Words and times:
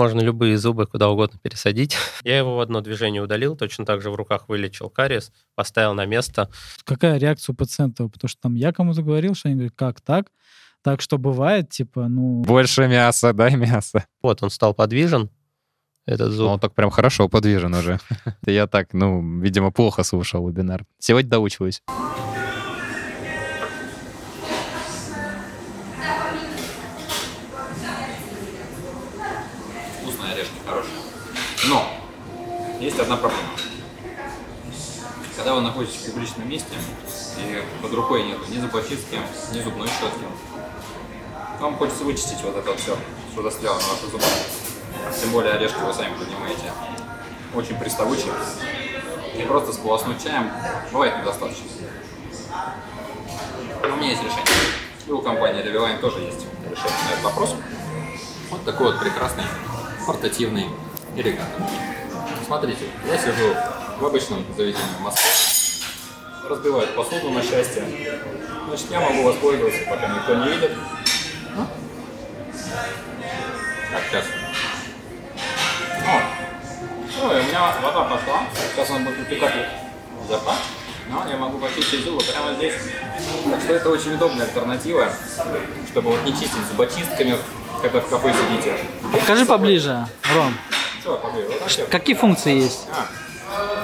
можно 0.00 0.20
любые 0.20 0.56
зубы 0.56 0.86
куда 0.86 1.10
угодно 1.10 1.38
пересадить. 1.42 1.94
Я 2.24 2.38
его 2.38 2.56
в 2.56 2.60
одно 2.60 2.80
движение 2.80 3.20
удалил, 3.20 3.54
точно 3.54 3.84
так 3.84 4.00
же 4.00 4.10
в 4.10 4.14
руках 4.14 4.48
вылечил 4.48 4.88
кариес, 4.88 5.30
поставил 5.54 5.92
на 5.92 6.06
место. 6.06 6.48
Какая 6.84 7.18
реакция 7.18 7.52
у 7.52 7.56
пациента? 7.56 8.08
Потому 8.08 8.28
что 8.28 8.40
там 8.40 8.54
я 8.54 8.72
кому-то 8.72 9.02
говорил, 9.02 9.34
что 9.34 9.48
они 9.48 9.56
говорят, 9.56 9.74
как 9.76 10.00
так? 10.00 10.32
Так 10.82 11.02
что 11.02 11.18
бывает, 11.18 11.68
типа, 11.68 12.08
ну... 12.08 12.40
Больше 12.40 12.88
мяса, 12.88 13.34
дай 13.34 13.54
мясо. 13.56 14.06
Вот, 14.22 14.42
он 14.42 14.48
стал 14.48 14.72
подвижен, 14.72 15.28
этот 16.06 16.32
зуб. 16.32 16.48
Он 16.48 16.58
так 16.58 16.74
прям 16.74 16.90
хорошо 16.90 17.28
подвижен 17.28 17.74
уже. 17.74 17.98
Я 18.46 18.66
так, 18.66 18.94
ну, 18.94 19.40
видимо, 19.40 19.70
плохо 19.70 20.02
слушал 20.02 20.48
вебинар. 20.48 20.86
Сегодня 20.98 21.30
доучиваюсь. 21.30 21.82
Одна 33.00 33.16
проблема. 33.16 33.48
Когда 35.36 35.54
вы 35.54 35.62
находитесь 35.62 35.96
в 35.96 36.12
публичном 36.12 36.48
месте 36.48 36.74
и 37.38 37.62
под 37.82 37.94
рукой 37.94 38.24
нет 38.24 38.38
ни 38.48 38.58
зубочистки, 38.58 39.18
ни 39.52 39.60
зубной 39.62 39.88
щетки, 39.88 40.24
вам 41.60 41.76
хочется 41.76 42.04
вычистить 42.04 42.42
вот 42.42 42.56
это 42.56 42.76
все, 42.76 42.96
что 43.32 43.42
застряло 43.42 43.78
на 43.80 43.88
ваших 43.88 44.10
зубах. 44.10 44.28
Тем 45.20 45.30
более 45.30 45.54
орешки, 45.54 45.78
вы 45.78 45.92
сами 45.94 46.14
понимаете, 46.14 46.72
очень 47.54 47.78
приставучие. 47.78 48.32
И 49.36 49.42
просто 49.42 49.72
сполоснуть 49.72 50.22
чаем 50.22 50.50
бывает 50.92 51.18
недостаточно. 51.18 51.64
Но 53.82 53.94
у 53.94 53.96
меня 53.96 54.10
есть 54.10 54.22
решение. 54.22 54.44
И 55.06 55.10
у 55.10 55.22
компании 55.22 55.64
Reviline 55.64 55.98
тоже 56.00 56.20
есть 56.20 56.46
решение 56.68 56.98
на 57.08 57.12
этот 57.12 57.24
вопрос. 57.24 57.54
Вот 58.50 58.64
такой 58.64 58.92
вот 58.92 59.00
прекрасный, 59.00 59.44
портативный, 60.06 60.68
элегантный. 61.16 61.66
Смотрите, 62.50 62.86
я 63.06 63.16
сижу 63.16 63.54
в 64.00 64.06
обычном 64.06 64.44
заведении 64.56 64.82
в 64.98 65.02
Москве, 65.02 65.30
разбивают 66.48 66.96
посуду 66.96 67.30
на 67.30 67.40
счастье. 67.42 67.84
Значит, 68.66 68.90
я 68.90 68.98
могу 68.98 69.22
воспользоваться, 69.22 69.78
пока 69.88 70.08
никто 70.08 70.34
не 70.34 70.48
видит. 70.48 70.72
Так, 73.92 74.02
сейчас. 74.10 74.24
О, 76.04 76.22
ну, 77.22 77.36
и 77.36 77.40
у 77.40 77.42
меня 77.44 77.72
вода 77.80 78.02
пошла. 78.02 78.42
Сейчас 78.74 78.90
она 78.90 79.08
будет 79.08 79.28
утекать 79.28 79.54
рта. 80.28 80.56
Но 81.08 81.30
я 81.30 81.36
могу 81.36 81.58
почистить 81.58 82.04
зубы 82.04 82.20
прямо 82.24 82.52
здесь. 82.54 82.74
Так 83.48 83.60
что 83.60 83.74
это 83.74 83.90
очень 83.90 84.14
удобная 84.14 84.46
альтернатива, 84.46 85.08
чтобы 85.88 86.10
вот 86.10 86.24
не 86.24 86.32
чистить 86.32 86.66
зубочистками, 86.68 87.36
когда 87.80 88.00
в 88.00 88.08
кафе 88.08 88.34
сидите. 88.34 88.76
Покажи 89.12 89.46
поближе, 89.46 90.04
Ром. 90.34 90.52
Какие 91.90 92.16
функции 92.16 92.62
есть? 92.62 92.86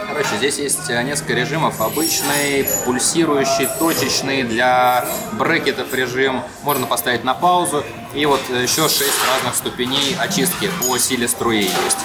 Короче, 0.09 0.37
здесь 0.37 0.59
есть 0.59 0.89
э, 0.89 1.03
несколько 1.03 1.35
режимов. 1.35 1.81
Обычный, 1.81 2.67
пульсирующий, 2.85 3.69
точечный, 3.79 4.45
для 4.45 5.05
брекетов 5.33 5.93
режим. 5.93 6.43
Можно 6.63 6.87
поставить 6.87 7.25
на 7.25 7.35
паузу. 7.35 7.85
И 8.15 8.25
вот 8.25 8.41
э, 8.49 8.63
еще 8.63 8.89
6 8.89 9.03
разных 9.29 9.55
ступеней 9.55 10.17
очистки 10.19 10.71
по 10.81 10.97
силе 10.99 11.29
струи 11.29 11.65
есть. 11.65 11.99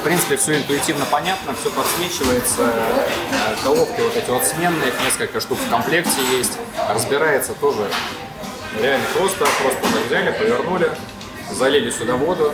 В 0.00 0.02
принципе, 0.02 0.36
все 0.36 0.56
интуитивно 0.56 1.04
понятно, 1.04 1.54
все 1.54 1.70
подсвечивается. 1.70 2.72
Э, 2.72 3.54
Головки 3.62 4.00
вот 4.00 4.16
эти 4.16 4.30
вот 4.30 4.44
сменные, 4.44 4.88
их 4.88 5.00
несколько 5.04 5.40
штук 5.40 5.58
в 5.58 5.70
комплекте 5.70 6.22
есть. 6.32 6.58
Разбирается 6.88 7.52
тоже 7.52 7.88
реально 8.80 9.06
просто. 9.16 9.46
Просто 9.62 9.98
взяли, 10.08 10.32
повернули, 10.32 10.90
залили 11.52 11.90
сюда 11.90 12.16
воду 12.16 12.52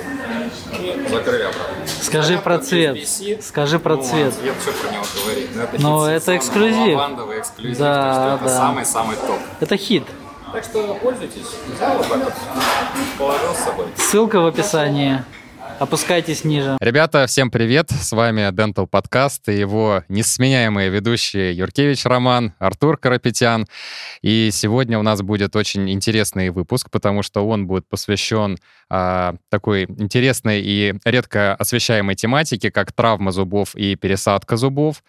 и 0.73 1.07
закрыли 1.11 1.43
обратно. 1.43 1.87
Скажи 1.87 2.29
Понятно, 2.39 2.45
про 2.45 2.59
цвет. 2.59 2.97
USB-C. 2.97 3.43
Скажи 3.43 3.79
про 3.79 3.97
Ну, 3.97 4.03
цвет. 4.03 4.35
Цвет 4.35 4.55
все 4.61 4.73
про 4.73 4.93
него 4.93 5.05
говорит. 5.25 5.51
Но 5.55 5.63
это, 5.63 5.81
Но 5.83 6.07
хит 6.09 6.23
это 6.23 6.37
эксклюзив. 6.37 6.97
лавандовый 6.97 7.39
эксклюзив, 7.41 7.79
Да, 7.79 7.95
так 7.95 8.13
что 8.15 8.35
это 8.35 8.45
да. 8.45 8.59
самый-самый 8.59 9.17
топ. 9.17 9.39
Это 9.61 9.77
хит. 9.77 10.05
Так 10.53 10.65
что 10.65 10.95
пользуйтесь. 10.95 11.47
Взял 11.77 11.97
вот 11.97 12.09
так 12.09 12.25
вот, 12.25 12.33
положил 13.19 13.55
с 13.55 13.59
собой. 13.65 13.87
Ссылка 13.97 14.41
в 14.41 14.47
описании. 14.47 15.23
Опускайтесь 15.81 16.45
ниже. 16.45 16.77
Ребята, 16.79 17.27
всем 17.27 17.51
привет! 17.51 17.91
С 17.91 18.13
вами 18.13 18.43
Dental 18.53 18.87
Podcast 18.87 19.41
и 19.47 19.59
его 19.59 20.05
несменяемые 20.11 20.91
ведущие 20.91 21.57
Юркевич 21.57 22.05
Роман, 22.05 22.53
Артур 22.59 22.99
Карапетян. 22.99 23.67
И 24.21 24.51
сегодня 24.53 24.99
у 24.99 25.03
нас 25.03 25.23
будет 25.23 25.57
очень 25.57 25.91
интересный 25.91 26.51
выпуск, 26.51 26.91
потому 26.91 27.23
что 27.23 27.49
он 27.49 27.67
будет 27.67 27.89
посвящен 27.89 28.59
а, 28.91 29.37
такой 29.49 29.85
интересной 29.85 30.61
и 30.61 30.95
редко 31.07 31.55
освещаемой 31.55 32.15
тематике, 32.15 32.71
как 32.71 32.93
травма 32.93 33.33
зубов 33.33 33.75
и 33.75 33.97
пересадка 33.97 34.59
зубов. 34.59 35.03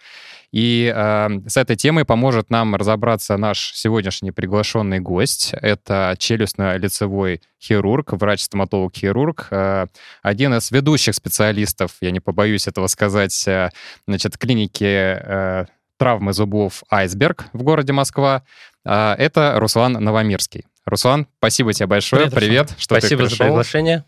И 0.52 0.92
э, 0.94 1.28
с 1.46 1.56
этой 1.56 1.76
темой 1.76 2.04
поможет 2.04 2.50
нам 2.50 2.74
разобраться 2.74 3.38
наш 3.38 3.72
сегодняшний 3.74 4.32
приглашенный 4.32 5.00
гость. 5.00 5.54
Это 5.54 6.14
челюстно-лицевой 6.18 7.40
хирург, 7.60 8.12
врач-стоматолог-хирург, 8.12 9.48
э, 9.50 9.86
один 10.22 10.54
из 10.54 10.70
ведущих 10.70 11.14
специалистов, 11.14 11.92
я 12.02 12.10
не 12.10 12.20
побоюсь 12.20 12.68
этого 12.68 12.86
сказать, 12.88 13.48
э, 13.48 13.70
значит, 14.06 14.36
клиники 14.36 14.84
э, 14.84 15.64
травмы 15.96 16.34
зубов 16.34 16.82
«Айсберг» 16.90 17.46
в 17.54 17.62
городе 17.62 17.94
Москва. 17.94 18.42
Э, 18.84 19.14
это 19.16 19.54
Руслан 19.56 19.92
Новомирский. 19.92 20.66
Руслан, 20.84 21.28
спасибо 21.38 21.72
тебе 21.72 21.86
большое. 21.86 22.30
Привет, 22.30 22.34
Привет, 22.34 22.70
что 22.78 22.98
Спасибо 22.98 23.24
ты 23.24 23.30
за 23.30 23.36
приглашение. 23.36 24.04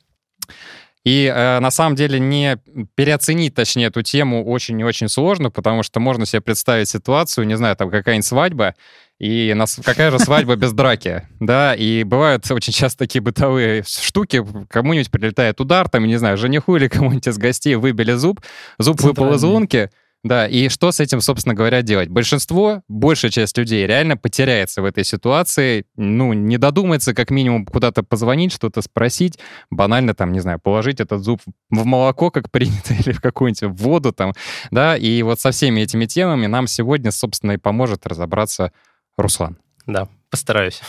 И 1.04 1.30
э, 1.32 1.60
на 1.60 1.70
самом 1.70 1.96
деле 1.96 2.18
не 2.18 2.58
переоценить, 2.94 3.54
точнее, 3.54 3.86
эту 3.86 4.02
тему 4.02 4.44
очень 4.44 4.80
и 4.80 4.84
очень 4.84 5.08
сложно, 5.08 5.50
потому 5.50 5.82
что 5.82 6.00
можно 6.00 6.24
себе 6.24 6.40
представить 6.40 6.88
ситуацию, 6.88 7.46
не 7.46 7.56
знаю, 7.56 7.76
там 7.76 7.90
какая-нибудь 7.90 8.26
свадьба, 8.26 8.74
и 9.18 9.52
нас, 9.54 9.78
какая 9.84 10.10
же 10.10 10.18
свадьба 10.18 10.56
без 10.56 10.72
драки, 10.72 11.28
да, 11.40 11.74
и 11.74 12.04
бывают 12.04 12.50
очень 12.50 12.72
часто 12.72 13.00
такие 13.00 13.20
бытовые 13.20 13.84
штуки, 13.86 14.44
кому-нибудь 14.70 15.10
прилетает 15.10 15.60
удар, 15.60 15.88
там, 15.90 16.06
не 16.06 16.16
знаю, 16.16 16.38
жениху 16.38 16.76
или 16.76 16.88
кому-нибудь 16.88 17.28
из 17.28 17.36
гостей 17.36 17.74
выбили 17.76 18.12
зуб, 18.12 18.40
зуб 18.78 19.00
выпал 19.02 19.34
из 19.34 19.42
лунки, 19.42 19.90
да, 20.24 20.48
и 20.48 20.70
что 20.70 20.90
с 20.90 21.00
этим, 21.00 21.20
собственно 21.20 21.54
говоря, 21.54 21.82
делать? 21.82 22.08
Большинство, 22.08 22.82
большая 22.88 23.30
часть 23.30 23.58
людей 23.58 23.86
реально 23.86 24.16
потеряется 24.16 24.80
в 24.80 24.86
этой 24.86 25.04
ситуации, 25.04 25.84
ну, 25.96 26.32
не 26.32 26.56
додумается 26.56 27.12
как 27.12 27.30
минимум 27.30 27.66
куда-то 27.66 28.02
позвонить, 28.02 28.50
что-то 28.50 28.80
спросить, 28.80 29.38
банально 29.70 30.14
там, 30.14 30.32
не 30.32 30.40
знаю, 30.40 30.58
положить 30.58 30.98
этот 30.98 31.22
зуб 31.22 31.42
в 31.68 31.84
молоко, 31.84 32.30
как 32.30 32.50
принято, 32.50 32.94
или 32.98 33.12
в 33.12 33.20
какую-нибудь 33.20 33.78
воду 33.78 34.12
там, 34.12 34.32
да, 34.70 34.96
и 34.96 35.22
вот 35.22 35.40
со 35.40 35.50
всеми 35.50 35.82
этими 35.82 36.06
темами 36.06 36.46
нам 36.46 36.68
сегодня, 36.68 37.10
собственно, 37.10 37.52
и 37.52 37.58
поможет 37.58 38.06
разобраться 38.06 38.72
Руслан. 39.18 39.58
Да, 39.86 40.08
постараюсь. 40.30 40.80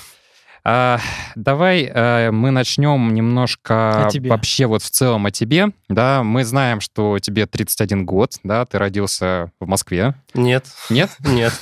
А, 0.68 1.00
давай 1.36 1.84
э, 1.84 2.31
мы 2.31 2.50
начнем 2.50 3.14
немножко 3.14 4.09
вообще 4.22 4.66
вот 4.66 4.81
в 4.81 4.90
целом 4.90 5.28
о 5.28 5.31
тебе. 5.31 5.68
Да, 5.90 6.24
мы 6.24 6.44
знаем, 6.44 6.81
что 6.81 7.20
тебе 7.20 7.46
31 7.46 8.03
год, 8.03 8.40
да, 8.44 8.66
ты 8.66 8.80
родился 8.80 9.52
в 9.59 9.68
Москве. 9.68 10.16
Нет, 10.34 10.66
Нет? 10.90 11.12
нет. 11.20 11.53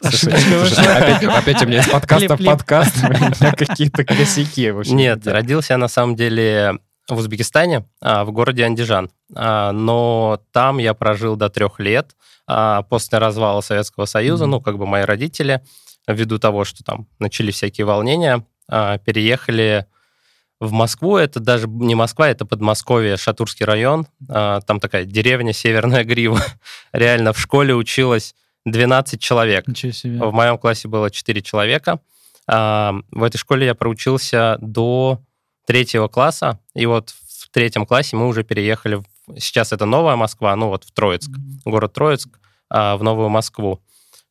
Опять, 0.00 1.62
у 1.62 1.66
меня 1.66 1.80
из 1.80 1.88
подкаста 1.88 2.36
в 2.36 2.44
подкаст, 2.44 2.96
у 3.02 3.08
меня 3.08 3.52
какие-то 3.52 4.04
косяки 4.04 4.70
вообще. 4.70 4.92
Нет, 4.92 5.26
родился 5.26 5.72
я 5.72 5.78
на 5.78 5.88
самом 5.88 6.14
деле 6.14 6.78
в 7.08 7.18
Узбекистане, 7.18 7.86
а, 8.00 8.24
в 8.24 8.30
городе 8.30 8.64
Андижан. 8.64 9.10
А, 9.34 9.72
Но 9.72 10.40
там 10.52 10.78
я 10.78 10.94
прожил 10.94 11.34
до 11.36 11.48
трех 11.48 11.80
лет. 11.80 12.14
А, 12.46 12.82
После 12.82 13.18
развала 13.18 13.62
Советского 13.62 14.04
Союза, 14.04 14.46
ну, 14.46 14.60
как 14.60 14.78
бы 14.78 14.86
мои 14.86 15.02
родители, 15.02 15.62
ввиду 16.08 16.38
того, 16.38 16.64
что 16.64 16.82
там 16.82 17.06
начались 17.18 17.54
всякие 17.56 17.84
волнения, 17.84 18.44
а, 18.68 18.98
переехали 18.98 19.86
в 20.60 20.72
Москву. 20.72 21.16
Это 21.16 21.38
даже 21.40 21.68
не 21.68 21.94
Москва, 21.94 22.28
это 22.28 22.44
Подмосковье, 22.44 23.16
Шатурский 23.16 23.64
район. 23.64 24.06
А, 24.28 24.60
Там 24.62 24.80
такая 24.80 25.04
деревня 25.04 25.52
Северная 25.52 26.04
Грива. 26.04 26.40
Реально 26.92 27.32
в 27.32 27.38
школе 27.38 27.74
училось 27.74 28.34
12 28.64 29.20
человек. 29.20 29.64
В 30.18 30.32
моем 30.32 30.58
классе 30.58 30.88
было 30.88 31.10
4 31.10 31.42
человека. 31.42 32.00
А, 32.48 32.94
В 33.12 33.22
этой 33.22 33.38
школе 33.38 33.66
я 33.66 33.74
проучился 33.74 34.56
до 34.60 35.20
третьего 35.66 36.08
класса, 36.08 36.58
и 36.74 36.86
вот 36.86 37.10
в 37.10 37.50
третьем 37.50 37.84
классе 37.86 38.16
мы 38.16 38.26
уже 38.26 38.42
переехали. 38.42 38.96
в- 38.96 39.04
Сейчас 39.38 39.72
это 39.74 39.84
Новая 39.84 40.16
Москва, 40.16 40.56
ну 40.56 40.68
вот 40.68 40.84
в 40.84 40.92
Троицк, 40.92 41.28
Мгм. 41.28 41.60
город 41.66 41.92
Троицк, 41.92 42.38
в 42.70 42.98
Новую 43.02 43.28
Москву. 43.28 43.80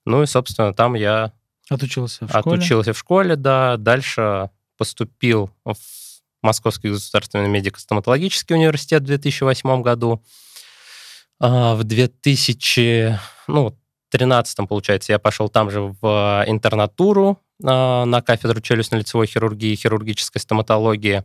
Ну 0.06 0.24
и, 0.24 0.26
собственно, 0.26 0.74
там 0.74 0.96
я 0.96 1.32
Отучился 1.70 2.26
в 2.26 2.30
школе. 2.30 2.56
отучился 2.58 2.94
в 2.94 2.98
школе, 2.98 3.36
да, 3.36 3.78
дальше 3.78 4.50
поступил 4.78 5.52
в 5.66 5.76
Московский 6.42 6.90
государственный 6.90 7.50
медико-стоматологический 7.50 8.56
университет 8.56 9.04
в 9.04 9.06
2008 9.06 9.82
году. 9.82 10.24
А, 11.40 11.76
В 11.76 11.84
2000, 11.84 13.20
ну, 13.48 13.78
13 14.10 14.68
получается, 14.68 15.12
я 15.12 15.20
пошел 15.20 15.50
там 15.50 15.70
же 15.70 15.94
в 16.02 16.44
интернатуру 16.48 17.40
а, 17.64 18.06
на 18.06 18.22
кафедру 18.22 18.62
челюстно-лицевой 18.62 19.28
хирургии 19.28 19.74
и 19.74 19.76
хирургической 19.76 20.40
стоматологии. 20.40 21.24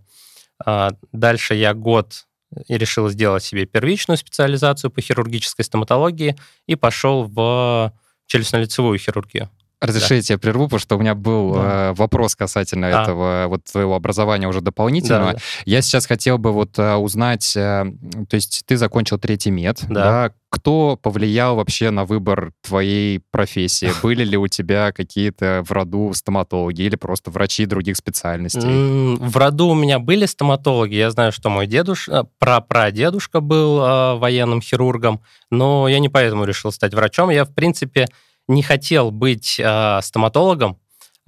А, 0.65 0.91
Дальше 1.13 1.55
я 1.55 1.75
год 1.75 2.27
и 2.69 2.77
решил 2.77 3.09
сделать 3.09 3.45
себе 3.45 3.65
первичную 3.65 4.19
специализацию 4.19 4.91
по 4.91 5.01
хирургической 5.01 5.65
стоматологии 5.65 6.37
и 6.67 6.75
пошел 6.75 7.25
в 7.25 7.93
челюстно-лицевую 8.27 8.99
хирургию. 8.99 9.49
Разрешите, 9.83 10.29
да. 10.29 10.35
я 10.35 10.39
прерву, 10.39 10.65
потому 10.65 10.79
что 10.79 10.97
у 10.97 11.01
меня 11.01 11.17
был 11.17 11.55
да. 11.55 11.91
э, 11.91 11.93
вопрос 11.95 12.37
касательно 12.37 12.87
а. 12.87 13.03
этого 13.03 13.47
вот 13.49 13.65
твоего 13.65 13.97
образования 13.97 14.47
уже 14.47 14.61
дополнительного. 14.61 15.33
Да, 15.33 15.39
да. 15.39 15.43
Я 15.65 15.83
сейчас 15.83 16.07
хотел 16.07 16.39
бы 16.39 16.53
вот 16.53 16.79
э, 16.79 16.95
узнать, 16.95 17.57
э, 17.57 17.85
то 18.29 18.35
есть 18.35 18.63
ты 18.65 18.77
закончил 18.77 19.19
третий 19.19 19.51
мед, 19.51 19.81
да. 19.89 20.29
да? 20.29 20.33
Кто 20.51 20.99
повлиял 21.01 21.57
вообще 21.57 21.91
на 21.91 22.05
выбор 22.05 22.53
твоей 22.61 23.21
профессии? 23.33 23.91
Были 24.03 24.23
ли 24.23 24.37
у 24.37 24.47
тебя 24.47 24.93
какие-то 24.93 25.65
в 25.67 25.73
роду 25.73 26.13
стоматологи 26.15 26.83
или 26.83 26.95
просто 26.95 27.31
врачи 27.31 27.67
других 27.67 27.97
специальностей? 27.97 29.17
В 29.17 29.37
роду 29.37 29.69
у 29.69 29.75
меня 29.75 29.99
были 29.99 30.27
стоматологи. 30.27 30.95
Я 30.95 31.11
знаю, 31.11 31.33
что 31.33 31.49
мой 31.49 31.67
дедушка, 31.67 32.29
прапрадедушка 32.39 33.41
был 33.41 33.81
э, 33.81 34.15
военным 34.17 34.61
хирургом, 34.61 35.23
но 35.51 35.89
я 35.89 35.99
не 35.99 36.09
поэтому 36.09 36.45
решил 36.45 36.71
стать 36.71 36.95
врачом. 36.95 37.31
Я, 37.31 37.45
в 37.45 37.53
принципе, 37.53 38.07
не 38.55 38.63
хотел 38.63 39.11
быть 39.11 39.59
э, 39.59 40.01
стоматологом, 40.03 40.79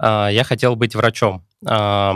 э, 0.01 0.29
я 0.31 0.43
хотел 0.43 0.75
быть 0.75 0.95
врачом. 0.95 1.45
Э, 1.67 2.13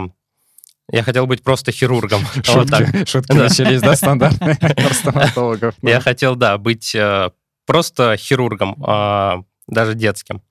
я 0.92 1.02
хотел 1.04 1.26
быть 1.26 1.42
просто 1.42 1.72
хирургом. 1.72 2.24
Шутки, 2.34 2.50
вот 2.54 2.70
так. 2.70 3.08
шутки 3.08 3.32
да. 3.32 3.44
начались, 3.44 3.80
да, 3.80 3.94
стандартные 3.94 4.58
стоматологов? 4.92 5.74
Я 5.82 6.00
хотел, 6.00 6.34
да, 6.34 6.58
быть 6.58 6.94
э, 6.94 7.30
просто 7.66 8.16
хирургом, 8.16 8.82
э, 8.84 9.42
даже 9.68 9.94
детским. 9.94 10.42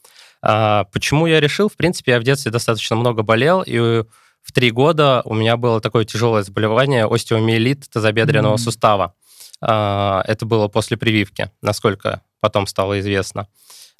Э, 0.42 0.86
почему 0.92 1.28
я 1.28 1.40
решил? 1.40 1.68
В 1.68 1.76
принципе, 1.76 2.14
я 2.14 2.20
в 2.20 2.24
детстве 2.24 2.52
достаточно 2.52 2.96
много 2.96 3.24
болел, 3.24 3.64
и 3.66 4.04
в 4.42 4.52
три 4.54 4.72
года 4.72 5.22
у 5.26 5.34
меня 5.34 5.58
было 5.58 5.82
такое 5.82 6.06
тяжелое 6.06 6.44
заболевание 6.44 7.06
остеомиелит 7.06 7.90
тазобедренного 7.90 8.56
mm-hmm. 8.56 8.58
сустава. 8.58 9.14
Это 9.62 10.38
было 10.44 10.70
после 10.70 10.96
прививки, 10.96 11.52
насколько 11.62 12.22
потом 12.40 12.66
стало 12.66 13.02
известно. 13.02 13.50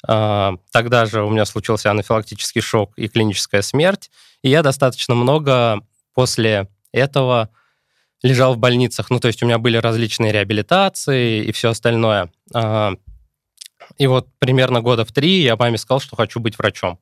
А, 0.06 0.56
тогда 0.72 1.06
же 1.06 1.22
у 1.22 1.30
меня 1.30 1.44
случился 1.44 1.90
анафилактический 1.90 2.60
шок 2.60 2.92
и 2.96 3.08
клиническая 3.08 3.62
смерть, 3.62 4.10
и 4.42 4.48
я 4.48 4.62
достаточно 4.62 5.14
много 5.14 5.80
после 6.14 6.68
этого 6.92 7.50
лежал 8.22 8.54
в 8.54 8.58
больницах. 8.58 9.10
Ну, 9.10 9.20
то 9.20 9.28
есть 9.28 9.42
у 9.42 9.46
меня 9.46 9.58
были 9.58 9.76
различные 9.76 10.32
реабилитации 10.32 11.44
и 11.44 11.52
все 11.52 11.70
остальное. 11.70 12.30
А, 12.54 12.94
и 13.98 14.06
вот 14.06 14.28
примерно 14.38 14.80
года 14.80 15.04
в 15.04 15.12
три 15.12 15.42
я 15.42 15.56
маме 15.56 15.78
сказал, 15.78 16.00
что 16.00 16.16
хочу 16.16 16.40
быть 16.40 16.58
врачом. 16.58 16.98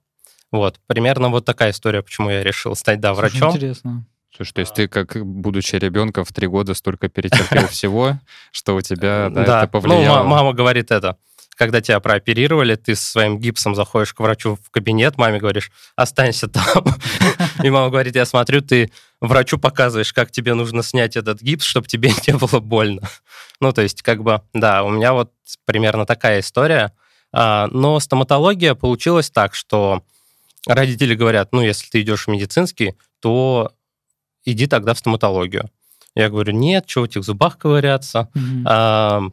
Вот, 0.51 0.81
примерно 0.87 1.29
вот 1.29 1.45
такая 1.45 1.73
история, 1.73 2.03
почему 2.03 2.31
я 2.31 2.43
решил 2.43 2.75
стать, 2.75 3.01
да, 3.01 3.13
врачом. 3.13 3.51
интересно. 3.51 4.07
Слушай, 4.35 4.53
то 4.53 4.61
есть 4.61 4.75
ты, 4.75 4.89
как 4.89 5.27
будучи 5.27 5.77
ребенком, 5.77 6.25
в 6.25 6.33
три 6.33 6.47
года 6.47 6.75
столько 6.75 7.09
перетерпел 7.09 7.67
всего, 7.69 8.19
что 8.53 8.77
у 8.77 8.81
тебя 8.81 9.31
это 9.35 9.69
повлияло? 9.71 10.23
Ну, 10.23 10.29
мама 10.29 10.53
говорит 10.53 10.91
это 10.91 11.19
когда 11.59 11.81
тебя 11.81 11.99
прооперировали, 11.99 12.77
ты 12.77 12.95
со 12.95 13.11
своим 13.11 13.39
гипсом 13.39 13.75
заходишь 13.75 14.15
к 14.15 14.21
врачу 14.21 14.57
в 14.65 14.71
кабинет, 14.71 15.19
маме 15.19 15.41
говоришь, 15.41 15.73
останься 15.97 16.47
там. 16.47 16.85
И 17.65 17.69
мама 17.69 17.91
говорит, 17.91 18.15
я 18.15 18.25
смотрю, 18.27 18.63
ты 18.63 18.93
врачу 19.21 19.59
показываешь, 19.59 20.13
как 20.13 20.31
тебе 20.31 20.55
нужно 20.55 20.85
снять 20.85 21.17
этот 21.17 21.43
гипс, 21.43 21.65
чтобы 21.65 21.89
тебе 21.89 22.13
не 22.29 22.35
было 22.37 22.61
больно. 22.61 23.03
Ну, 23.61 23.73
то 23.73 23.83
есть, 23.83 24.03
как 24.03 24.23
бы, 24.23 24.41
да, 24.53 24.85
у 24.85 24.91
меня 24.91 25.13
вот 25.13 25.33
примерно 25.65 26.07
такая 26.07 26.41
история. 26.41 26.93
А, 27.33 27.67
но 27.73 27.99
стоматология 27.99 28.75
получилась 28.75 29.29
так, 29.29 29.55
что 29.55 30.05
родители 30.65 31.17
говорят, 31.17 31.53
ну, 31.53 31.61
если 31.61 31.89
ты 31.91 32.03
идешь 32.03 32.27
в 32.27 32.31
медицинский, 32.31 32.95
то 33.21 33.73
иди 34.45 34.69
тогда 34.69 34.95
в 34.95 34.99
стоматологию. 34.99 35.69
Я 36.15 36.31
говорю, 36.31 36.53
нет, 36.53 36.85
что 36.89 37.01
в 37.01 37.05
этих 37.05 37.25
зубах 37.25 37.59
ковыряться. 37.59 38.29
Mm-hmm. 38.35 39.33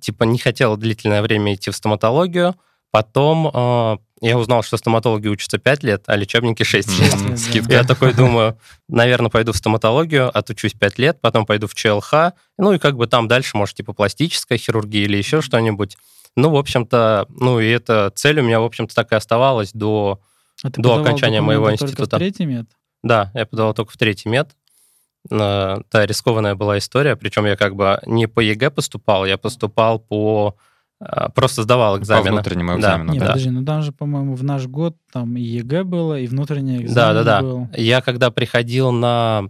Типа 0.00 0.24
не 0.24 0.38
хотел 0.38 0.76
длительное 0.76 1.22
время 1.22 1.54
идти 1.54 1.70
в 1.70 1.76
стоматологию. 1.76 2.54
Потом 2.90 3.50
э, 3.52 3.96
я 4.20 4.38
узнал, 4.38 4.62
что 4.62 4.76
стоматологи 4.76 5.26
учатся 5.26 5.58
5 5.58 5.82
лет, 5.82 6.04
а 6.06 6.14
лечебники 6.14 6.62
6 6.62 7.00
лет. 7.00 7.38
Скидка. 7.38 7.72
Я 7.72 7.84
такой 7.84 8.12
думаю, 8.12 8.58
наверное, 8.86 9.30
пойду 9.30 9.52
в 9.52 9.56
стоматологию, 9.56 10.36
отучусь 10.36 10.74
5 10.74 10.98
лет, 10.98 11.20
потом 11.20 11.46
пойду 11.46 11.66
в 11.66 11.74
ЧЛХ, 11.74 12.32
ну 12.58 12.72
и 12.72 12.78
как 12.78 12.96
бы 12.96 13.06
там 13.06 13.28
дальше, 13.28 13.56
может, 13.56 13.76
типа 13.76 13.94
пластическая 13.94 14.58
хирургия 14.58 15.04
или 15.04 15.16
еще 15.16 15.40
что-нибудь. 15.40 15.96
Ну, 16.36 16.50
в 16.50 16.56
общем-то, 16.56 17.26
ну 17.30 17.60
и 17.60 17.68
эта 17.68 18.12
цель 18.14 18.40
у 18.40 18.42
меня, 18.42 18.60
в 18.60 18.64
общем-то, 18.64 18.94
так 18.94 19.12
и 19.12 19.14
оставалась 19.14 19.72
до, 19.72 20.20
а 20.62 20.68
до 20.70 21.00
окончания 21.00 21.40
моего 21.40 21.72
института. 21.72 21.96
Только 21.96 22.16
в 22.16 22.18
третий 22.18 22.46
мед? 22.46 22.66
Да, 23.02 23.30
я 23.34 23.46
подавал 23.46 23.74
только 23.74 23.92
в 23.92 23.96
третий 23.96 24.28
мед. 24.28 24.50
Э, 25.32 25.78
да, 25.90 26.06
рискованная 26.06 26.54
была 26.54 26.78
история, 26.78 27.16
причем 27.16 27.46
я 27.46 27.56
как 27.56 27.74
бы 27.74 27.98
не 28.06 28.26
по 28.26 28.40
ЕГЭ 28.40 28.70
поступал, 28.70 29.24
я 29.24 29.38
поступал 29.38 29.98
по 29.98 30.56
э, 31.00 31.28
просто 31.34 31.62
сдавал 31.62 31.98
экзамены. 31.98 32.28
По 32.28 32.32
внутреннему 32.32 32.78
экзамену, 32.78 33.06
да. 33.08 33.12
Нет, 33.12 33.20
да. 33.20 33.26
подожди, 33.28 33.50
ну 33.50 33.64
там 33.64 33.82
же, 33.82 33.92
по-моему, 33.92 34.34
в 34.34 34.44
наш 34.44 34.66
год 34.66 34.96
там 35.10 35.36
и 35.36 35.40
ЕГЭ 35.40 35.84
было, 35.84 36.18
и 36.18 36.26
внутренний 36.26 36.82
экзамен 36.82 36.94
Да, 36.94 37.12
да, 37.14 37.24
да. 37.24 37.42
Был. 37.42 37.68
Я 37.76 38.02
когда 38.02 38.30
приходил 38.30 38.92
на 38.92 39.48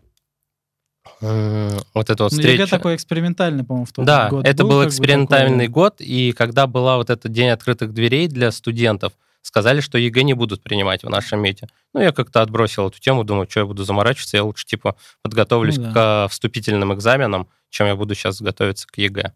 вот 1.20 2.10
эту 2.10 2.24
вот 2.24 2.32
ну, 2.32 2.38
встречу... 2.38 2.62
ЕГЭ 2.62 2.66
такой 2.66 2.94
экспериментальный, 2.94 3.64
по-моему, 3.64 3.86
в 3.86 3.92
тот 3.92 4.04
да, 4.04 4.28
год 4.28 4.46
это 4.46 4.62
был, 4.62 4.70
был 4.70 4.86
экспериментальный 4.86 5.66
такой... 5.66 5.68
год, 5.68 6.00
и 6.00 6.32
когда 6.32 6.66
была 6.66 6.96
вот 6.96 7.10
этот 7.10 7.32
день 7.32 7.48
открытых 7.48 7.92
дверей 7.92 8.28
для 8.28 8.52
студентов, 8.52 9.12
сказали, 9.42 9.80
что 9.80 9.98
ЕГЭ 9.98 10.22
не 10.22 10.34
будут 10.34 10.62
принимать 10.62 11.02
в 11.02 11.10
нашем 11.10 11.40
меде. 11.40 11.68
Ну, 11.92 12.00
я 12.00 12.12
как-то 12.12 12.40
отбросил 12.40 12.88
эту 12.88 12.98
тему, 13.00 13.24
думаю, 13.24 13.46
что 13.50 13.60
я 13.60 13.66
буду 13.66 13.84
заморачиваться, 13.84 14.36
я 14.36 14.44
лучше, 14.44 14.64
типа, 14.64 14.96
подготовлюсь 15.22 15.76
ну, 15.76 15.92
да. 15.92 16.26
к 16.26 16.30
вступительным 16.30 16.94
экзаменам, 16.94 17.48
чем 17.68 17.86
я 17.86 17.96
буду 17.96 18.14
сейчас 18.14 18.40
готовиться 18.40 18.86
к 18.86 18.96
ЕГЭ. 18.96 19.32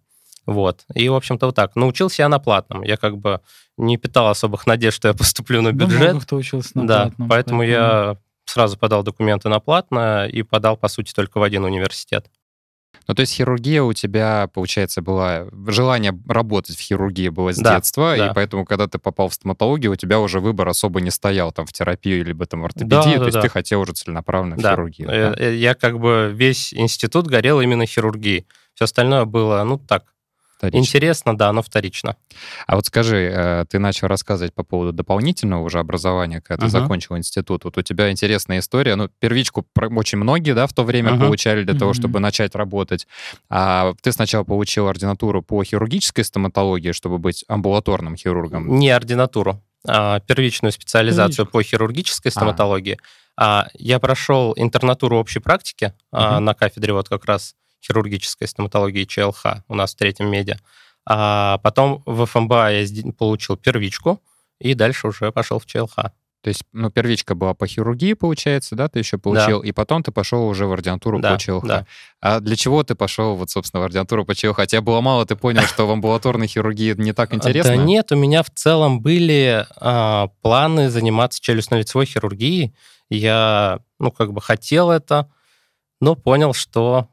Вот. 0.46 0.84
И, 0.94 1.08
в 1.08 1.14
общем-то, 1.14 1.46
вот 1.46 1.56
так. 1.56 1.74
Научился 1.74 2.22
я 2.22 2.28
на 2.28 2.38
платном. 2.38 2.82
Я 2.82 2.96
как 2.96 3.18
бы 3.18 3.40
не 3.76 3.96
питал 3.96 4.28
особых 4.28 4.66
надежд, 4.66 4.96
что 4.96 5.08
я 5.08 5.14
поступлю 5.14 5.60
на 5.60 5.72
бюджет. 5.72 6.14
Да, 6.14 6.20
кто 6.20 6.36
учился 6.36 6.70
на 6.74 6.86
да, 6.86 7.02
платном. 7.02 7.28
Поэтому, 7.28 7.60
поэтому 7.60 7.62
я 7.62 8.16
сразу 8.44 8.78
подал 8.78 9.02
документы 9.02 9.48
на 9.48 9.58
платно 9.58 10.26
и 10.26 10.42
подал, 10.42 10.76
по 10.76 10.88
сути, 10.88 11.12
только 11.12 11.38
в 11.38 11.42
один 11.42 11.64
университет. 11.64 12.30
Ну, 13.08 13.14
то 13.14 13.20
есть 13.20 13.34
хирургия 13.34 13.82
у 13.82 13.92
тебя, 13.92 14.48
получается, 14.52 15.02
была... 15.02 15.46
Желание 15.68 16.18
работать 16.28 16.76
в 16.76 16.80
хирургии 16.80 17.28
было 17.28 17.52
с 17.52 17.58
да, 17.58 17.76
детства, 17.76 18.14
да. 18.16 18.28
и 18.28 18.34
поэтому, 18.34 18.64
когда 18.64 18.88
ты 18.88 18.98
попал 18.98 19.28
в 19.28 19.34
стоматологию, 19.34 19.92
у 19.92 19.96
тебя 19.96 20.18
уже 20.18 20.40
выбор 20.40 20.68
особо 20.68 21.00
не 21.00 21.10
стоял 21.10 21.52
там 21.52 21.66
в 21.66 21.72
терапию 21.72 22.24
либо 22.24 22.46
там 22.46 22.62
в 22.62 22.64
ортопедию, 22.64 22.90
да, 22.90 23.02
то 23.02 23.18
да, 23.18 23.24
есть 23.24 23.34
да. 23.34 23.42
ты 23.42 23.48
хотел 23.48 23.80
уже 23.80 23.92
целенаправленно 23.92 24.56
да. 24.56 24.70
в 24.70 24.74
хирургию. 24.74 25.08
Да? 25.08 25.34
Э, 25.38 25.54
я 25.54 25.74
как 25.74 26.00
бы 26.00 26.32
весь 26.34 26.74
институт 26.74 27.26
горел 27.26 27.60
именно 27.60 27.86
хирургией. 27.86 28.46
Все 28.74 28.84
остальное 28.84 29.24
было, 29.24 29.62
ну, 29.64 29.78
так, 29.78 30.04
Вторично. 30.56 30.78
Интересно, 30.78 31.36
да, 31.36 31.52
но 31.52 31.60
вторично. 31.60 32.16
А 32.66 32.76
вот 32.76 32.86
скажи, 32.86 33.30
э, 33.30 33.64
ты 33.68 33.78
начал 33.78 34.06
рассказывать 34.08 34.54
по 34.54 34.62
поводу 34.62 34.92
дополнительного 34.92 35.62
уже 35.62 35.78
образования, 35.78 36.40
когда 36.40 36.66
ты 36.66 36.68
uh-huh. 36.68 36.80
закончил 36.80 37.16
институт. 37.18 37.64
Вот 37.64 37.76
у 37.76 37.82
тебя 37.82 38.10
интересная 38.10 38.60
история. 38.60 38.96
Ну, 38.96 39.10
первичку 39.18 39.66
очень 39.76 40.16
многие, 40.16 40.54
да, 40.54 40.66
в 40.66 40.72
то 40.72 40.84
время 40.84 41.12
uh-huh. 41.12 41.20
получали 41.20 41.62
для 41.62 41.74
uh-huh. 41.74 41.78
того, 41.78 41.92
чтобы 41.92 42.20
начать 42.20 42.54
работать. 42.54 43.06
А 43.50 43.92
ты 44.00 44.12
сначала 44.12 44.44
получил 44.44 44.88
ординатуру 44.88 45.42
по 45.42 45.62
хирургической 45.62 46.24
стоматологии, 46.24 46.92
чтобы 46.92 47.18
быть 47.18 47.44
амбулаторным 47.48 48.16
хирургом? 48.16 48.78
Не 48.78 48.88
ординатуру, 48.90 49.62
а 49.86 50.20
первичную 50.20 50.72
специализацию 50.72 51.44
Первичку. 51.44 51.52
по 51.52 51.62
хирургической 51.62 52.30
а. 52.30 52.32
стоматологии. 52.32 52.98
А. 53.36 53.66
Я 53.74 53.98
прошел 53.98 54.54
интернатуру 54.56 55.18
общей 55.18 55.40
практики 55.40 55.92
uh-huh. 56.14 56.38
на 56.38 56.54
кафедре 56.54 56.94
вот 56.94 57.10
как 57.10 57.26
раз 57.26 57.54
хирургической 57.86 58.48
стоматологии 58.48 59.04
ЧЛХ 59.04 59.46
у 59.68 59.74
нас 59.74 59.94
в 59.94 59.96
третьем 59.96 60.30
меде. 60.30 60.58
А 61.08 61.58
потом 61.58 62.02
в 62.04 62.26
ФМБА 62.26 62.72
я 62.72 63.12
получил 63.12 63.56
первичку, 63.56 64.20
и 64.58 64.74
дальше 64.74 65.08
уже 65.08 65.30
пошел 65.32 65.58
в 65.58 65.66
ЧЛХ. 65.66 65.96
То 66.46 66.50
есть, 66.50 66.62
ну, 66.72 66.90
первичка 66.90 67.34
была 67.34 67.54
по 67.54 67.66
хирургии, 67.66 68.12
получается, 68.12 68.76
да, 68.76 68.88
ты 68.88 69.00
еще 69.00 69.18
получил, 69.18 69.62
да. 69.62 69.68
и 69.68 69.72
потом 69.72 70.04
ты 70.04 70.12
пошел 70.12 70.46
уже 70.46 70.66
в 70.66 70.72
ординатуру 70.72 71.18
да, 71.18 71.32
по 71.32 71.40
ЧЛХ. 71.40 71.66
Да. 71.66 71.86
А 72.20 72.38
для 72.38 72.54
чего 72.54 72.84
ты 72.84 72.94
пошел, 72.94 73.34
вот, 73.34 73.50
собственно, 73.50 73.80
в 73.80 73.84
ординатуру 73.84 74.24
по 74.24 74.32
ЧЛХ? 74.32 74.64
Тебя 74.66 74.80
было 74.80 75.00
мало, 75.00 75.26
ты 75.26 75.34
понял, 75.34 75.62
что 75.62 75.88
в 75.88 75.90
амбулаторной 75.90 76.46
хирургии 76.46 76.94
не 76.96 77.12
так 77.12 77.34
интересно? 77.34 77.76
Да 77.76 77.82
нет, 77.82 78.12
у 78.12 78.16
меня 78.16 78.44
в 78.44 78.50
целом 78.50 79.00
были 79.00 79.66
а, 79.76 80.28
планы 80.40 80.88
заниматься 80.88 81.42
челюстно-лицевой 81.42 82.06
хирургией. 82.06 82.76
Я, 83.10 83.80
ну, 83.98 84.12
как 84.12 84.32
бы 84.32 84.40
хотел 84.40 84.92
это, 84.92 85.28
но 86.00 86.14
понял, 86.14 86.54
что 86.54 87.08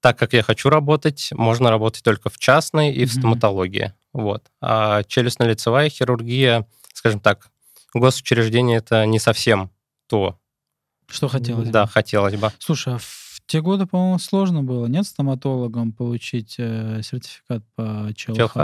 так 0.00 0.18
как 0.18 0.32
я 0.32 0.42
хочу 0.42 0.68
работать, 0.70 1.28
можно 1.32 1.70
работать 1.70 2.02
только 2.02 2.30
в 2.30 2.38
частной 2.38 2.92
и 2.92 3.04
в 3.04 3.12
стоматологии. 3.12 3.92
Вот. 4.12 4.44
А 4.60 5.02
челюстно-лицевая 5.02 5.88
хирургия, 5.88 6.66
скажем 6.94 7.20
так, 7.20 7.50
госучреждение 7.94 8.78
это 8.78 9.04
не 9.06 9.18
совсем 9.18 9.70
то. 10.08 10.38
Что 11.08 11.28
хотелось 11.28 11.68
Да, 11.68 11.84
бы. 11.84 11.90
хотелось 11.90 12.36
бы. 12.36 12.50
Слушай, 12.58 12.94
а 12.94 12.98
в 12.98 13.40
те 13.46 13.60
годы, 13.60 13.86
по-моему, 13.86 14.18
сложно 14.18 14.62
было, 14.62 14.86
нет, 14.86 15.06
стоматологам 15.06 15.92
получить 15.92 16.54
э, 16.58 17.00
сертификат 17.02 17.62
по 17.74 18.10
ЧЛХ? 18.14 18.36
ЧЛХ? 18.36 18.56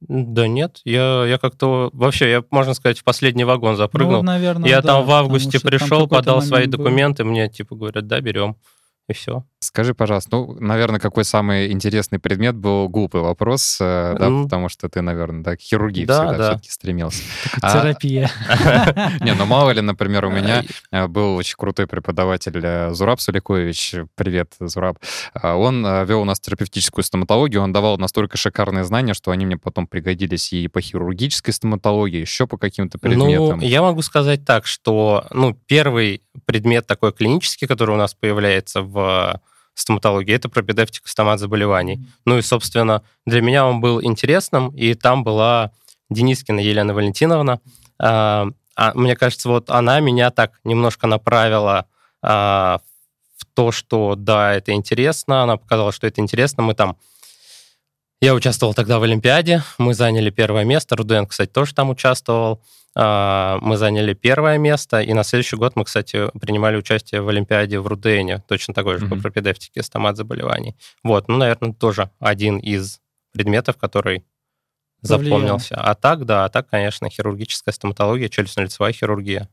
Да 0.00 0.48
нет, 0.48 0.80
я, 0.84 1.24
я 1.26 1.38
как-то 1.38 1.90
вообще, 1.92 2.28
я, 2.28 2.44
можно 2.50 2.74
сказать, 2.74 2.98
в 2.98 3.04
последний 3.04 3.44
вагон 3.44 3.76
запрыгнул. 3.76 4.16
Ну, 4.16 4.22
наверное, 4.24 4.68
я 4.68 4.82
да, 4.82 4.94
там 4.94 5.06
в 5.06 5.10
августе 5.12 5.60
пришел, 5.60 6.08
подал 6.08 6.42
свои 6.42 6.64
был. 6.66 6.72
документы, 6.72 7.22
мне 7.22 7.48
типа 7.48 7.76
говорят, 7.76 8.08
да, 8.08 8.20
берем. 8.20 8.56
И 9.08 9.12
все. 9.12 9.44
Скажи, 9.62 9.94
пожалуйста, 9.94 10.36
ну, 10.36 10.56
наверное, 10.58 10.98
какой 10.98 11.24
самый 11.24 11.70
интересный 11.70 12.18
предмет 12.18 12.56
был 12.56 12.88
глупый 12.88 13.20
вопрос, 13.20 13.78
э, 13.80 14.16
да, 14.18 14.28
Ну, 14.28 14.44
потому 14.44 14.68
что 14.68 14.88
ты, 14.88 15.02
наверное, 15.02 15.42
да, 15.42 15.56
к 15.56 15.60
хирургии 15.60 16.04
да, 16.04 16.18
всегда 16.18 16.38
да. 16.38 16.50
все-таки 16.50 16.70
стремился. 16.70 17.22
А- 17.60 17.80
Терапия. 17.80 18.30
Не, 19.20 19.34
ну 19.34 19.46
мало 19.46 19.70
ли, 19.70 19.80
например, 19.80 20.24
у 20.24 20.30
меня 20.30 20.64
э, 20.90 21.06
был 21.06 21.36
очень 21.36 21.54
крутой 21.56 21.86
преподаватель 21.86 22.60
э, 22.60 22.90
Зураб 22.92 23.20
Суликович, 23.20 23.94
привет, 24.16 24.54
Зураб. 24.58 24.98
А 25.32 25.54
Он 25.54 25.86
э, 25.86 26.04
вел 26.06 26.22
у 26.22 26.24
нас 26.24 26.40
терапевтическую 26.40 27.04
стоматологию, 27.04 27.62
он 27.62 27.72
давал 27.72 27.98
настолько 27.98 28.36
шикарные 28.36 28.82
знания, 28.82 29.14
что 29.14 29.30
они 29.30 29.46
мне 29.46 29.56
потом 29.56 29.86
пригодились 29.86 30.52
и 30.52 30.66
по 30.66 30.80
хирургической 30.80 31.54
стоматологии, 31.54 32.20
еще 32.20 32.48
по 32.48 32.58
каким-то 32.58 32.98
предметам. 32.98 33.60
Ну, 33.60 33.66
я 33.66 33.82
могу 33.82 34.02
сказать 34.02 34.44
так, 34.44 34.66
что 34.66 35.24
ну, 35.30 35.56
первый 35.66 36.22
предмет 36.46 36.86
такой 36.86 37.12
клинический, 37.12 37.68
который 37.68 37.94
у 37.94 37.98
нас 37.98 38.14
появляется 38.14 38.82
в 38.92 39.40
стоматологии, 39.74 40.34
это 40.34 40.48
пропедевтика 40.48 41.08
стомат 41.08 41.40
заболеваний. 41.40 42.06
Ну 42.24 42.38
и, 42.38 42.42
собственно, 42.42 43.02
для 43.26 43.40
меня 43.40 43.66
он 43.66 43.80
был 43.80 44.02
интересным, 44.02 44.68
и 44.70 44.94
там 44.94 45.24
была 45.24 45.72
Денискина 46.10 46.60
Елена 46.60 46.94
Валентиновна. 46.94 47.60
А, 47.98 48.48
а, 48.76 48.92
мне 48.94 49.16
кажется, 49.16 49.48
вот 49.48 49.70
она 49.70 50.00
меня 50.00 50.30
так 50.30 50.60
немножко 50.64 51.06
направила 51.06 51.86
а, 52.22 52.80
в 53.36 53.46
то, 53.54 53.72
что 53.72 54.14
да, 54.16 54.54
это 54.54 54.72
интересно. 54.72 55.42
Она 55.42 55.56
показала, 55.56 55.92
что 55.92 56.06
это 56.06 56.20
интересно. 56.20 56.62
Мы 56.62 56.74
там... 56.74 56.96
Я 58.20 58.34
участвовал 58.34 58.72
тогда 58.72 59.00
в 59.00 59.02
Олимпиаде, 59.02 59.64
мы 59.78 59.94
заняли 59.94 60.30
первое 60.30 60.64
место. 60.64 60.94
Руден, 60.94 61.26
кстати, 61.26 61.50
тоже 61.50 61.74
там 61.74 61.90
участвовал. 61.90 62.62
А, 62.94 63.58
Мы 63.62 63.76
заняли 63.76 64.12
первое 64.14 64.58
место, 64.58 65.00
и 65.00 65.14
на 65.14 65.24
следующий 65.24 65.56
год 65.56 65.76
мы, 65.76 65.84
кстати, 65.84 66.28
принимали 66.38 66.76
участие 66.76 67.22
в 67.22 67.28
Олимпиаде 67.28 67.78
в 67.80 67.86
Рудене, 67.86 68.42
точно 68.48 68.74
такой 68.74 68.98
же 68.98 69.06
по 69.06 69.14
Мгм. 69.14 69.22
пропедевтике 69.22 69.82
стомат 69.82 70.16
заболеваний. 70.16 70.76
Вот, 71.02 71.28
ну, 71.28 71.36
наверное, 71.38 71.72
тоже 71.72 72.10
один 72.20 72.58
из 72.58 73.00
предметов, 73.32 73.76
который 73.78 74.24
Повлиял. 75.08 75.38
запомнился. 75.38 75.74
А 75.76 75.94
так, 75.94 76.26
да, 76.26 76.44
а 76.44 76.48
так, 76.50 76.68
конечно, 76.68 77.08
хирургическая 77.08 77.72
стоматология, 77.72 78.28
челюстно-лицевая 78.28 78.92
хирургия. 78.92 79.48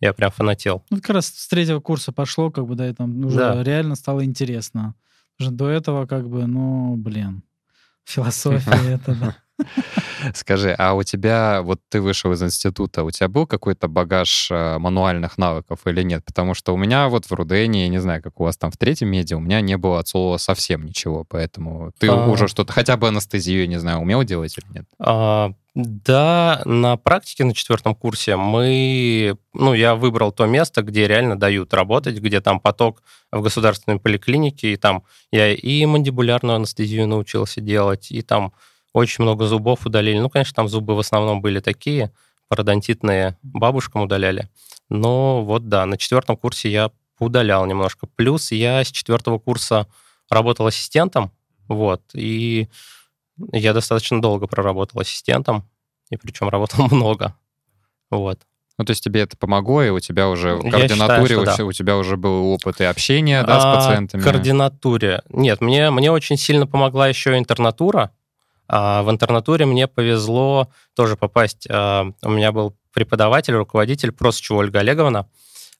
Я 0.00 0.12
прям 0.12 0.30
фанател. 0.30 0.84
Ну, 0.90 0.98
как 0.98 1.10
раз 1.10 1.26
с 1.26 1.48
третьего 1.48 1.80
курса 1.80 2.12
пошло, 2.12 2.50
как 2.52 2.64
бы, 2.66 2.76
да, 2.76 2.88
и 2.88 2.92
там 2.92 3.24
уже 3.26 3.36
Да. 3.36 3.62
реально 3.64 3.96
стало 3.96 4.24
интересно. 4.24 4.94
Что 5.40 5.50
до 5.50 5.68
этого, 5.68 6.06
как 6.06 6.28
бы, 6.28 6.46
ну, 6.46 6.94
блин, 6.96 7.42
философия 8.04 8.60
это, 8.94 9.14
да. 9.16 9.36
Скажи, 10.34 10.74
а 10.78 10.94
у 10.94 11.02
тебя, 11.02 11.62
вот 11.62 11.80
ты 11.88 12.00
вышел 12.00 12.32
из 12.32 12.42
института, 12.42 13.04
у 13.04 13.10
тебя 13.10 13.28
был 13.28 13.46
какой-то 13.46 13.88
багаж 13.88 14.48
э, 14.50 14.78
мануальных 14.78 15.38
навыков 15.38 15.80
или 15.86 16.02
нет? 16.02 16.24
Потому 16.24 16.54
что 16.54 16.74
у 16.74 16.76
меня 16.76 17.08
вот 17.08 17.26
в 17.26 17.32
Рудене, 17.32 17.82
я 17.82 17.88
не 17.88 17.98
знаю, 17.98 18.22
как 18.22 18.40
у 18.40 18.44
вас 18.44 18.56
там 18.56 18.70
в 18.70 18.76
третьем 18.76 19.08
меди, 19.08 19.34
у 19.34 19.40
меня 19.40 19.60
не 19.60 19.76
было 19.76 19.98
от 20.00 20.08
слова 20.08 20.36
совсем 20.36 20.84
ничего, 20.84 21.24
поэтому 21.28 21.92
ты 21.98 22.08
А. 22.08 22.26
уже 22.26 22.48
что-то, 22.48 22.72
хотя 22.72 22.96
бы 22.96 23.08
анестезию, 23.08 23.68
не 23.68 23.78
знаю, 23.78 23.98
умел 23.98 24.22
делать 24.24 24.56
или 24.58 24.66
нет? 24.78 24.86
А, 24.98 25.52
Да, 25.74 26.62
на 26.64 26.96
практике 26.96 27.44
на 27.44 27.54
четвертом 27.54 27.94
курсе 27.94 28.34
мы, 28.34 29.36
ну, 29.54 29.74
я 29.74 29.94
выбрал 29.94 30.32
то 30.32 30.44
место, 30.46 30.82
где 30.82 31.06
реально 31.06 31.38
дают 31.38 31.72
работать, 31.72 32.16
где 32.18 32.40
там 32.40 32.58
поток 32.58 33.02
в 33.30 33.42
государственной 33.42 34.00
поликлинике, 34.00 34.72
и 34.72 34.76
там 34.76 35.04
я 35.30 35.52
и 35.52 35.86
мандибулярную 35.86 36.56
анестезию 36.56 37.06
научился 37.06 37.60
делать, 37.60 38.10
и 38.10 38.22
там 38.22 38.52
очень 38.92 39.22
много 39.24 39.46
зубов 39.46 39.86
удалили. 39.86 40.18
Ну, 40.18 40.30
конечно, 40.30 40.54
там 40.54 40.68
зубы 40.68 40.94
в 40.94 40.98
основном 41.00 41.40
были 41.40 41.60
такие, 41.60 42.10
пародонтитные, 42.48 43.36
бабушкам 43.42 44.02
удаляли. 44.02 44.48
Но 44.88 45.44
вот 45.44 45.68
да, 45.68 45.84
на 45.86 45.96
четвертом 45.98 46.36
курсе 46.36 46.70
я 46.70 46.90
удалял 47.18 47.66
немножко. 47.66 48.06
Плюс 48.16 48.52
я 48.52 48.82
с 48.84 48.90
четвертого 48.90 49.38
курса 49.38 49.86
работал 50.30 50.66
ассистентом, 50.66 51.30
вот, 51.68 52.02
и 52.14 52.68
я 53.52 53.72
достаточно 53.72 54.20
долго 54.22 54.46
проработал 54.46 55.00
ассистентом, 55.00 55.68
и 56.10 56.16
причем 56.16 56.48
работал 56.48 56.86
много. 56.90 57.34
Вот. 58.10 58.40
Ну, 58.78 58.84
то 58.84 58.92
есть 58.92 59.02
тебе 59.02 59.22
это 59.22 59.36
помогло, 59.36 59.82
и 59.82 59.90
у 59.90 59.98
тебя 59.98 60.28
уже 60.28 60.54
в 60.54 60.64
Я 60.64 60.70
координатуре 60.70 61.26
считаю, 61.26 61.26
что 61.26 61.40
у, 61.40 61.44
да. 61.44 61.54
тебя- 61.56 61.66
у 61.66 61.72
тебя 61.72 61.96
уже 61.96 62.16
был 62.16 62.46
опыт 62.52 62.80
и 62.80 62.84
общения 62.84 63.42
да, 63.42 63.60
с 63.60 63.64
А, 63.64 63.74
пациентами? 63.74 64.22
Координатуре. 64.22 65.22
Нет, 65.30 65.60
мне, 65.60 65.90
мне 65.90 66.12
очень 66.12 66.36
сильно 66.36 66.64
помогла 66.66 67.08
еще 67.08 67.36
интернатура. 67.36 68.12
А 68.68 69.02
в 69.02 69.10
интернатуре 69.10 69.66
мне 69.66 69.86
повезло 69.88 70.68
тоже 70.94 71.16
попасть. 71.16 71.66
а, 71.70 72.06
У 72.22 72.30
меня 72.30 72.52
был 72.52 72.76
преподаватель, 72.92 73.54
руководитель 73.54 74.12
Просчева 74.12 74.58
Ольга 74.58 74.80
Олеговна, 74.80 75.26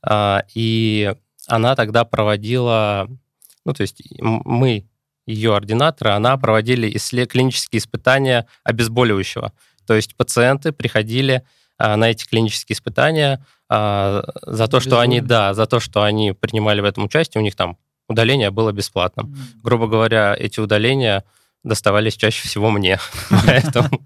а, 0.03 0.45
и 0.55 1.15
она 1.47 1.75
тогда 1.77 2.05
проводила, 2.05 3.09
ну, 3.65 3.73
то 3.73 3.83
есть 3.83 4.03
мы, 4.21 4.89
ее 5.27 5.55
ординаторы, 5.55 6.11
она 6.13 6.37
проводили 6.39 6.91
клинические 7.27 7.81
испытания 7.81 8.47
обезболивающего. 8.65 9.53
То 9.87 9.95
есть 9.95 10.17
пациенты 10.17 10.73
приходили 10.73 11.43
а, 11.77 11.97
на 11.97 12.11
эти 12.11 12.27
клинические 12.27 12.75
испытания 12.75 13.45
а, 13.69 14.25
за 14.47 14.69
то, 14.69 14.81
что 14.81 15.01
они, 15.01 15.21
да, 15.21 15.53
за 15.55 15.67
то, 15.67 15.81
что 15.81 16.03
они 16.03 16.33
принимали 16.33 16.81
в 16.81 16.85
этом 16.85 17.05
участие, 17.05 17.41
у 17.41 17.45
них 17.45 17.57
там 17.57 17.77
удаление 18.09 18.51
было 18.51 18.73
бесплатным. 18.73 19.37
Грубо 19.63 19.87
говоря, 19.87 20.35
эти 20.39 20.61
удаления 20.61 21.25
доставались 21.65 22.17
чаще 22.17 22.47
всего 22.47 22.71
мне. 22.71 22.99
Поэтому, 23.47 24.05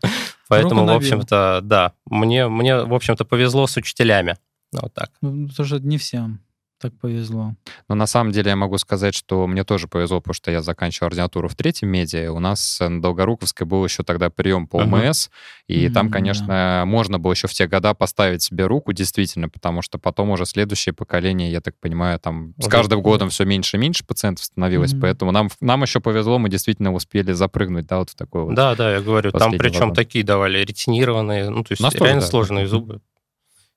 поэтому, 0.48 0.84
в 0.86 0.90
общем-то, 0.90 1.60
да, 1.62 1.92
мне, 2.06 2.48
мне, 2.48 2.76
в 2.76 2.94
общем-то, 2.94 3.24
повезло 3.24 3.66
с 3.66 3.76
учителями. 3.76 4.36
Вот 4.72 4.92
так. 4.94 5.10
Ну, 5.20 5.48
Потому 5.48 5.66
что 5.66 5.78
не 5.78 5.98
всем 5.98 6.40
так 6.82 6.98
повезло. 6.98 7.54
Но 7.88 7.94
на 7.94 8.06
самом 8.06 8.32
деле 8.32 8.50
я 8.50 8.56
могу 8.56 8.76
сказать, 8.76 9.14
что 9.14 9.46
мне 9.46 9.62
тоже 9.64 9.86
повезло, 9.88 10.20
потому 10.20 10.34
что 10.34 10.50
я 10.50 10.60
заканчивал 10.62 11.06
ординатуру 11.06 11.48
в 11.48 11.54
третьем 11.54 11.88
меди. 11.88 12.26
У 12.26 12.40
нас 12.40 12.78
на 12.80 13.00
Долгоруковской 13.00 13.66
был 13.66 13.84
еще 13.84 14.02
тогда 14.02 14.28
прием 14.30 14.66
по 14.66 14.80
Ага. 14.82 15.08
ОМС, 15.08 15.28
и 15.68 15.84
Мгм, 15.86 15.94
там, 15.94 16.06
да. 16.08 16.12
конечно, 16.12 16.82
можно 16.86 17.18
было 17.20 17.32
еще 17.32 17.46
в 17.46 17.52
те 17.52 17.66
года 17.68 17.94
поставить 17.94 18.42
себе 18.42 18.66
руку, 18.66 18.92
действительно, 18.92 19.48
потому 19.48 19.80
что 19.80 19.98
потом 19.98 20.30
уже 20.30 20.44
следующее 20.44 20.92
поколение, 20.92 21.50
я 21.52 21.60
так 21.60 21.78
понимаю, 21.78 22.18
там 22.18 22.54
с 22.58 22.66
Уже- 22.66 22.68
каждым 22.70 23.00
годом 23.00 23.28
все 23.30 23.44
меньше 23.44 23.76
и 23.76 23.80
меньше 23.80 24.04
пациентов 24.04 24.44
становилось, 24.44 24.92
Мгм. 24.92 25.00
поэтому 25.02 25.30
нам, 25.30 25.48
нам 25.60 25.82
еще 25.82 26.00
повезло, 26.00 26.38
мы 26.38 26.48
действительно 26.48 26.92
успели 26.92 27.32
запрыгнуть, 27.32 27.86
да, 27.86 27.98
вот 27.98 28.10
в 28.10 28.14
такой 28.16 28.42
вот. 28.44 28.54
Да, 28.56 28.74
да, 28.74 28.92
я 28.92 29.00
говорю, 29.00 29.30
там 29.30 29.52
причем 29.52 29.80
вагон. 29.80 29.94
такие 29.94 30.24
давали, 30.24 30.58
ретинированные, 30.58 31.48
ну, 31.48 31.62
то 31.62 31.72
есть 31.72 31.80
У 31.80 31.84
нас 31.84 31.92
тоже, 31.92 32.04
реально 32.04 32.20
да. 32.22 32.26
сложные 32.26 32.66
зубы. 32.66 33.00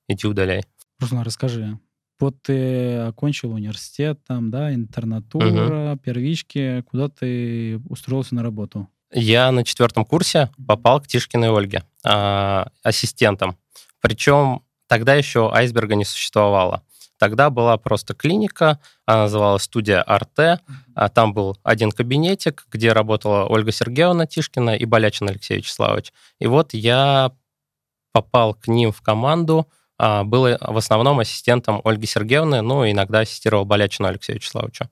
Иди 0.08 0.26
удаляй. 0.26 0.64
Руслан, 1.00 1.22
расскажи. 1.22 1.78
Вот 2.18 2.40
ты 2.42 2.96
окончил 2.98 3.52
университет, 3.52 4.20
там, 4.26 4.50
да, 4.50 4.74
интернатура, 4.74 5.98
первички. 6.02 6.82
Куда 6.82 7.08
ты 7.08 7.78
устроился 7.88 8.34
на 8.34 8.42
работу? 8.42 8.88
Я 9.12 9.52
на 9.52 9.64
четвертом 9.64 10.04
курсе 10.04 10.50
попал 10.66 11.00
к 11.00 11.06
Тишкиной 11.06 11.50
Ольге 11.50 11.84
а, 12.04 12.68
ассистентом. 12.82 13.56
Причем 14.00 14.62
тогда 14.88 15.14
еще 15.14 15.50
айсберга 15.52 15.94
не 15.94 16.04
существовало. 16.04 16.82
Тогда 17.18 17.48
была 17.50 17.76
просто 17.78 18.14
клиника, 18.14 18.78
она 19.06 19.22
называлась 19.22 19.62
студия 19.62 20.02
Арте. 20.02 20.60
А 20.94 21.08
там 21.08 21.32
был 21.32 21.56
один 21.62 21.90
кабинетик, 21.90 22.66
где 22.70 22.92
работала 22.92 23.46
Ольга 23.46 23.72
Сергеевна 23.72 24.26
Тишкина 24.26 24.76
и 24.76 24.84
Болячин 24.84 25.28
Алексей 25.28 25.58
Вячеславович. 25.58 26.12
И 26.38 26.46
вот 26.46 26.74
я 26.74 27.32
попал 28.12 28.54
к 28.54 28.68
ним 28.68 28.92
в 28.92 29.00
команду, 29.02 29.66
был 29.98 30.42
в 30.60 30.76
основном 30.76 31.18
ассистентом 31.20 31.80
Ольги 31.84 32.06
Сергеевны, 32.06 32.60
ну, 32.62 32.88
иногда 32.90 33.20
ассистировал 33.20 33.64
Болячину 33.64 34.08
Алексею 34.08 34.38
Вячеславовичу. 34.38 34.84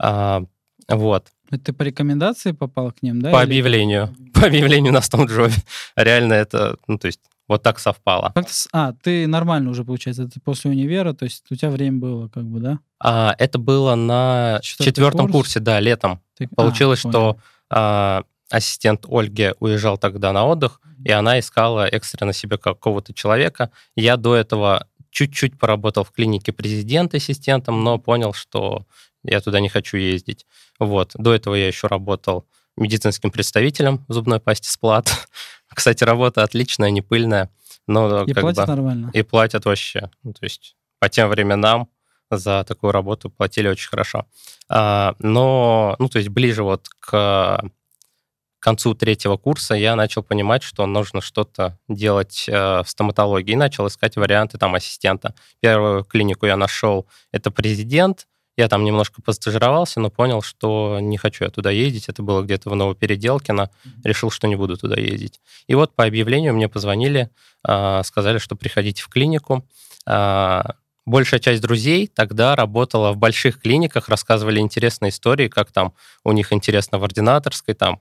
А, 0.00 0.42
Вот. 0.88 1.26
Это 1.50 1.64
ты 1.64 1.72
по 1.72 1.82
рекомендации 1.82 2.52
попал 2.52 2.92
к 2.92 3.02
ним, 3.02 3.20
да? 3.22 3.30
По 3.30 3.38
или- 3.38 3.44
объявлению. 3.44 4.14
По 4.34 4.46
объявлению 4.46 4.92
на 4.92 5.00
том 5.00 5.26
джобе. 5.26 5.52
Реально 5.96 6.34
это, 6.34 6.76
ну, 6.86 6.98
то 6.98 7.06
есть, 7.06 7.20
вот 7.46 7.62
так 7.62 7.78
совпало. 7.78 8.32
Как 8.34 8.46
ты 8.46 8.52
А, 8.72 8.92
ты 9.02 9.26
нормально 9.26 9.70
уже, 9.70 9.84
получается, 9.84 10.24
это 10.24 10.40
после 10.44 10.70
универа, 10.70 11.12
то 11.14 11.24
есть 11.24 11.44
у 11.50 11.54
тебя 11.54 11.70
время 11.70 11.98
было, 11.98 12.28
как 12.28 12.44
бы, 12.44 12.60
да? 12.60 12.78
А, 13.02 13.34
это 13.38 13.58
было 13.58 13.94
на 13.94 14.60
четвертом 14.62 15.26
курс? 15.26 15.32
курсе, 15.32 15.60
да, 15.60 15.80
летом. 15.80 16.20
Ты- 16.36 16.48
а, 16.52 16.54
Получилось, 16.54 17.00
понял. 17.02 17.12
что 17.12 17.38
а, 17.70 18.24
ассистент 18.50 19.04
Ольги 19.08 19.52
уезжал 19.60 19.98
тогда 19.98 20.32
на 20.32 20.46
отдых, 20.46 20.80
и 21.04 21.12
она 21.12 21.38
искала 21.38 21.86
экстренно 21.86 22.32
себе 22.32 22.58
какого-то 22.58 23.14
человека. 23.14 23.70
Я 23.94 24.16
до 24.16 24.34
этого 24.34 24.86
чуть-чуть 25.10 25.58
поработал 25.58 26.04
в 26.04 26.12
клинике 26.12 26.52
президент 26.52 27.14
ассистентом, 27.14 27.82
но 27.82 27.98
понял, 27.98 28.32
что 28.32 28.86
я 29.24 29.40
туда 29.40 29.60
не 29.60 29.68
хочу 29.68 29.96
ездить. 29.96 30.46
Вот. 30.78 31.12
До 31.14 31.34
этого 31.34 31.54
я 31.54 31.66
еще 31.66 31.86
работал 31.86 32.46
медицинским 32.76 33.30
представителем 33.30 34.04
в 34.08 34.12
зубной 34.12 34.40
пасте 34.40 34.70
Сплат. 34.70 35.28
Кстати, 35.74 36.04
работа 36.04 36.42
отличная, 36.42 36.90
не 36.90 37.02
пыльная, 37.02 37.50
но 37.86 38.24
И 38.24 38.32
как 38.32 38.42
платят 38.42 38.66
бы... 38.66 38.72
нормально. 38.74 39.10
И 39.12 39.22
платят 39.22 39.64
вообще. 39.64 40.10
Ну, 40.22 40.32
то 40.32 40.44
есть 40.44 40.76
по 40.98 41.08
тем 41.08 41.28
временам 41.28 41.88
за 42.30 42.64
такую 42.64 42.92
работу 42.92 43.30
платили 43.30 43.68
очень 43.68 43.88
хорошо. 43.88 44.26
А, 44.68 45.14
но, 45.18 45.96
ну, 45.98 46.08
то 46.08 46.18
есть 46.18 46.28
ближе 46.28 46.62
вот 46.62 46.88
к 47.00 47.62
концу 48.60 48.94
третьего 48.94 49.36
курса 49.36 49.74
я 49.74 49.96
начал 49.96 50.22
понимать, 50.22 50.62
что 50.62 50.86
нужно 50.86 51.20
что-то 51.20 51.78
делать 51.88 52.46
э, 52.48 52.82
в 52.82 52.88
стоматологии. 52.88 53.52
И 53.52 53.56
начал 53.56 53.86
искать 53.86 54.16
варианты 54.16 54.58
там 54.58 54.74
ассистента. 54.74 55.34
Первую 55.60 56.04
клинику 56.04 56.46
я 56.46 56.56
нашел, 56.56 57.06
это 57.32 57.50
президент. 57.50 58.26
Я 58.56 58.68
там 58.68 58.82
немножко 58.82 59.22
постажировался, 59.22 60.00
но 60.00 60.10
понял, 60.10 60.42
что 60.42 60.98
не 61.00 61.16
хочу 61.16 61.44
я 61.44 61.50
туда 61.50 61.70
ездить. 61.70 62.08
Это 62.08 62.24
было 62.24 62.42
где-то 62.42 62.70
в 62.70 62.74
Новопеределкино. 62.74 63.70
Решил, 64.02 64.30
что 64.32 64.48
не 64.48 64.56
буду 64.56 64.76
туда 64.76 64.96
ездить. 64.96 65.40
И 65.68 65.76
вот 65.76 65.94
по 65.94 66.04
объявлению 66.04 66.54
мне 66.54 66.68
позвонили, 66.68 67.30
а, 67.64 68.02
сказали, 68.02 68.38
что 68.38 68.56
приходите 68.56 69.00
в 69.00 69.08
клинику. 69.08 69.64
А, 70.06 70.74
большая 71.06 71.38
часть 71.38 71.62
друзей 71.62 72.08
тогда 72.08 72.56
работала 72.56 73.12
в 73.12 73.16
больших 73.16 73.60
клиниках, 73.60 74.08
рассказывали 74.08 74.58
интересные 74.58 75.10
истории, 75.10 75.46
как 75.46 75.70
там 75.70 75.94
у 76.24 76.32
них 76.32 76.52
интересно 76.52 76.98
в 76.98 77.04
ординаторской, 77.04 77.74
там. 77.74 78.00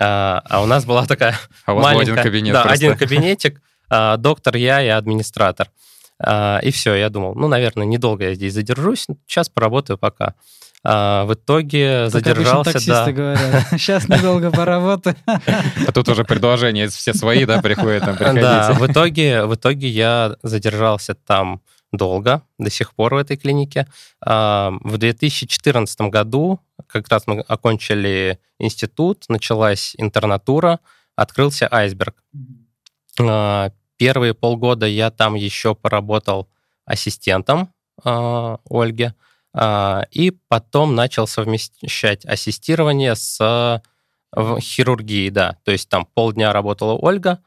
А, 0.00 0.42
а 0.48 0.62
у 0.62 0.66
нас 0.66 0.84
была 0.84 1.06
такая 1.06 1.36
а 1.66 1.74
у 1.74 1.80
маленькая... 1.80 2.12
один 2.12 2.22
кабинет 2.22 2.52
Да, 2.52 2.62
просто. 2.62 2.86
один 2.86 2.96
кабинетик, 2.96 3.60
доктор, 4.18 4.56
я 4.56 4.82
и 4.82 4.88
администратор. 4.88 5.68
А, 6.20 6.58
и 6.62 6.70
все, 6.70 6.94
я 6.94 7.10
думал, 7.10 7.34
ну, 7.34 7.48
наверное, 7.48 7.86
недолго 7.86 8.24
я 8.24 8.34
здесь 8.34 8.52
задержусь, 8.54 9.06
сейчас 9.26 9.48
поработаю 9.48 9.98
пока. 9.98 10.34
А, 10.84 11.24
в 11.24 11.34
итоге 11.34 12.04
Так 12.04 12.12
задержался, 12.12 12.70
обычно 12.70 12.94
да. 12.94 13.04
таксисты 13.04 13.12
говорят. 13.12 13.66
Сейчас 13.72 14.08
недолго 14.08 14.50
поработаю. 14.52 15.16
А 15.26 15.92
тут 15.92 16.08
уже 16.08 16.24
предложения 16.24 16.88
все 16.88 17.12
свои, 17.14 17.44
да, 17.44 17.60
приходят, 17.60 18.04
там, 18.04 18.16
Да, 18.16 18.32
приходите. 18.32 18.72
в 18.74 18.90
итоге, 18.90 19.44
в 19.44 19.54
итоге 19.56 19.88
я 19.88 20.36
задержался 20.42 21.14
там 21.14 21.60
долго, 21.92 22.42
до 22.58 22.70
сих 22.70 22.94
пор 22.94 23.14
в 23.14 23.18
этой 23.18 23.36
клинике. 23.36 23.86
А, 24.20 24.72
В 24.82 24.98
2014 24.98 26.00
году, 26.02 26.60
как 26.86 27.08
раз 27.08 27.26
мы 27.26 27.40
окончили 27.40 28.38
институт, 28.58 29.24
началась 29.28 29.94
интернатура, 29.98 30.80
открылся 31.16 31.68
айсберг. 31.70 32.22
А, 33.20 33.72
Первые 33.96 34.32
полгода 34.32 34.86
я 34.86 35.10
там 35.10 35.34
еще 35.34 35.74
поработал 35.74 36.48
ассистентом 36.84 37.74
а, 38.04 38.58
Ольге, 38.70 39.14
а, 39.52 40.06
и 40.12 40.30
потом 40.48 40.94
начал 40.94 41.26
совмещать 41.26 42.24
ассистирование 42.24 43.16
с 43.16 43.82
хирургией, 44.60 45.30
да. 45.30 45.56
То 45.64 45.72
есть 45.72 45.88
там 45.88 46.06
полдня 46.06 46.52
работала 46.52 46.92
Ольга, 46.92 47.40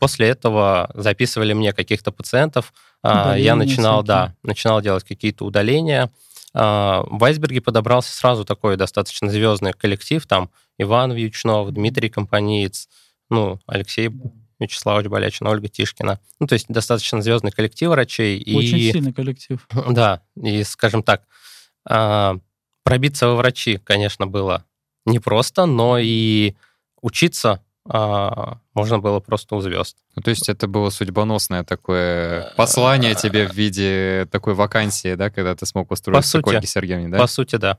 после 0.00 0.28
этого 0.28 0.90
записывали 0.94 1.52
мне 1.52 1.72
каких-то 1.72 2.10
пациентов, 2.10 2.72
а, 3.02 3.34
я 3.36 3.54
начинал, 3.56 4.02
да, 4.02 4.34
начинал 4.42 4.80
делать 4.80 5.04
какие-то 5.04 5.44
удаления. 5.44 6.10
А, 6.52 7.04
В 7.08 7.22
Айсберге 7.24 7.60
подобрался 7.60 8.14
сразу 8.14 8.44
такой 8.44 8.76
достаточно 8.76 9.30
звездный 9.30 9.72
коллектив, 9.72 10.26
там 10.26 10.50
Иван 10.78 11.12
Вьючнов, 11.12 11.70
Дмитрий 11.70 12.08
Компаниец, 12.08 12.88
ну, 13.28 13.60
Алексей 13.66 14.10
Вячеславович 14.58 15.08
Болячин, 15.08 15.46
Ольга 15.46 15.68
Тишкина. 15.68 16.20
Ну, 16.38 16.46
то 16.46 16.52
есть 16.52 16.66
достаточно 16.68 17.22
звездный 17.22 17.50
коллектив 17.50 17.90
врачей. 17.90 18.40
Очень 18.54 18.78
и, 18.78 18.92
сильный 18.92 19.12
коллектив. 19.12 19.66
Да, 19.88 20.22
и, 20.36 20.62
скажем 20.64 21.02
так, 21.02 21.22
а, 21.88 22.36
пробиться 22.84 23.28
во 23.28 23.36
врачи, 23.36 23.78
конечно, 23.78 24.26
было 24.26 24.64
непросто, 25.06 25.66
но 25.66 25.98
и 25.98 26.54
учиться 27.00 27.64
а, 27.88 28.58
можно 28.74 28.98
было 28.98 29.20
просто 29.20 29.56
у 29.56 29.60
звезд. 29.60 29.96
Ну, 30.16 30.22
то 30.22 30.30
есть 30.30 30.48
это 30.48 30.68
было 30.68 30.90
судьбоносное 30.90 31.64
такое 31.64 32.52
послание 32.56 33.14
тебе 33.14 33.48
в 33.48 33.54
виде 33.54 34.28
такой 34.30 34.54
вакансии, 34.54 35.14
да, 35.14 35.30
когда 35.30 35.54
ты 35.54 35.66
смог 35.66 35.90
устроиться 35.90 36.38
к 36.38 36.44
сути. 36.44 36.56
Ольге 36.56 36.66
Сергеевне, 36.66 37.08
да? 37.08 37.18
По 37.18 37.26
сути, 37.26 37.56
да. 37.56 37.78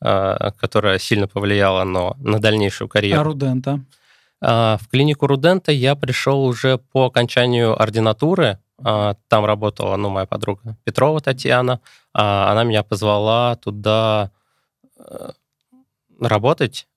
А, 0.00 0.52
которая 0.52 0.98
сильно 0.98 1.28
повлияла 1.28 1.84
но, 1.84 2.16
на 2.18 2.40
дальнейшую 2.40 2.88
карьеру. 2.88 3.20
А 3.20 3.24
Рудента? 3.24 3.84
А, 4.40 4.78
В 4.78 4.88
клинику 4.88 5.26
Рудента 5.26 5.72
я 5.72 5.94
пришел 5.94 6.44
уже 6.44 6.78
по 6.78 7.06
окончанию 7.06 7.80
ординатуры. 7.80 8.58
А, 8.82 9.14
Там 9.28 9.44
работала, 9.44 9.96
ну, 9.96 10.08
моя 10.08 10.26
подруга 10.26 10.76
Петрова 10.84 11.20
Татьяна. 11.20 11.80
А, 12.12 12.50
Она 12.50 12.64
меня 12.64 12.82
позвала 12.82 13.56
туда 13.56 14.30
э, 14.98 15.30
работать. 16.20 16.88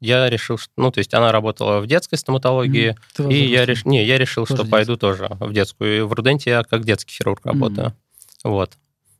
Я 0.00 0.30
решил, 0.30 0.58
что... 0.58 0.70
Ну, 0.76 0.90
то 0.92 0.98
есть 0.98 1.12
она 1.14 1.32
работала 1.32 1.80
в 1.80 1.86
детской 1.86 2.16
стоматологии. 2.16 2.96
Ты 3.14 3.24
и 3.24 3.46
я, 3.46 3.60
возрастной. 3.60 3.66
реш... 3.66 3.84
не, 3.84 4.04
я 4.04 4.18
решил, 4.18 4.46
Тоже 4.46 4.62
что 4.62 4.70
пойду 4.70 4.96
тоже 4.96 5.28
в 5.40 5.52
детскую. 5.52 5.98
И 5.98 6.00
в 6.02 6.12
Руденте 6.12 6.50
я 6.50 6.62
как 6.62 6.84
детский 6.84 7.14
хирург 7.14 7.44
работаю. 7.44 7.94
Вот. 8.44 8.72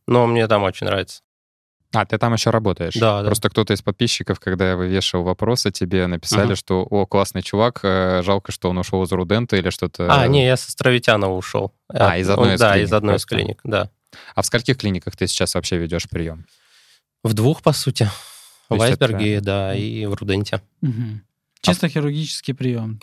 Но 0.06 0.26
мне 0.26 0.46
там 0.46 0.62
очень 0.62 0.86
нравится. 0.86 1.22
А, 1.94 2.04
ты 2.04 2.18
там 2.18 2.34
еще 2.34 2.50
работаешь? 2.50 2.92
Да, 2.94 3.22
да. 3.22 3.26
Просто 3.28 3.48
кто-то 3.48 3.72
из 3.72 3.80
подписчиков, 3.80 4.38
когда 4.40 4.70
я 4.70 4.76
вывешивал 4.76 5.24
вопросы, 5.24 5.70
тебе 5.70 6.06
написали, 6.06 6.48
Мгм. 6.48 6.56
что, 6.56 6.82
о, 6.82 7.06
классный 7.06 7.40
чувак, 7.42 7.80
э, 7.82 8.22
жалко, 8.22 8.52
что 8.52 8.68
он 8.68 8.76
ушел 8.76 9.02
из 9.04 9.10
Рудента 9.12 9.56
или 9.56 9.70
что-то... 9.70 10.06
А, 10.14 10.26
не, 10.28 10.44
я 10.44 10.58
со 10.58 10.70
Стравитянова 10.70 11.32
ушел. 11.34 11.72
А, 11.88 12.18
из 12.18 12.28
одной 12.28 12.54
из 12.56 12.60
Да, 12.60 12.74
клиник 12.74 12.86
из 12.88 12.92
одной 12.92 13.16
из 13.16 13.22
просто. 13.22 13.36
клиник, 13.36 13.60
да. 13.64 13.90
А 14.34 14.42
в 14.42 14.46
скольких 14.46 14.76
клиниках 14.76 15.16
ты 15.16 15.26
сейчас 15.26 15.54
вообще 15.54 15.78
ведешь 15.78 16.08
прием? 16.10 16.44
В 17.24 17.32
двух, 17.32 17.62
по 17.62 17.72
сути. 17.72 18.10
В 18.68 18.74
есть 18.74 18.94
это- 18.94 19.04
Айсберге, 19.06 19.40
да, 19.40 19.74
и 19.74 20.06
в 20.06 20.14
Руденте. 20.14 20.60
А 20.82 20.88
Чисто 21.60 21.88
хирургический 21.88 22.54
прием. 22.54 23.00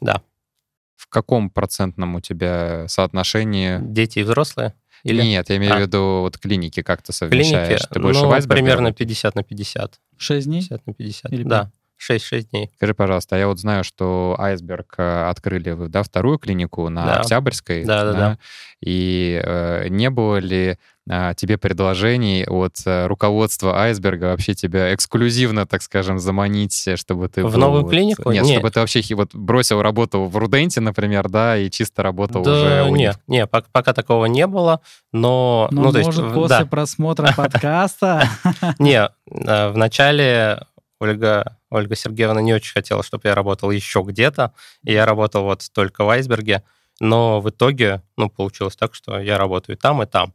В 0.96 1.08
каком 1.08 1.50
процентном 1.50 2.16
у 2.16 2.22
тебя 2.22 2.88
соотношении? 2.88 3.80
Дети 3.82 4.20
и 4.20 4.24
взрослые? 4.24 4.74
Или 5.04 5.22
Нет, 5.22 5.50
я 5.50 5.58
имею 5.58 5.74
в 5.74 5.78
А. 5.78 5.80
виду 5.82 6.02
вот 6.22 6.38
клиники, 6.40 6.82
как 6.82 7.04
ты 7.04 7.14
совмещаешь? 7.14 7.68
клиники? 7.68 7.88
Ты 7.94 8.00
больше 8.00 8.22
ну, 8.22 8.30
в 8.30 8.32
Айсберге 8.32 8.64
примерно 8.64 8.86
работаешь? 8.88 9.08
50 9.10 9.36
на 9.36 9.44
50. 9.44 10.00
Шесть 10.18 10.48
дней? 10.48 10.62
50 10.62 10.88
на 10.88 10.94
50, 10.94 11.32
Или 11.32 11.44
да. 11.44 11.72
6-6 11.98 12.50
дней. 12.50 12.72
Скажи, 12.76 12.94
пожалуйста, 12.96 13.36
а 13.36 13.40
я 13.40 13.48
вот 13.48 13.60
знаю, 13.60 13.84
что 13.84 14.36
Айсберг 14.40 14.96
э, 14.98 15.30
открыли, 15.30 15.72
вы, 15.72 15.90
да, 15.90 16.02
вторую 16.02 16.40
клинику 16.40 16.90
на 16.90 17.06
Да. 17.06 17.20
Октябрьской. 17.22 17.86
Да, 17.86 18.04
да, 18.04 18.14
да. 18.14 18.40
И 18.82 19.40
э, 19.44 19.90
не 19.90 20.10
было 20.10 20.38
ли 20.38 20.72
а, 20.72 20.78
тебе 21.08 21.58
предложений 21.60 22.46
от 22.48 22.78
э, 22.86 23.06
руководства 23.06 23.80
Айсберга 23.80 24.26
вообще 24.26 24.56
тебя 24.56 24.94
эксклюзивно, 24.96 25.68
так 25.68 25.84
скажем, 25.84 26.18
заманить, 26.18 26.88
э, 26.88 26.96
чтобы 26.96 27.30
ты 27.30 27.44
В 27.46 27.52
был 27.52 27.60
новую 27.60 27.84
вот- 27.84 27.92
клинику? 27.92 28.32
Нет, 28.32 28.44
Не. 28.44 28.54
чтобы 28.54 28.72
ты 28.72 28.80
вообще 28.80 29.02
хи- 29.02 29.14
вот 29.14 29.36
бросил 29.36 29.84
работу 29.84 30.26
в 30.26 30.36
Руденте, 30.36 30.82
например, 30.82 31.30
да, 31.30 31.58
и 31.58 31.70
чисто 31.70 32.02
работал 32.02 32.42
да, 32.42 32.52
уже 32.54 32.84
у 32.84 32.96
них. 32.96 33.10
нет, 33.10 33.20
нет, 33.28 33.52
пока, 33.52 33.68
пока 33.72 33.94
такого 33.94 34.26
не 34.26 34.48
было, 34.48 34.82
но... 35.12 35.68
Но 35.72 35.84
ну, 35.84 35.92
то 35.92 36.00
есть, 36.00 36.08
может 36.08 36.26
в- 36.26 36.34
после 36.34 36.60
да. 36.60 36.66
просмотра 36.66 37.32
подкаста 37.38 38.28
Не, 38.80 39.10
э, 39.30 39.70
вначале 39.70 40.66
Ольга, 41.00 41.58
Ольга 41.70 41.96
Сергеевна 41.96 42.42
не 42.42 42.54
очень 42.54 42.74
хотела, 42.74 43.04
чтобы 43.04 43.28
я 43.28 43.36
работал 43.36 43.70
еще 43.70 44.02
где-то, 44.04 44.54
и 44.84 44.94
я 44.94 45.06
работал 45.06 45.44
вот 45.44 45.64
только 45.72 46.04
в 46.04 46.10
Айсберге, 46.10 46.64
но 47.00 47.42
в 47.42 47.50
итоге, 47.50 48.02
ну, 48.18 48.30
получилось 48.30 48.76
так, 48.76 48.96
что 48.96 49.20
я 49.20 49.38
работаю 49.38 49.76
и 49.78 49.80
там, 49.80 50.02
и 50.02 50.08
там. 50.08 50.34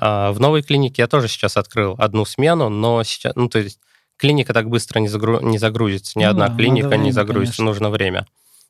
А 0.00 0.32
в 0.32 0.40
новой 0.40 0.62
клинике 0.62 1.02
я 1.02 1.08
тоже 1.08 1.28
сейчас 1.28 1.56
открыл 1.56 1.94
одну 1.98 2.24
смену, 2.24 2.68
но 2.68 3.02
сейчас, 3.04 3.34
ну, 3.36 3.48
то 3.48 3.58
есть 3.58 3.80
клиника 4.16 4.52
так 4.54 4.68
быстро 4.68 5.00
не, 5.00 5.08
загру- 5.08 5.42
не 5.42 5.58
загрузится, 5.58 6.18
ни 6.18 6.24
Ну 6.24 6.30
одна 6.30 6.44
да, 6.46 6.48
надо 6.52 6.62
клиника 6.62 6.88
не 6.90 6.96
время, 6.96 7.12
загрузится, 7.12 7.56
конечно. 7.58 7.64
нужно 7.64 7.90
время. 7.90 8.26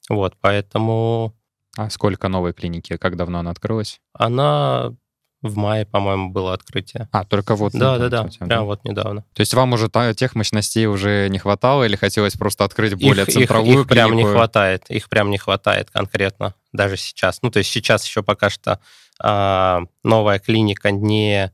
Вот, 0.08 0.34
поэтому 0.40 1.34
А 1.76 1.90
сколько 1.90 2.28
новой 2.28 2.52
клиники? 2.52 2.96
Как 2.96 3.16
давно 3.16 3.38
она 3.40 3.50
открылась? 3.50 4.00
она 4.12 4.92
в 5.40 5.56
мае, 5.56 5.86
по-моему, 5.86 6.30
было 6.30 6.52
открытие. 6.52 7.08
А, 7.12 7.24
только 7.24 7.54
вот. 7.54 7.72
Да, 7.72 7.96
да, 7.96 8.08
да, 8.08 8.22
совсем, 8.24 8.48
прям 8.48 8.64
вот 8.64 8.82
недавно. 8.84 9.22
То 9.34 9.40
есть 9.40 9.54
вам 9.54 9.72
уже 9.72 9.88
тех 10.16 10.34
мощностей 10.34 10.86
уже 10.86 11.28
не 11.28 11.38
хватало 11.38 11.84
или 11.84 11.94
хотелось 11.94 12.34
просто 12.34 12.64
открыть 12.64 12.94
более 12.94 13.22
их, 13.22 13.28
их- 13.28 13.34
центровую 13.34 13.82
их 13.82 13.86
прям 13.88 14.10
не 14.10 14.22
клинику? 14.22 14.32
хватает, 14.36 14.86
их 14.90 15.08
прям 15.08 15.30
не 15.30 15.38
хватает 15.38 15.90
конкретно 15.92 16.54
даже 16.72 16.96
сейчас. 16.96 17.38
Ну, 17.42 17.52
то 17.52 17.60
есть 17.60 17.70
сейчас 17.70 18.04
еще 18.04 18.24
пока 18.24 18.50
что 18.50 18.80
а, 19.22 19.82
новая 20.02 20.38
клиника 20.38 20.90
не, 20.90 21.50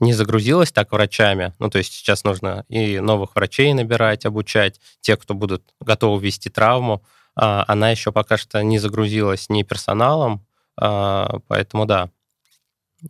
не 0.00 0.12
загрузилась 0.12 0.72
так 0.72 0.92
врачами. 0.92 1.54
Ну, 1.58 1.70
то 1.70 1.78
есть 1.78 1.92
сейчас 1.92 2.24
нужно 2.24 2.64
и 2.68 3.00
новых 3.00 3.34
врачей 3.34 3.72
набирать, 3.72 4.26
обучать, 4.26 4.80
те, 5.00 5.16
кто 5.16 5.34
будут 5.34 5.74
готовы 5.80 6.24
вести 6.24 6.50
травму. 6.50 7.04
А, 7.36 7.64
она 7.68 7.90
еще 7.90 8.12
пока 8.12 8.36
что 8.36 8.62
не 8.62 8.78
загрузилась 8.78 9.48
ни 9.48 9.62
персоналом, 9.62 10.46
а, 10.76 11.38
поэтому 11.48 11.86
да. 11.86 12.10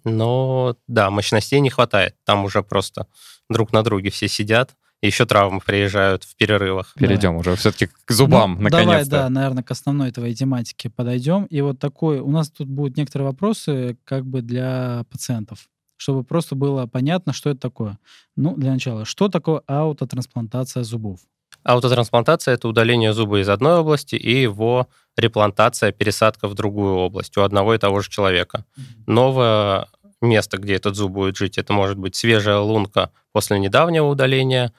Но 0.02 0.76
да, 0.88 1.10
мощностей 1.10 1.60
не 1.60 1.70
хватает. 1.70 2.16
Там 2.24 2.44
уже 2.44 2.62
просто 2.62 3.06
друг 3.48 3.72
на 3.72 3.82
друге 3.82 4.10
все 4.10 4.28
сидят. 4.28 4.74
И 5.04 5.08
еще 5.08 5.26
травмы 5.26 5.60
приезжают 5.60 6.24
в 6.24 6.34
перерывах. 6.34 6.94
Перейдем 6.94 7.36
уже 7.36 7.56
все-таки 7.56 7.90
к 8.06 8.10
зубам, 8.10 8.56
Ну, 8.58 8.70
Давай, 8.70 8.86
наконец-то. 8.86 9.10
да, 9.10 9.28
наверное, 9.28 9.62
к 9.62 9.70
основной 9.70 10.10
твоей 10.12 10.34
тематике 10.34 10.88
подойдем. 10.88 11.44
И 11.44 11.60
вот 11.60 11.78
такой, 11.78 12.20
у 12.20 12.30
нас 12.30 12.48
тут 12.48 12.68
будут 12.68 12.96
некоторые 12.96 13.28
вопросы 13.28 13.98
как 14.04 14.24
бы 14.24 14.40
для 14.40 15.04
пациентов, 15.10 15.68
чтобы 15.98 16.24
просто 16.24 16.54
было 16.54 16.86
понятно, 16.86 17.34
что 17.34 17.50
это 17.50 17.60
такое. 17.60 17.98
Ну, 18.34 18.56
для 18.56 18.72
начала, 18.72 19.04
что 19.04 19.28
такое 19.28 19.60
аутотрансплантация 19.66 20.84
зубов? 20.84 21.20
Аутотрансплантация– 21.64 22.54
это 22.54 22.66
удаление 22.66 23.12
зуба 23.12 23.40
из 23.40 23.48
одной 23.50 23.80
области 23.80 24.14
и 24.14 24.40
его 24.40 24.88
реплантация, 25.18 25.92
пересадка 25.92 26.48
в 26.48 26.54
другую 26.54 26.94
область 26.94 27.36
у 27.36 27.42
одного 27.42 27.74
и 27.74 27.78
того 27.78 28.00
же 28.00 28.08
человека. 28.08 28.64
Новое 29.06 29.86
место, 30.22 30.56
где 30.56 30.76
этот 30.76 30.96
зуб 30.96 31.12
будет 31.12 31.36
жить, 31.36 31.58
это 31.58 31.74
может 31.74 31.98
быть 31.98 32.16
свежая 32.16 32.60
лунка 32.60 33.10
после 33.32 33.58
недавнего 33.58 34.06
удаления, 34.06 34.72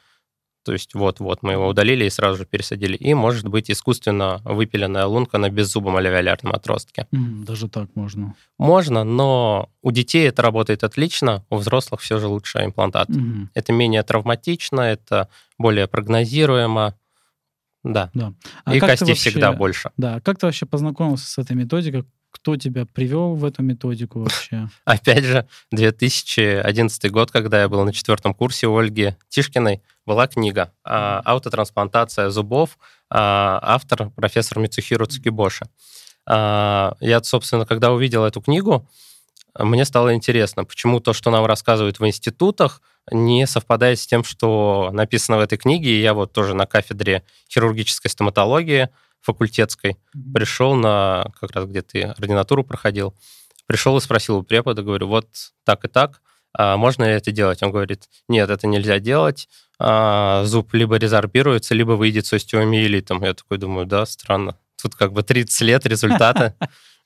то 0.65 0.73
есть 0.73 0.95
вот-вот 0.95 1.43
мы 1.43 1.51
его 1.51 1.67
удалили 1.67 2.06
и 2.06 2.10
сразу 2.10 2.39
же 2.39 2.45
пересадили. 2.45 2.97
И 2.97 3.13
может 3.13 3.47
быть 3.47 3.69
искусственно 3.69 4.41
выпиленная 4.43 5.06
лунка 5.06 5.38
на 5.38 5.49
беззубом 5.49 5.95
аллеолярном 5.95 6.54
отростке. 6.54 7.08
Даже 7.12 7.69
так 7.69 7.95
можно. 7.95 8.34
Можно, 8.58 9.04
но 9.04 9.69
у 9.84 9.91
детей 9.91 10.28
это 10.28 10.41
работает 10.41 10.84
отлично, 10.84 11.45
у 11.51 11.58
взрослых 11.58 12.01
все 12.01 12.17
же 12.17 12.28
лучше 12.28 12.65
имплантат. 12.65 13.10
Мгм. 13.10 13.51
Это 13.54 13.71
менее 13.73 14.01
травматично, 14.01 14.82
это 14.82 15.30
более 15.60 15.88
прогнозируемо. 15.88 16.95
Да. 17.84 18.10
А 18.63 18.75
и 18.75 18.80
костей 18.80 19.10
вообще- 19.10 19.30
всегда 19.30 19.54
больше. 19.54 19.91
Да, 19.97 20.19
как 20.21 20.39
ты 20.39 20.47
вообще 20.47 20.65
познакомился 20.65 21.28
с 21.30 21.38
этой 21.38 21.56
методикой? 21.56 22.06
Кто 22.36 22.58
тебя 22.58 22.86
привел 22.86 23.36
в 23.36 23.45
эту 23.45 23.63
методику 23.63 24.19
вообще? 24.19 24.67
Опять 24.86 25.24
же, 25.24 25.48
2011 25.71 27.10
год, 27.10 27.32
когда 27.32 27.62
я 27.62 27.69
был 27.69 27.86
на 27.86 27.93
четвертом 27.93 28.34
курсе 28.34 28.67
у 28.67 28.78
Ольги 28.78 29.15
Тишкиной, 29.30 29.82
была 30.06 30.28
книга 30.28 30.74
«Аутотрансплантация 30.84 32.30
зубов», 32.30 32.78
а, 33.10 33.60
автор 33.62 34.10
профессор 34.10 34.60
Мицухиро 34.60 35.06
Цукибоши. 35.06 35.65
А, 36.28 36.98
Я, 37.00 37.24
собственно, 37.24 37.65
когда 37.65 37.93
увидел 37.93 38.26
эту 38.26 38.41
книгу, 38.41 38.86
мне 39.58 39.86
стало 39.86 40.13
интересно, 40.13 40.65
почему 40.65 41.00
то, 41.00 41.13
что 41.13 41.32
нам 41.32 41.45
рассказывают 41.45 42.00
в 42.00 42.06
институтах, 42.06 42.82
не 43.12 43.48
совпадает 43.48 43.98
с 43.98 44.08
тем, 44.08 44.26
что 44.26 44.89
написано 44.91 45.38
в 45.38 45.39
этой 45.39 45.58
книге. 45.58 45.91
И 45.91 46.02
я 46.02 46.13
вот 46.13 46.34
тоже 46.34 46.54
на 46.54 46.65
кафедре 46.65 47.24
хирургической 47.50 48.12
стоматологии 48.12 48.89
факультетской 49.26 49.98
пришел 50.34 50.76
на, 50.76 51.26
как 51.40 51.52
раз 51.52 51.66
где 51.66 51.82
ты 51.82 52.04
ординатуру 52.04 52.64
проходил, 52.64 53.14
пришел 53.66 53.98
и 53.98 54.02
спросил 54.02 54.38
у 54.38 54.44
препода, 54.44 54.84
говорю, 54.84 55.08
вот 55.08 55.28
так 55.64 55.84
и 55.86 55.88
так, 55.88 56.22
а 56.58 56.78
можно 56.78 57.04
ли 57.04 57.12
это 57.12 57.32
делать? 57.32 57.62
Он 57.64 57.72
говорит, 57.72 58.04
нет, 58.30 58.50
это 58.50 58.68
нельзя 58.68 59.00
делать, 59.00 59.50
а, 59.80 60.44
зуб 60.46 60.74
либо 60.74 60.96
резорбируется, 60.96 61.76
либо 61.76 61.92
выйдет 61.92 62.26
с 62.26 62.34
остеомиелитом. 62.34 63.24
Я 63.24 63.34
такой 63.34 63.58
думаю, 63.58 63.86
да, 63.86 64.06
странно. 64.06 64.58
Тут 64.82 64.96
как 64.96 65.12
бы 65.12 65.24
30 65.24 65.62
лет 65.62 65.86
результаты. 65.86 66.54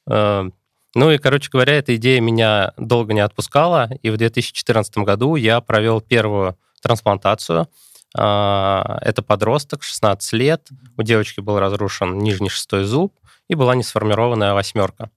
А, 0.08 0.50
Ну 0.96 1.12
и, 1.12 1.18
короче 1.20 1.50
говоря, 1.52 1.74
эта 1.74 1.96
идея 1.98 2.20
меня 2.20 2.74
долго 2.78 3.14
не 3.14 3.20
отпускала, 3.20 3.90
и 4.02 4.10
в 4.10 4.18
2014 4.18 4.98
году 5.00 5.36
я 5.36 5.62
провел 5.62 6.02
первую 6.02 6.58
трансплантацию. 6.82 7.68
А, 8.16 8.98
Это 9.02 9.22
подросток, 9.22 9.84
16 9.84 10.34
лет, 10.34 10.68
у 10.98 11.04
девочки 11.04 11.40
был 11.42 11.60
разрушен 11.60 12.18
нижний 12.20 12.50
шестой 12.50 12.84
зуб, 12.84 13.14
и 13.48 13.56
была 13.56 13.76
несформированная 13.76 14.54
восьмерка. 14.54 15.10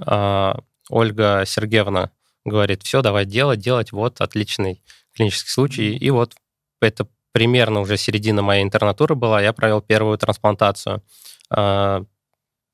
А, 0.00 0.60
Ольга 0.88 1.44
Сергеевна 1.46 2.10
говорит, 2.44 2.82
все, 2.82 3.02
давай 3.02 3.24
делать, 3.24 3.60
делать, 3.60 3.92
вот, 3.92 4.20
отличный 4.20 4.82
клинический 5.14 5.50
случай. 5.50 5.96
И 5.96 6.10
вот 6.10 6.34
это 6.80 7.06
примерно 7.32 7.80
уже 7.80 7.96
середина 7.96 8.42
моей 8.42 8.62
интернатуры 8.62 9.14
была, 9.14 9.40
я 9.40 9.52
провел 9.52 9.80
первую 9.80 10.18
трансплантацию. 10.18 11.02
А, 11.50 12.04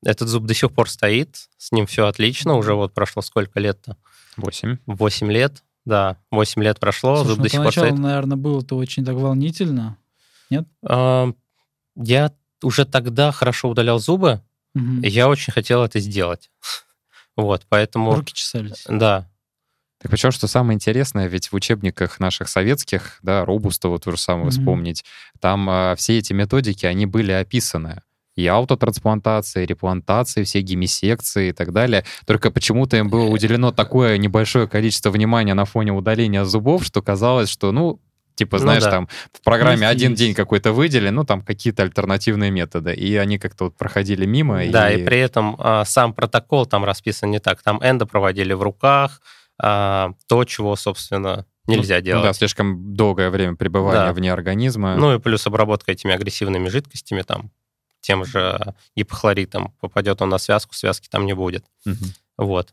Этот 0.05 0.29
зуб 0.29 0.45
до 0.45 0.55
сих 0.55 0.73
пор 0.73 0.89
стоит, 0.91 1.49
с 1.57 1.73
ним 1.73 1.87
все 1.87 2.07
отлично, 2.07 2.55
уже 2.55 2.75
вот 2.75 2.95
прошло 2.95 3.23
сколько 3.23 3.59
лет-то? 3.61 3.97
8. 4.37 4.79
8 4.87 5.33
лет, 5.33 5.63
да, 5.87 6.19
8 6.31 6.63
лет 6.63 6.79
прошло, 6.79 7.17
Слушай, 7.17 7.29
зуб 7.29 7.39
ну, 7.39 7.43
до 7.45 7.49
сих 7.49 7.63
пор 7.63 7.73
стоит. 7.73 7.95
наверное, 7.99 8.37
было-то 8.37 8.77
очень 8.77 9.05
так 9.05 9.15
волнительно. 9.17 9.97
А, 10.87 11.33
Я 11.97 12.33
уже 12.63 12.85
тогда 12.85 13.33
хорошо 13.33 13.71
удалял 13.71 13.99
зубы, 13.99 14.43
Мгм. 14.75 15.01
и 15.03 15.09
я 15.09 15.29
очень 15.29 15.53
хотел 15.53 15.83
это 15.83 15.99
сделать. 16.01 16.51
Вот, 17.37 17.67
поэтому, 17.69 18.15
Руки 18.15 18.33
чесались. 18.33 18.85
да, 18.89 19.29
Так 19.99 20.11
причем, 20.11 20.31
что 20.31 20.47
самое 20.47 20.75
интересное, 20.75 21.27
ведь 21.27 21.53
в 21.53 21.55
учебниках 21.55 22.19
наших 22.21 22.49
советских, 22.49 23.19
да, 23.23 23.45
Робустова 23.45 23.99
то 23.99 24.11
же 24.11 24.17
самое 24.19 24.47
Мгм. 24.47 24.51
вспомнить, 24.53 25.05
там 25.41 25.69
а, 25.71 25.95
все 25.97 26.19
эти 26.19 26.33
методики, 26.33 26.87
они 26.87 27.05
были 27.07 27.33
описаны. 27.33 28.03
И 28.37 28.47
аутотрансплантации, 28.47 29.63
и 29.65 29.67
реплантации, 29.67 30.45
все 30.45 30.61
гемисекции 30.61 31.49
и 31.49 31.53
так 31.53 31.73
далее. 31.73 32.05
Только 32.27 32.51
почему-то 32.51 32.97
им 32.97 33.09
было 33.09 33.25
уделено 33.25 33.73
такое 33.73 34.19
небольшое 34.19 34.69
количество 34.69 35.11
внимания 35.11 35.55
на 35.55 35.65
фоне 35.65 35.93
удаления 35.93 36.45
зубов, 36.45 36.85
что 36.85 37.01
казалось, 37.03 37.49
что, 37.49 37.73
ну, 37.73 38.01
типа, 38.35 38.57
Ну 38.59 38.63
знаешь, 38.65 38.83
да. 38.85 38.91
там 38.91 39.09
в 39.33 39.43
программе 39.43 39.81
Есть, 39.87 39.93
один 39.93 40.11
есть. 40.11 40.21
день 40.23 40.35
какой-то 40.35 40.73
выделен, 40.73 41.15
ну, 41.15 41.25
там 41.25 41.41
какие-то 41.41 41.83
альтернативные 41.83 42.51
методы. 42.51 42.93
И 42.95 43.17
они 43.17 43.39
как-то 43.39 43.65
вот 43.65 43.77
проходили 43.79 44.27
мимо. 44.27 44.61
Да, 44.69 44.91
и 44.93 45.03
при 45.03 45.19
этом 45.19 45.57
а, 45.59 45.87
сам 45.87 46.13
протокол 46.13 46.67
там 46.67 46.85
расписан 46.85 47.31
не 47.31 47.39
так. 47.39 47.63
Там 47.63 47.81
эндо 47.83 48.05
проводили 48.07 48.53
в 48.53 48.63
руках, 48.63 49.23
а, 49.59 50.11
то, 50.29 50.45
чего, 50.45 50.77
собственно, 50.77 51.47
нельзя 51.67 51.97
Ну, 51.97 52.01
да, 52.03 52.21
делать. 52.21 52.37
слишком 52.37 52.93
долгое 52.95 53.31
время 53.31 53.57
пребывания 53.57 54.09
Да. 54.09 54.13
вне 54.13 54.31
организма. 54.31 54.97
Ну 54.97 55.15
и 55.15 55.19
плюс 55.19 55.47
обработка 55.47 55.93
этими 55.93 56.13
агрессивными 56.15 56.69
жидкостями, 56.69 57.23
там, 57.23 57.51
тем 58.07 58.25
же 58.25 58.75
гипохлоритом, 58.95 59.75
попадет 59.81 60.23
он 60.23 60.29
на 60.29 60.39
связку, 60.39 60.75
связки 60.75 61.09
там 61.09 61.27
не 61.27 61.35
будет. 61.35 61.65
Мгм. 61.85 62.13
Вот. 62.39 62.73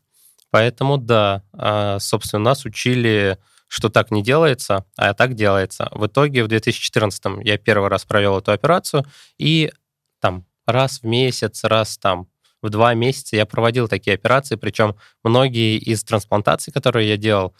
Поэтому, 0.50 0.96
да, 0.96 1.42
а, 1.52 1.98
собственно, 1.98 2.44
нас 2.44 2.64
учили, 2.64 3.38
что 3.66 3.88
так 3.88 4.12
не 4.12 4.22
делается, 4.22 4.84
а 4.96 5.12
так 5.12 5.34
делается. 5.34 5.88
В 5.90 6.06
итоге 6.06 6.44
в 6.44 6.48
2014 6.48 7.42
я 7.42 7.58
первый 7.58 7.88
раз 7.88 8.04
провел 8.04 8.38
эту 8.38 8.52
операцию, 8.52 9.04
и 9.36 9.72
там 10.20 10.44
раз 10.66 11.00
в 11.00 11.04
месяц, 11.04 11.64
раз 11.64 11.98
там 11.98 12.28
в 12.62 12.70
два 12.70 12.94
месяца 12.94 13.34
я 13.34 13.44
проводил 13.44 13.88
такие 13.88 14.14
операции, 14.14 14.54
причем 14.54 14.94
многие 15.24 15.76
из 15.78 16.04
трансплантаций, 16.04 16.72
которые 16.72 17.08
я 17.08 17.16
делал, 17.16 17.54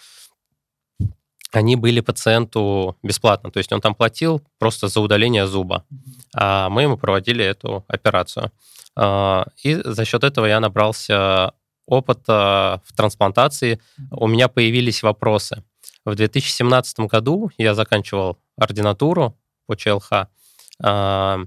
они 1.56 1.76
были 1.76 2.00
пациенту 2.00 2.96
бесплатно, 3.02 3.50
то 3.50 3.58
есть 3.58 3.72
он 3.72 3.80
там 3.80 3.94
платил 3.94 4.42
просто 4.58 4.88
за 4.88 5.00
удаление 5.00 5.46
зуба, 5.46 5.84
а 6.34 6.68
мы 6.68 6.82
ему 6.82 6.96
проводили 6.96 7.44
эту 7.44 7.84
операцию. 7.88 8.50
А, 8.96 9.46
И 9.62 9.74
за 9.74 10.04
счет 10.04 10.24
этого 10.24 10.46
я 10.46 10.60
набрался 10.60 11.52
опыта 11.86 12.82
в 12.86 12.96
трансплантации. 12.96 13.80
У 14.10 14.26
меня 14.26 14.48
появились 14.48 15.02
вопросы. 15.02 15.62
В 16.04 16.14
2017 16.14 17.00
году 17.00 17.50
я 17.58 17.74
заканчивал 17.74 18.38
ординатуру 18.56 19.36
по 19.66 19.76
ЧЛХ. 19.76 20.28
А, 20.82 21.38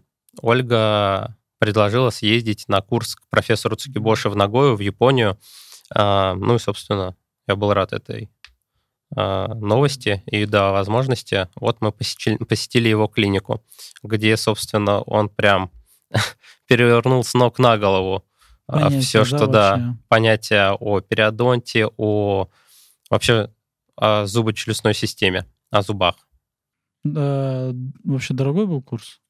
Ольга 0.41 1.36
предложила 1.60 2.12
съездить 2.12 2.65
на 2.67 2.82
курс 2.82 3.15
к 3.15 3.28
профессору 3.30 3.76
Цукибоши 3.76 4.30
в 4.30 4.36
Нагою, 4.36 4.76
в 4.76 4.80
Японию. 4.80 5.38
А, 5.93 6.36
Ну 6.36 6.56
и, 6.56 6.60
собственно, 6.60 7.15
я 7.48 7.56
был 7.56 7.74
рад 7.74 7.93
этой 7.93 8.30
новости 9.15 10.22
и 10.26 10.46
до 10.46 10.72
возможности. 10.72 11.48
Вот 11.56 11.78
мы 11.80 11.91
посетили, 11.91 12.38
посетили 12.38 12.89
его 12.89 13.08
клинику, 13.08 13.63
где, 14.04 14.36
собственно, 14.36 15.02
он 15.02 15.30
прям 15.30 15.72
перевернул 16.67 17.24
с 17.24 17.34
ног 17.34 17.58
на 17.60 17.78
голову 17.78 18.26
Понятие, 18.67 19.02
все, 19.02 19.20
да, 19.20 19.26
что 19.26 19.48
да, 19.48 19.72
вообще? 19.72 19.98
понятия 20.10 20.78
о 20.78 21.00
периодонте, 21.00 21.88
о 21.96 22.50
вообще 23.10 23.50
о 23.96 24.26
зубочелюстной 24.26 24.93
системе, 24.93 25.46
о 25.72 25.82
зубах. 25.82 26.15
Да, 27.04 27.72
вообще 28.04 28.34
дорогой 28.34 28.67
был 28.67 28.82
курс? 28.82 29.22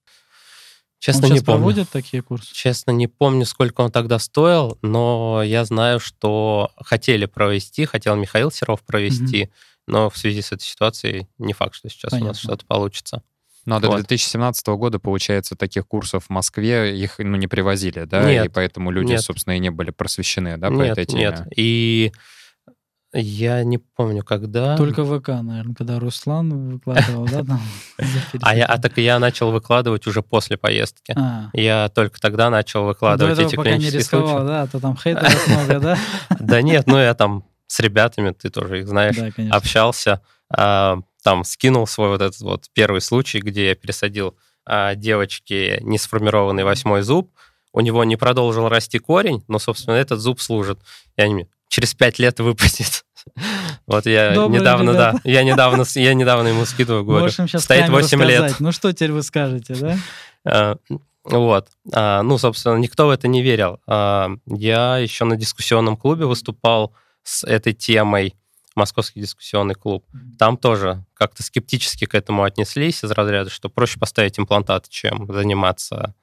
Честно, 0.99 1.27
Он 1.27 1.33
не 1.33 1.39
помню. 1.41 1.60
проводит 1.60 1.89
такие 1.89 2.23
курсы? 2.23 2.53
Честно, 2.53 2.91
не 2.91 3.07
помню, 3.07 3.45
сколько 3.45 3.81
он 3.81 3.91
тогда 3.91 4.17
стоил, 4.19 4.77
но 4.81 5.41
я 5.43 5.63
знаю, 5.63 5.99
что 5.99 6.71
хотели 6.77 7.25
провести, 7.25 7.86
хотел 7.86 8.15
Михаил 8.15 8.49
Серов 8.51 8.81
провести, 8.81 9.49
но 9.88 10.10
в 10.10 10.17
связи 10.17 10.41
с 10.41 10.51
этой 10.51 10.63
ситуацией 10.63 11.27
не 11.38 11.53
факт, 11.53 11.75
что 11.75 11.89
сейчас 11.89 12.12
у 12.13 12.15
Понятно. 12.15 12.27
нас 12.29 12.39
что-то 12.39 12.65
получится. 12.65 13.21
Ну, 13.65 13.75
а 13.75 13.79
до 13.81 13.89
Вот. 13.89 13.97
2017 13.97 14.65
года, 14.67 14.97
получается, 14.97 15.55
таких 15.55 15.86
курсов 15.88 16.25
в 16.25 16.29
Москве 16.29 16.97
их 16.97 17.15
ну, 17.19 17.36
не 17.36 17.47
привозили, 17.47 18.05
да? 18.05 18.23
Нет. 18.29 18.45
И 18.45 18.49
поэтому 18.49 18.91
люди, 18.91 19.12
Нет. 19.12 19.21
собственно, 19.21 19.55
и 19.55 19.60
не 19.60 19.69
были 19.69 19.91
просвещены, 19.91 20.57
да, 20.57 20.69
по 20.69 20.73
нет, 20.73 20.91
этой 20.97 21.05
теме. 21.05 21.19
нет. 21.21 21.43
И 21.55 22.12
я 23.19 23.63
не 23.63 23.77
помню, 23.77 24.23
когда... 24.23 24.77
Только 24.77 25.03
ВК, 25.03 25.30
наверное, 25.30 25.75
когда 25.75 25.99
Руслан 25.99 26.73
выкладывал, 26.73 27.25
да, 27.25 27.43
там? 27.43 27.62
А, 28.41 28.56
я, 28.56 28.65
а 28.65 28.77
так 28.77 28.97
я 28.97 29.19
начал 29.19 29.51
выкладывать 29.51 30.06
уже 30.08 30.21
после 30.21 30.58
поездки. 30.58 31.13
А, 31.17 31.49
Я 31.53 31.89
только 31.89 32.19
тогда 32.19 32.49
начал 32.49 32.82
до 32.82 32.88
выкладывать 32.88 33.34
этого 33.34 33.47
эти 33.47 33.56
пока 33.56 33.69
не 33.71 33.75
клинические 33.77 33.99
рисковал, 33.99 34.27
случаи. 34.30 34.47
да, 34.47 34.62
а 34.62 34.67
то 34.67 34.80
там 34.80 34.97
хейтеров 35.03 35.47
много, 35.47 35.80
да? 35.80 35.97
Да 36.39 36.62
нет, 36.62 36.86
ну 36.88 36.97
я 36.97 37.13
там 37.13 37.43
с 37.67 37.80
ребятами, 37.80 38.32
ты 38.32 38.49
тоже 38.49 38.80
их 38.82 38.88
знаешь, 38.88 39.15
Да, 39.15 39.32
конечно. 39.32 39.58
общался, 39.58 40.21
а, 40.49 40.99
там 41.23 41.43
скинул 41.43 41.88
свой 41.88 42.10
вот 42.10 42.21
этот 42.21 42.39
вот 42.41 42.65
первый 42.73 43.01
случай, 43.01 43.39
где 43.39 43.69
я 43.69 43.75
пересадил 43.75 44.38
а, 44.65 44.95
девочке 44.95 45.80
несформированный 45.82 46.63
восьмой 46.63 47.01
зуб, 47.01 47.32
у 47.77 47.79
него 47.79 48.03
не 48.03 48.15
продолжил 48.15 48.69
расти 48.69 48.97
корень, 48.97 49.43
но, 49.47 49.59
собственно, 49.59 49.93
этот 49.93 50.19
зуб 50.19 50.41
служит. 50.41 50.79
И 51.15 51.21
они 51.21 51.33
мне, 51.35 51.47
через 51.67 51.93
пять 51.93 52.17
лет 52.17 52.39
выпадет. 52.39 53.05
Вот 53.85 54.05
я 54.05 54.33
Добрые 54.33 54.61
недавно, 54.61 54.93
да, 54.93 55.09
ребята. 55.11 55.29
я 55.29 55.43
недавно, 55.43 55.83
я 55.95 56.13
недавно 56.13 56.47
ему 56.47 56.65
скидываю, 56.65 57.03
говорю, 57.03 57.29
стоит 57.29 57.89
8 57.89 58.23
лет. 58.23 58.55
Ну 58.59 58.71
что 58.71 58.91
теперь 58.93 59.11
вы 59.11 59.21
скажете, 59.21 59.75
да? 59.75 59.97
А, 60.45 60.77
Вот. 61.25 61.67
А, 61.93 62.23
Ну, 62.23 62.37
собственно, 62.37 62.77
никто 62.77 63.07
в 63.07 63.09
это 63.09 63.27
не 63.27 63.43
верил. 63.43 63.79
А, 63.85 64.29
Я 64.45 64.97
еще 64.97 65.25
на 65.25 65.35
дискуссионном 65.35 65.97
клубе 65.97 66.25
выступал 66.25 66.93
с 67.23 67.43
этой 67.43 67.73
темой. 67.73 68.33
Московский 68.75 69.19
дискуссионный 69.21 69.75
клуб. 69.75 70.05
Там 70.39 70.55
тоже 70.55 71.03
как-то 71.13 71.43
скептически 71.43 72.05
к 72.05 72.15
этому 72.15 72.43
отнеслись 72.43 73.03
из 73.03 73.11
разряда, 73.11 73.49
что 73.49 73.69
проще 73.69 73.99
поставить 73.99 74.39
имплантат, 74.39 74.87
чем 74.89 75.27
заниматься 75.31 76.15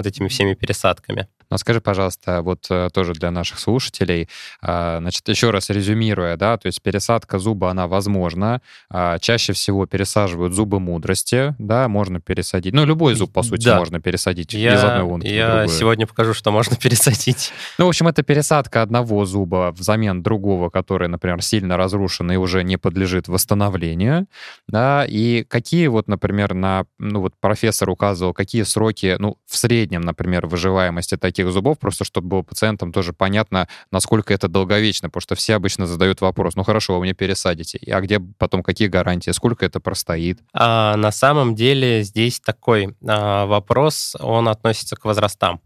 вот 0.00 0.06
этими 0.06 0.28
всеми 0.28 0.54
пересадками. 0.54 1.28
Но 1.50 1.58
скажи, 1.58 1.80
пожалуйста, 1.80 2.42
вот 2.42 2.66
э, 2.70 2.88
тоже 2.92 3.12
для 3.12 3.30
наших 3.30 3.58
слушателей, 3.58 4.28
а, 4.62 4.98
значит, 5.00 5.28
еще 5.28 5.50
раз 5.50 5.70
резюмируя, 5.70 6.36
да, 6.36 6.56
то 6.56 6.66
есть 6.66 6.80
пересадка 6.82 7.38
зуба, 7.38 7.70
она 7.70 7.86
возможна. 7.86 8.60
А, 8.88 9.18
чаще 9.18 9.52
всего 9.52 9.86
пересаживают 9.86 10.54
зубы 10.54 10.80
мудрости, 10.80 11.54
да, 11.58 11.88
можно 11.88 12.20
пересадить. 12.20 12.72
Ну, 12.74 12.84
любой 12.84 13.14
зуб, 13.14 13.32
по 13.32 13.42
сути, 13.42 13.64
Да. 13.64 13.78
можно 13.78 14.00
пересадить 14.00 14.52
Я, 14.52 14.74
из 14.74 14.84
одной 14.84 15.02
лунки 15.02 15.26
я 15.26 15.66
сегодня 15.66 16.06
покажу, 16.06 16.34
что 16.34 16.50
можно 16.52 16.76
пересадить. 16.80 17.52
Ну, 17.78 17.86
в 17.86 17.88
общем, 17.88 18.08
это 18.08 18.22
пересадка 18.22 18.82
одного 18.82 19.24
зуба 19.24 19.74
взамен 19.76 20.22
другого, 20.22 20.70
который, 20.70 21.08
например, 21.08 21.42
сильно 21.42 21.76
разрушен 21.76 22.30
и 22.32 22.36
уже 22.36 22.62
не 22.62 22.76
подлежит 22.76 23.28
восстановлению. 23.28 24.26
Да, 24.68 25.04
и 25.08 25.44
какие 25.44 25.88
вот, 25.88 26.08
например, 26.08 26.54
на, 26.54 26.84
ну 26.98 27.20
вот 27.20 27.34
профессор 27.40 27.90
указывал, 27.90 28.32
какие 28.32 28.62
сроки, 28.62 29.16
ну, 29.18 29.36
в 29.46 29.56
среднем, 29.56 30.02
например, 30.02 30.46
выживаемости 30.46 31.16
таких 31.16 31.39
зубов, 31.48 31.78
просто 31.78 32.04
чтобы 32.04 32.28
было 32.28 32.42
пациентам 32.42 32.92
тоже 32.92 33.12
понятно, 33.12 33.68
насколько 33.90 34.34
это 34.34 34.48
долговечно, 34.48 35.08
потому 35.08 35.22
что 35.22 35.34
все 35.34 35.54
обычно 35.54 35.86
задают 35.86 36.20
вопрос, 36.20 36.56
ну, 36.56 36.62
хорошо, 36.62 36.94
вы 36.94 37.00
мне 37.00 37.14
пересадите, 37.14 37.78
а 37.90 38.00
где 38.00 38.20
потом 38.20 38.62
какие 38.62 38.88
гарантии, 38.88 39.30
сколько 39.30 39.64
это 39.64 39.80
простоит? 39.80 40.40
А 40.52 40.96
на 40.96 41.12
самом 41.12 41.54
деле 41.54 42.02
здесь 42.02 42.40
такой 42.40 42.94
а, 43.06 43.46
вопрос, 43.46 44.16
он 44.20 44.48
относится 44.48 44.96
к 44.96 45.04
возрастам. 45.04 45.60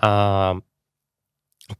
А, 0.00 0.56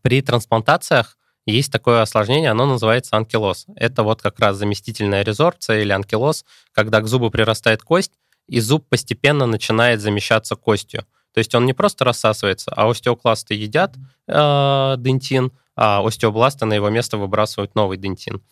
при 0.02 0.22
трансплантациях 0.22 1.16
есть 1.44 1.72
такое 1.72 2.02
осложнение, 2.02 2.50
оно 2.50 2.66
называется 2.66 3.16
анкилоз. 3.16 3.66
Это 3.74 4.04
вот 4.04 4.22
как 4.22 4.38
раз 4.38 4.56
заместительная 4.56 5.22
резорбция 5.22 5.80
или 5.80 5.92
анкилоз, 5.92 6.44
когда 6.72 7.00
к 7.00 7.08
зубу 7.08 7.30
прирастает 7.30 7.82
кость, 7.82 8.12
и 8.48 8.60
зуб 8.60 8.86
постепенно 8.88 9.46
начинает 9.46 10.00
замещаться 10.00 10.56
костью. 10.56 11.04
То 11.34 11.38
есть 11.38 11.54
он 11.54 11.66
не 11.66 11.72
просто 11.72 12.04
рассасывается, 12.04 12.72
а 12.74 12.88
остеокласты 12.88 13.54
едят 13.54 13.94
э, 14.28 14.94
дентин, 14.98 15.52
а 15.76 16.06
остеобласты 16.06 16.66
на 16.66 16.74
его 16.74 16.90
место 16.90 17.16
выбрасывают 17.16 17.74
новый 17.74 17.96
дентин. 17.96 18.42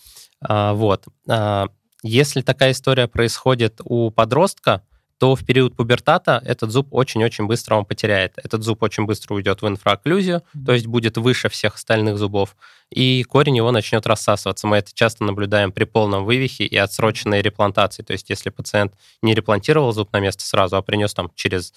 А, 0.41 0.73
вот. 0.73 1.05
А, 1.29 1.69
если 2.03 2.41
такая 2.41 2.73
история 2.73 3.09
происходит 3.09 3.81
у 3.85 4.11
подростка, 4.11 4.83
то 5.19 5.37
в 5.37 5.45
период 5.45 5.77
пубертата 5.77 6.43
этот 6.47 6.71
зуб 6.71 6.89
очень-очень 6.93 7.47
быстро 7.47 7.75
он 7.75 7.85
потеряет. 7.85 8.33
Этот 8.43 8.63
зуб 8.63 8.83
очень 8.83 9.05
быстро 9.05 9.35
уйдет 9.35 9.61
в 9.61 9.69
инфраокклюзию, 9.69 10.43
то 10.65 10.73
есть 10.73 10.87
будет 10.87 11.19
выше 11.19 11.51
всех 11.51 11.75
остальных 11.75 12.17
зубов, 12.17 12.57
и 12.89 13.23
корень 13.25 13.59
его 13.59 13.71
начнет 13.71 14.07
рассасываться. 14.07 14.67
Мы 14.67 14.79
это 14.79 14.93
часто 14.95 15.25
наблюдаем 15.25 15.73
при 15.73 15.85
полном 15.85 16.25
вывихе 16.25 16.65
и 16.65 16.75
отсроченной 16.75 17.43
реплантации. 17.43 18.03
То 18.03 18.15
есть 18.15 18.31
если 18.31 18.49
пациент 18.49 18.95
не 19.21 19.35
реплантировал 19.35 19.93
зуб 19.93 20.11
на 20.15 20.21
место 20.21 20.43
сразу, 20.43 20.77
а 20.77 20.83
принес 20.83 21.13
там 21.13 21.31
через, 21.35 21.75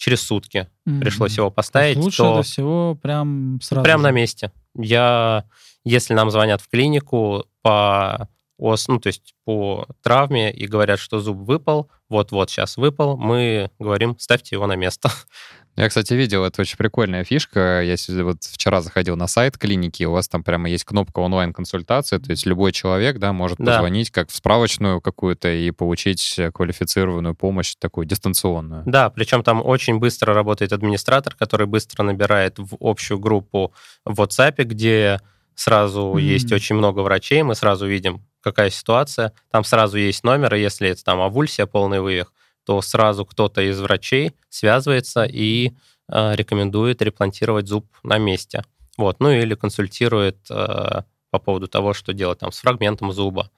через 0.00 0.22
сутки, 0.22 0.66
пришлось 0.84 1.36
его 1.36 1.50
поставить, 1.50 1.98
Лучше 1.98 2.18
то 2.22 2.32
это 2.32 2.42
всего 2.42 2.94
прям 2.94 3.60
сразу. 3.62 3.84
прямо 3.84 4.02
на 4.04 4.08
же. 4.08 4.14
месте. 4.14 4.50
Я, 4.74 5.44
если 5.84 6.14
нам 6.14 6.30
звонят 6.30 6.62
в 6.62 6.68
клинику 6.68 7.44
по 7.60 8.28
ос, 8.56 8.88
ну, 8.88 8.98
то 8.98 9.08
есть 9.08 9.34
по 9.44 9.86
травме 10.02 10.50
и 10.52 10.66
говорят, 10.66 10.98
что 11.00 11.20
зуб 11.20 11.36
выпал, 11.38 11.90
вот-вот 12.08 12.50
сейчас 12.50 12.78
выпал, 12.78 13.18
мы 13.18 13.70
говорим, 13.78 14.16
ставьте 14.18 14.56
его 14.56 14.66
на 14.66 14.74
место. 14.76 15.10
Я, 15.76 15.88
кстати, 15.88 16.12
видел, 16.14 16.44
это 16.44 16.60
очень 16.60 16.76
прикольная 16.76 17.24
фишка. 17.24 17.80
Я 17.82 17.96
вот 18.24 18.42
вчера 18.42 18.80
заходил 18.82 19.16
на 19.16 19.26
сайт 19.26 19.56
клиники, 19.56 20.04
у 20.04 20.12
вас 20.12 20.28
там 20.28 20.42
прямо 20.42 20.68
есть 20.68 20.84
кнопка 20.84 21.20
онлайн-консультации, 21.20 22.18
то 22.18 22.30
есть 22.30 22.44
любой 22.44 22.72
человек, 22.72 23.18
да, 23.18 23.32
может 23.32 23.58
Да. 23.58 23.74
позвонить 23.76 24.10
как 24.10 24.30
в 24.30 24.34
справочную 24.34 25.00
какую-то 25.00 25.48
и 25.50 25.70
получить 25.70 26.34
э, 26.38 26.50
квалифицированную 26.52 27.34
помощь 27.34 27.74
такую 27.78 28.04
дистанционную. 28.06 28.82
Да, 28.84 29.08
причем 29.10 29.42
там 29.42 29.64
очень 29.64 29.98
быстро 29.98 30.34
работает 30.34 30.72
администратор, 30.72 31.34
который 31.34 31.66
быстро 31.66 32.02
набирает 32.02 32.58
в 32.58 32.76
общую 32.80 33.18
группу 33.18 33.72
в 34.04 34.20
WhatsApp, 34.20 34.62
где 34.64 35.20
сразу 35.54 36.08
Мгм. 36.08 36.18
есть 36.18 36.52
очень 36.52 36.74
много 36.76 37.00
врачей, 37.00 37.42
мы 37.42 37.54
сразу 37.54 37.86
видим, 37.86 38.22
какая 38.42 38.70
ситуация. 38.70 39.32
Там 39.50 39.64
сразу 39.64 39.98
есть 39.98 40.24
номер, 40.24 40.54
и 40.54 40.60
если 40.60 40.88
это 40.88 41.04
там 41.04 41.20
авульсия, 41.20 41.66
полный 41.66 42.00
вывих, 42.00 42.32
то 42.64 42.80
сразу 42.82 43.24
кто-то 43.24 43.62
из 43.62 43.80
врачей 43.80 44.32
связывается 44.48 45.24
и 45.24 45.72
э, 46.10 46.34
рекомендует 46.36 47.02
реплантировать 47.02 47.68
зуб 47.68 47.86
на 48.02 48.18
месте. 48.18 48.64
Вот, 48.96 49.20
ну 49.20 49.30
или 49.30 49.54
консультирует 49.54 50.38
э, 50.50 51.02
по 51.30 51.38
поводу 51.38 51.68
того, 51.68 51.94
что 51.94 52.12
делать 52.12 52.40
там 52.40 52.52
с 52.52 52.58
фрагментом 52.58 53.12
зуба 53.12 53.50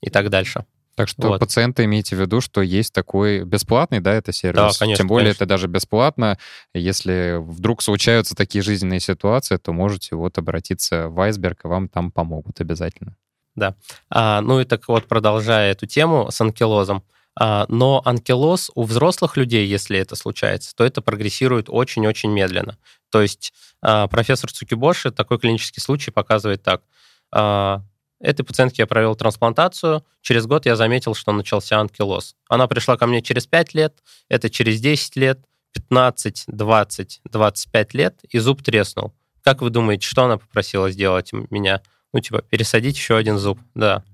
и 0.00 0.10
так 0.10 0.28
дальше. 0.30 0.64
Так 0.96 1.08
что 1.08 1.28
Вот. 1.28 1.40
пациенты 1.40 1.84
имейте 1.84 2.16
в 2.16 2.20
виду, 2.20 2.40
что 2.40 2.60
есть 2.60 2.92
такой 2.92 3.44
бесплатный, 3.44 4.00
да, 4.00 4.12
это 4.12 4.32
сервис. 4.32 4.56
Да, 4.56 4.70
конечно, 4.78 4.98
Тем 5.02 5.06
более 5.08 5.28
конечно. 5.28 5.44
это 5.44 5.48
даже 5.48 5.66
бесплатно. 5.66 6.38
Если 6.74 7.36
вдруг 7.40 7.80
случаются 7.80 8.34
такие 8.34 8.60
жизненные 8.60 9.00
ситуации, 9.00 9.56
то 9.56 9.72
можете 9.72 10.16
вот 10.16 10.36
обратиться 10.36 11.08
в 11.08 11.18
Айсберг, 11.20 11.64
и 11.64 11.68
вам 11.68 11.88
там 11.88 12.10
помогут 12.10 12.60
обязательно. 12.60 13.16
А, 14.10 14.40
ну 14.40 14.60
и 14.60 14.64
так 14.64 14.86
вот, 14.88 15.06
продолжая 15.06 15.72
эту 15.72 15.86
тему 15.86 16.28
с 16.30 16.40
анкилозом. 16.40 17.02
А, 17.42 17.64
но 17.68 18.02
анкилоз 18.04 18.70
у 18.74 18.82
взрослых 18.82 19.38
людей, 19.38 19.66
если 19.66 19.98
это 19.98 20.14
случается, 20.14 20.76
то 20.76 20.84
это 20.84 21.00
прогрессирует 21.00 21.70
очень-очень 21.70 22.30
медленно. 22.30 22.76
То 23.10 23.22
есть 23.22 23.54
а, 23.80 24.08
профессор 24.08 24.52
Цукибоши 24.52 25.10
такой 25.10 25.38
клинический 25.38 25.80
случай 25.80 26.10
показывает 26.10 26.62
так. 26.62 26.82
А, 27.32 27.82
этой 28.20 28.44
пациентке 28.44 28.82
я 28.82 28.86
провел 28.86 29.16
трансплантацию, 29.16 30.04
через 30.20 30.44
год 30.44 30.66
я 30.66 30.76
заметил, 30.76 31.14
что 31.14 31.32
начался 31.32 31.80
анкилоз. 31.80 32.36
Она 32.46 32.68
пришла 32.68 32.98
ко 32.98 33.06
мне 33.06 33.22
через 33.22 33.46
5 33.46 33.72
лет, 33.72 34.02
это 34.28 34.50
через 34.50 34.78
10 34.78 35.16
лет, 35.16 35.40
15, 35.72 36.44
20, 36.46 37.20
25 37.24 37.94
лет, 37.94 38.18
и 38.28 38.38
зуб 38.38 38.62
треснул. 38.62 39.14
Как 39.42 39.62
вы 39.62 39.70
думаете, 39.70 40.06
что 40.06 40.24
она 40.24 40.36
попросила 40.36 40.90
сделать 40.90 41.32
меня? 41.32 41.80
Ну, 42.12 42.20
типа, 42.20 42.42
пересадить 42.42 42.96
еще 42.96 43.16
один 43.16 43.38
зуб, 43.38 43.58
да. 43.74 44.04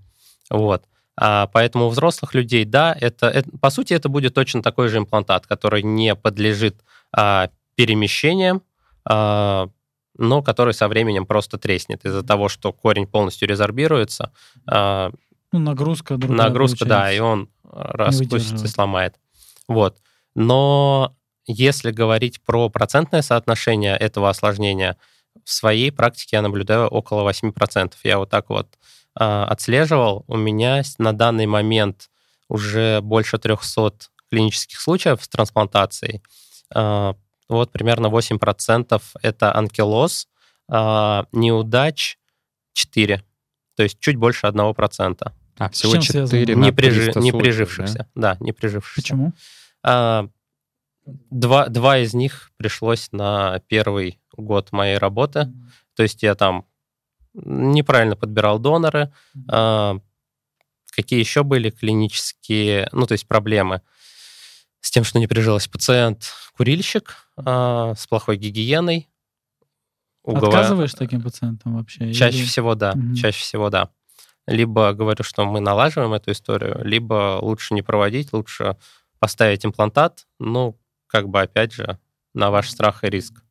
Вот. 0.49 0.85
А 1.19 1.47
поэтому 1.47 1.87
у 1.87 1.89
взрослых 1.89 2.35
людей, 2.35 2.65
да, 2.65 2.95
это, 3.01 3.27
это- 3.29 3.51
по 3.59 3.71
сути, 3.71 3.95
это 3.95 4.09
будет 4.09 4.35
точно 4.35 4.63
такой 4.63 4.89
же 4.89 4.99
имплантат, 4.99 5.47
который 5.47 5.83
не 5.83 6.15
подлежит 6.15 6.77
а, 7.13 7.49
перемещениям, 7.77 8.63
а, 9.09 9.69
но 10.19 10.43
который 10.43 10.75
со 10.75 10.89
временем 10.89 11.25
просто 11.27 11.57
треснет 11.59 12.05
из-за 12.05 12.23
того, 12.23 12.49
что 12.49 12.73
корень 12.73 13.07
полностью 13.07 13.49
резорбируется. 13.49 14.33
а, 14.67 15.11
Ну, 15.53 15.59
нагрузка 15.61 16.17
другая 16.17 16.49
нагрузка, 16.49 16.85
да, 16.85 17.13
и 17.13 17.19
он 17.21 17.49
распустится 17.63 18.65
и 18.65 18.69
сломает. 18.69 19.15
Вот. 19.69 19.99
Но 20.35 21.15
если 21.47 21.91
говорить 21.93 22.41
про 22.43 22.69
процентное 22.69 23.23
соотношение 23.23 23.97
этого 23.97 24.29
осложнения, 24.29 24.97
в 25.45 25.51
своей 25.51 25.91
практике 25.93 26.37
я 26.37 26.43
наблюдаю 26.43 26.89
около 26.89 27.23
8%. 27.23 27.95
Я 28.05 28.19
вот 28.19 28.31
так 28.31 28.51
вот 28.51 28.67
отслеживал. 29.45 30.25
У 30.29 30.37
меня 30.37 30.83
на 30.99 31.13
данный 31.13 31.47
момент 31.47 32.11
уже 32.49 33.01
больше 33.01 33.39
300 33.39 33.93
клинических 34.31 34.81
случаев 34.81 35.23
с 35.23 35.29
трансплантацией. 35.29 36.23
А, 36.75 37.15
Вот 37.49 37.71
примерно 37.71 38.09
8% 38.09 39.01
это 39.23 39.55
анкилоз, 39.55 40.27
а, 40.69 41.27
неудач 41.33 42.19
4, 42.73 43.23
то 43.77 43.83
есть 43.85 44.01
чуть 44.01 44.17
больше 44.17 44.47
1%. 44.47 45.33
А, 45.59 45.69
всего 45.71 45.93
чем 45.93 46.03
связано? 46.03 46.41
4 46.41 46.55
Не, 46.57 46.71
прижи- 46.73 47.05
300 47.05 47.21
не 47.21 47.33
прижившихся. 47.33 48.09
Да? 48.17 48.37
не 48.41 48.53
прижившихся. 48.53 49.01
Почему? 49.01 49.33
А, 49.85 50.29
два, 51.07 51.69
два 51.69 51.99
из 51.99 52.15
них 52.15 52.51
пришлось 52.57 53.13
на 53.13 53.61
первый 53.69 54.19
год 54.37 54.73
моей 54.73 54.99
работы. 54.99 55.53
То 55.95 56.03
есть 56.03 56.23
я 56.23 56.35
там 56.35 56.67
неправильно 57.44 58.16
подбирал 58.16 58.59
доноры. 58.59 59.12
А, 59.51 59.99
какие 60.94 61.18
еще 61.20 61.42
были 61.42 61.70
клинические, 61.70 62.88
ну, 62.92 63.07
то 63.07 63.12
есть 63.12 63.29
проблемы 63.29 63.83
с 64.81 64.90
тем, 64.90 65.05
что 65.05 65.18
не 65.18 65.27
прижился 65.27 65.68
пациент, 65.70 66.33
курильщик 66.57 67.29
а, 67.37 67.94
с 67.96 68.07
плохой 68.07 68.37
гигиеной. 68.37 69.09
уговор- 70.25 70.49
Отказываешь 70.49 70.94
таким 70.94 71.22
пациентам 71.22 71.77
вообще? 71.77 72.12
Чаще 72.12 72.38
Или- 72.38 72.46
всего, 72.46 72.75
да. 72.75 72.94
Мгм. 72.94 73.14
Чаще 73.14 73.40
всего, 73.40 73.70
да. 73.70 73.90
Либо 74.46 74.92
говорю, 74.92 75.22
что 75.25 75.44
мы 75.44 75.61
налаживаем 75.61 76.12
эту 76.14 76.31
историю, 76.33 76.81
либо 76.85 77.38
лучше 77.42 77.75
не 77.75 77.83
проводить, 77.83 78.33
лучше 78.33 78.77
поставить 79.18 79.64
имплантат, 79.66 80.27
ну, 80.38 80.79
как 81.09 81.29
бы, 81.29 81.40
опять 81.40 81.72
же, 81.72 81.99
на 82.35 82.51
ваш 82.51 82.70
страх 82.70 83.03
и 83.05 83.09
риск. 83.09 83.42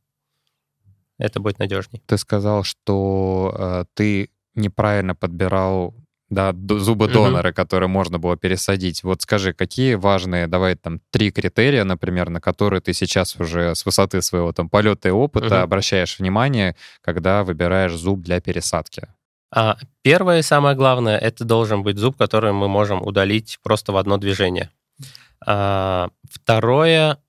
Это 1.18 1.40
будет 1.40 1.60
надежней. 1.60 2.02
Ты 2.06 2.18
сказал, 2.18 2.64
что 2.64 3.56
э, 3.58 3.86
ты 3.94 4.30
неправильно 4.56 5.16
подбирал 5.16 5.94
да, 6.30 6.54
зубы 6.68 7.08
донора, 7.08 7.52
которые 7.52 7.88
можно 7.88 8.18
было 8.18 8.36
пересадить. 8.36 9.04
Вот 9.04 9.22
скажи, 9.22 9.54
какие 9.54 9.94
важные, 9.94 10.48
давай 10.48 10.76
там 10.76 11.00
три 11.12 11.32
критерия, 11.32 11.84
например, 11.84 12.30
на 12.30 12.42
которые 12.42 12.82
ты 12.82 12.94
сейчас 12.94 13.36
уже 13.36 13.76
с 13.76 13.86
высоты 13.86 14.22
своего 14.22 14.52
там 14.52 14.68
полета 14.68 15.10
и 15.10 15.12
опыта 15.12 15.46
Мгм. 15.46 15.64
обращаешь 15.64 16.18
внимание, 16.18 16.76
когда 17.02 17.44
выбираешь 17.44 17.94
зуб 17.94 18.22
для 18.22 18.42
пересадки? 18.42 19.08
А 19.54 19.78
первое 20.02 20.40
и 20.40 20.42
самое 20.42 20.76
главное, 20.76 21.18
это 21.18 21.46
должен 21.46 21.84
быть 21.84 21.98
зуб, 21.98 22.18
который 22.18 22.52
мы 22.52 22.68
можем 22.68 23.02
удалить 23.02 23.60
просто 23.64 23.92
в 23.94 23.98
одно 23.98 24.18
движение. 24.18 24.72
А, 25.46 26.10
второе, 26.30 27.20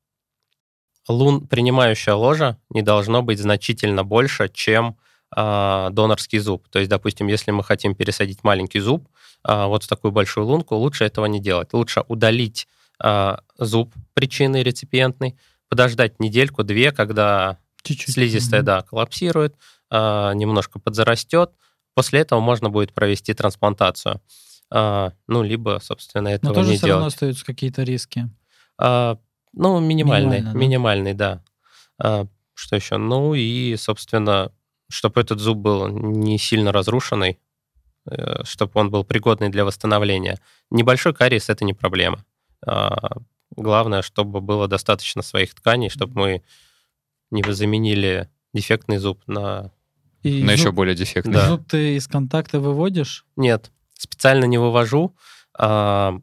лун, 1.08 1.46
принимающая 1.46 2.14
ложа 2.14 2.58
не 2.70 2.82
должно 2.82 3.22
быть 3.22 3.38
значительно 3.38 4.04
больше, 4.04 4.48
чем 4.52 4.96
а, 5.34 5.90
донорский 5.90 6.38
зуб. 6.38 6.68
То 6.68 6.78
есть, 6.78 6.88
допустим, 6.90 7.26
если 7.26 7.50
мы 7.50 7.64
хотим 7.64 7.94
пересадить 7.94 8.44
маленький 8.44 8.80
зуб 8.80 9.08
а, 9.42 9.66
вот 9.66 9.82
в 9.84 9.88
такую 9.88 10.12
большую 10.12 10.46
лунку, 10.46 10.76
лучше 10.76 11.04
этого 11.04 11.26
не 11.26 11.40
делать. 11.40 11.72
Лучше 11.72 12.04
удалить 12.08 12.68
а, 12.98 13.40
зуб 13.58 13.92
причины 14.14 14.62
реципиентный, 14.62 15.36
подождать 15.68 16.20
недельку-две, 16.20 16.92
когда 16.92 17.58
Чуть-чуть. 17.82 18.14
слизистая, 18.14 18.62
да, 18.62 18.82
коллапсирует, 18.82 19.54
немножко 19.90 20.78
подзарастет. 20.78 21.50
После 21.94 22.20
этого 22.20 22.40
можно 22.40 22.70
будет 22.70 22.92
провести 22.92 23.34
трансплантацию. 23.34 24.20
Ну, 24.70 25.42
либо, 25.42 25.78
собственно, 25.82 26.28
этого 26.28 26.50
Но 26.50 26.54
тоже 26.54 26.70
не 26.70 26.76
все 26.76 26.86
делать. 26.86 26.94
равно 26.94 27.06
остаются 27.06 27.44
какие-то 27.44 27.82
риски. 27.84 28.28
Ну, 29.56 29.80
минимальный, 29.80 30.38
Минимально, 30.38 30.52
да? 30.52 30.58
минимальный, 30.58 31.14
да. 31.14 31.42
А, 31.98 32.26
что 32.54 32.76
еще? 32.76 32.98
Ну 32.98 33.34
и, 33.34 33.74
собственно, 33.76 34.52
чтобы 34.88 35.20
этот 35.20 35.40
зуб 35.40 35.58
был 35.58 35.88
не 35.88 36.38
сильно 36.38 36.72
разрушенный, 36.72 37.38
э, 38.08 38.44
чтобы 38.44 38.72
он 38.74 38.90
был 38.90 39.02
пригодный 39.02 39.48
для 39.48 39.64
восстановления. 39.64 40.38
Небольшой 40.70 41.14
кариес— 41.14 41.48
это 41.50 41.64
не 41.64 41.74
проблема. 41.74 42.24
А, 42.66 43.16
главное, 43.50 44.02
чтобы 44.02 44.40
было 44.40 44.68
достаточно 44.68 45.22
своих 45.22 45.54
тканей, 45.54 45.88
чтобы 45.88 46.20
мы 46.20 46.42
не 47.30 47.42
заменили 47.52 48.28
дефектный 48.52 48.98
зуб 48.98 49.22
на... 49.26 49.72
И 50.22 50.42
Но 50.42 50.50
зуб, 50.50 50.58
еще 50.58 50.72
более 50.72 50.94
дефектный. 50.94 51.34
Да. 51.34 51.48
зуб 51.48 51.68
ты 51.68 51.96
из 51.96 52.06
контакта 52.06 52.60
выводишь? 52.60 53.24
Нет, 53.36 53.70
специально 53.94 54.44
не 54.44 54.58
вывожу, 54.58 55.16
а, 55.58 56.20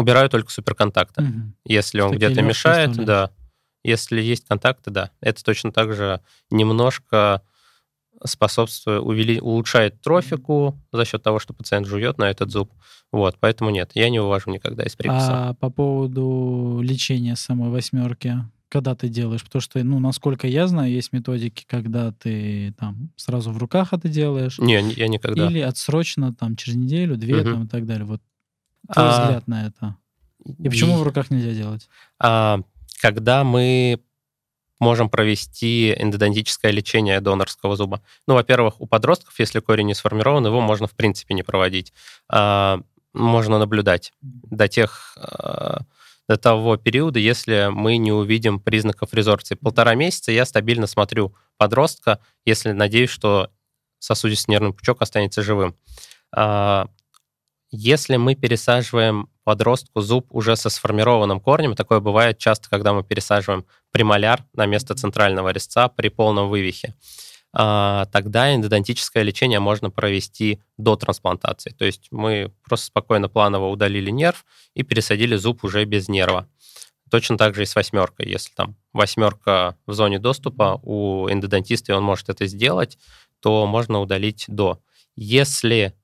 убираю 0.00 0.28
только 0.28 0.50
суперконтакты. 0.50 1.22
Мгм. 1.22 1.54
Если 1.64 2.00
он 2.00 2.12
где-то 2.12 2.42
мешает, 2.42 2.92
да. 3.04 3.30
Если 3.84 4.20
есть 4.20 4.46
контакты, 4.46 4.90
да. 4.90 5.10
Это 5.20 5.42
точно 5.44 5.72
так 5.72 5.94
же 5.94 6.20
немножко 6.50 7.42
способствует, 8.24 9.02
увели- 9.02 9.40
улучшает 9.40 10.00
трофику 10.02 10.78
за 10.92 11.04
счет 11.04 11.22
того, 11.22 11.38
что 11.38 11.54
пациент 11.54 11.86
жует 11.86 12.18
на 12.18 12.24
этот 12.30 12.50
зуб. 12.50 12.70
Вот, 13.12 13.36
поэтому 13.40 13.70
нет, 13.70 13.92
я 13.94 14.10
не 14.10 14.20
вывожу 14.20 14.50
никогда 14.50 14.82
из 14.82 14.94
приписа. 14.94 15.48
А 15.50 15.54
по 15.54 15.70
поводу 15.70 16.80
лечения 16.82 17.34
самой 17.36 17.70
восьмерки, 17.70 18.36
когда 18.68 18.94
ты 18.94 19.08
делаешь? 19.08 19.42
Потому 19.42 19.62
что, 19.62 19.82
ну, 19.82 19.98
насколько 19.98 20.46
я 20.46 20.66
знаю, 20.66 20.92
есть 20.92 21.12
методики, 21.12 21.64
когда 21.66 22.12
ты 22.12 22.74
там 22.78 23.10
сразу 23.16 23.50
в 23.52 23.58
руках 23.58 23.92
это 23.94 24.08
делаешь, 24.08 24.58
Не, 24.58 24.80
я 24.92 25.08
никогда. 25.08 25.46
или 25.48 25.60
отсрочно 25.60 26.32
там 26.34 26.56
через 26.56 26.76
неделю, 26.76 27.16
две 27.16 27.36
Мгм. 27.36 27.52
там 27.52 27.64
и 27.64 27.68
так 27.68 27.86
далее. 27.86 28.04
Вот 28.04 28.20
твой 28.92 29.06
А, 29.06 29.22
взгляд 29.22 29.48
на 29.48 29.66
это. 29.66 29.96
И 30.58 30.68
почему 30.68 30.96
в 30.96 31.02
руках 31.02 31.30
нельзя 31.30 31.52
делать? 31.52 31.88
А, 32.18 32.60
когда 33.00 33.44
мы 33.44 34.00
можем 34.80 35.10
провести 35.10 35.92
эндодонтическое 35.92 36.72
лечение 36.72 37.20
донорского 37.20 37.76
зуба. 37.76 38.00
Ну, 38.26 38.34
во-первых, 38.34 38.80
у 38.80 38.86
подростков, 38.86 39.38
если 39.38 39.60
корень 39.60 39.86
не 39.86 39.94
сформирован, 39.94 40.46
его 40.46 40.60
можно 40.62 40.86
в 40.86 40.92
принципе 40.92 41.34
не 41.34 41.42
проводить. 41.42 41.92
А, 42.30 42.80
можно 43.12 43.58
наблюдать 43.58 44.12
до 44.22 44.68
тех 44.68 45.16
а, 45.18 45.82
до 46.28 46.36
того 46.36 46.76
периода, 46.76 47.18
если 47.18 47.70
мы 47.72 47.96
не 47.96 48.12
увидим 48.12 48.60
признаков 48.60 49.12
резорбции. 49.12 49.56
Полтора 49.56 49.96
месяца 49.96 50.30
я 50.30 50.46
стабильно 50.46 50.86
смотрю 50.86 51.34
подростка, 51.56 52.20
если 52.44 52.70
надеюсь, 52.70 53.10
что 53.10 53.50
сосудистый 53.98 54.52
нервный 54.52 54.72
пучок 54.72 55.02
останется 55.02 55.42
живым. 55.42 55.74
А, 56.32 56.86
Если 57.72 58.16
мы 58.16 58.34
пересаживаем 58.34 59.28
подростку 59.44 60.00
зуб 60.00 60.26
уже 60.30 60.56
со 60.56 60.70
сформированным 60.70 61.40
корнем, 61.40 61.76
такое 61.76 62.00
бывает 62.00 62.38
часто, 62.38 62.68
когда 62.68 62.92
мы 62.92 63.04
пересаживаем 63.04 63.64
премоляр 63.92 64.44
на 64.54 64.66
место 64.66 64.94
центрального 64.94 65.50
резца 65.50 65.88
при 65.88 66.08
полном 66.08 66.48
вывихе, 66.48 66.94
а, 67.52 68.06
тогда 68.06 68.54
эндодонтическое 68.54 69.22
лечение 69.22 69.60
можно 69.60 69.90
провести 69.90 70.60
до 70.78 70.96
трансплантации. 70.96 71.70
То 71.70 71.84
есть 71.84 72.08
мы 72.10 72.52
просто 72.64 72.86
спокойно 72.86 73.28
планово 73.28 73.68
удалили 73.68 74.10
нерв 74.10 74.44
и 74.74 74.82
пересадили 74.82 75.36
зуб 75.36 75.64
уже 75.64 75.84
без 75.84 76.08
нерва. 76.08 76.48
Точно 77.10 77.36
так 77.36 77.54
же 77.54 77.62
и 77.62 77.66
с 77.66 77.74
восьмеркой. 77.74 78.28
Если 78.28 78.52
там 78.54 78.76
восьмерка 78.92 79.76
в 79.86 79.92
зоне 79.92 80.18
доступа 80.20 80.80
у 80.82 81.28
эндодонтиста, 81.28 81.96
он 81.96 82.04
может 82.04 82.28
это 82.28 82.46
сделать, 82.46 82.98
то 83.40 83.66
можно 83.66 84.00
удалить 84.00 84.44
до. 84.46 84.80
Если 85.16 85.94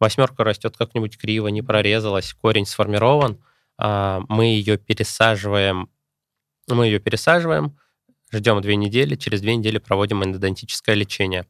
восьмерка 0.00 0.44
растет 0.44 0.76
как-нибудь 0.76 1.18
криво, 1.18 1.48
не 1.48 1.62
прорезалась, 1.62 2.34
корень 2.34 2.66
сформирован, 2.66 3.42
а, 3.78 4.22
мы 4.28 4.46
ее 4.46 4.78
пересаживаем, 4.78 5.90
мы 6.68 6.86
ее 6.86 6.98
пересаживаем, 6.98 7.78
ждем 8.32 8.60
две 8.60 8.76
недели, 8.76 9.16
через 9.16 9.40
две 9.40 9.56
недели 9.56 9.78
проводим 9.78 10.24
эндодонтическое 10.24 10.94
лечение. 10.94 11.46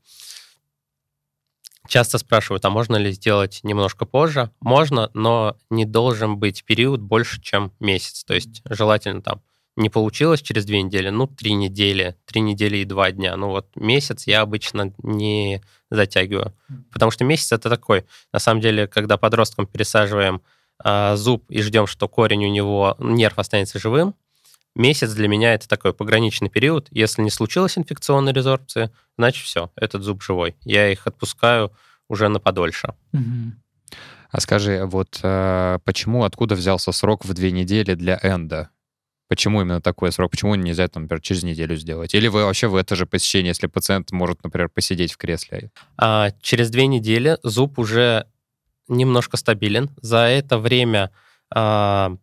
Часто 1.88 2.18
спрашивают, 2.18 2.64
а 2.64 2.70
можно 2.70 2.96
ли 2.96 3.12
сделать 3.12 3.60
немножко 3.62 4.06
позже? 4.06 4.50
Можно, 4.60 5.10
но 5.14 5.56
не 5.70 5.84
должен 5.84 6.36
быть 6.36 6.64
период 6.64 7.00
больше, 7.00 7.40
чем 7.40 7.72
месяц. 7.78 8.24
То 8.24 8.34
есть 8.34 8.62
желательно 8.68 9.22
там 9.22 9.40
не 9.76 9.90
получилось 9.90 10.42
через 10.42 10.64
две 10.64 10.82
недели, 10.82 11.10
ну, 11.10 11.26
три 11.26 11.52
недели, 11.52 12.16
три 12.24 12.40
недели 12.40 12.78
и 12.78 12.84
два 12.84 13.12
дня. 13.12 13.36
Ну, 13.36 13.48
вот 13.48 13.68
месяц 13.76 14.26
я 14.26 14.40
обычно 14.40 14.92
не 15.02 15.62
затягиваю. 15.90 16.54
Потому 16.90 17.10
что 17.10 17.24
месяц 17.24 17.52
это 17.52 17.68
такой, 17.68 18.04
на 18.32 18.38
самом 18.38 18.60
деле, 18.60 18.86
когда 18.86 19.16
подросткам 19.18 19.66
пересаживаем 19.66 20.42
а, 20.78 21.16
зуб 21.16 21.44
и 21.50 21.60
ждем, 21.62 21.86
что 21.86 22.08
корень 22.08 22.44
у 22.46 22.50
него, 22.50 22.96
нерв 22.98 23.38
останется 23.38 23.78
живым, 23.78 24.14
месяц 24.74 25.12
для 25.12 25.28
меня 25.28 25.54
это 25.54 25.68
такой 25.68 25.92
пограничный 25.92 26.48
период. 26.48 26.88
Если 26.90 27.22
не 27.22 27.30
случилось 27.30 27.78
инфекционной 27.78 28.32
резорбции, 28.32 28.90
значит 29.18 29.44
все, 29.44 29.70
этот 29.76 30.02
зуб 30.02 30.22
живой. 30.22 30.56
Я 30.64 30.90
их 30.90 31.06
отпускаю 31.06 31.72
уже 32.08 32.28
на 32.28 32.40
подольше. 32.40 32.94
А 34.30 34.40
скажи, 34.40 34.84
вот 34.84 35.20
э, 35.22 35.78
почему, 35.84 36.24
откуда 36.24 36.56
взялся 36.56 36.92
срок 36.92 37.24
в 37.24 37.32
две 37.32 37.52
недели 37.52 37.94
для 37.94 38.18
энда? 38.22 38.70
Почему 39.28 39.60
именно 39.60 39.80
такой 39.80 40.12
срок? 40.12 40.30
Почему 40.30 40.54
нельзя, 40.54 40.86
там, 40.88 41.04
например, 41.04 41.20
через 41.20 41.42
неделю 41.42 41.76
сделать? 41.76 42.14
Или 42.14 42.28
вы 42.28 42.44
вообще 42.44 42.68
в 42.68 42.76
это 42.76 42.94
же 42.94 43.06
посещение, 43.06 43.48
если 43.48 43.66
пациент 43.66 44.12
может, 44.12 44.44
например, 44.44 44.68
посидеть 44.68 45.12
в 45.12 45.16
кресле? 45.16 45.70
А 45.96 46.30
через 46.40 46.70
две 46.70 46.86
недели 46.86 47.38
зуб 47.42 47.78
уже 47.78 48.26
немножко 48.88 49.36
стабилен. 49.36 49.90
За 50.00 50.18
это 50.18 50.58
время 50.58 51.10
а, 51.52 52.16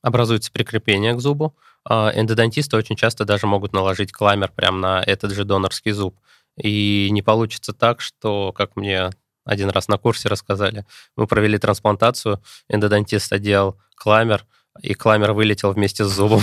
образуется 0.00 0.50
прикрепление 0.50 1.14
к 1.14 1.20
зубу. 1.20 1.54
А, 1.84 2.10
эндодонтисты 2.14 2.76
очень 2.76 2.96
часто 2.96 3.24
даже 3.24 3.46
могут 3.46 3.72
наложить 3.72 4.12
кламер 4.12 4.50
прямо 4.52 4.78
на 4.78 5.02
этот 5.02 5.32
же 5.32 5.44
донорский 5.44 5.92
зуб. 5.92 6.18
И 6.56 7.08
не 7.10 7.22
получится 7.22 7.72
так, 7.72 8.00
что, 8.00 8.52
как 8.52 8.76
мне 8.76 9.10
один 9.44 9.70
раз 9.70 9.88
на 9.88 9.96
курсе 9.96 10.28
рассказали, 10.28 10.84
мы 11.16 11.26
провели 11.26 11.58
трансплантацию, 11.58 12.42
эндодонтист 12.68 13.32
одел 13.32 13.78
кламер, 13.94 14.44
и 14.80 14.94
кламер 14.94 15.32
вылетел 15.32 15.72
вместе 15.72 16.04
с 16.04 16.08
зубом. 16.08 16.42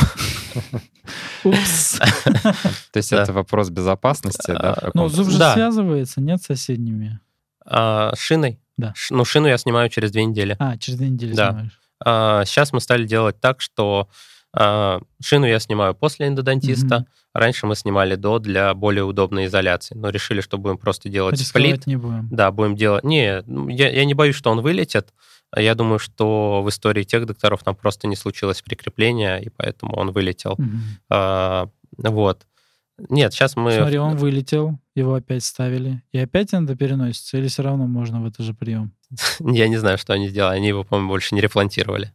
Упс. 1.43 1.99
То 2.91 2.97
есть 2.97 3.13
это 3.13 3.33
вопрос 3.33 3.69
безопасности, 3.69 4.51
да? 4.51 4.91
Ну, 4.93 5.07
зуб 5.09 5.29
же 5.29 5.37
связывается, 5.37 6.21
нет, 6.21 6.41
с 6.41 6.45
соседними? 6.45 7.19
А, 7.65 8.13
шиной? 8.15 8.59
Да. 8.77 8.93
Ну, 9.09 9.25
шину 9.25 9.47
я 9.47 9.57
снимаю 9.57 9.89
через 9.89 10.11
две 10.11 10.25
недели. 10.25 10.55
А, 10.59 10.77
через 10.77 10.97
две 10.97 11.09
недели 11.09 11.33
снимаешь. 11.33 11.79
А, 12.03 12.45
Сейчас 12.45 12.73
мы 12.73 12.81
стали 12.81 13.05
делать 13.05 13.39
так, 13.39 13.61
что 13.61 14.09
шину 14.57 15.45
я 15.45 15.59
снимаю 15.59 15.95
после 15.95 16.27
эндодонтиста. 16.27 16.99
Мгм. 16.99 17.07
Раньше 17.33 17.65
мы 17.65 17.75
снимали 17.75 18.15
до 18.15 18.39
для 18.39 18.73
более 18.73 19.03
удобной 19.03 19.47
изоляции. 19.47 19.95
Но 19.95 20.09
решили, 20.09 20.39
что 20.39 20.57
будем 20.57 20.77
просто 20.77 21.09
делать 21.09 21.39
сплит. 21.39 21.85
Не 21.85 21.97
будем. 21.97 22.29
Да, 22.31 22.51
будем 22.51 22.75
делать... 22.75 23.03
Не, 23.03 23.43
ну, 23.45 23.67
я, 23.67 23.89
я 23.89 24.05
не 24.05 24.13
боюсь, 24.13 24.35
что 24.35 24.51
он 24.51 24.61
вылетит. 24.61 25.13
А 25.51 25.61
Я 25.61 25.75
думаю, 25.75 25.99
что 25.99 26.61
в 26.63 26.69
истории 26.69 27.03
тех 27.03 27.25
докторов 27.25 27.63
там 27.63 27.75
просто 27.75 28.07
не 28.07 28.15
случилось 28.15 28.61
прикрепления, 28.61 29.37
и 29.37 29.49
поэтому 29.49 29.95
он 29.95 30.11
вылетел. 30.11 30.55
Мгм. 30.57 30.81
А, 31.09 31.69
Вот. 31.97 32.45
Нет, 33.09 33.33
сейчас 33.33 33.57
мы... 33.57 33.73
Смотри, 33.73 33.97
он 33.97 34.15
вылетел, 34.15 34.79
его 34.95 35.15
опять 35.15 35.43
ставили. 35.43 36.01
И 36.13 36.17
опять 36.17 36.53
надо 36.53 36.75
переносится? 36.75 37.37
Или 37.37 37.49
все 37.49 37.63
равно 37.63 37.87
можно 37.87 38.21
в 38.21 38.25
этот 38.25 38.45
же 38.45 38.53
прием? 38.53 38.93
Я 39.39 39.67
не 39.67 39.77
знаю, 39.77 39.97
что 39.97 40.13
они 40.13 40.29
сделали. 40.29 40.55
Они 40.55 40.69
его, 40.69 40.83
по-моему, 40.83 41.09
больше 41.09 41.35
не 41.35 41.41
реплантировали. 41.41 42.13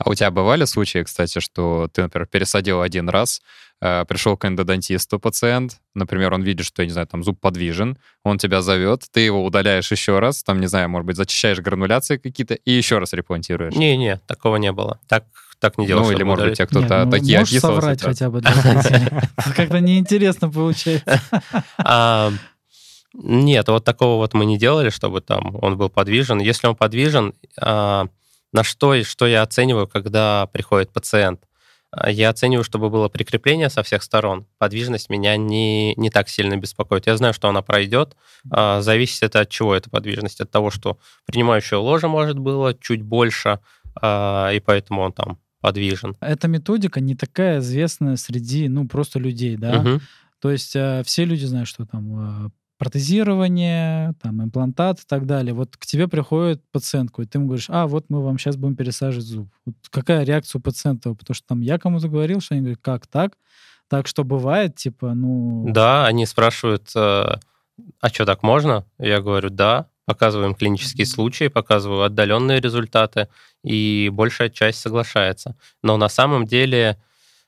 А 0.00 0.08
у 0.08 0.14
тебя 0.14 0.30
бывали 0.30 0.64
случаи, 0.64 1.02
кстати, 1.02 1.40
что 1.40 1.88
ты, 1.92 2.02
например, 2.02 2.26
пересадил 2.26 2.80
один 2.80 3.10
раз, 3.10 3.42
э, 3.82 4.06
пришел 4.06 4.34
к 4.38 4.46
эндодонтисту 4.46 5.18
пациент, 5.18 5.78
например, 5.94 6.32
он 6.32 6.42
видит, 6.42 6.64
что, 6.64 6.80
я 6.80 6.86
не 6.86 6.92
знаю, 6.92 7.06
там 7.06 7.22
зуб 7.22 7.38
подвижен, 7.38 7.98
он 8.24 8.38
тебя 8.38 8.62
зовет, 8.62 9.04
ты 9.12 9.20
его 9.20 9.44
удаляешь 9.44 9.90
еще 9.90 10.18
раз, 10.18 10.42
там, 10.42 10.58
не 10.58 10.68
знаю, 10.68 10.88
может 10.88 11.06
быть, 11.06 11.16
зачищаешь 11.16 11.58
грануляции 11.58 12.16
какие-то 12.16 12.54
и 12.54 12.72
еще 12.72 12.98
раз 12.98 13.12
реплантируешь. 13.12 13.74
Не-не, 13.74 14.16
такого 14.26 14.56
не 14.56 14.72
было. 14.72 14.98
Так, 15.06 15.24
так 15.58 15.76
не 15.76 15.86
делал. 15.86 16.04
ну, 16.04 16.12
или, 16.12 16.22
может 16.22 16.46
быть, 16.46 16.56
тебе 16.56 16.66
кто-то 16.66 17.04
ну, 17.04 17.10
такие 17.10 17.38
можешь 17.40 17.60
соврать 17.60 18.00
хотя 18.00 18.30
бы 18.30 18.40
для? 18.40 18.50
Как-то 19.54 19.80
неинтересно 19.80 20.50
получается. 20.50 21.20
А, 21.76 22.32
Нет, 23.12 23.68
вот 23.68 23.84
такого 23.84 24.16
вот 24.16 24.32
мы 24.32 24.46
не 24.46 24.56
делали, 24.56 24.88
чтобы 24.88 25.20
там 25.20 25.56
он 25.60 25.76
был 25.76 25.90
подвижен. 25.90 26.38
Если 26.38 26.66
он 26.66 26.74
подвижен, 26.74 27.34
а, 27.60 28.06
на 28.52 28.64
что, 28.64 28.94
и 28.94 29.02
что 29.02 29.26
я 29.26 29.42
оцениваю, 29.42 29.86
когда 29.86 30.46
приходит 30.52 30.90
пациент? 30.92 31.44
А, 31.92 32.10
я 32.10 32.30
оцениваю, 32.30 32.64
чтобы 32.64 32.90
было 32.90 33.08
прикрепление 33.08 33.70
со 33.70 33.82
всех 33.82 34.02
сторон. 34.02 34.46
Подвижность 34.58 35.10
меня 35.10 35.36
не, 35.36 35.94
не 35.96 36.10
так 36.10 36.28
сильно 36.28 36.56
беспокоит. 36.56 37.06
Я 37.06 37.16
знаю, 37.16 37.34
что 37.34 37.48
она 37.48 37.62
пройдет. 37.62 38.16
А, 38.50 38.80
зависит 38.80 39.22
это 39.22 39.40
от 39.40 39.48
чего 39.48 39.74
эта 39.74 39.90
подвижность? 39.90 40.40
От 40.40 40.50
того, 40.50 40.70
что 40.70 40.98
принимающее 41.26 41.78
ложе 41.78 42.08
может 42.08 42.38
было 42.38 42.74
чуть 42.74 43.02
больше, 43.02 43.60
а, 44.00 44.50
и 44.52 44.60
поэтому 44.60 45.02
он 45.02 45.12
там 45.12 45.38
подвижен. 45.60 46.16
Эта 46.20 46.48
методика 46.48 47.00
не 47.00 47.14
такая 47.14 47.58
известная 47.58 48.16
среди, 48.16 48.68
ну, 48.68 48.88
просто 48.88 49.18
людей, 49.18 49.56
да? 49.56 49.80
Мгм. 49.80 50.00
То 50.40 50.50
есть 50.50 50.70
все 50.70 51.24
люди 51.26 51.44
знают, 51.44 51.68
что 51.68 51.84
там 51.84 52.50
протезирование, 52.80 54.14
там 54.22 54.42
имплантат 54.42 55.00
и 55.00 55.02
так 55.06 55.26
далее. 55.26 55.52
Вот 55.52 55.76
к 55.76 55.84
тебе 55.84 56.08
приходит 56.08 56.62
пациентку, 56.72 57.20
и 57.20 57.26
ты 57.26 57.36
ему 57.36 57.46
говоришь, 57.48 57.66
а, 57.68 57.86
вот 57.86 58.06
мы 58.08 58.24
вам 58.24 58.38
сейчас 58.38 58.56
будем 58.56 58.74
пересаживать 58.74 59.26
зуб. 59.26 59.50
Вот 59.66 59.74
какая 59.90 60.24
реакция 60.24 60.60
у 60.60 60.62
пациента? 60.62 61.12
Потому 61.12 61.34
что 61.34 61.46
там 61.46 61.60
я 61.60 61.78
кому-то 61.78 62.08
говорил, 62.08 62.40
что 62.40 62.54
они 62.54 62.62
говорят, 62.62 62.78
как 62.80 63.06
так? 63.06 63.36
Так 63.88 64.06
что 64.06 64.24
бывает, 64.24 64.76
типа, 64.76 65.12
ну... 65.12 65.66
Да, 65.68 66.06
они 66.06 66.24
спрашивают, 66.24 66.90
э, 66.96 66.98
а 68.00 68.08
что, 68.10 68.24
так 68.24 68.42
можно? 68.42 68.86
Я 68.98 69.20
говорю, 69.20 69.50
да. 69.50 69.88
Показываем 70.06 70.54
клинические 70.54 71.06
случаи, 71.06 71.48
показываю 71.48 72.04
отдаленные 72.04 72.60
результаты, 72.60 73.28
и 73.62 74.08
большая 74.10 74.48
часть 74.48 74.80
соглашается. 74.80 75.54
Но 75.82 75.98
на 75.98 76.08
самом 76.08 76.46
деле 76.46 76.96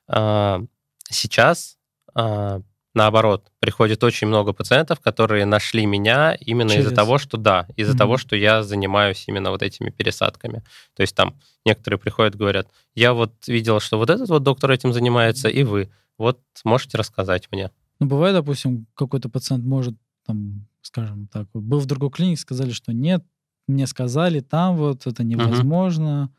э, 0.09 0.61
сейчас, 1.09 1.79
э, 2.15 2.61
наоборот, 2.95 3.51
приходит 3.59 4.03
очень 4.05 4.27
много 4.27 4.53
пациентов, 4.53 5.01
которые 5.01 5.45
нашли 5.47 5.87
меня 5.87 6.35
именно 6.35 6.73
из-за 6.73 6.91
Через. 6.91 6.95
того, 6.97 7.19
что 7.19 7.37
да, 7.37 7.67
из-за 7.77 7.93
Мгм. 7.93 7.99
того, 7.99 8.17
что 8.19 8.37
я 8.37 8.63
занимаюсь 8.63 9.25
именно 9.29 9.51
вот 9.51 9.63
этими 9.63 9.91
пересадками. 9.91 10.63
То 10.95 11.01
есть 11.03 11.15
там 11.15 11.35
некоторые 11.65 11.99
приходят, 11.99 12.35
говорят, 12.37 12.69
я 12.95 13.13
вот 13.15 13.33
видел, 13.49 13.81
что 13.81 13.99
вот 13.99 14.11
этот 14.11 14.29
вот 14.29 14.43
доктор 14.43 14.71
этим 14.71 14.93
занимается, 14.93 15.49
и 15.49 15.63
вы. 15.65 15.91
Вот 16.19 16.41
можете 16.65 16.99
рассказать 16.99 17.49
мне. 17.51 17.71
Ну, 18.01 18.07
бывает, 18.07 18.35
допустим, 18.35 18.87
какой-то 18.95 19.29
пациент 19.29 19.65
может, 19.65 19.95
там, 20.27 20.67
скажем 20.83 21.27
так, 21.29 21.49
был 21.55 21.79
в 21.79 21.87
другой 21.87 22.11
клинике, 22.11 22.41
сказали, 22.41 22.71
что 22.73 22.93
нет, 22.93 23.25
мне 23.69 23.87
сказали, 23.87 24.41
там 24.41 24.77
вот 24.77 25.07
это 25.07 25.23
невозможно. 25.25 26.31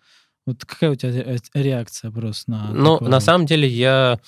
Вот 0.46 0.66
какая 0.66 0.92
у 0.92 0.96
тебя 0.96 1.12
ре- 1.12 1.40
реакция 1.54 2.12
просто 2.12 2.52
на 2.52 2.72
Ну, 2.74 3.00
на 3.00 3.10
вот? 3.18 3.24
самом 3.24 3.46
деле 3.46 3.68
я 3.68 4.20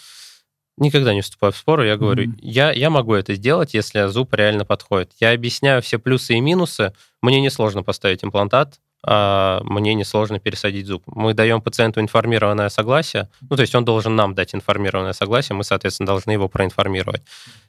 никогда 0.77 1.13
не 1.13 1.21
вступаю 1.21 1.53
в 1.53 1.57
споры. 1.57 1.87
Я 1.87 1.97
говорю, 1.97 2.27
Мгм. 2.29 2.37
я, 2.41 2.71
я 2.71 2.89
могу 2.89 3.13
это 3.13 3.33
сделать, 3.35 3.73
если 3.73 4.07
зуб 4.07 4.33
реально 4.33 4.65
подходит. 4.65 5.11
Я 5.19 5.31
объясняю 5.31 5.81
все 5.81 5.99
плюсы 5.99 6.33
и 6.35 6.41
минусы. 6.41 6.93
Мне 7.21 7.39
несложно 7.41 7.83
поставить 7.83 8.23
имплантат, 8.23 8.79
а 9.07 9.61
мне 9.63 9.93
несложно 9.93 10.39
пересадить 10.39 10.87
зуб. 10.87 11.03
Мы 11.05 11.33
даем 11.33 11.61
пациенту 11.61 11.99
информированное 12.01 12.69
согласие. 12.69 13.29
Ну, 13.49 13.55
то 13.55 13.61
есть 13.61 13.75
он 13.75 13.85
должен 13.85 14.15
нам 14.15 14.33
дать 14.33 14.55
информированное 14.55 15.13
согласие, 15.13 15.55
мы, 15.55 15.63
соответственно, 15.63 16.07
должны 16.07 16.31
его 16.31 16.49
проинформировать. 16.49 17.21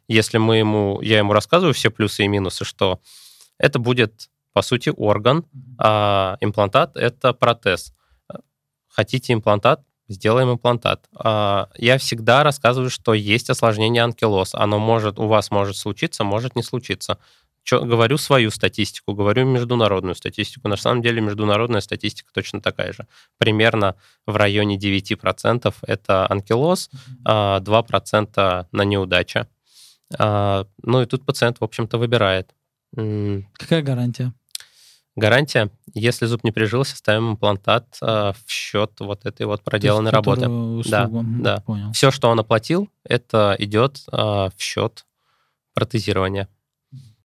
Если 0.08 0.38
мы 0.38 0.56
ему, 0.56 1.00
я 1.02 1.18
ему 1.18 1.32
рассказываю 1.32 1.74
все 1.74 1.90
плюсы 1.90 2.24
и 2.24 2.28
минусы, 2.28 2.64
что 2.64 3.00
это 3.58 3.78
будет, 3.78 4.30
по 4.52 4.62
сути, 4.62 4.92
орган, 4.96 5.44
а 5.78 6.38
имплантат— 6.40 6.92
это 6.96 7.32
протез. 7.34 7.92
Хотите 8.88 9.34
имплантат? 9.34 9.82
Сделаем 10.08 10.52
имплантат. 10.52 11.04
А, 11.16 11.68
Я 11.76 11.98
всегда 11.98 12.44
рассказываю, 12.44 12.90
что 12.90 13.12
есть 13.14 13.50
осложнение 13.50 14.02
анкилоз. 14.04 14.54
Оно 14.54 14.78
может, 14.78 15.18
у 15.18 15.26
вас 15.26 15.50
может 15.50 15.76
случиться, 15.76 16.22
может 16.24 16.54
не 16.56 16.62
случиться. 16.62 17.18
Чё- 17.64 17.84
говорю 17.84 18.16
свою 18.16 18.52
статистику, 18.52 19.14
говорю 19.14 19.44
международную 19.46 20.14
статистику. 20.14 20.68
На 20.68 20.76
самом 20.76 21.02
деле 21.02 21.20
международная 21.20 21.80
статистика 21.80 22.30
точно 22.32 22.60
такая 22.60 22.92
же. 22.92 23.06
Примерно 23.38 23.96
в 24.26 24.36
районе 24.36 24.76
9% 24.76 25.74
это 25.82 26.30
анкилоз, 26.30 26.90
а 27.24 27.58
2% 27.60 28.66
на 28.70 28.82
неудача. 28.82 29.48
А, 30.16 30.66
Ну 30.82 31.02
и 31.02 31.06
тут 31.06 31.26
пациент, 31.26 31.58
в 31.60 31.64
общем-то, 31.64 31.98
выбирает. 31.98 32.54
Какая 33.54 33.82
гарантия? 33.82 34.32
Гарантия, 35.16 35.70
если 35.94 36.26
зуб 36.26 36.44
не 36.44 36.52
прижился, 36.52 36.94
ставим 36.94 37.32
имплантат 37.32 37.86
а, 38.02 38.34
в 38.44 38.50
счет 38.50 38.92
вот 39.00 39.24
этой 39.24 39.46
вот 39.46 39.64
проделанной 39.64 40.10
есть, 40.10 40.14
работы. 40.14 40.46
Да, 40.90 41.08
да. 41.10 41.62
Понял. 41.62 41.92
Все, 41.92 42.10
что 42.10 42.28
он 42.28 42.38
оплатил, 42.38 42.90
это 43.02 43.56
идет 43.58 44.02
а, 44.12 44.50
в 44.54 44.62
счет 44.62 45.06
протезирования. 45.74 46.48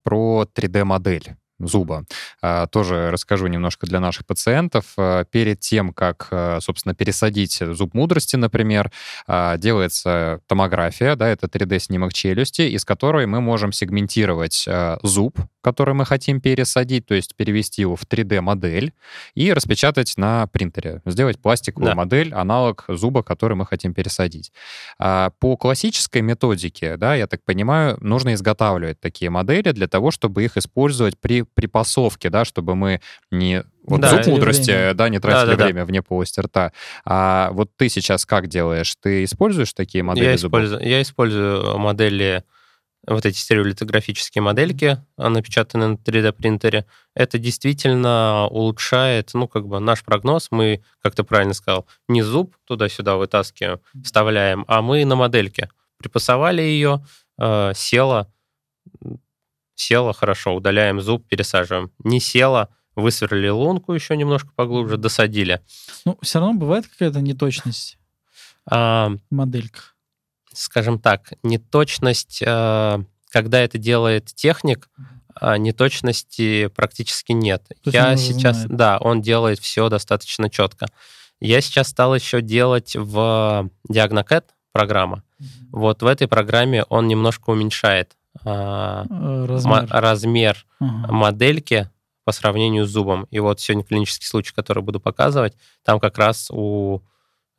Про 0.03 0.47
3D-модель 0.55 1.37
зуба. 1.67 2.05
А, 2.43 2.67
Тоже 2.67 3.11
расскажу 3.11 3.47
немножко 3.47 3.87
для 3.87 4.01
наших 4.01 4.27
пациентов. 4.27 4.93
А, 4.97 5.25
Перед 5.25 5.61
тем, 5.61 5.93
как, 5.93 6.29
а, 6.31 6.59
собственно, 6.61 6.95
пересадить 6.95 7.61
зуб 7.73 7.95
мудрости, 7.95 8.37
например, 8.37 8.91
делается 9.29 10.41
томография, 10.47 11.17
да, 11.17 11.29
это 11.29 11.47
3D-снимок 11.47 12.13
челюсти, 12.13 12.63
из 12.63 12.85
которой 12.85 13.27
мы 13.27 13.41
можем 13.41 13.73
сегментировать 13.73 14.67
зуб, 15.03 15.39
который 15.63 15.95
мы 15.95 16.05
хотим 16.07 16.41
пересадить, 16.41 17.07
то 17.07 17.15
есть 17.15 17.35
перевести 17.37 17.83
его 17.83 17.97
в 17.97 18.03
3D-модель 18.07 18.93
и 19.35 19.53
распечатать 19.53 20.15
на 20.17 20.47
принтере, 20.47 21.03
сделать 21.07 21.39
пластиковую 21.41 21.91
Да. 21.91 21.95
модель, 21.95 22.33
аналог 22.35 22.85
зуба, 22.89 23.23
который 23.23 23.57
мы 23.57 23.67
хотим 23.67 23.95
пересадить. 23.95 24.53
А 24.99 25.31
По 25.39 25.57
классической 25.57 26.23
методике, 26.23 26.97
да, 26.97 27.15
я 27.15 27.27
так 27.27 27.43
понимаю, 27.45 27.97
нужно 28.01 28.35
изготавливать 28.35 29.01
такие 29.01 29.31
модели 29.31 29.73
для 29.73 29.87
того, 29.89 30.11
чтобы 30.11 30.45
их 30.45 30.57
использовать 30.57 31.19
при 31.19 31.43
припасовке, 31.43 32.31
да, 32.31 32.45
чтобы 32.45 32.75
мы 32.75 33.01
не 33.31 33.63
вот 33.87 34.01
Да, 34.01 34.11
зуб 34.23 34.27
мудрости, 34.35 34.71
время. 34.71 34.95
да, 34.95 35.09
не 35.09 35.19
тратили 35.19 35.51
Да-да-да. 35.53 35.65
время 35.65 35.85
вне 35.85 36.03
полости 36.03 36.39
рта. 36.41 36.73
А 37.05 37.51
вот 37.53 37.71
ты 37.77 37.89
сейчас 37.89 38.27
как 38.27 38.47
делаешь? 38.47 38.95
Ты 39.03 39.25
используешь 39.25 39.73
такие 39.73 40.05
модели 40.05 40.25
Я 40.27 40.37
зубов? 40.37 40.61
использую, 40.61 40.89
я 40.89 41.03
использую 41.03 41.79
модели, 41.79 42.45
вот 43.15 43.27
эти 43.27 43.37
стереолитографические 43.39 44.43
модельки, 44.43 44.99
а, 45.17 45.29
напечатанные 45.29 45.89
на 45.89 45.95
3D-принтере. 45.95 46.87
Это 47.15 47.39
действительно 47.39 48.47
улучшает, 48.49 49.31
ну, 49.35 49.49
как 49.49 49.67
бы 49.67 49.81
наш 49.81 50.05
прогноз. 50.05 50.49
Мы, 50.51 50.83
как 51.03 51.15
ты 51.15 51.23
правильно 51.25 51.55
сказал, 51.55 51.87
не 52.09 52.23
зуб 52.23 52.57
туда-сюда 52.65 53.17
вытаскиваем, 53.17 53.81
вставляем, 54.03 54.65
а 54.69 54.83
мы 54.83 55.05
на 55.05 55.17
модельке. 55.17 55.71
Припасовали 55.99 56.63
ее, 56.63 57.05
э, 57.39 57.73
села, 57.75 58.33
села, 59.75 60.13
хорошо, 60.13 60.55
удаляем 60.55 61.01
зуб, 61.01 61.27
пересаживаем. 61.27 61.91
Не 62.05 62.21
села, 62.21 62.69
высверлили 62.95 63.49
лунку 63.49 63.93
еще 63.93 64.17
немножко 64.17 64.51
поглубже, 64.55 64.97
досадили. 64.97 65.61
Ну, 66.05 66.19
все 66.23 66.39
равно 66.39 66.55
бывает 66.55 66.87
какая-то 66.87 67.21
неточность 67.21 67.99
А, 68.67 69.11
в 69.31 69.35
модельках. 69.35 69.97
Скажем 70.53 70.99
так, 70.99 71.33
неточность, 71.43 72.43
э, 72.45 72.99
когда 73.31 73.61
это 73.61 73.79
делает 73.79 74.27
техник, 74.27 74.89
а 75.35 75.57
неточности 75.59 76.67
практически 76.69 77.33
нет. 77.33 77.63
есть 77.85 77.95
Я 77.95 78.17
сейчас, 78.17 78.57
знает. 78.57 78.77
да, 78.77 78.99
он 78.99 79.23
делает 79.23 79.59
все 79.61 79.89
достаточно 79.89 80.51
четко. 80.51 80.87
Я 81.41 81.61
сейчас 81.61 81.89
стал 81.89 82.15
еще 82.15 82.43
делать 82.43 82.95
в 82.97 83.71
DiagnoCAD 83.91 84.45
программа. 84.73 85.23
Вот 85.71 86.03
в 86.03 86.07
этой 86.07 86.29
программе 86.29 86.85
он 86.85 87.09
немножко 87.09 87.51
уменьшает 87.51 88.17
Э, 88.45 89.05
ма- 89.09 89.47
Размер. 89.49 89.87
размер 89.91 90.67
Ага. 90.79 91.13
модельки 91.13 91.91
по 92.25 92.31
сравнению 92.33 92.87
с 92.87 92.91
зубом. 92.91 93.27
И 93.33 93.41
вот 93.41 93.59
сегодня 93.61 93.83
клинический 93.85 94.27
случай, 94.29 94.53
который 94.55 94.85
буду 94.85 95.01
показывать, 95.01 95.55
там 95.85 95.99
как 95.99 96.17
раз 96.17 96.49
у 96.53 97.01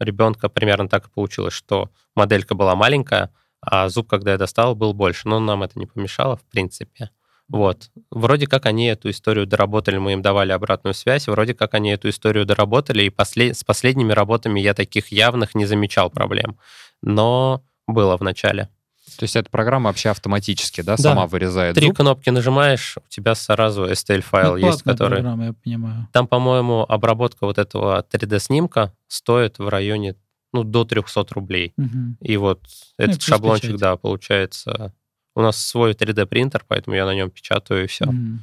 ребенка 0.01 0.49
примерно 0.49 0.89
так 0.89 1.07
и 1.07 1.09
получилось, 1.09 1.53
что 1.53 1.89
моделька 2.15 2.55
была 2.55 2.75
маленькая, 2.75 3.29
а 3.61 3.89
зуб, 3.89 4.09
когда 4.09 4.31
я 4.31 4.37
достал, 4.37 4.75
был 4.75 4.93
больше. 4.93 5.27
Но 5.27 5.39
нам 5.39 5.63
это 5.63 5.77
не 5.79 5.85
помешало, 5.85 6.35
в 6.37 6.43
принципе. 6.43 7.11
Вот. 7.47 7.89
Вроде 8.11 8.47
как 8.47 8.65
они 8.65 8.87
эту 8.87 9.09
историю 9.09 9.45
доработали, 9.45 9.97
мы 9.97 10.13
им 10.13 10.21
давали 10.21 10.53
обратную 10.53 10.93
связь, 10.93 11.27
вроде 11.27 11.53
как 11.53 11.73
они 11.73 11.91
эту 11.91 12.09
историю 12.09 12.45
доработали, 12.45 13.03
и 13.03 13.09
после- 13.09 13.53
с 13.53 13.63
последними 13.63 14.13
работами 14.13 14.59
я 14.61 14.73
таких 14.73 15.11
явных 15.11 15.53
не 15.53 15.65
замечал 15.65 16.09
проблем. 16.09 16.57
Но 17.01 17.61
было 17.87 18.17
в 18.17 18.21
начале. 18.21 18.69
То 19.17 19.23
есть 19.23 19.35
эта 19.35 19.49
программа 19.49 19.89
вообще 19.89 20.09
автоматически, 20.09 20.81
да, 20.81 20.95
Да. 20.97 21.03
сама 21.03 21.27
вырезает 21.27 21.75
Три 21.75 21.87
зуб? 21.87 21.97
кнопки 21.97 22.29
нажимаешь, 22.29 22.97
у 22.97 23.09
тебя 23.09 23.35
сразу 23.35 23.85
STL-файл 23.85 24.51
Ну, 24.51 24.57
есть, 24.57 24.83
который... 24.83 25.15
программа, 25.15 25.45
я 25.47 25.53
понимаю. 25.53 26.07
Там, 26.11 26.27
по-моему, 26.27 26.85
обработка 26.87 27.45
вот 27.45 27.57
этого 27.57 28.05
3D-снимка 28.11 28.93
стоит 29.07 29.59
в 29.59 29.67
районе 29.67 30.15
ну, 30.53 30.63
до 30.63 30.83
300 30.85 31.25
рублей. 31.31 31.73
Мгм. 31.77 32.17
И 32.21 32.35
вот 32.37 32.61
Ну, 32.97 33.05
и 33.05 33.07
этот 33.09 33.21
шаблончик, 33.21 33.67
печать. 33.67 33.79
да, 33.81 33.95
получается... 33.97 34.93
У 35.33 35.41
нас 35.41 35.55
свой 35.55 35.93
3D-принтер, 35.93 36.65
поэтому 36.67 36.95
я 36.97 37.05
на 37.05 37.15
нем 37.15 37.29
печатаю, 37.31 37.85
и 37.85 37.87
все. 37.87 38.05
Мгм. 38.05 38.41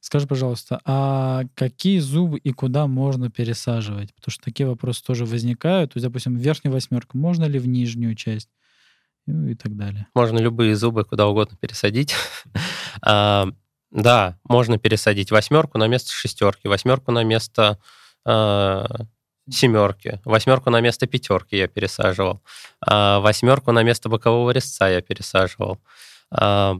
Скажи, 0.00 0.26
пожалуйста, 0.26 0.80
а 0.84 1.44
какие 1.54 2.00
зубы 2.00 2.36
и 2.38 2.52
куда 2.52 2.86
можно 2.86 3.30
пересаживать? 3.30 4.12
Потому 4.14 4.32
что 4.32 4.44
такие 4.44 4.66
вопросы 4.68 5.02
тоже 5.04 5.24
возникают. 5.24 5.92
То 5.94 5.96
есть, 5.96 6.04
допустим, 6.06 6.36
верхнюю 6.36 6.74
восьмерку 6.74 7.16
можно 7.16 7.44
ли 7.44 7.58
в 7.58 7.66
нижнюю 7.66 8.14
часть? 8.14 8.50
Ну 9.30 9.46
и 9.48 9.54
так 9.54 9.76
далее. 9.76 10.06
Можно 10.14 10.38
любые 10.38 10.74
зубы 10.74 11.04
куда 11.04 11.26
угодно 11.26 11.56
пересадить. 11.60 12.14
А, 13.02 13.46
да, 13.92 14.38
можно 14.44 14.76
пересадить 14.78 15.30
восьмерку 15.30 15.78
на 15.78 15.86
место 15.86 16.10
шестерки, 16.12 16.66
восьмерку 16.66 17.12
на 17.12 17.22
место 17.22 17.78
а, 18.24 18.86
семерки, 19.48 20.20
восьмерку 20.24 20.70
на 20.70 20.80
место 20.80 21.06
пятерки 21.06 21.56
я 21.56 21.68
пересаживал, 21.68 22.42
а, 22.80 23.20
восьмерку 23.20 23.70
на 23.72 23.82
место 23.84 24.08
бокового 24.08 24.50
резца 24.50 24.88
я 24.88 25.00
пересаживал. 25.00 25.78
А, 26.30 26.76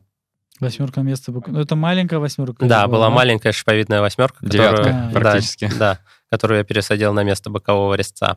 Восьмерка 0.60 1.02
место. 1.02 1.30
бок- 1.30 1.46
Ну, 1.46 1.60
это 1.60 1.76
маленькая 1.76 2.18
восьмерка. 2.18 2.66
да, 2.66 2.88
была 2.88 3.10
маленькая 3.10 3.52
шиповидная 3.52 4.00
восьмерка, 4.00 4.38
Девятка, 4.44 4.76
которую, 4.78 4.96
А, 5.04 5.06
да, 5.12 5.20
практически. 5.20 5.70
да, 5.78 5.98
которую 6.30 6.58
я 6.58 6.64
пересадил 6.64 7.12
на 7.12 7.22
место 7.22 7.48
бокового 7.48 7.94
резца. 7.94 8.26
А, 8.26 8.36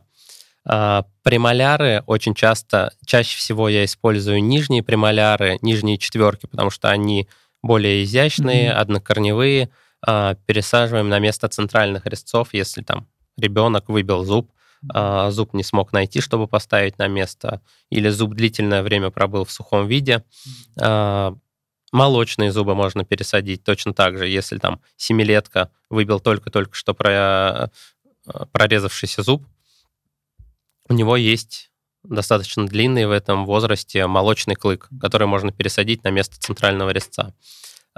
Премоляры 0.64 2.02
очень 2.06 2.34
часто, 2.34 2.92
чаще 3.04 3.36
всего 3.36 3.68
я 3.68 3.84
использую 3.84 4.42
нижние 4.42 4.82
премоляры, 4.82 5.58
нижние 5.62 5.98
четверки, 5.98 6.46
потому 6.46 6.70
что 6.70 6.88
они 6.90 7.28
более 7.62 8.02
изящные, 8.04 8.70
Мгм. 8.70 8.80
однокорневые. 8.80 9.70
А, 10.04 10.34
Пересаживаем 10.46 11.08
на 11.08 11.18
место 11.20 11.48
центральных 11.48 12.06
резцов, 12.06 12.48
если 12.54 12.82
там 12.82 13.06
ребенок 13.38 13.88
выбил 13.88 14.24
зуб, 14.24 14.50
а, 14.92 15.30
зуб 15.30 15.54
не 15.54 15.62
смог 15.62 15.92
найти, 15.92 16.20
чтобы 16.20 16.48
поставить 16.48 16.98
на 16.98 17.06
место, 17.06 17.60
или 17.90 18.08
зуб 18.08 18.34
длительное 18.34 18.82
время 18.82 19.10
пробыл 19.10 19.44
в 19.44 19.52
сухом 19.52 19.86
виде. 19.86 20.24
А, 20.80 21.34
Молочные 21.92 22.50
зубы 22.52 22.74
можно 22.74 23.04
пересадить 23.04 23.64
точно 23.64 23.92
так 23.92 24.16
же, 24.16 24.26
если 24.26 24.56
там 24.56 24.80
семилетка 24.96 25.68
выбил 25.90 26.20
только-только 26.20 26.74
что 26.74 26.94
про- 26.94 27.70
прорезавшийся 28.52 29.22
зуб, 29.22 29.44
у 30.88 30.94
него 30.94 31.16
есть 31.16 31.70
достаточно 32.02 32.66
длинный 32.66 33.06
в 33.06 33.10
этом 33.10 33.46
возрасте 33.46 34.06
молочный 34.06 34.56
клык, 34.56 34.88
который 35.00 35.26
можно 35.26 35.52
пересадить 35.52 36.02
на 36.04 36.08
место 36.08 36.40
центрального 36.40 36.90
резца. 36.90 37.34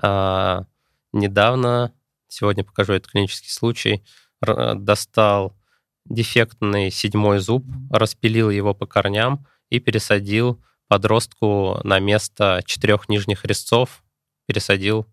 А, 0.02 0.64
недавно, 1.12 1.92
сегодня 2.28 2.64
покажу 2.64 2.92
этот 2.92 3.10
клинический 3.10 3.50
случай, 3.50 4.04
р- 4.42 4.74
достал 4.74 5.56
дефектный 6.04 6.90
седьмой 6.90 7.38
зуб, 7.38 7.64
распилил 7.90 8.50
его 8.50 8.74
по 8.74 8.86
корням 8.86 9.46
и 9.70 9.78
пересадил 9.80 10.62
подростку 10.86 11.80
на 11.82 11.98
место 11.98 12.62
четырех 12.66 13.08
нижних 13.08 13.44
резцов, 13.44 14.04
пересадил, 14.46 15.06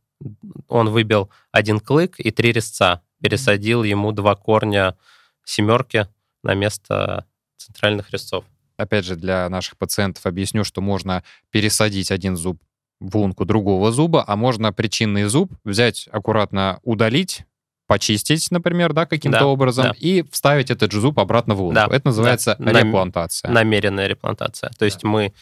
он 0.67 0.89
выбил 0.89 1.29
один 1.51 1.79
клык 1.79 2.19
и 2.19 2.29
три 2.31 2.51
резца, 2.51 3.01
пересадил 3.21 3.83
ему 3.83 4.11
два 4.11 4.35
корня 4.35 4.97
семерки 5.45 6.07
на 6.43 6.53
место 6.55 7.25
центральных 7.65 8.11
резцов. 8.11 8.45
Опять 8.77 9.05
же, 9.05 9.15
для 9.15 9.47
наших 9.49 9.77
пациентов 9.77 10.25
объясню, 10.25 10.63
что 10.63 10.81
можно 10.81 11.23
пересадить 11.51 12.11
один 12.11 12.35
зуб 12.35 12.61
в 12.99 13.17
лунку 13.17 13.45
другого 13.45 13.91
зуба, 13.91 14.23
а 14.27 14.35
можно 14.35 14.71
причинный 14.71 15.23
зуб 15.23 15.51
взять, 15.63 16.07
аккуратно 16.11 16.79
удалить, 16.83 17.45
почистить, 17.87 18.49
например, 18.51 18.93
да, 18.93 19.05
каким-то 19.05 19.39
Да, 19.39 19.47
образом, 19.47 19.85
да. 19.85 19.95
и 19.99 20.23
вставить 20.31 20.71
этот 20.71 20.91
же 20.91 21.01
зуб 21.01 21.19
обратно 21.19 21.55
в 21.55 21.61
лунку. 21.61 21.75
Да, 21.75 21.87
Это 21.87 22.07
называется 22.07 22.55
да. 22.57 22.71
Реплантация. 22.71 23.51
Намеренная 23.51 24.07
реплантация. 24.07 24.71
То 24.77 24.85
есть 24.85 25.03
мы 25.03 25.33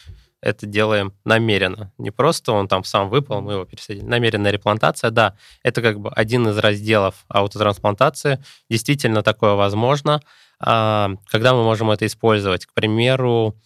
это 0.42 0.66
делаем 0.66 1.12
намеренно. 1.24 1.92
Не 1.98 2.10
просто 2.10 2.52
он 2.52 2.66
там 2.66 2.82
сам 2.84 3.08
выпал, 3.08 3.40
мы 3.42 3.52
его 3.52 3.64
пересадили. 3.66 4.04
Намеренная 4.04 4.50
реплантация, 4.50 5.10
да, 5.10 5.36
это 5.62 5.82
как 5.82 6.00
бы 6.00 6.10
один 6.10 6.48
из 6.48 6.58
разделов 6.58 7.24
аутотрансплантации. 7.28 8.42
Действительно 8.68 9.22
такое 9.22 9.54
возможно. 9.54 10.20
А, 10.60 11.10
Когда 11.28 11.54
мы 11.54 11.64
можем 11.64 11.90
это 11.90 12.06
использовать? 12.06 12.66
К 12.66 12.72
примеру, 12.74 13.56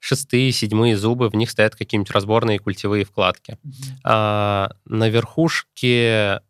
шестые, 0.00 0.52
седьмые 0.52 0.96
зубы, 0.96 1.28
в 1.28 1.34
них 1.34 1.50
стоят 1.50 1.76
какие-нибудь 1.76 2.10
разборные 2.10 2.58
культевые 2.58 3.04
вкладки. 3.04 3.58
А, 4.04 4.70
На 4.84 5.08
верхушке, 5.08 6.40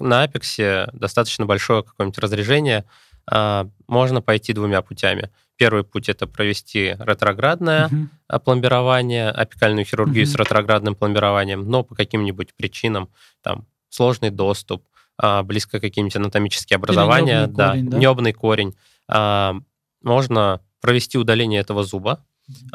на 0.00 0.22
апексе 0.22 0.88
достаточно 0.92 1.46
большое 1.46 1.82
какое-нибудь 1.82 2.18
разрежение. 2.18 2.84
А, 3.26 3.68
Можно 3.86 4.22
пойти 4.22 4.52
двумя 4.52 4.82
путями. 4.82 5.30
Первый 5.56 5.84
путь 5.84 6.08
это 6.08 6.26
провести 6.26 6.96
ретроградное 6.98 7.88
Мгм. 7.88 8.10
а, 8.28 8.38
пломбирование, 8.38 9.28
апикальную 9.28 9.84
хирургию 9.84 10.24
с 10.26 10.34
Мгм. 10.34 10.42
ретроградным 10.44 10.94
пломбированием, 10.94 11.68
но 11.68 11.82
по 11.82 11.94
каким-нибудь 11.94 12.54
причинам, 12.54 13.08
там, 13.42 13.66
сложный 13.88 14.30
доступ, 14.30 14.84
близко 15.44 15.80
какие-нибудь 15.80 16.16
анатомические 16.16 16.76
образования, 16.76 17.46
да, 17.46 17.70
корень, 17.72 17.90
да? 17.90 17.98
небный 17.98 18.32
корень, 18.32 18.74
можно 20.02 20.60
провести 20.80 21.18
удаление 21.18 21.60
этого 21.60 21.82
зуба, 21.82 22.24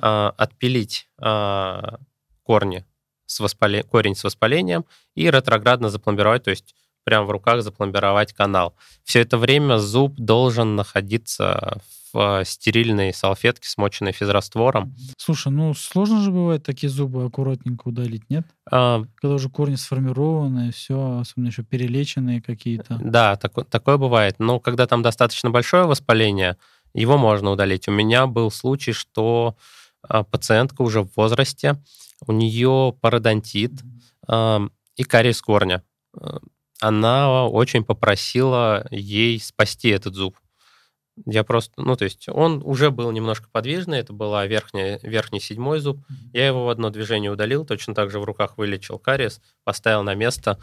а, 0.02 0.34
отпилить 0.38 1.10
а, 1.18 2.00
корни 2.44 2.86
с 3.26 3.40
воспале- 3.40 3.84
корень 3.84 4.16
с 4.16 4.24
воспалением 4.24 4.86
и 5.16 5.30
ретроградно 5.30 5.90
запломбировать, 5.90 6.44
то 6.44 6.52
есть 6.52 6.76
прямо 7.04 7.26
в 7.26 7.32
руках 7.32 7.62
запломбировать 7.62 8.34
канал. 8.34 8.76
Все 9.04 9.22
это 9.22 9.38
время 9.38 9.78
зуб 9.78 10.16
должен 10.16 10.76
находиться 10.76 11.82
в 12.16 12.46
стерильной 12.46 13.14
салфетке, 13.14 13.68
смоченной 13.68 14.14
физраствором. 14.14 14.96
Слушай, 15.18 15.52
ну 15.52 15.74
сложно 15.74 16.22
же 16.22 16.32
бывает 16.32 16.64
такие 16.64 16.90
зубы 16.90 17.26
аккуратненько 17.26 17.90
удалить, 17.90 18.24
нет? 18.30 18.46
А, 18.72 19.04
Когда 19.16 19.36
уже 19.36 19.50
корни 19.50 19.76
сформированы, 19.76 20.72
все, 20.72 21.20
особенно 21.20 21.48
еще 21.48 21.64
перелеченные 21.64 22.42
какие-то. 22.42 22.98
Да, 23.04 23.36
тако- 23.36 23.66
такое 23.66 23.98
бывает. 23.98 24.36
Но 24.40 24.62
когда 24.62 24.88
там 24.88 25.02
достаточно 25.02 25.50
большое 25.50 25.84
воспаление, 25.86 26.56
его 26.94 27.18
можно 27.18 27.52
удалить. 27.52 27.90
У 27.90 27.92
меня 27.92 28.28
был 28.28 28.50
случай, 28.50 28.94
что 28.94 29.58
а, 30.08 30.24
пациентка 30.24 30.82
уже 30.84 31.02
в 31.02 31.10
возрасте, 31.18 31.76
у 32.26 32.32
нее 32.32 32.96
пародонтит 33.02 33.74
а, 34.26 34.62
и 34.96 35.04
кариес 35.04 35.42
корня. 35.42 35.84
А, 36.18 36.38
Она 36.80 37.46
очень 37.48 37.84
попросила 37.84 38.88
ей 38.90 39.38
спасти 39.42 39.90
этот 39.90 40.16
зуб. 40.16 40.38
Я 41.26 41.44
просто, 41.44 41.74
ну, 41.82 41.96
то 41.96 42.04
есть 42.04 42.28
он 42.28 42.62
уже 42.64 42.92
был 42.92 43.12
немножко 43.12 43.48
подвижный, 43.50 44.00
это 44.00 44.12
была 44.12 44.46
верхняя, 44.46 45.00
верхний 45.02 45.40
седьмой 45.40 45.80
зуб. 45.80 46.06
Я 46.34 46.48
его 46.48 46.66
в 46.66 46.70
одно 46.70 46.90
движение 46.90 47.32
удалил, 47.32 47.66
точно 47.66 47.96
так 47.96 48.12
же 48.12 48.20
в 48.20 48.26
руках 48.26 48.58
вылечил 48.58 49.00
кариес, 49.00 49.42
поставил 49.64 50.04
на 50.04 50.14
место. 50.14 50.60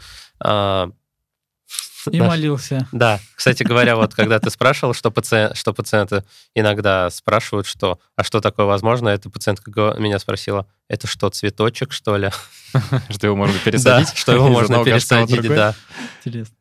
И 2.11 2.19
наш- 2.19 2.29
молился. 2.29 2.87
да, 2.91 3.19
кстати 3.35 3.63
говоря, 3.63 3.95
вот 3.95 4.13
когда 4.13 4.39
ты 4.39 4.49
спрашивал, 4.49 4.93
что, 4.93 5.11
пациент, 5.11 5.55
что 5.57 5.73
пациенты 5.73 6.23
иногда 6.55 7.09
спрашивают, 7.09 7.67
что, 7.67 7.99
а 8.15 8.23
что 8.23 8.41
такое 8.41 8.65
возможно, 8.65 9.09
эта 9.09 9.29
пациентка 9.29 9.71
меня 9.97 10.19
спросила, 10.19 10.67
это 10.87 11.07
что, 11.07 11.29
цветочек, 11.29 11.91
что 11.91 12.17
ли? 12.17 12.29
Что 13.09 13.27
его 13.27 13.35
можно 13.35 13.57
пересадить? 13.59 14.09
Да, 14.09 14.15
что 14.15 14.31
его 14.33 14.49
можно 14.49 14.83
пересадить, 14.83 15.47
да. 15.47 15.75
Интересно. 16.19 16.55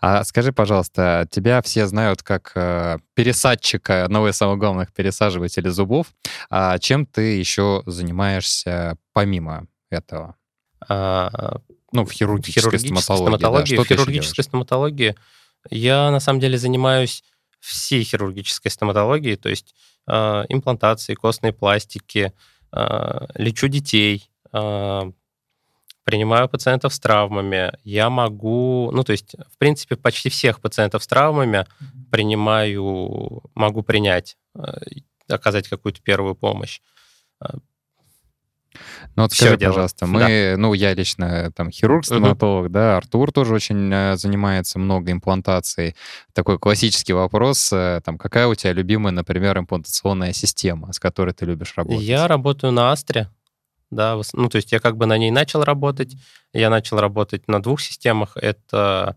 А 0.00 0.24
скажи, 0.24 0.52
пожалуйста, 0.52 1.28
тебя 1.30 1.60
все 1.60 1.86
знают 1.86 2.22
как 2.22 2.52
э, 2.54 2.98
пересадчика, 3.14 4.04
одного 4.04 4.30
из 4.30 4.36
самых 4.36 4.58
главных 4.58 4.92
пересаживателей 4.94 5.70
зубов. 5.70 6.06
А 6.48 6.78
чем 6.78 7.04
ты 7.04 7.36
еще 7.38 7.82
занимаешься 7.84 8.96
помимо 9.12 9.66
этого? 9.90 10.36
А, 10.88 11.60
Ну, 11.92 12.04
в 12.04 12.12
хирургической, 12.12 12.62
хирургической 12.62 13.02
стоматологии. 13.02 13.30
да. 13.30 13.38
стоматологии, 13.38 13.74
Что 13.74 13.82
в 13.82 13.86
хирургической 13.88 14.44
стоматологии 14.44 15.14
я 15.70 16.10
на 16.10 16.20
самом 16.20 16.40
деле 16.40 16.58
занимаюсь 16.58 17.24
всей 17.60 18.04
хирургической 18.04 18.70
стоматологией, 18.70 19.36
то 19.36 19.48
есть 19.48 19.74
э, 20.06 20.44
имплантации, 20.48 21.14
костные 21.14 21.52
пластики, 21.52 22.32
э, 22.72 23.26
лечу 23.34 23.68
детей, 23.68 24.30
э, 24.52 25.12
принимаю 26.04 26.48
пациентов 26.48 26.94
с 26.94 27.00
травмами. 27.00 27.72
Я 27.84 28.08
могу, 28.08 28.90
ну 28.92 29.04
то 29.04 29.12
есть 29.12 29.34
в 29.52 29.58
принципе 29.58 29.96
почти 29.96 30.30
всех 30.30 30.60
пациентов 30.60 31.02
с 31.02 31.06
травмами 31.06 31.66
принимаю, 32.10 33.42
могу 33.54 33.82
принять, 33.82 34.38
оказать 35.28 35.68
какую-то 35.68 36.00
первую 36.00 36.34
помощь. 36.34 36.80
Ну 39.16 39.22
вот 39.22 39.32
скажи, 39.32 39.56
делаю. 39.56 39.74
пожалуйста, 39.74 40.06
мы, 40.06 40.54
ну 40.56 40.74
я 40.74 40.94
лично 40.94 41.50
там 41.54 41.70
хирург-стоматолог, 41.70 42.70
да, 42.70 42.96
Артур 42.96 43.32
тоже 43.32 43.54
очень 43.54 43.92
э, 43.92 44.16
занимается 44.16 44.78
много 44.78 45.12
имплантацией. 45.12 45.94
Такой 46.32 46.58
классический 46.58 47.12
вопрос, 47.12 47.72
э, 47.72 48.00
там, 48.04 48.18
какая 48.18 48.46
у 48.46 48.54
тебя 48.54 48.72
любимая, 48.72 49.12
например, 49.12 49.58
имплантационная 49.58 50.32
система, 50.32 50.92
с 50.92 50.98
которой 50.98 51.32
ты 51.32 51.46
любишь 51.46 51.74
работать? 51.76 52.02
Я 52.02 52.28
работаю 52.28 52.72
на 52.72 52.92
Астре, 52.92 53.28
да, 53.90 54.20
ну, 54.34 54.48
то 54.48 54.56
есть 54.56 54.72
я 54.72 54.80
как 54.80 54.96
бы 54.96 55.06
на 55.06 55.16
ней 55.16 55.30
начал 55.30 55.64
работать. 55.64 56.14
Я 56.52 56.70
начал 56.70 56.98
работать 56.98 57.48
на 57.48 57.62
двух 57.62 57.80
системах. 57.80 58.36
Это 58.36 59.16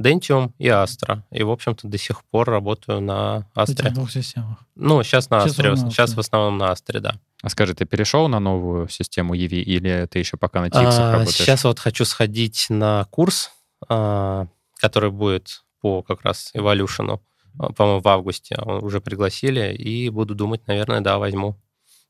Dentium 0.00 0.52
и 0.58 0.66
Astra. 0.68 1.22
И, 1.30 1.42
в 1.42 1.50
общем-то, 1.50 1.88
до 1.88 1.96
сих 1.98 2.22
пор 2.24 2.48
работаю 2.50 3.00
на 3.00 3.46
В 3.54 3.60
этих 3.70 3.92
двух 3.94 4.10
системах. 4.10 4.58
Ну, 4.74 5.02
сейчас 5.02 5.30
на 5.30 5.40
Сейчас 5.40 5.52
Астре. 5.52 5.70
на 5.70 5.76
Сейчас 5.76 6.10
Астре. 6.10 6.16
в 6.16 6.18
основном 6.20 6.58
на 6.58 6.70
Астре, 6.70 7.00
да. 7.00 7.14
А 7.42 7.48
скажи, 7.48 7.74
ты 7.74 7.84
перешел 7.86 8.28
на 8.28 8.40
новую 8.40 8.88
систему 8.88 9.34
EV 9.34 9.48
или 9.62 10.06
ты 10.10 10.18
еще 10.18 10.36
пока 10.36 10.60
на 10.60 10.66
TX 10.66 10.72
А, 10.98 11.12
работаешь? 11.12 11.36
сейчас 11.36 11.64
вот 11.64 11.78
хочу 11.78 12.04
сходить 12.04 12.66
на 12.68 13.04
курс, 13.10 13.50
а, 13.88 14.46
который 14.80 15.10
будет 15.10 15.62
по 15.80 16.02
как 16.02 16.22
раз 16.22 16.50
Evolution, 16.54 17.20
а, 17.58 17.72
по-моему, 17.72 18.00
в 18.00 18.08
августе. 18.08 18.56
Он 18.60 18.82
Уже 18.84 19.00
пригласили, 19.00 19.74
и 19.74 20.08
буду 20.10 20.34
думать, 20.34 20.66
наверное, 20.66 21.00
да, 21.00 21.18
возьму. 21.18 21.56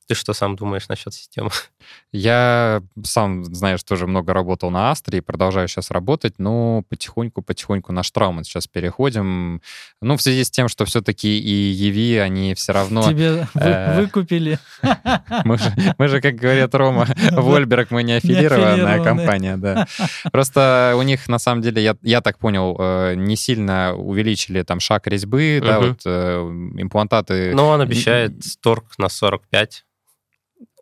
Ты 0.06 0.14
что 0.14 0.32
сам 0.34 0.56
думаешь 0.56 0.88
насчет 0.88 1.12
системы? 1.12 1.50
Я 2.12 2.82
сам, 3.04 3.44
знаешь, 3.44 3.82
тоже 3.82 4.06
много 4.06 4.32
работал 4.32 4.70
на 4.70 4.90
Астре 4.90 5.18
и 5.18 5.20
продолжаю 5.20 5.68
сейчас 5.68 5.90
работать, 5.90 6.34
но 6.38 6.82
потихоньку-потихоньку 6.88 7.92
на 7.92 8.02
Штрауман 8.02 8.44
сейчас 8.44 8.68
переходим. 8.68 9.60
Ну, 10.00 10.16
в 10.16 10.22
связи 10.22 10.44
с 10.44 10.50
тем, 10.50 10.68
что 10.68 10.84
все-таки 10.84 11.38
и 11.38 11.90
EV, 11.90 12.20
они 12.22 12.54
все 12.54 12.72
равно... 12.72 13.02
Тебе 13.02 13.48
э, 13.54 14.00
выкупили. 14.00 14.58
Мы 15.44 15.58
же, 15.58 15.72
мы 15.98 16.08
же, 16.08 16.20
как 16.20 16.36
говорит 16.36 16.74
Рома, 16.74 17.06
Вольберг, 17.32 17.90
мы 17.90 18.02
не 18.02 18.14
аффилированная 18.14 19.02
компания, 19.02 19.56
да. 19.56 19.86
Просто 20.32 20.94
у 20.96 21.02
них, 21.02 21.28
на 21.28 21.38
самом 21.38 21.62
деле, 21.62 21.82
я, 21.82 21.96
я 22.02 22.20
так 22.20 22.38
понял, 22.38 22.76
э, 22.78 23.14
не 23.16 23.36
сильно 23.36 23.94
увеличили 23.94 24.62
там 24.62 24.80
шаг 24.80 25.06
резьбы, 25.06 25.60
да, 25.62 25.80
вот 25.80 26.00
э, 26.04 26.38
имплантаты. 26.76 27.54
Ну, 27.54 27.66
он 27.66 27.80
обещает 27.80 28.32
торг 28.60 28.84
на 28.98 29.08
45. 29.08 29.84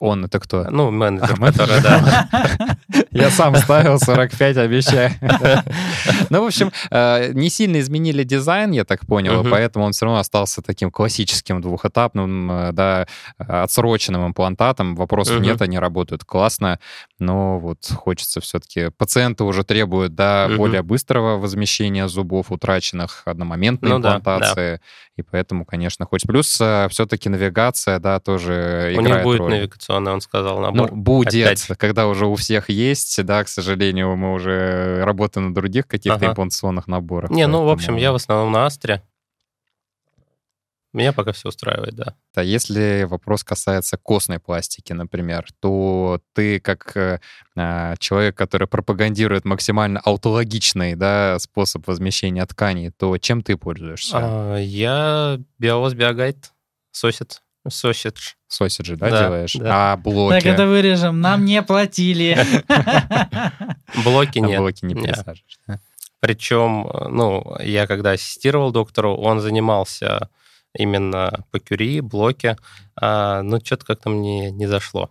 Он, 0.01 0.25
это 0.25 0.39
кто? 0.41 0.65
Ну, 0.71 0.91
менеджер, 0.91 1.35
А, 1.37 1.41
менеджер. 1.41 1.67
который, 1.67 1.83
да. 1.83 2.77
Я 3.15 3.31
сам 3.31 3.57
ставил 3.65 3.99
45, 3.99 4.57
обещаю. 4.59 5.11
Ну, 6.31 6.43
в 6.43 6.47
общем, 6.47 6.73
э, 6.91 7.33
не 7.33 7.49
сильно 7.49 7.79
изменили 7.81 8.25
дизайн, 8.25 8.73
я 8.73 8.85
так 8.85 9.07
понял, 9.07 9.45
поэтому 9.49 9.85
он 9.85 9.93
все 9.93 10.07
равно 10.07 10.21
остался 10.21 10.63
таким 10.63 10.91
классическим 10.91 11.61
двухэтапным, 11.61 12.51
э, 12.51 12.73
да, 12.73 13.07
отсроченным 13.39 14.27
имплантатом. 14.27 14.97
Вопросов 14.97 15.41
нет, 15.41 15.63
они 15.63 15.79
работают 15.79 16.25
классно, 16.25 16.79
но 17.19 17.59
вот 17.59 17.79
хочется 17.95 18.41
все-таки... 18.41 18.91
Пациенты 18.97 19.45
уже 19.45 19.65
требуют, 19.65 20.15
да, 20.15 20.49
более 20.57 20.83
быстрого 20.83 21.39
возмещения 21.39 22.09
зубов 22.09 22.51
утраченных, 22.51 23.23
одномоментной 23.27 23.91
Ну 23.91 23.97
имплантации, 23.97 24.81
и 25.17 25.23
поэтому, 25.23 25.65
конечно, 25.65 26.07
хоть 26.07 26.23
плюс 26.27 26.49
все-таки 26.49 27.29
навигация, 27.29 27.99
да, 28.01 28.19
тоже 28.19 28.95
У 28.97 29.01
них 29.01 29.09
играет 29.09 29.25
будет 29.25 29.41
роль. 29.41 29.51
навигационный, 29.51 30.13
он 30.13 30.21
сказал, 30.21 30.57
Ну, 30.57 30.63
набор. 30.63 30.93
будет, 30.93 31.47
Опять. 31.47 31.79
когда 31.79 32.09
уже 32.09 32.27
у 32.27 32.35
всех 32.35 32.71
есть, 32.71 33.04
да, 33.23 33.45
к 33.45 33.49
сожалению, 33.49 34.17
мы 34.17 34.33
уже 34.33 35.05
работаем 35.05 35.49
на 35.49 35.55
других 35.55 35.87
каких-то 35.87 36.17
Ага. 36.17 36.27
имплантационных 36.33 36.87
наборах. 36.89 37.31
Не, 37.31 37.47
ну, 37.47 37.59
в 37.63 37.67
поэтому- 37.67 37.73
общем, 37.73 37.97
я 37.97 38.13
в 38.13 38.17
основном 38.17 38.53
на 38.53 38.67
Астре. 38.67 39.03
Меня 40.93 41.13
пока 41.13 41.33
все 41.33 41.49
устраивает, 41.49 41.97
да. 41.97 42.15
А 42.37 42.43
если 42.45 43.03
вопрос 43.11 43.43
касается 43.43 43.97
костной 43.97 44.39
пластики, 44.39 44.93
например, 44.93 45.45
то 45.59 46.21
ты 46.35 46.61
как 46.61 46.97
э, 46.97 47.19
а, 47.57 47.97
человек, 47.97 48.37
который 48.37 48.69
пропагандирует 48.69 49.45
максимально 49.45 49.99
аутологичный 50.05 50.95
да, 50.95 51.41
способ 51.41 51.89
возмещения 51.89 52.47
тканей, 52.47 52.91
то 52.91 53.19
чем 53.19 53.43
ты 53.43 53.57
пользуешься? 53.57 54.19
А, 54.23 54.57
я 54.57 55.41
Биовоз 55.59 55.95
Биогайд, 55.95 56.53
сосет, 56.93 57.43
сосидж. 57.69 58.35
Сосиджи, 58.49 58.97
да, 58.97 59.11
да, 59.11 59.23
делаешь? 59.25 59.55
да. 59.55 59.93
А 59.93 59.97
блоки? 59.97 60.35
Так, 60.35 60.47
это 60.47 60.67
вырежем. 60.67 61.21
Нам 61.21 61.45
не 61.45 61.63
платили. 61.63 62.39
Блоки 64.05 64.39
нет. 64.39 64.59
блоки 64.61 64.85
не 64.85 64.95
да? 64.95 65.81
Причем, 66.21 66.89
ну, 67.11 67.57
я 67.61 67.87
когда 67.87 68.13
ассистировал 68.13 68.73
доктору, 68.73 69.15
он 69.15 69.41
занимался 69.41 70.31
именно 70.75 71.45
по 71.51 71.59
кюри, 71.61 72.01
блоке, 72.01 72.57
а, 72.97 73.43
ну, 73.43 73.61
что-то 73.63 73.87
как-то 73.87 74.09
мне 74.11 74.51
не 74.51 74.67
зашло. 74.67 75.11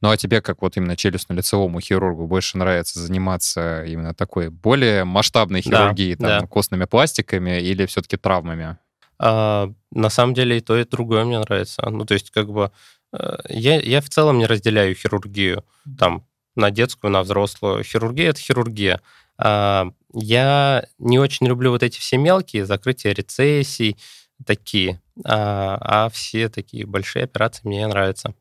Ну 0.00 0.10
а 0.10 0.16
тебе, 0.16 0.40
как 0.40 0.62
вот 0.62 0.76
именно 0.76 0.92
челюстно-лицевому 0.92 1.80
хирургу, 1.80 2.26
больше 2.26 2.56
нравится 2.56 3.00
заниматься 3.00 3.84
именно 3.84 4.14
такой 4.14 4.48
более 4.48 5.04
масштабной 5.04 5.62
Да, 5.62 5.70
хирургией, 5.70 6.16
там, 6.16 6.40
да. 6.40 6.46
костными 6.46 6.84
пластиками 6.84 7.60
или 7.60 7.86
все-таки 7.86 8.16
травмами? 8.16 8.78
А, 9.18 9.70
на 9.90 10.10
самом 10.10 10.34
деле 10.34 10.58
и 10.58 10.60
то, 10.60 10.76
и 10.76 10.84
другое 10.84 11.24
мне 11.24 11.38
нравится. 11.38 11.88
Ну, 11.90 12.04
то 12.04 12.14
есть, 12.14 12.30
как 12.30 12.50
бы, 12.50 12.70
э, 13.12 13.36
я, 13.48 13.80
я 13.80 14.00
в 14.00 14.08
целом 14.08 14.38
не 14.38 14.46
разделяю 14.46 14.94
хирургию 14.94 15.64
там 15.98 16.26
на 16.56 16.70
детскую, 16.70 17.10
на 17.10 17.22
взрослую. 17.22 17.84
Хирургия— 17.84 18.30
это 18.30 18.40
хирургия. 18.40 19.00
А, 19.38 19.90
я 20.12 20.86
не 20.98 21.18
очень 21.18 21.46
люблю 21.46 21.70
вот 21.70 21.82
эти 21.82 21.98
все 21.98 22.18
мелкие 22.18 22.66
закрытия 22.66 23.12
рецессий, 23.12 23.96
такие. 24.44 25.00
А, 25.24 25.78
а 25.80 26.08
все 26.10 26.48
такие 26.48 26.86
большие 26.86 27.24
операции 27.24 27.66
мне 27.66 27.86
нравятся. 27.86 28.34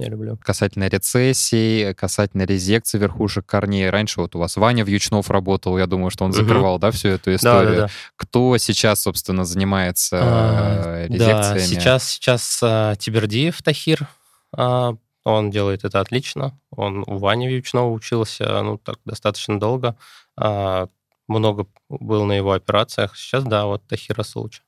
Я 0.00 0.08
люблю. 0.08 0.38
Касательно 0.42 0.88
рецессий, 0.88 1.92
касательно 1.94 2.44
резекции 2.44 2.96
верхушек 2.98 3.44
корней. 3.44 3.90
Раньше 3.90 4.20
вот 4.22 4.34
у 4.34 4.38
вас 4.38 4.56
Ваня 4.56 4.82
Вьючнов 4.84 5.30
работал, 5.30 5.76
я 5.76 5.86
думаю, 5.86 6.10
что 6.10 6.24
он 6.24 6.32
закрывал, 6.32 6.78
да, 6.78 6.90
всю 6.90 7.08
эту 7.08 7.26
Да, 7.30 7.36
историю. 7.36 7.76
да, 7.76 7.86
да. 7.86 7.88
Кто 8.16 8.56
сейчас, 8.56 9.02
собственно, 9.02 9.44
занимается 9.44 10.18
А, 10.22 11.04
э, 11.04 11.08
Да, 11.08 11.14
резекциями? 11.52 11.80
сейчас, 11.80 12.08
сейчас 12.08 12.60
а, 12.62 12.96
Тибердиев 12.96 13.60
Тахир, 13.62 14.08
а, 14.56 14.94
он 15.24 15.50
делает 15.50 15.84
это 15.84 16.00
отлично. 16.00 16.58
Он 16.70 17.04
у 17.06 17.18
Вани 17.18 17.46
Вьючнова 17.48 17.90
учился, 17.92 18.62
ну, 18.62 18.78
так, 18.78 18.98
достаточно 19.04 19.60
долго. 19.60 19.96
А, 20.38 20.88
много 21.28 21.66
был 21.90 22.24
на 22.24 22.32
его 22.32 22.52
операциях. 22.52 23.16
Сейчас, 23.16 23.44
да, 23.44 23.66
вот 23.66 23.86
Тахир 23.86 24.18
Асулыч. 24.18 24.62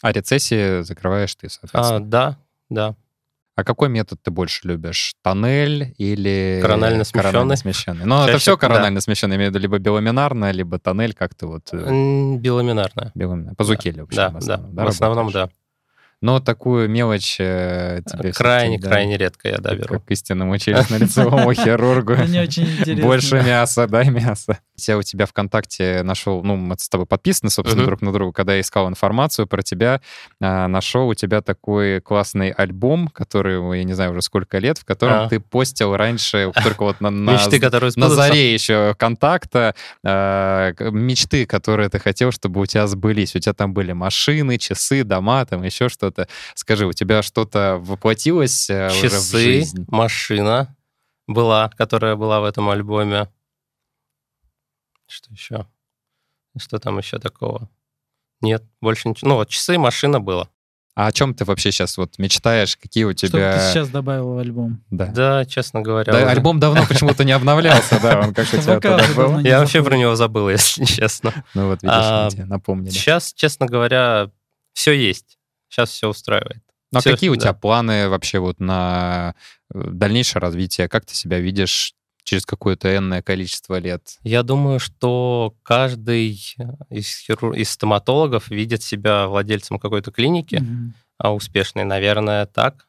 А 0.00 0.12
рецессии 0.12 0.80
закрываешь 0.82 1.34
ты, 1.34 1.48
А, 1.48 1.50
соответственно. 1.50 2.00
да, 2.00 2.38
да. 2.70 2.94
А 3.58 3.64
какой 3.64 3.88
метод 3.88 4.20
ты 4.22 4.30
больше 4.30 4.68
любишь? 4.68 5.14
Тоннель 5.20 5.92
или... 5.98 6.60
Коронально 6.62 7.02
смещенный. 7.02 7.22
коронально 7.32 7.56
смещенный? 7.56 8.04
Ну, 8.04 8.14
это 8.22 8.26
Чаще- 8.34 8.38
все 8.38 8.50
да. 8.52 8.56
коронально 8.68 9.00
смещенный, 9.00 9.34
имею 9.34 9.50
в 9.50 9.54
виду 9.54 9.60
либо 9.60 9.78
биламинарно, 9.80 10.52
либо 10.52 10.78
тоннель, 10.78 11.12
как 11.12 11.34
ты 11.34 11.48
вот... 11.48 11.64
э, 11.72 11.76
М, 11.76 12.38
Биламинарная. 12.38 13.10
Биламинарно. 13.16 13.56
По 13.56 13.64
Зукеле, 13.64 14.02
в 14.02 14.06
общем, 14.06 14.16
Да, 14.16 14.28
в 14.28 14.32
да, 14.34 14.38
основном, 14.38 14.84
в 14.84 14.88
основном, 14.88 15.32
да. 15.32 15.48
Но 16.20 16.40
такую 16.40 16.88
мелочь 16.88 17.36
э, 17.38 18.02
тебе 18.04 18.32
Крайне, 18.32 18.78
да, 18.78 18.88
крайне 18.88 19.16
редко 19.16 19.48
я, 19.48 19.58
да, 19.58 19.70
как- 19.70 19.78
беру. 19.78 19.94
Как 20.00 20.10
истинному 20.10 20.56
челюстно-лицевому 20.56 21.54
хирургу. 21.54 22.14
Мне 22.14 22.42
очень 22.42 22.64
интересно. 22.64 23.04
Больше 23.04 23.42
мяса, 23.42 23.86
дай 23.86 24.10
мясо. 24.10 24.58
Я 24.86 24.98
у 24.98 25.02
тебя 25.02 25.26
ВКонтакте 25.26 26.02
нашел, 26.02 26.42
ну, 26.42 26.56
мы 26.56 26.76
с 26.78 26.88
тобой 26.88 27.06
подписаны, 27.06 27.50
собственно, 27.50 27.84
друг 27.84 28.00
на 28.02 28.12
друга. 28.12 28.32
Когда 28.32 28.54
я 28.54 28.60
искал 28.60 28.88
информацию 28.88 29.46
про 29.46 29.62
тебя, 29.62 30.00
а, 30.40 30.68
нашел 30.68 31.08
у 31.08 31.14
тебя 31.14 31.40
такой 31.40 32.00
классный 32.00 32.50
альбом, 32.50 33.08
который, 33.08 33.78
я 33.78 33.84
не 33.84 33.92
знаю, 33.92 34.12
уже 34.12 34.22
сколько 34.22 34.58
лет, 34.58 34.78
в 34.78 34.84
котором 34.84 35.24
А. 35.24 35.28
ты 35.28 35.40
постил 35.40 35.96
раньше, 35.96 36.52
только 36.62 36.82
вот 36.82 37.00
на, 37.00 37.10
на, 37.10 37.32
заре 38.08 38.54
еще 38.54 38.94
контакта, 38.98 39.74
а, 40.04 40.72
мечты, 40.78 41.46
которые 41.46 41.88
ты 41.88 41.98
хотел, 41.98 42.32
чтобы 42.32 42.60
у 42.60 42.66
тебя 42.66 42.86
сбылись. 42.86 43.34
У 43.34 43.38
тебя 43.38 43.54
там 43.54 43.72
были 43.72 43.92
машины, 43.92 44.58
часы, 44.58 45.04
дома, 45.04 45.44
там 45.46 45.62
еще 45.62 45.88
что-то. 46.08 46.28
Скажи, 46.54 46.86
у 46.86 46.92
тебя 46.92 47.22
что-то 47.22 47.78
воплотилось 47.80 48.70
э, 48.70 48.88
уже 48.88 49.08
в 49.08 49.12
Часы, 49.12 49.38
жизнь? 49.38 49.84
машина 49.88 50.74
была, 51.26 51.70
которая 51.76 52.16
была 52.16 52.40
в 52.40 52.44
этом 52.44 52.68
альбоме. 52.70 53.28
Что 55.06 55.32
еще? 55.32 55.66
Что 56.56 56.78
там 56.78 56.98
еще 56.98 57.18
такого? 57.18 57.68
Нет, 58.40 58.64
больше 58.80 59.08
ничего. 59.08 59.28
Ну 59.30 59.34
вот 59.36 59.48
часы, 59.48 59.78
машина 59.78 60.20
было. 60.20 60.48
А 60.94 61.06
о 61.06 61.12
чем 61.12 61.32
ты 61.32 61.44
вообще 61.44 61.70
сейчас 61.70 61.96
вот 61.96 62.18
мечтаешь? 62.18 62.76
Какие 62.76 63.04
у 63.04 63.12
Что 63.12 63.28
тебя... 63.28 63.52
ты 63.52 63.72
сейчас 63.72 63.88
добавил 63.88 64.34
в 64.34 64.38
альбом? 64.38 64.82
Да. 64.90 65.06
Да, 65.06 65.44
честно 65.44 65.80
говоря. 65.80 66.12
Да, 66.12 66.18
уже. 66.18 66.26
альбом 66.26 66.58
давно 66.58 66.84
почему-то 66.88 67.22
не 67.22 67.30
обновлялся, 67.30 68.00
да, 68.02 68.18
он 68.20 68.34
как 68.34 68.46
у 68.52 68.56
тебя 68.56 68.80
тогда 68.80 69.14
был. 69.14 69.38
Я 69.38 69.60
вообще 69.60 69.84
про 69.84 69.96
него 69.96 70.16
забыл, 70.16 70.48
если 70.50 70.84
честно. 70.84 71.32
Ну 71.54 71.68
вот, 71.68 71.82
видишь, 71.82 71.96
А, 71.96 72.28
напомнили. 72.46 72.90
Сейчас, 72.90 73.32
честно 73.32 73.66
говоря, 73.66 74.32
все 74.72 74.92
есть. 74.92 75.37
Сейчас 75.68 75.90
все 75.90 76.08
устраивает. 76.08 76.62
Ну 76.92 76.98
а 76.98 77.00
всё, 77.00 77.10
какие 77.12 77.28
у 77.30 77.34
да. 77.34 77.40
тебя 77.40 77.52
планы 77.52 78.08
вообще 78.08 78.38
вот 78.38 78.60
на 78.60 79.34
э, 79.74 79.90
дальнейшее 79.90 80.40
развитие? 80.40 80.88
Как 80.88 81.04
ты 81.04 81.14
себя 81.14 81.38
видишь 81.38 81.94
через 82.24 82.46
какое-то 82.46 82.94
энное 82.96 83.20
количество 83.22 83.78
лет? 83.78 84.18
Я 84.22 84.42
думаю, 84.42 84.78
что 84.80 85.54
каждый 85.62 86.30
из, 86.90 87.20
хиру- 87.28 87.54
из 87.54 87.70
стоматологов 87.70 88.48
видит 88.48 88.82
себя 88.82 89.26
владельцем 89.26 89.78
какой-то 89.78 90.10
клиники, 90.12 90.56
Мгм. 90.56 90.94
а 91.18 91.34
успешный, 91.34 91.84
наверное, 91.84 92.46
так. 92.46 92.86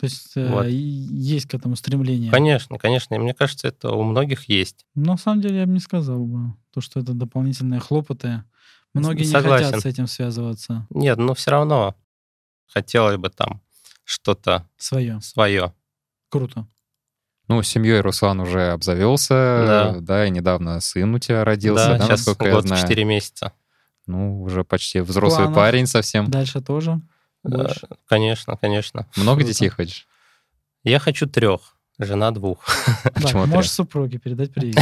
То 0.00 0.04
есть 0.06 0.36
э, 0.36 0.48
Вот. 0.48 0.66
есть 0.66 1.46
к 1.48 1.54
этому 1.54 1.74
стремление. 1.76 2.30
Конечно, 2.30 2.78
конечно. 2.78 3.14
И 3.14 3.18
мне 3.18 3.34
кажется, 3.34 3.68
это 3.68 3.90
у 3.90 4.02
многих 4.04 4.48
есть. 4.48 4.84
Но 4.94 5.12
на 5.12 5.18
самом 5.18 5.40
деле 5.42 5.58
я 5.58 5.66
бы 5.66 5.72
не 5.72 5.80
сказал 5.80 6.24
бы, 6.24 6.54
то, 6.72 6.80
что 6.80 7.00
это 7.00 7.14
дополнительные 7.14 7.80
хлопоты. 7.80 8.42
Многие 8.94 9.24
не 9.24 9.30
Согласен. 9.30 9.66
хотят 9.66 9.80
с 9.82 9.86
этим 9.86 10.06
связываться. 10.06 10.86
Нет, 10.90 11.18
но 11.18 11.34
все 11.34 11.50
равно 11.52 11.94
хотелось 12.72 13.16
бы 13.16 13.30
там 13.30 13.60
что-то 14.04 14.66
Свое. 14.76 15.20
свое. 15.20 15.72
Круто. 16.30 16.66
Ну, 17.48 17.62
семьей 17.62 18.00
Руслан 18.00 18.40
уже 18.40 18.70
обзавелся, 18.72 19.64
Да. 19.66 19.96
да, 20.00 20.26
и 20.26 20.30
недавно 20.30 20.80
сын 20.80 21.14
у 21.14 21.18
тебя 21.18 21.44
родился, 21.44 21.88
да, 21.88 21.98
сейчас 21.98 22.08
насколько 22.26 22.46
я 22.46 22.52
год 22.52 22.66
знаю. 22.66 22.82
4 22.82 23.04
месяца. 23.04 23.52
Ну, 24.06 24.42
уже 24.42 24.64
почти 24.64 25.00
взрослый 25.00 25.44
планах? 25.46 25.54
парень 25.56 25.86
совсем. 25.86 26.30
Дальше 26.30 26.60
тоже. 26.60 27.00
Больше. 27.42 27.88
Конечно, 28.06 28.56
конечно. 28.56 29.06
Много 29.16 29.40
Круто. 29.40 29.52
детей 29.54 29.68
хочешь? 29.68 30.06
Я 30.84 30.98
хочу 30.98 31.26
трех, 31.26 31.76
жена 31.98 32.30
двух. 32.30 32.64
Почему 33.14 33.46
Да, 33.46 33.54
можешь 33.54 33.70
трех? 33.70 33.76
супруге 33.76 34.18
передать 34.18 34.52
привет. 34.54 34.78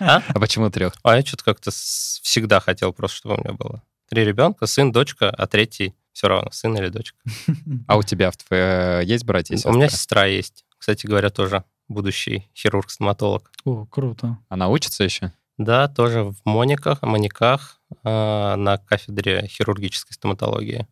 А 0.00 0.20
почему 0.38 0.70
трех? 0.70 0.94
А 1.02 1.16
я 1.16 1.22
что-то 1.24 1.44
как-то 1.44 1.70
всегда 1.70 2.60
хотел 2.60 2.92
просто, 2.92 3.16
чтобы 3.18 3.36
у 3.36 3.40
меня 3.40 3.52
было 3.52 3.82
три 4.08 4.24
ребенка, 4.24 4.66
сын, 4.66 4.90
дочка, 4.92 5.28
а 5.30 5.46
третий 5.46 5.94
все 6.18 6.26
равно, 6.26 6.50
сын 6.50 6.76
или 6.76 6.88
дочка. 6.88 7.16
А 7.86 7.96
у 7.96 8.02
тебя 8.02 8.32
в 8.32 8.36
твоей 8.36 9.06
есть 9.06 9.24
братья 9.24 9.54
и 9.54 9.68
У 9.68 9.72
меня 9.72 9.88
сестра 9.88 10.24
есть, 10.26 10.64
кстати 10.76 11.06
говоря, 11.06 11.30
тоже 11.30 11.62
будущий 11.86 12.48
хирург-стоматолог. 12.56 13.52
О, 13.64 13.86
круто. 13.86 14.36
Она 14.48 14.68
учится 14.68 15.04
еще? 15.04 15.32
Да, 15.58 15.86
тоже 15.86 16.24
в 16.24 16.34
Мониках, 16.44 17.02
Мониках 17.02 17.80
э, 18.04 18.08
на 18.56 18.78
кафедре 18.78 19.46
хирургической 19.46 20.12
стоматологии. 20.14 20.88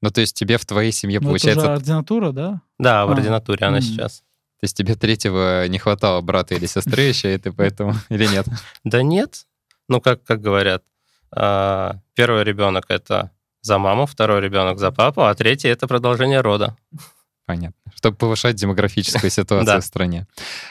Ну, 0.00 0.10
то 0.10 0.22
есть 0.22 0.34
тебе 0.34 0.56
в 0.56 0.64
твоей 0.64 0.92
семье, 0.92 1.20
Ну, 1.20 1.24
это 1.24 1.28
получается, 1.28 1.60
уже 1.66 1.72
ординатура, 1.74 2.32
да? 2.32 2.62
Да, 2.78 3.04
в 3.04 3.10
А, 3.10 3.12
ординатуре 3.12 3.66
она 3.66 3.76
м. 3.78 3.82
сейчас. 3.82 4.20
то 4.60 4.64
есть 4.64 4.76
тебе 4.78 4.94
третьего 4.94 5.68
не 5.68 5.78
хватало 5.78 6.22
брата 6.22 6.54
или 6.54 6.64
сестры 6.64 7.02
еще, 7.02 7.34
и 7.34 7.38
ты 7.38 7.52
поэтому... 7.52 7.92
Или 8.08 8.26
нет? 8.26 8.46
Да 8.84 9.02
нет. 9.02 9.44
Ну, 9.88 10.00
как, 10.00 10.22
как 10.24 10.40
говорят, 10.40 10.84
а, 11.30 12.00
первый 12.14 12.44
ребенок 12.44 12.86
это 12.88 13.30
за 13.62 13.78
маму, 13.78 14.06
второй 14.06 14.40
ребенок 14.40 14.78
за 14.78 14.90
папу, 14.90 15.22
а 15.22 15.34
третий 15.34 15.68
это 15.68 15.86
продолжение 15.86 16.40
рода. 16.40 16.76
Понятно. 17.46 17.76
Чтобы 17.96 18.16
повышать 18.16 18.56
демографическую 18.56 19.30
ситуацию 19.30 19.80
в 19.80 19.84
стране. 19.84 20.26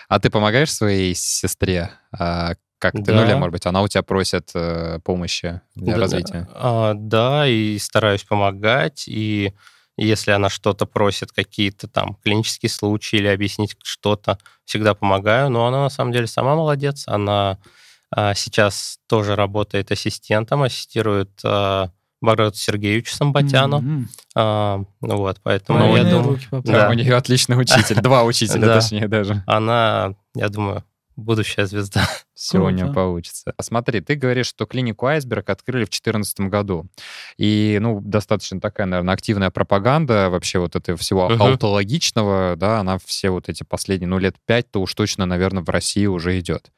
А 0.07 0.19
ты 0.19 0.29
помогаешь 0.29 0.73
своей 0.73 1.13
сестре? 1.13 1.91
А, 2.17 2.53
Как 2.77 2.93
ты, 2.93 3.13
ну 3.13 3.25
или, 3.25 3.33
может 3.33 3.51
быть, 3.51 3.65
она 3.65 3.81
у 3.81 3.87
тебя 3.87 4.03
просит 4.03 4.51
э, 4.53 4.99
помощи 5.03 5.61
для 5.75 5.97
развития? 5.97 6.47
а, 6.53 6.93
да, 6.95 7.47
и 7.47 7.77
стараюсь 7.77 8.23
помогать, 8.23 9.05
и 9.07 9.53
если 9.97 10.31
она 10.31 10.49
что-то 10.49 10.85
просит, 10.85 11.33
какие-то 11.33 11.89
там 11.89 12.15
клинические 12.23 12.69
случаи 12.69 13.17
или 13.17 13.27
объяснить 13.27 13.75
что-то, 13.83 14.37
всегда 14.63 14.93
помогаю. 14.93 15.49
Но 15.49 15.67
она 15.67 15.83
на 15.83 15.89
самом 15.89 16.13
деле 16.13 16.25
сама 16.25 16.55
молодец. 16.55 17.03
Она 17.05 17.57
а, 18.09 18.33
сейчас 18.33 18.99
тоже 19.07 19.35
работает 19.35 19.91
ассистентом, 19.91 20.63
ассистирует 20.63 21.31
а, 21.43 21.91
Баграту 22.21 22.57
Сергеевичу 22.57 23.13
Самбатяну. 23.15 23.77
М-м. 23.79 24.09
А, 24.35 24.83
ну 25.01 25.17
вот, 25.17 25.39
поэтому 25.41 25.79
Ну, 25.79 25.95
я 25.95 26.03
думаю. 26.03 26.39
Да, 26.63 26.89
у 26.89 26.93
нее 26.93 27.15
отличный 27.15 27.59
учитель. 27.59 28.01
Два 28.01 28.23
учителя, 28.23 28.59
Да. 28.67 28.79
точнее, 28.81 29.07
даже. 29.07 29.43
она, 29.47 30.15
я 30.35 30.49
думаю, 30.49 30.83
будущая 31.15 31.65
звезда. 31.65 32.07
Все 32.33 32.59
у 32.59 32.69
нее 32.69 32.87
получится. 32.93 33.53
Смотри, 33.59 33.99
ты 33.99 34.15
говоришь, 34.15 34.47
что 34.47 34.65
клинику 34.65 35.05
«Айсберг» 35.07 35.49
открыли 35.49 35.83
в 35.83 35.89
2014 35.89 36.39
году. 36.41 36.87
И, 37.37 37.77
ну, 37.81 37.99
достаточно 38.01 38.61
такая, 38.61 38.87
наверное, 38.87 39.13
активная 39.13 39.49
пропаганда 39.49 40.29
вообще 40.29 40.59
вот 40.59 40.75
этого 40.77 40.97
всего 40.97 41.27
Мгм. 41.29 41.41
аутологичного, 41.41 42.55
да, 42.57 42.79
она 42.79 42.97
все 43.05 43.29
вот 43.29 43.49
эти 43.49 43.63
последние, 43.63 44.07
ну, 44.07 44.19
лет 44.19 44.35
пять-то 44.45 44.79
уж 44.81 44.93
точно, 44.93 45.25
наверное, 45.25 45.63
в 45.63 45.69
России 45.69 46.05
уже 46.05 46.39
идет. 46.39 46.71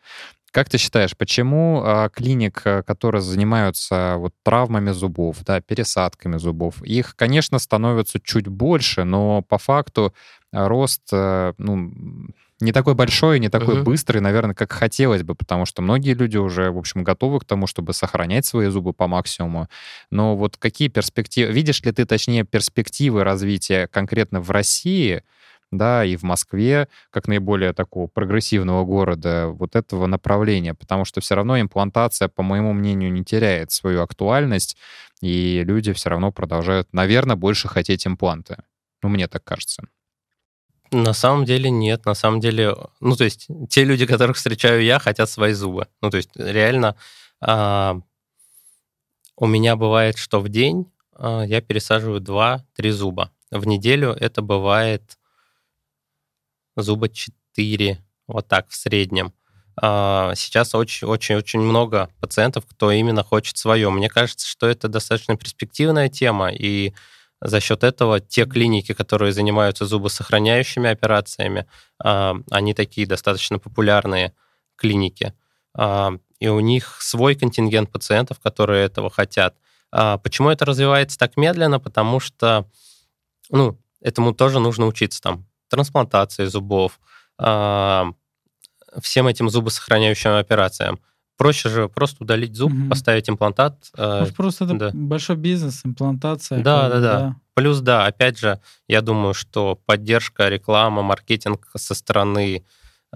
Как 0.51 0.67
ты 0.67 0.77
считаешь, 0.77 1.15
почему 1.15 1.81
а, 1.83 2.09
клиник, 2.09 2.61
а, 2.65 2.83
которые 2.83 3.21
занимаются 3.21 4.15
вот 4.17 4.33
травмами 4.43 4.91
зубов, 4.91 5.37
да, 5.45 5.61
пересадками 5.61 6.37
зубов, 6.37 6.81
их, 6.83 7.15
конечно, 7.15 7.57
становится 7.57 8.19
чуть 8.19 8.47
больше, 8.47 9.05
но 9.05 9.41
по 9.43 9.57
факту 9.57 10.13
а, 10.51 10.67
рост, 10.67 11.03
а, 11.13 11.53
ну, 11.57 11.93
не 12.59 12.73
такой 12.73 12.95
большой, 12.95 13.39
не 13.39 13.47
такой 13.49 13.75
Мгм. 13.75 13.85
быстрый, 13.85 14.19
наверное, 14.19 14.53
как 14.53 14.73
хотелось 14.73 15.23
бы, 15.23 15.35
потому 15.35 15.65
что 15.65 15.81
многие 15.81 16.13
люди 16.13 16.37
уже, 16.37 16.69
в 16.69 16.77
общем, 16.77 17.03
готовы 17.03 17.39
к 17.39 17.45
тому, 17.45 17.65
чтобы 17.65 17.93
сохранять 17.93 18.45
свои 18.45 18.67
зубы 18.67 18.91
по 18.91 19.07
максимуму. 19.07 19.69
Но 20.11 20.35
вот 20.35 20.57
какие 20.57 20.89
перспективы, 20.89 21.51
видишь 21.53 21.81
ли 21.81 21.91
ты, 21.93 22.05
точнее, 22.05 22.43
перспективы 22.43 23.23
развития 23.23 23.87
конкретно 23.87 24.41
в 24.41 24.51
России, 24.51 25.23
да, 25.71 26.03
и 26.03 26.15
в 26.15 26.23
Москве, 26.23 26.87
как 27.09 27.27
наиболее 27.27 27.73
такого 27.73 28.07
прогрессивного 28.07 28.83
города, 28.85 29.47
вот 29.47 29.75
этого 29.75 30.05
направления, 30.05 30.73
потому 30.73 31.05
что 31.05 31.21
все 31.21 31.35
равно 31.35 31.59
имплантация, 31.59 32.27
по 32.27 32.43
моему 32.43 32.73
мнению, 32.73 33.11
не 33.11 33.23
теряет 33.23 33.71
свою 33.71 34.01
актуальность, 34.01 34.77
и 35.21 35.63
люди 35.65 35.93
все 35.93 36.09
равно 36.09 36.31
продолжают, 36.31 36.91
наверное, 36.93 37.35
больше 37.35 37.67
хотеть 37.67 38.05
импланты. 38.05 38.57
Ну, 39.01 39.09
мне 39.09 39.27
так 39.27 39.43
кажется. 39.43 39.83
На 40.91 41.13
самом 41.13 41.45
деле 41.45 41.69
нет. 41.69 42.05
На 42.05 42.13
самом 42.13 42.41
деле, 42.41 42.75
ну, 42.99 43.15
то 43.15 43.23
есть 43.23 43.47
те 43.69 43.85
люди, 43.85 44.05
которых 44.05 44.35
встречаю 44.35 44.83
я, 44.83 44.99
хотят 44.99 45.29
свои 45.29 45.53
зубы. 45.53 45.87
Ну, 46.01 46.09
то 46.09 46.17
есть 46.17 46.31
реально 46.35 46.97
а, 47.39 48.01
у 49.37 49.47
меня 49.47 49.77
бывает, 49.77 50.17
что 50.17 50.41
в 50.41 50.49
день 50.49 50.91
а, 51.13 51.43
я 51.43 51.61
пересаживаю 51.61 52.19
2-3 52.19 52.91
зуба. 52.91 53.31
В 53.51 53.65
неделю 53.65 54.11
это 54.11 54.41
бывает 54.41 55.17
зуба 56.75 57.09
4, 57.09 57.99
вот 58.27 58.47
так 58.47 58.69
в 58.69 58.75
среднем. 58.75 59.33
А, 59.81 60.33
Сейчас 60.35 60.75
очень-очень-очень 60.75 61.59
много 61.59 62.09
пациентов, 62.19 62.65
кто 62.67 62.91
именно 62.91 63.23
хочет 63.23 63.57
свое. 63.57 63.89
Мне 63.89 64.09
кажется, 64.09 64.47
что 64.47 64.67
это 64.67 64.87
достаточно 64.87 65.37
перспективная 65.37 66.09
тема, 66.09 66.49
и 66.51 66.93
за 67.41 67.59
счет 67.59 67.83
этого 67.83 68.19
те 68.19 68.45
клиники, 68.45 68.93
которые 68.93 69.31
занимаются 69.33 69.85
зубосохраняющими 69.85 70.89
операциями, 70.89 71.65
а, 72.03 72.35
они 72.51 72.73
такие 72.73 73.07
достаточно 73.07 73.59
популярные 73.59 74.33
клиники. 74.75 75.33
А, 75.75 76.13
И 76.39 76.47
у 76.47 76.59
них 76.59 76.97
свой 77.01 77.35
контингент 77.35 77.91
пациентов, 77.91 78.39
которые 78.39 78.85
этого 78.85 79.09
хотят. 79.09 79.55
Почему 80.23 80.49
это 80.49 80.65
развивается 80.65 81.19
так 81.19 81.35
медленно? 81.37 81.77
Потому 81.79 82.19
что, 82.21 82.65
ну, 83.49 83.77
этому 83.99 84.33
тоже 84.33 84.59
нужно 84.59 84.87
учиться 84.87 85.21
там. 85.21 85.45
Трансплантации 85.71 86.45
зубов, 86.45 86.99
а, 87.37 88.11
всем 89.01 89.27
этим 89.27 89.49
зубосохраняющим 89.49 90.31
операциям. 90.31 90.99
Проще 91.37 91.69
же 91.69 91.87
просто 91.87 92.23
удалить 92.23 92.55
зуб, 92.55 92.71
Мгм. 92.73 92.89
поставить 92.89 93.29
имплантат. 93.29 93.89
э, 93.97 94.19
Может, 94.19 94.35
просто 94.35 94.65
это 94.65 94.73
да. 94.75 94.91
большой 94.93 95.37
бизнес, 95.37 95.81
имплантация. 95.85 96.61
Да, 96.61 96.83
бы, 96.89 96.89
да, 96.89 96.99
да. 96.99 97.35
Плюс, 97.53 97.79
да, 97.79 98.05
опять 98.05 98.37
же, 98.37 98.59
я 98.89 99.01
думаю, 99.01 99.33
что 99.33 99.75
поддержка, 99.85 100.49
реклама, 100.49 101.01
маркетинг 101.03 101.69
со 101.75 101.95
стороны 101.95 102.63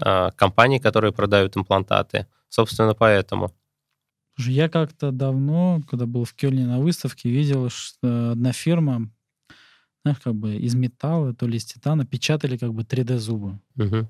э, 0.02 0.30
компаний, 0.34 0.80
которые 0.80 1.12
продают 1.12 1.56
имплантаты. 1.56 2.26
Собственно, 2.48 2.94
поэтому. 2.94 3.52
Слушай, 4.34 4.54
я 4.54 4.68
как-то 4.68 5.10
давно, 5.12 5.80
когда 5.88 6.06
был 6.06 6.24
в 6.24 6.32
Кёльне 6.34 6.66
на 6.66 6.78
выставке, 6.80 7.28
видел, 7.30 7.68
что 7.70 8.32
одна 8.32 8.52
фирма, 8.52 9.08
знаешь, 10.06 10.20
как 10.22 10.34
бы 10.34 10.56
из 10.56 10.74
металла, 10.74 11.34
то 11.34 11.46
ли 11.46 11.56
из 11.56 11.64
титана, 11.64 12.04
печатали 12.06 12.56
как 12.56 12.72
бы 12.72 12.82
3D-зубы. 12.82 13.58
Мгм. 13.74 14.06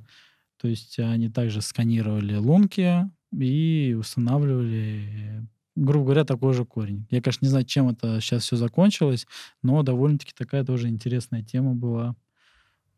То 0.61 0.69
есть 0.69 0.99
они 0.99 1.29
также 1.31 1.63
сканировали 1.63 2.37
лунки 2.37 3.09
и 3.33 3.97
устанавливали, 3.99 5.47
грубо 5.75 6.05
говоря, 6.07 6.25
такой 6.25 6.55
же 6.55 6.65
корень. 6.65 7.07
Я, 7.11 7.21
конечно, 7.23 7.45
не 7.47 7.51
знаю, 7.51 7.65
чем 7.65 7.89
это 7.89 8.21
сейчас 8.21 8.43
все 8.45 8.57
закончилось, 8.57 9.27
но 9.63 9.83
довольно-таки 9.83 10.33
такая 10.37 10.65
тоже 10.65 10.89
интересная 10.89 11.43
тема 11.43 11.75
была. 11.75 12.15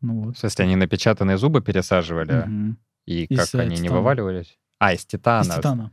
Ну 0.01 0.21
вот. 0.23 0.37
В 0.37 0.39
смысле, 0.39 0.65
они 0.65 0.75
напечатанные 0.75 1.37
зубы 1.37 1.61
пересаживали, 1.61 2.43
Мгм. 2.47 2.77
и 3.05 3.25
Из, 3.25 3.37
как 3.37 3.55
э, 3.55 3.63
они 3.63 3.71
не 3.75 3.81
титана. 3.83 3.97
вываливались? 3.97 4.57
А, 4.77 4.93
из 4.93 5.05
титана. 5.05 5.43
Из 5.49 5.55
титана. 5.55 5.91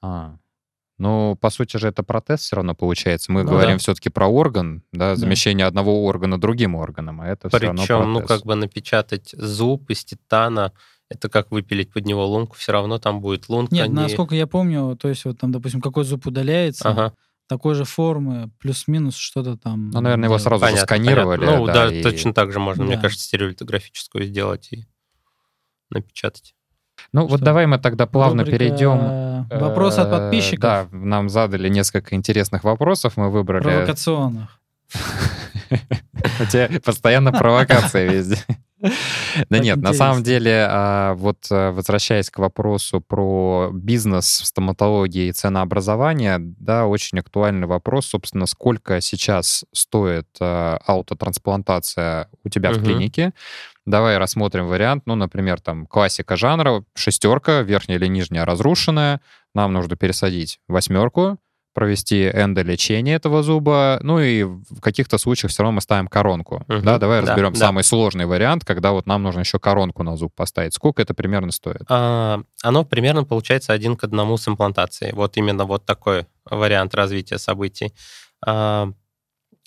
А. 0.00 0.38
Ну, 0.98 1.36
по 1.40 1.50
сути 1.50 1.76
же, 1.76 1.88
это 1.88 2.02
протез 2.02 2.40
все 2.40 2.56
равно 2.56 2.74
получается. 2.74 3.30
Мы 3.30 3.44
Да. 3.44 3.50
говорим 3.50 3.76
Да. 3.76 3.78
все-таки 3.78 4.08
про 4.10 4.26
орган, 4.26 4.82
да, 4.92 5.14
замещение 5.14 5.64
одного 5.66 6.04
органа 6.04 6.40
другим 6.40 6.74
органом, 6.74 7.20
а 7.20 7.28
это 7.28 7.48
все 7.48 7.58
равно 7.58 7.82
Причем, 7.82 8.12
ну, 8.12 8.22
как 8.26 8.44
бы 8.44 8.56
напечатать 8.56 9.30
зуб 9.32 9.88
из 9.90 10.04
титана, 10.04 10.72
это 11.08 11.28
как 11.28 11.52
выпилить 11.52 11.92
под 11.92 12.04
него 12.04 12.26
лунку, 12.26 12.56
все 12.56 12.72
равно 12.72 12.98
там 12.98 13.20
будет 13.20 13.48
лунка. 13.48 13.74
Нет, 13.74 13.88
не- 13.88 13.94
насколько 13.94 14.34
я 14.34 14.46
помню, 14.48 14.96
то 14.96 15.08
есть 15.08 15.24
вот 15.24 15.38
там, 15.38 15.52
допустим, 15.52 15.80
какой 15.80 16.04
зуб 16.04 16.26
удаляется, 16.26 16.88
Ага, 16.90 17.14
такой 17.46 17.76
же 17.76 17.84
формы, 17.84 18.50
плюс-минус 18.58 19.14
что-то 19.16 19.56
там. 19.56 19.90
Ну, 19.90 20.00
наверное, 20.00 20.28
его 20.28 20.38
сразу 20.38 20.60
понятно, 20.62 20.82
сканировали, 20.84 21.38
понятно. 21.46 21.60
Ну, 21.60 21.66
да, 21.66 21.88
да, 21.88 21.94
и- 21.94 22.02
точно 22.02 22.34
так 22.34 22.52
же 22.52 22.58
можно, 22.58 22.84
мне 22.84 22.96
Да. 22.96 23.02
кажется, 23.02 23.24
стереолитографическую 23.24 24.24
сделать 24.26 24.68
и 24.72 24.84
напечатать. 25.90 26.54
Ну, 27.12 27.26
вот 27.26 27.36
Что? 27.36 27.44
давай 27.44 27.66
мы 27.66 27.78
тогда 27.78 28.06
плавно 28.06 28.42
Рубрика 28.42 28.58
перейдем. 28.58 29.46
Вопросы 29.50 30.00
от 30.00 30.08
Э, 30.08 30.10
подписчиков. 30.10 30.60
Да, 30.60 30.86
нам 30.92 31.28
задали 31.28 31.68
несколько 31.68 32.14
интересных 32.14 32.64
вопросов, 32.64 33.16
мы 33.16 33.30
выбрали... 33.30 33.62
Провокационных. 33.62 34.60
У 36.40 36.44
тебя 36.46 36.68
постоянно 36.84 37.32
провокация 37.32 38.10
везде. 38.10 38.38
Да 39.48 39.58
нет, 39.58 39.78
на 39.78 39.92
самом 39.92 40.22
деле, 40.22 40.66
а, 40.68 41.14
вот 41.14 41.46
а, 41.50 41.72
возвращаясь 41.72 42.30
к 42.30 42.38
вопросу 42.38 43.00
про 43.00 43.70
бизнес 43.72 44.40
в 44.40 44.46
стоматологии 44.46 45.28
и 45.28 45.32
ценообразование, 45.32 46.36
да, 46.38 46.86
очень 46.86 47.18
актуальный 47.18 47.66
вопрос, 47.66 48.06
собственно, 48.06 48.46
сколько 48.46 49.00
сейчас 49.00 49.64
стоит 49.72 50.28
а, 50.40 50.78
аутотрансплантация 50.86 52.28
у 52.44 52.48
тебя 52.48 52.72
в 52.72 52.82
клинике. 52.82 53.32
Давай 53.86 54.18
рассмотрим 54.18 54.66
вариант, 54.66 55.04
ну, 55.06 55.14
например, 55.14 55.60
там 55.60 55.86
классика 55.86 56.36
жанра, 56.36 56.84
шестерка, 56.94 57.62
верхняя 57.62 57.98
или 57.98 58.06
нижняя 58.06 58.44
разрушенная, 58.44 59.20
нам 59.54 59.72
нужно 59.72 59.96
пересадить 59.96 60.60
восьмерку, 60.68 61.38
провести 61.78 62.28
эндолечение 62.28 63.14
этого 63.14 63.44
зуба, 63.44 64.00
ну 64.02 64.18
и 64.18 64.42
в 64.42 64.80
каких-то 64.80 65.16
случаях 65.16 65.52
все 65.52 65.62
равно 65.62 65.76
мы 65.76 65.80
ставим 65.80 66.08
коронку. 66.08 66.64
Мгм. 66.66 66.82
Да, 66.82 66.98
давай 66.98 67.20
Да, 67.22 67.28
разберем 67.28 67.52
да. 67.52 67.58
самый 67.60 67.84
сложный 67.84 68.26
вариант, 68.26 68.64
когда 68.64 68.90
вот 68.90 69.06
нам 69.06 69.22
нужно 69.22 69.40
еще 69.40 69.60
коронку 69.60 70.02
на 70.02 70.16
зуб 70.16 70.34
поставить. 70.34 70.74
Сколько 70.74 71.02
это 71.02 71.14
примерно 71.14 71.52
стоит? 71.52 71.82
А, 71.88 72.40
Оно 72.64 72.84
примерно 72.84 73.22
получается 73.22 73.72
один 73.72 73.94
к 73.96 74.02
одному 74.02 74.36
с 74.36 74.48
имплантацией. 74.48 75.12
Вот 75.14 75.36
именно 75.36 75.66
вот 75.66 75.84
такой 75.84 76.26
вариант 76.50 76.96
развития 76.96 77.38
событий. 77.38 77.94
А, 78.44 78.90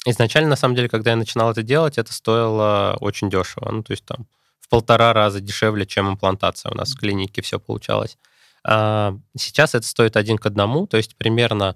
изначально, 0.05 0.49
на 0.49 0.55
самом 0.57 0.75
деле, 0.75 0.89
когда 0.89 1.11
я 1.11 1.15
начинал 1.15 1.51
это 1.51 1.63
делать, 1.63 1.97
это 1.97 2.11
стоило 2.11 2.97
очень 2.99 3.29
дешево. 3.29 3.69
Ну, 3.71 3.83
то 3.83 3.93
есть 3.93 4.03
там 4.03 4.27
в 4.59 4.67
полтора 4.67 5.13
раза 5.13 5.39
дешевле, 5.39 5.85
чем 5.85 6.09
имплантация. 6.09 6.73
У 6.73 6.75
нас 6.75 6.91
в 6.93 6.99
клинике 6.99 7.41
все 7.41 7.57
получалось. 7.57 8.17
А, 8.63 9.17
сейчас 9.37 9.75
это 9.75 9.85
стоит 9.85 10.17
один 10.17 10.37
к 10.37 10.45
одному, 10.45 10.87
то 10.87 10.97
есть 10.97 11.15
примерно 11.15 11.75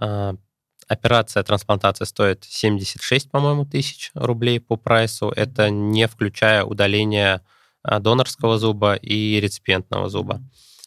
а, 0.00 0.34
операция 0.88 1.42
трансплантация 1.42 2.04
стоит 2.04 2.44
76, 2.44 3.30
по-моему, 3.30 3.66
тысяч 3.66 4.10
рублей 4.14 4.60
по 4.60 4.76
прайсу. 4.76 5.30
Это 5.34 5.70
не 5.70 6.06
включая 6.06 6.64
удаление 6.64 7.42
а, 7.82 7.98
донорского 7.98 8.58
зуба 8.58 8.94
и 8.94 9.40
реципиентного 9.40 10.08
зуба. 10.08 10.40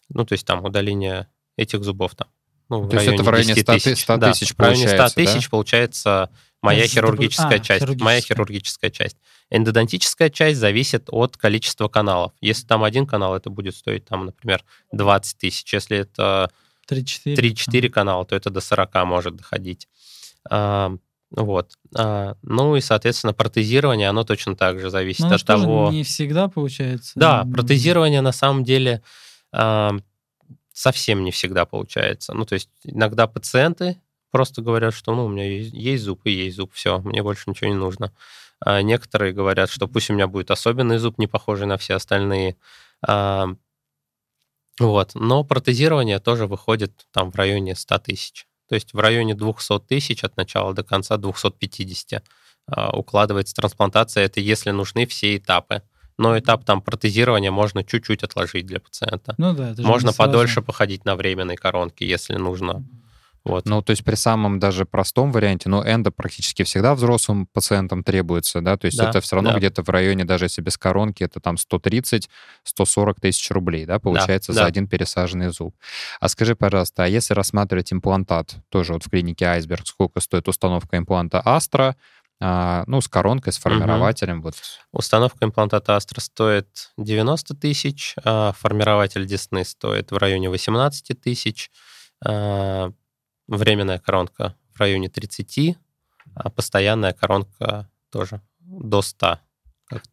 Ну, 0.10 0.26
то 0.26 0.34
есть 0.34 0.46
там 0.46 0.64
удаление 0.64 1.28
этих 1.58 1.84
зубов 1.84 2.16
там. 2.16 2.28
Ну, 2.70 2.88
то 2.88 2.98
есть 2.98 3.08
это 3.08 3.24
в 3.24 3.30
районе 3.30 3.56
100 3.56 3.74
тысяч, 3.74 4.02
100 4.02 4.18
тысяч 4.18 4.56
да, 4.56 4.64
в 4.64 4.68
районе 4.68 4.88
100 4.88 5.10
тысяч 5.16 5.44
да? 5.44 5.50
получается 5.50 6.30
моя 6.62 6.84
Это 6.84 6.90
хирургическая 6.90 7.58
а, 7.58 7.60
часть. 7.60 7.82
хирургическая. 7.82 8.06
Моя 8.06 8.22
хирургическая 8.22 8.92
часть. 8.92 9.18
Эндодонтическая 9.50 10.30
часть 10.30 10.60
зависит 10.60 11.06
от 11.08 11.38
количества 11.38 11.88
каналов. 11.88 12.34
Если 12.42 12.68
там 12.68 12.84
один 12.84 13.08
канал, 13.08 13.36
это 13.36 13.50
будет 13.50 13.76
стоить, 13.76 14.06
там, 14.06 14.26
например, 14.26 14.64
20 14.92 15.38
тысяч. 15.38 15.74
Если 15.74 15.98
это 15.98 16.52
3-4. 16.90 17.36
3-4 17.36 17.90
канала, 17.90 18.26
то 18.26 18.36
это 18.36 18.50
до 18.50 18.62
40 18.62 19.06
может 19.06 19.36
доходить. 19.36 19.88
А, 20.50 20.96
вот. 21.32 21.72
А, 21.96 22.36
ну 22.42 22.76
и, 22.76 22.82
соответственно, 22.82 23.34
протезирование, 23.34 24.10
оно 24.10 24.24
точно 24.24 24.56
так 24.56 24.80
же 24.80 24.90
зависит 24.90 25.26
оно 25.26 25.36
от 25.36 25.46
того... 25.46 25.90
не 25.92 26.04
всегда 26.04 26.48
получается. 26.48 27.14
Да, 27.16 27.46
протезирование 27.46 28.22
на 28.22 28.32
самом 28.32 28.64
деле 28.64 29.02
а, 29.52 29.96
совсем 30.80 31.26
не 31.26 31.32
всегда 31.32 31.66
получается. 31.66 32.34
Ну, 32.34 32.46
то 32.46 32.54
есть 32.54 32.70
иногда 32.86 33.28
пациенты 33.28 33.98
просто 34.32 34.62
говорят, 34.62 34.94
что 34.94 35.14
ну, 35.14 35.26
у 35.26 35.28
меня 35.28 35.46
есть, 35.46 35.74
есть 35.74 36.04
зуб 36.06 36.22
и 36.24 36.32
есть 36.32 36.56
зуб, 36.56 36.72
все, 36.74 37.00
мне 37.00 37.22
больше 37.22 37.50
ничего 37.50 37.70
не 37.70 37.76
нужно. 37.76 38.14
А 38.62 38.82
некоторые 38.82 39.34
говорят, 39.34 39.70
что 39.70 39.90
пусть 39.90 40.10
у 40.10 40.14
меня 40.14 40.28
будет 40.28 40.52
особенный 40.52 40.98
зуб, 40.98 41.18
не 41.18 41.28
похожий 41.28 41.68
на 41.68 41.78
все 41.78 41.96
остальные. 41.96 42.56
А, 43.06 43.50
вот. 44.80 45.16
Но 45.16 45.44
протезирование 45.44 46.20
тоже 46.20 46.48
выходит 46.48 47.08
там 47.12 47.32
в 47.32 47.36
районе 47.36 47.76
100 47.76 48.00
тысяч. 48.00 48.48
То 48.70 48.76
есть 48.76 48.94
в 48.94 49.00
районе 49.00 49.36
200 49.36 49.82
тысяч 49.82 50.24
от 50.24 50.38
начала 50.38 50.74
до 50.74 50.84
конца 50.84 51.18
250 51.18 52.24
а, 52.68 52.98
укладывается 52.98 53.54
трансплантация. 53.54 54.24
Это 54.24 54.40
если 54.40 54.72
нужны 54.72 55.06
все 55.06 55.36
этапы. 55.36 55.82
Но 56.20 56.38
этап 56.38 56.66
там 56.66 56.82
протезирования 56.82 57.50
можно 57.50 57.82
чуть-чуть 57.82 58.24
отложить 58.24 58.66
для 58.66 58.82
пациента. 58.82 59.36
Ну 59.38 59.54
да, 59.54 59.72
это 59.72 59.82
же 59.82 59.88
Можно 59.88 60.08
не 60.08 60.14
сразу. 60.14 60.30
подольше 60.30 60.62
походить 60.62 61.06
на 61.06 61.16
временной 61.16 61.56
коронке, 61.56 62.06
если 62.06 62.36
нужно. 62.36 62.84
Вот. 63.46 63.66
Ну, 63.66 63.82
то 63.82 63.92
есть 63.92 64.04
при 64.04 64.16
самом 64.16 64.60
даже 64.60 64.84
простом 64.86 65.32
варианте, 65.32 65.70
но 65.70 65.82
эндо 65.82 66.12
практически 66.12 66.64
всегда 66.64 66.94
взрослым 66.94 67.48
пациентам 67.48 68.04
требуется, 68.04 68.60
да, 68.60 68.76
то 68.76 68.86
есть 68.86 68.98
Да, 68.98 69.10
это 69.10 69.22
все 69.22 69.38
равно 69.38 69.54
да. 69.54 69.58
где-то 69.58 69.82
в 69.82 69.88
районе, 69.90 70.26
даже 70.26 70.46
если 70.46 70.62
без 70.62 70.78
коронки, 70.78 71.24
это 71.24 71.40
там 71.40 71.56
130-140 71.56 72.28
тысяч 73.22 73.50
рублей, 73.52 73.86
да, 73.86 73.98
получается 73.98 74.52
за 74.52 74.60
да. 74.60 74.66
один 74.66 74.88
пересаженный 74.88 75.50
зуб. 75.52 75.74
А 76.20 76.28
скажи, 76.28 76.54
пожалуйста, 76.56 77.06
а 77.06 77.08
если 77.08 77.34
рассматривать 77.34 77.94
имплантат, 77.94 78.58
тоже 78.68 78.92
вот 78.92 79.06
в 79.06 79.10
клинике 79.10 79.46
Айсберг, 79.46 79.88
сколько 79.88 80.20
стоит 80.20 80.50
установка 80.50 80.98
импланта 80.98 81.42
Астра, 81.44 81.96
ну, 82.40 83.02
с 83.02 83.08
коронкой, 83.08 83.52
с 83.52 83.58
формирователем, 83.58 84.42
вот 84.42 84.56
Установка 84.92 85.46
имплантата 85.46 85.96
Астра 85.96 86.22
стоит 86.22 86.92
90 86.98 87.56
тысяч, 87.56 88.16
а 88.24 88.54
формирователь 88.54 89.26
Десны 89.26 89.66
стоит 89.66 90.12
в 90.12 90.18
районе 90.18 90.50
18 90.50 91.20
тысяч, 91.22 91.70
а 92.26 92.92
временная 93.48 94.00
коронка 94.00 94.56
в 94.74 94.80
районе 94.80 95.10
30, 95.10 95.78
а 96.36 96.50
постоянная 96.50 97.14
коронка 97.14 97.90
тоже 98.12 98.42
до 98.60 99.02
100. 99.02 99.40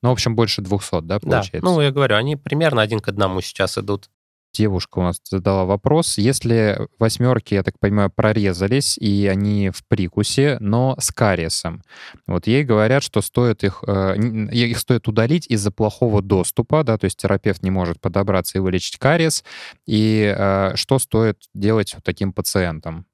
Ну, 0.03 0.09
в 0.09 0.13
общем, 0.13 0.35
больше 0.35 0.63
200, 0.63 1.03
да, 1.03 1.19
Да, 1.19 1.21
получается? 1.21 1.61
ну, 1.63 1.81
я 1.81 1.91
говорю, 1.91 2.17
они 2.17 2.37
примерно 2.37 2.83
один 2.83 3.01
к 3.01 3.09
одному 3.09 3.41
сейчас 3.41 3.77
идут. 3.79 4.09
Девушка 4.53 4.99
у 5.01 5.03
нас 5.03 5.21
задала 5.25 5.65
вопрос. 5.65 6.19
Если 6.19 6.89
восьмерки, 6.99 7.55
я 7.55 7.63
так 7.63 7.79
понимаю, 7.79 8.11
прорезались, 8.11 8.97
и 8.97 9.27
они 9.27 9.71
в 9.71 9.87
прикусе, 9.87 10.57
но 10.61 10.97
с 10.99 11.13
кариесом, 11.13 11.83
вот 12.27 12.47
ей 12.47 12.65
говорят, 12.65 13.03
что 13.03 13.21
стоит 13.21 13.65
их, 13.65 13.85
э, 13.87 14.17
их 14.17 14.79
стоит 14.79 15.09
удалить 15.09 15.47
из-за 15.49 15.71
плохого 15.71 16.23
доступа, 16.23 16.85
да, 16.85 16.97
то 16.97 17.05
есть 17.05 17.19
терапевт 17.19 17.63
не 17.63 17.71
может 17.71 18.01
подобраться 18.01 18.57
и 18.57 18.61
вылечить 18.61 18.99
кариес. 18.99 19.45
И 19.87 20.35
э, 20.37 20.73
что 20.75 20.99
стоит 20.99 21.39
делать 21.53 21.95
таким 22.03 22.33
пациентам? 22.33 23.07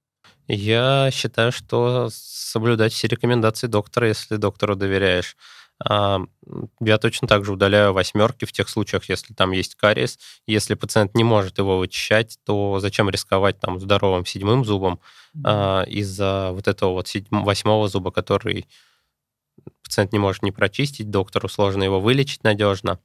Я 0.49 1.11
считаю, 1.13 1.53
что 1.53 2.09
соблюдать 2.13 2.93
все 2.93 3.09
рекомендации 3.09 3.69
доктора, 3.69 4.09
если 4.09 4.37
доктору 4.37 4.77
доверяешь. 4.77 5.37
А, 5.85 6.21
Я 6.81 6.99
точно 6.99 7.29
так 7.29 7.45
же 7.45 7.53
удаляю 7.53 7.93
восьмерки 7.93 8.45
в 8.45 8.53
тех 8.53 8.69
случаях, 8.69 9.09
если 9.09 9.35
там 9.35 9.53
есть 9.53 9.75
кариес. 9.75 10.19
Если 10.47 10.75
пациент 10.75 11.15
не 11.15 11.25
может 11.25 11.59
его 11.59 11.79
вычищать, 11.79 12.39
то 12.45 12.79
зачем 12.81 13.11
рисковать 13.11 13.59
там 13.61 13.81
здоровым 13.81 14.27
седьмым 14.27 14.65
зубом 14.65 15.01
а, 15.45 15.83
из-за 15.85 16.51
вот 16.53 16.69
этого 16.69 16.93
вот 16.93 17.09
седьм- 17.09 17.43
восьмого 17.45 17.89
зуба, 17.89 18.11
который 18.11 18.67
пациент 19.83 20.13
не 20.13 20.19
может 20.19 20.43
не 20.43 20.53
прочистить, 20.53 21.11
доктору 21.11 21.49
сложно 21.49 21.83
его 21.83 22.01
вылечить 22.01 22.45
надежно. 22.45 22.99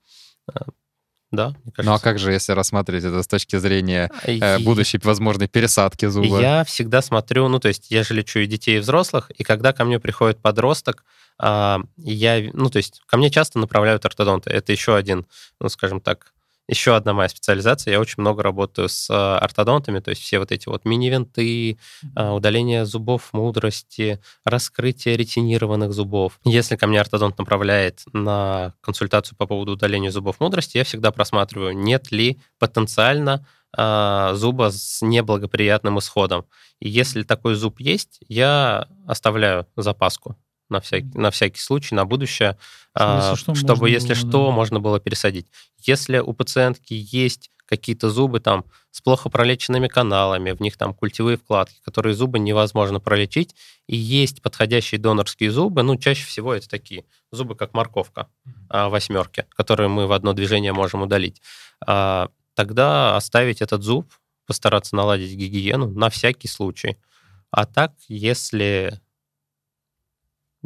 Да, 1.31 1.49
мне 1.49 1.73
кажется. 1.73 1.83
Ну 1.83 1.93
а 1.93 1.99
как 1.99 2.19
же, 2.19 2.31
если 2.31 2.53
рассматривать 2.53 3.03
это 3.03 3.21
с 3.21 3.27
точки 3.27 3.57
зрения 3.57 4.09
э, 4.23 4.59
будущей 4.59 4.99
возможной 5.03 5.47
пересадки 5.47 6.05
зуба? 6.05 6.39
Я 6.39 6.63
всегда 6.63 7.01
смотрю, 7.01 7.47
ну, 7.49 7.59
то 7.59 7.67
есть 7.67 7.91
я 7.91 8.03
же 8.03 8.13
лечу 8.13 8.39
и 8.39 8.45
детей, 8.45 8.77
и 8.77 8.79
взрослых, 8.79 9.29
и 9.31 9.43
когда 9.43 9.73
ко 9.73 9.83
мне 9.83 9.99
приходит 9.99 10.39
подросток, 10.39 11.03
а, 11.39 11.81
я, 11.97 12.49
ну, 12.53 12.69
то 12.69 12.77
есть 12.77 13.01
ко 13.05 13.17
мне 13.17 13.29
часто 13.29 13.59
направляют 13.59 14.05
ортодонты. 14.05 14.49
Это 14.49 14.71
еще 14.71 14.95
один, 14.95 15.27
ну, 15.59 15.69
скажем 15.69 15.99
так, 15.99 16.33
еще 16.67 16.95
одна 16.95 17.13
моя 17.13 17.29
специализация. 17.29 17.93
Я 17.93 17.99
очень 17.99 18.15
много 18.17 18.43
работаю 18.43 18.89
с 18.89 19.07
а, 19.09 19.39
ортодонтами, 19.39 19.99
то 19.99 20.09
есть 20.09 20.21
все 20.21 20.39
вот 20.39 20.51
эти 20.51 20.67
вот 20.67 20.85
мини-винты, 20.85 21.77
а, 22.15 22.33
удаление 22.33 22.85
зубов 22.85 23.33
мудрости, 23.33 24.19
раскрытие 24.43 25.17
ретинированных 25.17 25.93
зубов. 25.93 26.39
Если 26.43 26.75
ко 26.75 26.87
мне 26.87 26.99
ортодонт 26.99 27.37
направляет 27.37 28.01
на 28.13 28.73
консультацию 28.81 29.37
по 29.37 29.47
поводу 29.47 29.73
удаления 29.73 30.11
зубов 30.11 30.39
мудрости, 30.39 30.77
я 30.77 30.83
всегда 30.83 31.11
просматриваю, 31.11 31.77
нет 31.77 32.11
ли 32.11 32.39
потенциально 32.59 33.45
а, 33.75 34.33
зуба 34.35 34.71
с 34.71 35.01
неблагоприятным 35.01 35.99
исходом. 35.99 36.45
И 36.79 36.89
если 36.89 37.23
такой 37.23 37.55
зуб 37.55 37.79
есть, 37.79 38.19
я 38.27 38.87
оставляю 39.05 39.67
запаску 39.75 40.35
на 40.69 40.79
всякий, 40.79 41.09
на 41.17 41.31
всякий 41.31 41.59
случай, 41.59 41.95
на 41.95 42.05
будущее, 42.05 42.57
а, 42.93 43.29
Если 43.31 43.41
что, 43.41 43.55
чтобы, 43.55 43.81
можно 43.81 43.93
если 43.93 44.07
было, 44.13 44.15
что, 44.15 44.45
да. 44.47 44.51
можно 44.51 44.79
было 44.79 44.99
пересадить. 44.99 45.47
Если 45.79 46.19
у 46.19 46.33
пациентки 46.33 46.93
есть 46.93 47.51
какие-то 47.67 48.09
зубы 48.09 48.39
там 48.39 48.65
с 48.91 49.01
плохо 49.01 49.29
пролеченными 49.29 49.87
каналами, 49.87 50.51
в 50.51 50.61
них 50.61 50.77
там 50.77 50.93
культевые 50.93 51.37
вкладки, 51.37 51.79
которые 51.83 52.15
зубы 52.15 52.39
невозможно 52.39 52.99
пролечить, 52.99 53.55
и 53.87 53.95
есть 53.95 54.41
подходящие 54.41 54.99
донорские 54.99 55.51
зубы, 55.51 55.83
ну, 55.83 55.97
чаще 55.97 56.25
всего 56.25 56.53
это 56.53 56.67
такие 56.67 57.05
зубы, 57.31 57.55
как 57.55 57.73
морковка 57.73 58.27
а, 58.69 58.89
восьмерки, 58.89 59.45
которые 59.55 59.89
мы 59.89 60.07
в 60.07 60.13
одно 60.13 60.33
движение 60.33 60.73
можем 60.73 61.01
удалить. 61.01 61.41
А, 61.85 62.29
тогда 62.55 63.15
оставить 63.15 63.61
этот 63.61 63.83
зуб, 63.83 64.11
постараться 64.47 64.95
наладить 64.95 65.35
гигиену 65.35 65.89
на 65.91 66.09
всякий 66.09 66.47
случай. 66.47 66.97
А 67.51 67.65
так, 67.65 67.93
если 68.07 68.99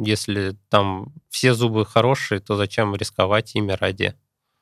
если 0.02 0.56
там 0.68 1.12
все 1.30 1.54
зубы 1.54 1.86
хорошие, 1.86 2.40
то 2.40 2.56
зачем 2.56 2.94
рисковать 2.94 3.54
ими 3.54 3.72
ради? 3.72 4.14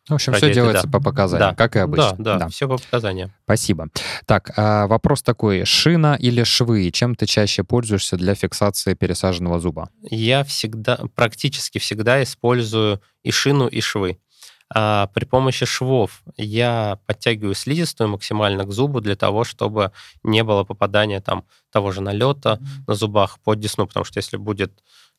В 0.09 0.14
общем, 0.14 0.32
ради 0.32 0.45
все 0.45 0.55
делается 0.55 0.86
да. 0.86 0.99
по 0.99 1.05
показаниям, 1.05 1.51
Да. 1.51 1.55
как 1.55 1.76
и 1.76 1.78
обычно. 1.78 2.16
Да, 2.18 2.38
да, 2.38 2.49
все 2.49 2.66
по 2.68 2.78
показаниям. 2.78 3.32
Спасибо. 3.45 3.88
Так, 4.26 4.53
а 4.57 4.86
вопрос 4.86 5.22
такой. 5.22 5.64
Шина 5.64 6.16
или 6.18 6.43
швы? 6.43 6.91
Чем 6.91 7.14
ты 7.14 7.26
чаще 7.26 7.64
пользуешься 7.64 8.16
для 8.16 8.34
фиксации 8.34 8.95
пересаженного 8.95 9.61
зуба? 9.61 9.91
Я 10.03 10.43
всегда, 10.45 10.99
практически 11.14 11.78
всегда 11.78 12.22
использую 12.22 13.01
и 13.22 13.30
шину, 13.30 13.68
и 13.68 13.80
швы. 13.80 14.18
А 14.72 15.09
при 15.09 15.24
помощи 15.24 15.66
швов 15.66 16.22
я 16.36 16.99
подтягиваю 17.07 17.55
слизистую 17.55 18.09
максимально 18.09 18.64
к 18.64 18.72
зубу 18.72 19.01
для 19.01 19.16
того, 19.16 19.43
чтобы 19.43 19.91
не 20.22 20.45
было 20.45 20.62
попадания 20.62 21.20
там 21.20 21.45
того 21.72 21.91
же 21.91 22.01
налета 22.01 22.61
на 22.86 22.95
зубах 22.95 23.41
под 23.41 23.59
десну, 23.59 23.86
потому 23.88 24.05
что 24.05 24.18
если 24.18 24.36
будет 24.36 24.72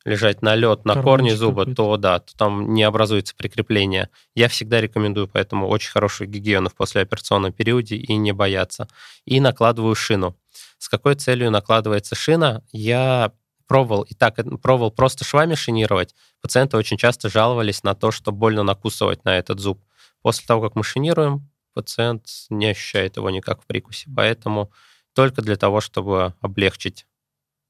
лежать 0.05 0.41
на 0.41 0.55
корне 0.95 1.03
Карманчик 1.03 1.37
зуба, 1.37 1.61
какой-то. 1.61 1.75
то 1.75 1.97
да, 1.97 2.19
то 2.19 2.35
там 2.35 2.73
не 2.73 2.83
образуется 2.83 3.35
прикрепление. 3.35 4.09
Я 4.35 4.47
всегда 4.47 4.81
рекомендую 4.81 5.27
поэтому 5.27 5.67
очень 5.67 5.91
хорошую 5.91 6.29
гигиену 6.29 6.69
в 6.69 6.75
послеоперационном 6.75 7.53
периоде 7.53 7.95
и 7.95 8.15
не 8.15 8.31
бояться. 8.31 8.87
И 9.25 9.39
накладываю 9.39 9.95
шину. 9.95 10.35
С 10.77 10.89
какой 10.89 11.15
целью 11.15 11.51
накладывается 11.51 12.15
шина? 12.15 12.63
Я 12.71 13.31
пробовал 13.67 14.01
и 14.01 14.13
так 14.13 14.35
пробовал 14.61 14.91
просто 14.91 15.23
швами 15.23 15.55
шинировать. 15.55 16.15
Пациенты 16.41 16.77
очень 16.77 16.97
часто 16.97 17.29
жаловались 17.29 17.83
на 17.83 17.95
то, 17.95 18.11
что 18.11 18.31
больно 18.31 18.63
накусывать 18.63 19.23
на 19.23 19.37
этот 19.37 19.59
зуб. 19.59 19.81
После 20.21 20.45
того, 20.45 20.61
как 20.61 20.75
мы 20.75 20.83
шинируем, 20.83 21.49
пациент 21.73 22.25
не 22.49 22.67
ощущает 22.67 23.17
его 23.17 23.29
никак 23.29 23.61
в 23.61 23.65
прикусе. 23.65 24.09
Поэтому 24.15 24.71
только 25.13 25.41
для 25.41 25.55
того, 25.55 25.79
чтобы 25.81 26.33
облегчить 26.41 27.05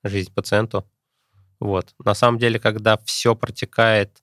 жизнь 0.03 0.33
пациенту, 0.33 0.85
Вот. 1.61 1.93
На 2.03 2.15
самом 2.15 2.39
деле, 2.39 2.59
когда 2.59 2.97
все 3.05 3.35
протекает, 3.35 4.21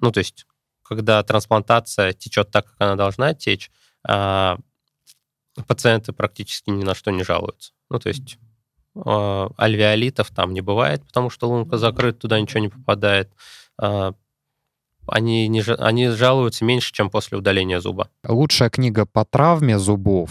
ну, 0.00 0.12
то 0.12 0.18
есть, 0.18 0.46
когда 0.82 1.22
трансплантация 1.24 2.12
течет 2.12 2.50
так, 2.50 2.66
как 2.66 2.76
она 2.78 2.94
должна 2.94 3.34
течь, 3.34 3.72
а, 4.06 4.58
пациенты 5.66 6.12
практически 6.12 6.70
ни 6.70 6.84
на 6.84 6.94
что 6.94 7.10
не 7.10 7.24
жалуются. 7.24 7.72
Ну, 7.90 7.98
то 7.98 8.08
есть, 8.08 8.38
а, 8.94 9.50
альвеолитов 9.58 10.30
там 10.30 10.54
не 10.54 10.60
бывает, 10.60 11.04
потому 11.04 11.28
что 11.28 11.48
лунка 11.48 11.76
закрыта, 11.76 12.20
туда 12.20 12.40
ничего 12.40 12.60
не 12.60 12.68
попадает. 12.68 13.32
А, 13.78 14.14
они, 15.08 15.48
не, 15.48 15.62
они 15.62 16.08
жалуются 16.08 16.64
меньше, 16.64 16.92
чем 16.92 17.10
после 17.10 17.36
удаления 17.36 17.80
зуба. 17.80 18.10
Лучшая 18.24 18.70
книга 18.70 19.06
по 19.06 19.24
травме 19.24 19.78
зубов 19.78 20.30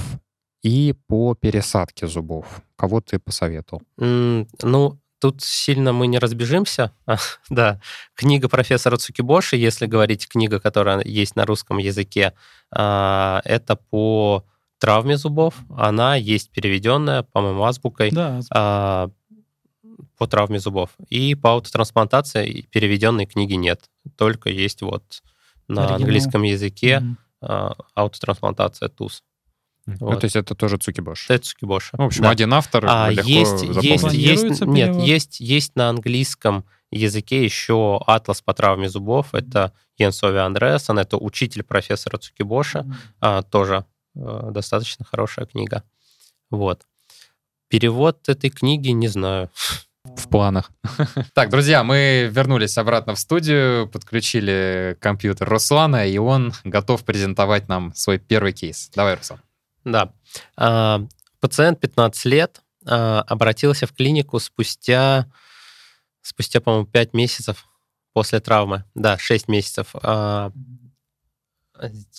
и 0.64 0.96
по 1.08 1.36
пересадке 1.36 2.08
зубов. 2.08 2.62
Кого 2.78 3.02
ты 3.02 3.20
посоветовал? 3.20 3.84
Mm, 4.00 4.48
ну, 4.64 5.00
тут 5.20 5.42
сильно 5.42 5.94
мы 5.94 6.08
не 6.08 6.20
разбежимся. 6.20 6.92
да, 7.50 7.80
книга 8.14 8.50
профессора 8.50 8.98
Цукибоши, 8.98 9.56
если 9.56 9.86
говорить 9.86 10.28
книга, 10.28 10.60
которая 10.60 11.02
есть 11.04 11.36
на 11.36 11.46
русском 11.46 11.78
языке, 11.78 12.34
а, 12.72 13.42
это 13.46 13.76
по 13.76 14.46
травме 14.80 15.18
зубов. 15.18 15.56
Она 15.76 16.16
есть 16.16 16.52
переведенная, 16.52 17.24
по-моему, 17.24 17.64
азбукой. 17.64 18.12
Да, 18.12 18.40
а, 18.52 19.10
по 20.18 20.28
травме 20.28 20.60
зубов. 20.60 20.92
И 21.10 21.36
по 21.36 21.52
аутотрансплантации 21.52 22.68
переведенной 22.72 23.26
книги 23.26 23.54
нет. 23.54 23.90
Только 24.18 24.50
есть 24.50 24.82
вот 24.82 25.22
на 25.68 25.82
Оригинал. 25.82 26.02
английском 26.02 26.44
языке 26.44 27.04
mm-hmm. 27.42 27.76
аутотрансплантация 27.96 28.90
ТУС. 28.90 29.24
Вот. 29.86 30.14
Ну, 30.14 30.20
то 30.20 30.26
есть 30.26 30.36
это 30.36 30.56
тоже 30.56 30.78
Цукибош. 30.78 31.30
Это 31.30 31.46
Цукибош. 31.46 31.92
В 31.94 32.02
общем, 32.02 32.24
да. 32.24 32.32
один 32.32 32.54
автор 32.54 32.86
а, 32.88 33.10
легко 33.12 33.30
есть, 33.30 33.62
есть, 33.84 34.14
есть, 34.14 34.62
нет, 34.62 34.96
есть, 34.96 35.40
есть 35.40 35.76
на 35.76 35.90
английском 35.90 36.66
языке 36.92 37.44
еще 37.44 38.02
«Атлас 38.08 38.42
по 38.42 38.54
травме 38.54 38.90
зубов». 38.90 39.34
Это 39.34 39.74
Йенсови 39.98 40.38
Андреасон, 40.38 40.98
это 40.98 41.18
учитель 41.18 41.64
профессора 41.64 42.18
Цукибоша. 42.18 42.80
Mm-hmm. 42.80 42.96
А, 43.22 43.42
тоже 43.44 43.86
а, 44.18 44.50
достаточно 44.52 45.06
хорошая 45.06 45.46
книга. 45.46 45.84
Вот. 46.50 46.86
Перевод 47.68 48.28
этой 48.28 48.50
книги 48.50 48.90
не 48.90 49.08
знаю. 49.08 49.52
В 50.04 50.30
планах. 50.30 50.72
Так, 51.34 51.50
друзья, 51.50 51.84
мы 51.84 52.30
вернулись 52.32 52.78
обратно 52.78 53.16
в 53.16 53.20
студию, 53.20 53.88
подключили 53.88 54.98
компьютер 55.00 55.50
Руслана, 55.50 56.08
и 56.08 56.18
он 56.18 56.54
готов 56.64 57.04
презентовать 57.04 57.68
нам 57.68 57.94
свой 57.96 58.20
первый 58.20 58.54
кейс. 58.54 58.92
Давай, 58.96 59.16
Руслан. 59.16 59.40
Да. 59.86 60.12
А, 60.58 61.06
пациент 61.40 61.80
15 61.80 62.26
лет 62.26 62.62
а, 62.86 63.22
обратился 63.22 63.88
в 63.88 63.94
клинику 63.94 64.40
спустя, 64.40 65.32
спустя, 66.22 66.60
по-моему, 66.60 66.88
5 66.88 67.14
месяцев 67.14 67.66
после 68.14 68.40
травмы. 68.40 68.84
Да, 68.96 69.18
6 69.18 69.48
месяцев. 69.48 69.96
А, 70.02 70.52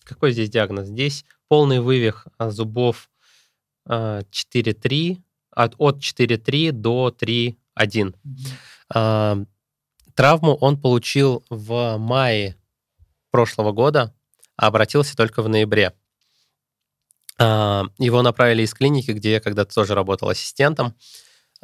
какой 0.05 0.33
здесь 0.33 0.49
диагноз? 0.49 0.87
Здесь 0.87 1.25
полный 1.49 1.81
вывих 1.81 2.27
зубов 2.39 3.11
4-3, 3.89 5.23
от, 5.51 5.75
от 5.79 5.99
4-3 5.99 6.73
до 6.73 7.15
3-1. 7.19 8.15
Травму 10.15 10.55
он 10.55 10.81
получил 10.81 11.45
в 11.51 11.97
мае 11.99 12.57
прошлого 13.31 13.73
года, 13.73 14.15
а 14.57 14.67
обратился 14.69 15.17
только 15.17 15.43
в 15.43 15.49
ноябре. 15.49 15.93
А, 17.39 17.85
его 17.99 18.23
направили 18.23 18.63
из 18.63 18.73
клиники, 18.73 19.11
где 19.11 19.33
я 19.33 19.41
когда-то 19.41 19.75
тоже 19.75 19.95
работал 19.95 20.29
ассистентом. 20.29 20.95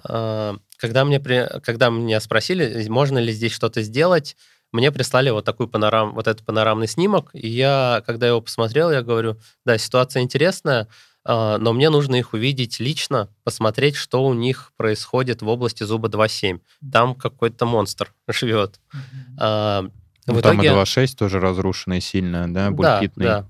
А, 0.05 0.57
когда, 0.77 1.05
мне, 1.05 1.20
когда 1.20 1.91
меня 1.91 2.20
спросили, 2.20 2.87
можно 2.89 3.18
ли 3.18 3.33
здесь 3.33 3.53
что-то 3.53 3.83
сделать, 3.83 4.37
мне 4.70 4.91
прислали 4.91 5.31
вот 5.31 5.45
такой 5.45 5.68
панорам, 5.68 6.14
вот 6.14 6.27
этот 6.27 6.45
панорамный 6.45 6.89
снимок, 6.89 7.31
и 7.35 7.49
я, 7.49 8.03
когда 8.07 8.27
его 8.27 8.41
посмотрел, 8.41 8.91
я 8.91 9.03
говорю, 9.03 9.39
да, 9.66 9.77
ситуация 9.79 10.23
интересная, 10.23 10.89
а, 11.25 11.57
но 11.59 11.73
мне 11.73 11.89
нужно 11.89 12.16
их 12.16 12.35
увидеть 12.35 12.79
лично, 12.81 13.29
посмотреть, 13.45 13.97
что 13.97 14.25
у 14.25 14.35
них 14.35 14.73
происходит 14.77 15.41
в 15.41 15.49
области 15.49 15.85
зуба 15.85 16.09
2.7. 16.09 16.61
Там 16.91 17.14
какой-то 17.14 17.64
монстр 17.64 18.12
живет. 18.29 18.81
Mm-hmm. 18.95 19.93
Ну, 20.25 20.41
там 20.41 20.61
итоге... 20.61 20.68
и 20.68 20.70
2.6 20.70 21.16
тоже 21.16 21.41
разрушенный 21.41 22.01
сильно, 22.01 22.53
да, 22.53 22.70
булькитный. 22.70 23.25
Да, 23.25 23.47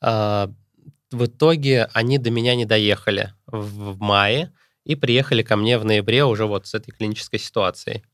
да 0.00 0.50
в 1.10 1.26
итоге 1.26 1.88
они 1.92 2.18
до 2.18 2.30
меня 2.30 2.54
не 2.54 2.64
доехали 2.64 3.32
в 3.46 3.98
мае 4.00 4.52
и 4.84 4.94
приехали 4.94 5.42
ко 5.42 5.56
мне 5.56 5.78
в 5.78 5.84
ноябре 5.84 6.24
уже 6.24 6.46
вот 6.46 6.66
с 6.66 6.74
этой 6.74 6.92
клинической 6.92 7.38
ситуацией. 7.38 8.04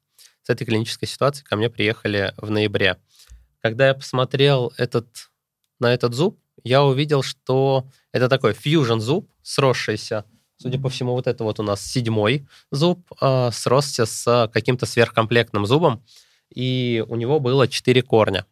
С 0.42 0.50
этой 0.50 0.64
клинической 0.64 1.08
ситуацией 1.08 1.46
ко 1.46 1.56
мне 1.56 1.70
приехали 1.70 2.34
в 2.36 2.50
ноябре. 2.50 2.98
Когда 3.60 3.88
я 3.88 3.94
посмотрел 3.94 4.72
этот, 4.76 5.06
на 5.78 5.94
этот 5.94 6.14
зуб, 6.14 6.38
я 6.64 6.82
увидел, 6.84 7.22
что 7.22 7.86
это 8.12 8.28
такой 8.28 8.52
фьюжн 8.52 8.98
зуб, 8.98 9.30
сросшийся. 9.42 10.24
Судя 10.56 10.78
по 10.78 10.88
всему, 10.88 11.12
вот 11.12 11.26
это 11.26 11.44
вот 11.44 11.58
у 11.60 11.62
нас 11.62 11.84
седьмой 11.84 12.46
зуб 12.70 13.00
э, 13.20 13.50
сросся 13.52 14.06
с 14.06 14.50
каким-то 14.52 14.86
сверхкомплектным 14.86 15.66
зубом, 15.66 16.04
и 16.54 17.04
у 17.08 17.16
него 17.16 17.40
было 17.40 17.66
четыре 17.66 18.02
корня. 18.02 18.46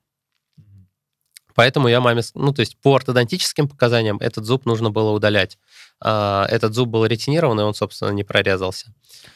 Поэтому 1.55 1.89
я 1.89 2.01
маме... 2.01 2.23
Ну, 2.35 2.53
то 2.53 2.61
есть 2.61 2.77
по 2.79 2.95
ортодонтическим 2.95 3.69
показаниям 3.69 4.19
этот 4.19 4.45
зуб 4.45 4.67
нужно 4.67 4.91
было 4.91 5.11
удалять. 5.11 5.59
А, 6.03 6.47
этот 6.51 6.75
зуб 6.75 6.89
был 6.89 7.05
ретинирован, 7.05 7.61
и 7.61 7.63
он, 7.63 7.75
собственно, 7.75 8.11
не 8.11 8.25
прорезался. 8.25 8.93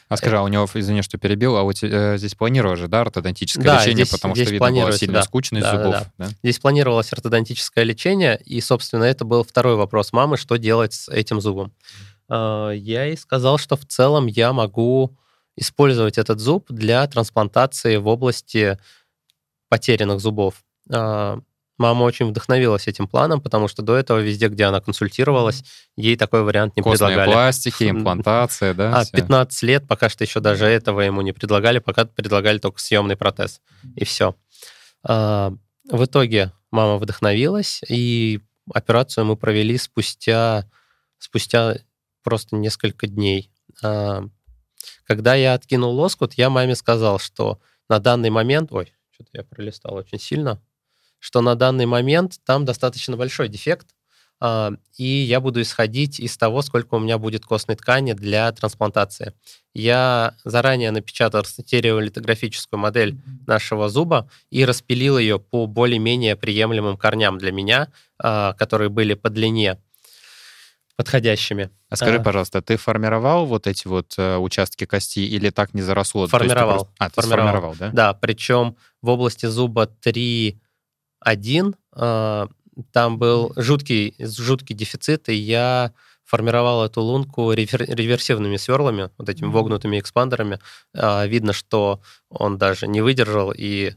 А 0.09 0.17
скажи, 0.17 0.37
а 0.37 0.41
у 0.41 0.47
него, 0.47 0.67
извини, 0.73 1.01
что 1.01 1.17
перебил, 1.17 1.55
а 1.57 1.63
вот 1.63 1.77
э, 1.83 2.17
здесь 2.17 2.33
планировалось 2.33 2.79
же, 2.79 2.87
да, 2.87 3.01
ортодонтическое 3.01 3.65
да, 3.65 3.79
лечение, 3.79 4.05
здесь, 4.05 4.09
потому 4.09 4.35
здесь 4.35 4.47
что 4.47 4.53
видно 4.53 4.71
было 4.71 4.91
сильно 4.93 5.19
да, 5.19 5.23
скучность 5.23 5.65
да, 5.65 5.71
зубов. 5.71 5.93
Да, 5.93 6.11
да. 6.17 6.25
Да? 6.25 6.31
Здесь 6.41 6.59
планировалось 6.59 7.13
ортодонтическое 7.13 7.83
лечение, 7.83 8.39
и, 8.45 8.61
собственно, 8.61 9.03
это 9.03 9.25
был 9.25 9.43
второй 9.43 9.75
вопрос 9.75 10.11
мамы, 10.11 10.37
что 10.37 10.57
делать 10.57 10.93
с 10.93 11.09
этим 11.09 11.39
зубом. 11.39 11.71
А, 12.29 12.71
я 12.71 13.05
ей 13.05 13.17
сказал, 13.17 13.57
что 13.57 13.75
в 13.75 13.85
целом 13.85 14.25
я 14.25 14.53
могу 14.53 15.15
использовать 15.55 16.17
этот 16.17 16.39
зуб 16.39 16.65
для 16.69 17.05
трансплантации 17.07 17.97
в 17.97 18.07
области 18.07 18.77
потерянных 19.69 20.19
зубов. 20.19 20.63
Мама 21.77 22.03
очень 22.03 22.27
вдохновилась 22.27 22.87
этим 22.87 23.07
планом, 23.07 23.41
потому 23.41 23.67
что 23.67 23.81
до 23.81 23.95
этого 23.95 24.19
везде, 24.19 24.47
где 24.47 24.63
она 24.63 24.79
консультировалась, 24.79 25.63
ей 25.97 26.15
такой 26.15 26.43
вариант 26.43 26.77
не 26.77 26.81
Костные 26.81 27.09
предлагали. 27.09 27.31
пластики, 27.31 27.89
имплантация, 27.89 28.73
да? 28.73 29.01
А, 29.01 29.05
15 29.05 29.63
лет, 29.63 29.87
пока 29.87 30.07
что 30.07 30.23
еще 30.23 30.39
даже 30.39 30.65
этого 30.65 31.01
ему 31.01 31.21
не 31.21 31.33
предлагали, 31.33 31.79
пока 31.79 32.05
предлагали 32.05 32.59
только 32.59 32.79
съемный 32.79 33.17
протез. 33.17 33.61
И 33.95 34.05
все. 34.05 34.35
А, 35.03 35.53
в 35.89 36.05
итоге 36.05 36.53
мама 36.71 36.97
вдохновилась, 36.97 37.81
и 37.89 38.39
операцию 38.73 39.25
мы 39.25 39.35
провели 39.35 39.77
спустя, 39.77 40.69
спустя 41.17 41.75
просто 42.23 42.55
несколько 42.55 43.05
дней. 43.07 43.51
А, 43.83 44.23
когда 45.03 45.35
я 45.35 45.53
откинул 45.53 45.93
лоскут, 45.93 46.35
я 46.35 46.49
маме 46.49 46.75
сказал, 46.75 47.19
что 47.19 47.59
на 47.89 47.99
данный 47.99 48.29
момент... 48.29 48.71
Ой, 48.71 48.93
что-то 49.11 49.29
я 49.33 49.43
пролистал 49.43 49.95
очень 49.95 50.19
сильно 50.19 50.61
что 51.19 51.41
на 51.41 51.55
данный 51.55 51.85
момент 51.85 52.39
там 52.45 52.65
достаточно 52.65 53.17
большой 53.17 53.47
дефект, 53.47 53.87
а, 54.41 54.73
и 54.97 55.03
я 55.03 55.39
буду 55.39 55.61
исходить 55.61 56.19
из 56.19 56.37
того, 56.37 56.61
сколько 56.61 56.95
у 56.95 56.99
меня 56.99 57.17
будет 57.17 57.45
костной 57.45 57.77
ткани 57.77 58.13
для 58.13 58.51
трансплантации. 58.51 59.33
Я 59.73 60.35
заранее 60.43 60.91
напечатал 60.91 61.45
стереолитографическую 61.45 62.79
модель 62.79 63.17
нашего 63.47 63.89
зуба 63.89 64.29
и 64.49 64.65
распилил 64.65 65.17
ее 65.17 65.39
по 65.39 65.67
более-менее 65.67 66.35
приемлемым 66.35 66.97
корням 66.97 67.37
для 67.37 67.51
меня, 67.51 67.87
а, 68.19 68.53
которые 68.53 68.89
были 68.89 69.13
по 69.13 69.29
длине 69.29 69.79
подходящими. 70.97 71.69
А 71.89 71.95
скажи, 71.95 72.17
а, 72.17 72.23
пожалуйста, 72.23 72.61
ты 72.61 72.77
формировал 72.77 73.45
вот 73.45 73.67
эти 73.67 73.87
вот 73.87 74.15
э, 74.17 74.37
участки 74.37 74.85
кости 74.85 75.19
или 75.19 75.49
так 75.49 75.73
не 75.73 75.81
заросло? 75.81 76.27
Формировал. 76.27 76.85
Просто... 76.85 76.93
А, 76.99 77.09
ты 77.09 77.21
формировал. 77.21 77.47
сформировал, 77.47 77.75
да? 77.79 77.89
Да, 77.91 78.13
причем 78.13 78.77
в 79.01 79.09
области 79.09 79.45
зуба 79.45 79.87
3 79.87 80.59
один, 81.25 81.75
а, 81.91 82.47
там 82.91 83.17
был 83.17 83.51
жуткий, 83.55 84.15
жуткий 84.19 84.75
дефицит, 84.75 85.27
и 85.27 85.33
я 85.33 85.91
формировал 86.23 86.85
эту 86.85 87.01
лунку 87.01 87.51
реверсивными 87.51 88.57
сверлами, 88.57 89.09
вот 89.17 89.27
этими 89.27 89.47
вогнутыми 89.47 89.99
экспандерами. 89.99 90.59
А, 90.95 91.25
видно, 91.25 91.51
что 91.51 91.99
он 92.29 92.59
даже 92.59 92.87
не 92.87 93.01
выдержал 93.01 93.51
и 93.51 93.93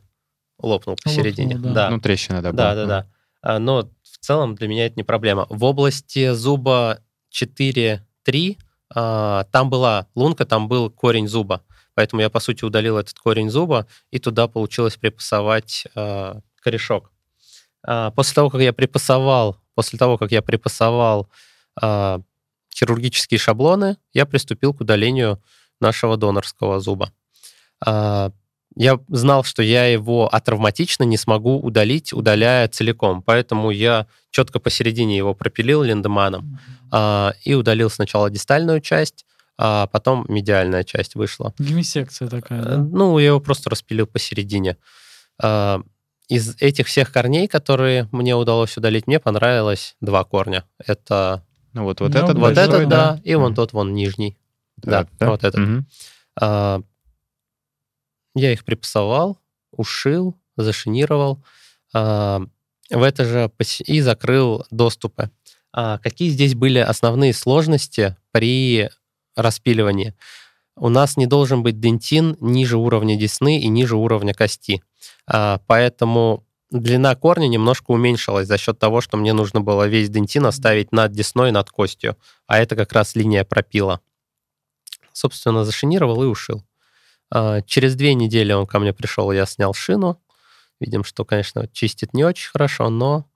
лопнул 0.58 0.96
посередине. 1.02 1.56
Лопнул, 1.56 1.74
да. 1.74 1.84
да. 1.84 1.90
Ну, 1.90 2.00
трещина, 2.00 2.40
да. 2.40 2.52
Да, 2.52 2.74
да, 2.74 2.86
да. 2.86 3.06
А, 3.42 3.58
но 3.58 3.90
в 4.02 4.18
целом 4.24 4.54
для 4.54 4.66
меня 4.66 4.86
это 4.86 4.96
не 4.96 5.04
проблема. 5.04 5.46
В 5.50 5.64
области 5.64 6.32
зуба 6.32 7.00
4-3 7.38 8.00
там 8.90 9.68
была 9.68 10.06
лунка, 10.14 10.46
там 10.46 10.66
был 10.66 10.88
корень 10.90 11.28
зуба. 11.28 11.62
Поэтому 11.92 12.22
я, 12.22 12.30
по 12.30 12.40
сути, 12.40 12.64
удалил 12.64 12.96
этот 12.96 13.18
корень 13.18 13.50
зуба, 13.50 13.86
и 14.10 14.18
туда 14.18 14.48
получилось 14.48 14.96
припасовать 14.96 15.86
корешок. 16.62 17.12
А, 17.90 18.10
после 18.10 18.34
того, 18.34 18.50
как 18.50 18.60
я 18.60 18.74
припасовал, 18.74 19.56
после 19.74 19.98
того, 19.98 20.18
как 20.18 20.30
я 20.30 20.42
припасовал 20.42 21.30
а, 21.80 22.20
хирургические 22.74 23.38
шаблоны, 23.38 23.96
я 24.12 24.26
приступил 24.26 24.74
к 24.74 24.82
удалению 24.82 25.42
нашего 25.80 26.18
донорского 26.18 26.80
зуба. 26.80 27.12
А, 27.84 28.30
я 28.76 29.00
знал, 29.08 29.42
что 29.42 29.62
я 29.62 29.86
его 29.86 30.28
атравматично 30.28 31.04
не 31.04 31.16
смогу 31.16 31.58
удалить, 31.58 32.12
удаляя 32.12 32.68
целиком. 32.68 33.22
Поэтому 33.22 33.70
я 33.70 34.06
четко 34.30 34.60
посередине 34.60 35.16
его 35.16 35.32
пропилил 35.32 35.82
линдеманом 35.82 36.60
а, 36.92 37.32
и 37.42 37.54
удалил 37.54 37.88
сначала 37.88 38.28
дистальную 38.28 38.82
часть, 38.82 39.24
а 39.56 39.86
потом 39.86 40.26
медиальная 40.28 40.84
часть 40.84 41.14
вышла. 41.14 41.54
Гемисекция 41.58 42.28
такая, 42.28 42.60
Э, 42.60 42.64
да? 42.64 42.76
Ну, 42.76 43.18
я 43.18 43.28
его 43.28 43.40
просто 43.40 43.70
распилил 43.70 44.06
посередине. 44.06 44.76
Из 46.28 46.56
этих 46.60 46.86
всех 46.86 47.10
корней, 47.10 47.48
которые 47.48 48.08
мне 48.12 48.36
удалось 48.36 48.76
удалить, 48.76 49.06
мне 49.06 49.18
понравилось 49.18 49.96
два 50.00 50.24
корня. 50.24 50.64
Это 50.78 51.42
Ну 51.72 51.84
вот, 51.84 52.00
вот 52.00 52.12
Ну, 52.12 52.18
этот 52.18 52.34
вот 52.36 52.42
большой, 52.42 52.64
этот, 52.64 52.88
да, 52.88 53.20
и 53.24 53.34
вон 53.34 53.54
тот 53.54 53.72
вон 53.72 53.94
нижний. 53.94 54.36
Да, 54.76 55.06
вот 55.20 55.42
этот. 55.44 55.84
А, 56.40 56.80
Я 58.34 58.52
их 58.52 58.64
припасовал, 58.64 59.38
ушил, 59.72 60.36
зашинировал. 60.56 61.42
а, 61.94 62.42
В 62.90 63.02
это 63.02 63.24
же 63.24 63.50
и 63.86 64.00
закрыл 64.00 64.64
доступы. 64.70 65.30
А 65.72 65.98
Какие 65.98 66.28
здесь 66.30 66.54
были 66.54 66.78
основные 66.78 67.32
сложности 67.32 68.16
при 68.32 68.90
распиливании? 69.36 70.14
У 70.76 70.88
нас 70.90 71.16
не 71.16 71.26
должен 71.26 71.62
быть 71.62 71.80
дентин 71.80 72.36
ниже 72.40 72.76
уровня 72.76 73.16
десны 73.16 73.60
и 73.60 73.68
ниже 73.68 73.96
уровня 73.96 74.32
кости. 74.34 74.82
А, 75.26 75.60
Поэтому 75.66 76.46
длина 76.70 77.14
корня 77.14 77.48
немножко 77.48 77.90
уменьшилась 77.90 78.46
за 78.46 78.58
счет 78.58 78.78
того, 78.78 79.00
что 79.00 79.16
мне 79.16 79.32
нужно 79.32 79.60
было 79.60 79.86
весь 79.86 80.10
дентин 80.10 80.46
оставить 80.46 80.92
над 80.92 81.12
десной, 81.12 81.50
над 81.50 81.70
костью. 81.70 82.16
А 82.46 82.58
это 82.58 82.76
как 82.76 82.92
раз 82.92 83.14
линия 83.14 83.44
пропила. 83.44 84.00
Собственно, 85.12 85.64
зашинировал 85.64 86.22
и 86.22 86.26
ушил. 86.26 86.64
А, 87.30 87.62
Через 87.62 87.94
две 87.94 88.14
недели 88.14 88.52
он 88.52 88.66
ко 88.66 88.78
мне 88.78 88.92
пришел, 88.92 89.32
я 89.32 89.46
снял 89.46 89.74
шину. 89.74 90.20
Видим, 90.80 91.04
что, 91.04 91.24
конечно, 91.24 91.66
чистит 91.68 92.14
не 92.14 92.24
очень 92.24 92.50
хорошо, 92.50 92.88
но, 92.88 93.28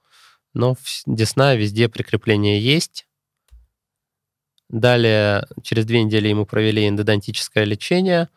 но 0.54 0.76
десна 1.06 1.54
везде 1.54 1.88
прикрепление 1.88 2.60
есть. 2.60 3.06
Далее, 4.68 5.46
через 5.62 5.84
две 5.84 6.02
недели 6.02 6.28
ему 6.28 6.46
провели 6.46 6.88
эндодонтическое 6.88 7.64
лечение. 7.64 8.28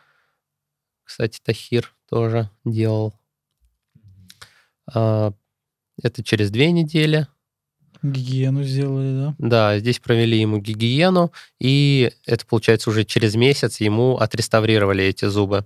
Кстати, 1.03 1.39
Тахир 1.41 1.94
тоже 2.09 2.49
делал. 2.63 3.13
А, 4.93 5.33
Это 6.01 6.23
через 6.23 6.51
две 6.51 6.71
недели. 6.71 7.27
Гигиену 8.03 8.63
сделали, 8.63 9.17
да? 9.17 9.35
Да, 9.39 9.79
здесь 9.79 9.99
провели 9.99 10.39
ему 10.39 10.59
гигиену, 10.59 11.31
и 11.59 12.11
это, 12.25 12.45
получается, 12.45 12.89
уже 12.89 13.03
через 13.03 13.35
месяц 13.35 13.79
ему 13.79 14.17
отреставрировали 14.17 15.03
эти 15.03 15.25
зубы. 15.25 15.65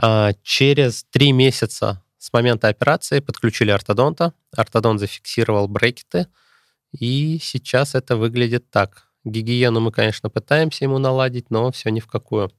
А, 0.00 0.32
Через 0.42 1.04
три 1.04 1.32
месяца 1.32 2.02
с 2.18 2.32
момента 2.32 2.68
операции 2.68 3.20
подключили 3.20 3.70
ортодонта. 3.70 4.34
Ортодонт 4.54 5.00
зафиксировал 5.00 5.68
брекеты, 5.68 6.26
и 6.92 7.38
сейчас 7.40 7.94
это 7.94 8.16
выглядит 8.16 8.70
так. 8.70 9.08
Гигиену 9.24 9.80
мы, 9.80 9.92
конечно, 9.92 10.28
пытаемся 10.28 10.84
ему 10.84 10.98
наладить, 10.98 11.50
но 11.50 11.70
все 11.72 11.90
ни 11.90 12.00
в 12.00 12.06
какую. 12.06 12.52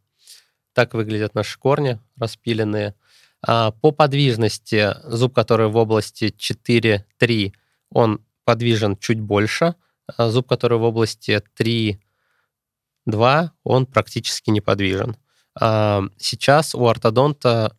Так 0.77 0.93
выглядят 0.93 1.33
наши 1.33 1.57
корни 1.57 1.99
распиленные. 2.19 2.93
А, 3.41 3.71
По 3.71 3.89
подвижности 3.89 4.93
зуб, 5.05 5.33
который 5.33 5.69
в 5.69 5.75
области 5.75 6.25
4-3, 6.37 7.51
он 7.89 8.23
подвижен 8.43 8.95
чуть 8.95 9.19
больше. 9.19 9.73
а 10.05 10.29
Зуб, 10.29 10.47
который 10.47 10.77
в 10.77 10.83
области 10.83 11.41
3-2, 11.59 13.49
он 13.63 13.87
практически 13.87 14.51
неподвижен. 14.51 15.17
А, 15.59 16.03
Сейчас 16.19 16.75
у 16.75 16.85
ортодонта 16.85 17.75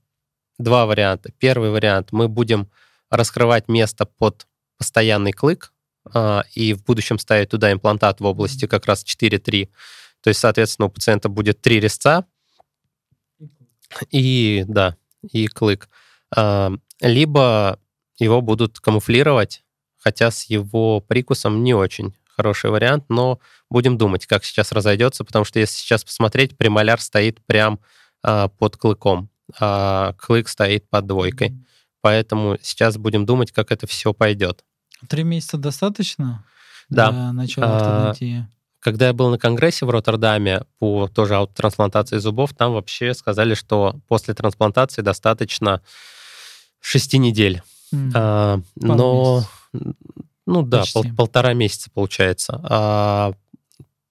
два 0.58 0.84
варианта. 0.84 1.30
Первый 1.38 1.70
вариант, 1.70 2.08
мы 2.10 2.26
будем 2.26 2.68
раскрывать 3.10 3.68
место 3.68 4.06
под 4.06 4.48
постоянный 4.76 5.32
клык 5.32 5.72
и 6.56 6.74
в 6.74 6.82
будущем 6.82 7.20
ставить 7.20 7.50
туда 7.50 7.70
имплантат 7.70 8.18
в 8.18 8.24
области 8.24 8.66
как 8.66 8.86
раз 8.86 9.04
4-3. 9.04 9.68
То 10.20 10.30
есть, 10.30 10.40
соответственно, 10.40 10.86
у 10.86 10.90
пациента 10.90 11.28
будет 11.28 11.60
три 11.60 11.78
резца 11.78 12.26
и, 14.10 14.64
да, 14.68 14.96
и 15.32 15.46
клык. 15.48 15.88
А, 16.34 16.72
Либо 17.00 17.78
его 18.18 18.40
будут 18.40 18.80
камуфлировать, 18.80 19.62
хотя 19.98 20.30
с 20.30 20.44
его 20.44 21.00
прикусом 21.00 21.62
не 21.62 21.74
очень 21.74 22.14
хороший 22.36 22.70
вариант, 22.70 23.04
но 23.08 23.40
будем 23.70 23.98
думать, 23.98 24.26
как 24.26 24.44
сейчас 24.44 24.72
разойдется, 24.72 25.24
потому 25.24 25.44
что 25.44 25.58
если 25.58 25.76
сейчас 25.76 26.04
посмотреть, 26.04 26.56
премоляр 26.56 27.00
стоит 27.00 27.44
прям 27.46 27.80
а, 28.22 28.48
под 28.48 28.76
клыком, 28.76 29.28
а 29.58 30.12
клык 30.14 30.48
стоит 30.48 30.88
под 30.88 31.06
двойкой. 31.06 31.54
Поэтому 32.00 32.56
сейчас 32.62 32.96
будем 32.96 33.26
думать, 33.26 33.50
как 33.50 33.72
это 33.72 33.86
все 33.88 34.12
пойдет. 34.14 34.64
Три 35.08 35.24
месяца 35.24 35.56
достаточно 35.58 36.44
Да. 36.88 37.10
для 37.10 37.32
начала 37.32 38.10
А? 38.10 38.14
Когда 38.88 39.08
я 39.08 39.12
был 39.12 39.28
на 39.28 39.38
конгрессе 39.38 39.84
в 39.84 39.90
Роттердаме 39.90 40.62
по 40.78 41.08
тоже 41.08 41.34
аутотрансплантации 41.36 42.16
зубов, 42.16 42.54
там 42.54 42.72
вообще 42.72 43.12
сказали, 43.12 43.52
что 43.52 43.96
после 44.08 44.32
трансплантации 44.32 45.02
достаточно 45.02 45.82
6 46.80 47.18
недель. 47.18 47.60
М. 47.92 48.10
А, 48.14 48.60
Пару 48.80 48.94
но, 48.94 49.34
месяцев. 49.36 49.94
ну 50.46 50.62
да, 50.62 50.84
пол- 50.94 51.04
полтора 51.14 51.52
месяца 51.52 51.90
получается. 51.92 52.62
А 52.64 53.32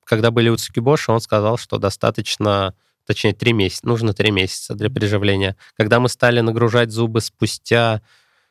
когда 0.04 0.30
были 0.30 0.50
у 0.50 0.58
Цукибоши, 0.58 1.12
он 1.12 1.22
сказал, 1.22 1.58
что 1.58 1.80
достаточно, 1.80 2.76
точнее, 3.08 3.34
три 3.34 3.54
месяца, 3.54 3.88
нужно 3.88 4.14
три 4.14 4.30
месяца 4.30 4.76
для 4.76 4.92
приживления. 4.92 5.56
Когда 5.76 6.00
мы 6.00 6.08
стали 6.08 6.40
нагружать 6.42 6.92
зубы 6.92 7.22
спустя 7.22 8.04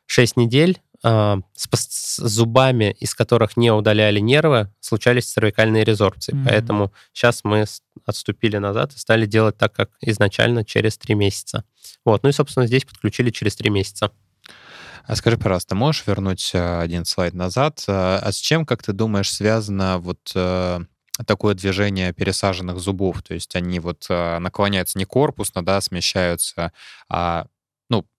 6 0.06 0.36
недель, 0.36 0.80
а, 1.09 1.38
с, 1.54 1.68
с 1.70 2.16
зубами, 2.28 2.90
из 2.98 3.14
которых 3.14 3.57
не 3.57 3.70
удаляли 3.70 4.18
нервы, 4.18 4.72
случались 4.80 5.32
цервикальные 5.32 5.84
резорбции. 5.84 6.32
Мгм. 6.34 6.44
Поэтому 6.46 6.92
сейчас 7.12 7.44
мы 7.44 7.64
отступили 8.04 8.57
назад 8.57 8.92
и 8.92 8.98
стали 8.98 9.24
делать 9.24 9.57
так, 9.57 9.72
как 9.72 9.90
изначально, 10.00 10.64
через 10.64 10.98
три 10.98 11.14
месяца. 11.14 11.62
Вот. 12.04 12.24
Ну 12.24 12.30
и, 12.30 12.32
собственно, 12.32 12.66
здесь 12.66 12.84
подключили 12.84 13.30
через 13.30 13.54
три 13.54 13.70
месяца. 13.70 14.11
А 15.04 15.14
скажи, 15.14 15.38
пожалуйста, 15.38 15.76
можешь 15.76 16.02
вернуть 16.09 16.50
э, 16.52 16.80
один 16.80 17.04
слайд 17.04 17.34
назад? 17.34 17.84
Э, 17.86 18.18
А 18.20 18.32
с 18.32 18.36
чем, 18.38 18.66
как 18.66 18.82
ты 18.82 18.92
думаешь, 18.92 19.30
связано 19.30 19.98
вот 19.98 20.32
э, 20.34 20.80
такое 21.24 21.54
движение 21.54 22.14
пересаженных 22.14 22.80
зубов? 22.80 23.22
То 23.22 23.34
есть 23.34 23.54
они 23.54 23.78
вот 23.78 24.07
э, 24.09 24.38
наклоняются 24.40 24.98
не 24.98 25.04
корпусно, 25.04 25.64
да, 25.64 25.80
смещаются, 25.80 26.72
а, 27.09 27.46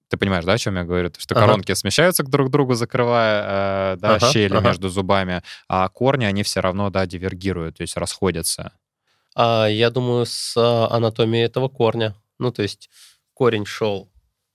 ты 0.09 0.17
понимаешь, 0.17 0.45
да, 0.45 0.53
о 0.53 0.57
чем 0.57 0.75
я 0.75 0.83
говорю? 0.83 1.09
То, 1.09 1.19
что 1.19 1.35
Ага. 1.35 1.45
коронки 1.45 1.73
смещаются 1.73 2.23
к 2.23 2.29
друг 2.29 2.49
другу, 2.49 2.75
закрывая, 2.75 3.93
э, 3.93 3.97
да, 3.97 4.15
Ага, 4.15 4.31
щели 4.31 4.55
ага. 4.55 4.67
между 4.69 4.89
зубами, 4.89 5.43
а 5.67 5.87
корни, 5.89 6.25
они 6.25 6.43
все 6.43 6.61
равно, 6.61 6.89
да, 6.89 7.05
дивергируют, 7.05 7.77
то 7.77 7.81
есть 7.81 7.97
расходятся. 7.97 8.71
А, 9.35 9.67
я 9.67 9.89
думаю, 9.89 10.25
с 10.25 10.55
а, 10.57 10.87
анатомией 10.89 11.45
этого 11.45 11.69
корня. 11.69 12.15
Ну, 12.39 12.51
то 12.51 12.61
есть 12.63 12.89
корень 13.33 13.65
шел 13.65 14.09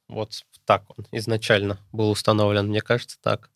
вот 0.09 0.42
так 0.64 0.84
он 0.96 1.07
изначально 1.12 1.78
был 1.92 2.11
установлен, 2.11 2.68
мне 2.68 2.80
кажется, 2.80 3.16
так. 3.20 3.50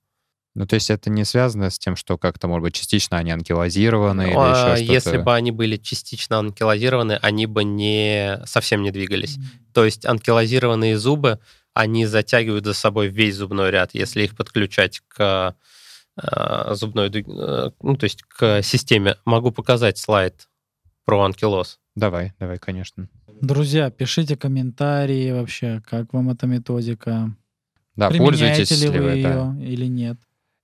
Ну, 0.54 0.66
то 0.66 0.74
есть 0.74 0.88
это 0.88 1.10
не 1.10 1.24
связано 1.24 1.68
с 1.68 1.78
тем, 1.78 1.96
что 1.96 2.16
как-то, 2.16 2.48
может 2.48 2.62
быть, 2.62 2.74
частично 2.74 3.18
они 3.18 3.30
анкилозированы 3.30 4.22
или 4.22 4.32
Ну, 4.32 4.40
а 4.40 4.70
еще 4.70 4.84
что-то? 4.84 4.92
если 4.92 5.16
бы 5.18 5.34
они 5.34 5.50
были 5.50 5.76
частично 5.76 6.38
анкилозированы, 6.38 7.18
они 7.20 7.44
бы 7.44 7.62
не 7.62 8.40
совсем 8.46 8.82
не 8.82 8.90
двигались. 8.90 9.36
То 9.74 9.84
есть 9.84 10.06
анкилозированные 10.06 10.96
зубы, 10.98 11.40
они 11.76 12.06
затягивают 12.06 12.64
за 12.64 12.72
собой 12.72 13.08
весь 13.08 13.36
зубной 13.36 13.70
ряд, 13.70 13.90
если 13.92 14.22
их 14.22 14.34
подключать 14.34 15.02
к 15.08 15.54
э, 16.16 16.74
зубной, 16.74 17.10
э, 17.10 17.70
ну, 17.82 17.96
то 17.96 18.04
есть 18.04 18.22
к 18.22 18.62
системе. 18.62 19.16
Могу 19.26 19.50
показать 19.50 19.98
слайд 19.98 20.48
про 21.04 21.22
анкилоз. 21.22 21.78
Давай, 21.94 22.32
давай, 22.40 22.58
конечно. 22.58 23.10
Друзья, 23.42 23.90
пишите 23.90 24.36
комментарии 24.38 25.30
вообще, 25.32 25.82
как 25.86 26.14
вам 26.14 26.30
эта 26.30 26.46
методика. 26.46 27.36
Да, 27.94 28.08
Применяете 28.08 28.38
пользуетесь 28.38 28.80
ли 28.80 28.88
вы 28.88 28.98
вы, 28.98 29.22
да. 29.22 29.54
ее 29.58 29.70
или 29.70 29.86
нет? 29.86 30.16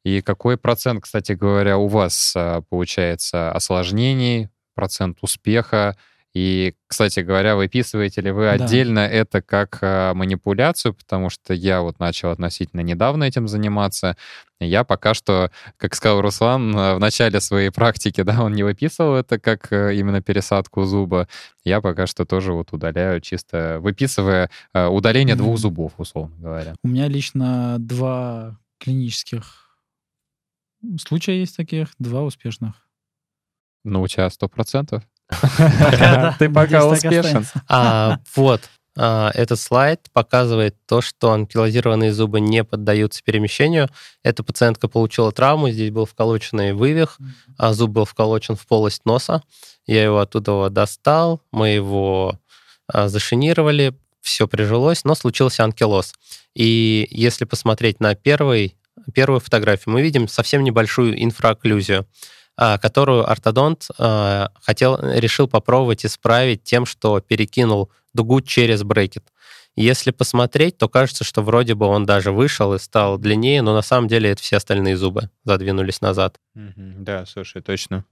И 0.05 0.23
какой 0.23 0.57
процент, 0.57 1.03
кстати 1.03 1.33
говоря, 1.33 1.77
у 1.77 1.89
вас 1.89 2.33
а, 2.35 2.63
получается 2.63 3.53
осложнений, 3.53 4.49
процент 4.75 5.19
успеха? 5.21 5.95
И, 6.35 6.75
кстати 6.87 7.21
говоря, 7.21 7.57
выписываете 7.57 8.23
ли 8.23 8.31
вы 8.31 8.45
Да. 8.45 8.53
отдельно 8.53 9.01
это 9.01 9.43
как 9.43 9.79
а, 9.83 10.15
манипуляцию, 10.15 10.95
потому 10.95 11.29
что 11.29 11.53
я 11.53 11.83
вот 11.83 11.99
начал 11.99 12.31
относительно 12.31 12.81
недавно 12.81 13.25
этим 13.25 13.49
заниматься. 13.49 14.17
Я 14.59 14.83
пока 14.85 15.13
что, 15.13 15.51
как 15.77 15.95
сказал 15.95 16.23
Руслан, 16.23 16.75
а, 16.75 16.95
в 16.95 17.01
начале 17.01 17.39
своей 17.41 17.69
практики, 17.71 18.23
да, 18.23 18.43
он 18.43 18.53
не 18.55 18.63
выписывал 18.63 19.17
это 19.17 19.39
как 19.39 19.71
а, 19.73 19.91
именно 19.91 20.23
пересадку 20.23 20.85
зуба. 20.85 21.29
Я 21.65 21.83
пока 21.83 22.07
что 22.07 22.25
тоже 22.25 22.55
вот 22.55 22.73
удаляю, 22.73 23.21
чисто 23.21 23.79
выписывая 23.81 24.49
а, 24.73 24.89
удаление 24.89 25.37
двух 25.37 25.51
Мгм. 25.55 25.59
зубов, 25.59 25.93
условно 25.99 26.35
говоря. 26.39 26.75
У 26.83 26.89
меня 26.89 27.09
лично 27.09 27.77
два 27.79 28.59
клинических 28.79 29.77
случая 30.99 31.39
есть 31.41 31.57
таких, 31.57 31.89
два 31.99 32.23
успешных. 32.23 32.75
Ну, 33.85 34.01
у 34.03 34.09
тебя 34.09 34.31
сто 34.31 34.49
процентов. 34.49 35.03
Ты 36.39 36.49
пока 36.51 36.87
успешен. 36.87 37.47
А, 37.69 38.19
вот. 38.37 38.63
А, 38.97 39.31
Этот 39.35 39.59
слайд 39.59 40.09
показывает 40.13 40.77
то, 40.87 41.01
что 41.01 41.33
анкилозированные 41.33 42.13
зубы 42.13 42.41
не 42.41 42.63
поддаются 42.65 43.23
перемещению. 43.23 43.89
Эта 44.23 44.43
пациентка 44.43 44.89
получила 44.89 45.33
травму, 45.33 45.71
здесь 45.71 45.91
был 45.91 46.05
вколоченный 46.05 46.73
вывих, 46.75 47.19
а 47.57 47.73
зуб 47.73 47.91
был 47.91 48.05
вколочен 48.05 48.57
в 48.57 48.67
полость 48.67 49.05
носа. 49.05 49.43
Я 49.87 50.05
его 50.05 50.21
оттуда 50.21 50.69
достал, 50.71 51.41
мы 51.51 51.69
его 51.71 52.39
а, 52.87 53.09
зашинировали, 53.09 53.95
все 54.21 54.47
прижилось, 54.47 55.05
но 55.05 55.15
случился 55.15 55.65
анкилоз. 55.65 56.15
И 56.55 57.09
если 57.11 57.45
посмотреть 57.45 57.99
на 57.99 58.15
первый, 58.15 58.77
первую 59.15 59.41
фотографию, 59.41 59.93
мы 59.95 60.03
видим 60.03 60.29
совсем 60.29 60.63
небольшую 60.63 61.21
инфраокклюзию, 61.23 62.01
а, 62.01 62.07
которую 62.81 63.29
ортодонт 63.31 63.89
а, 63.99 64.51
хотел, 64.63 64.99
решил 65.01 65.49
попробовать 65.49 66.05
исправить 66.07 66.63
тем, 66.63 66.87
что 66.87 67.21
перекинул 67.21 67.91
дугу 68.15 68.41
через 68.41 68.83
брекет. 68.83 69.25
Если 69.75 70.11
посмотреть, 70.11 70.77
то 70.77 70.89
кажется, 70.89 71.25
что 71.25 71.43
вроде 71.43 71.75
бы 71.75 71.87
он 71.87 72.05
даже 72.05 72.31
вышел 72.31 72.75
и 72.75 72.79
стал 72.79 73.17
длиннее, 73.19 73.63
но 73.63 73.73
на 73.75 73.81
самом 73.83 74.07
деле 74.07 74.31
это 74.31 74.43
все 74.43 74.57
остальные 74.59 74.97
зубы 74.99 75.31
задвинулись 75.45 76.01
назад. 76.03 76.39
Да, 76.55 77.25
слушай, 77.27 77.63
точно. 77.63 78.05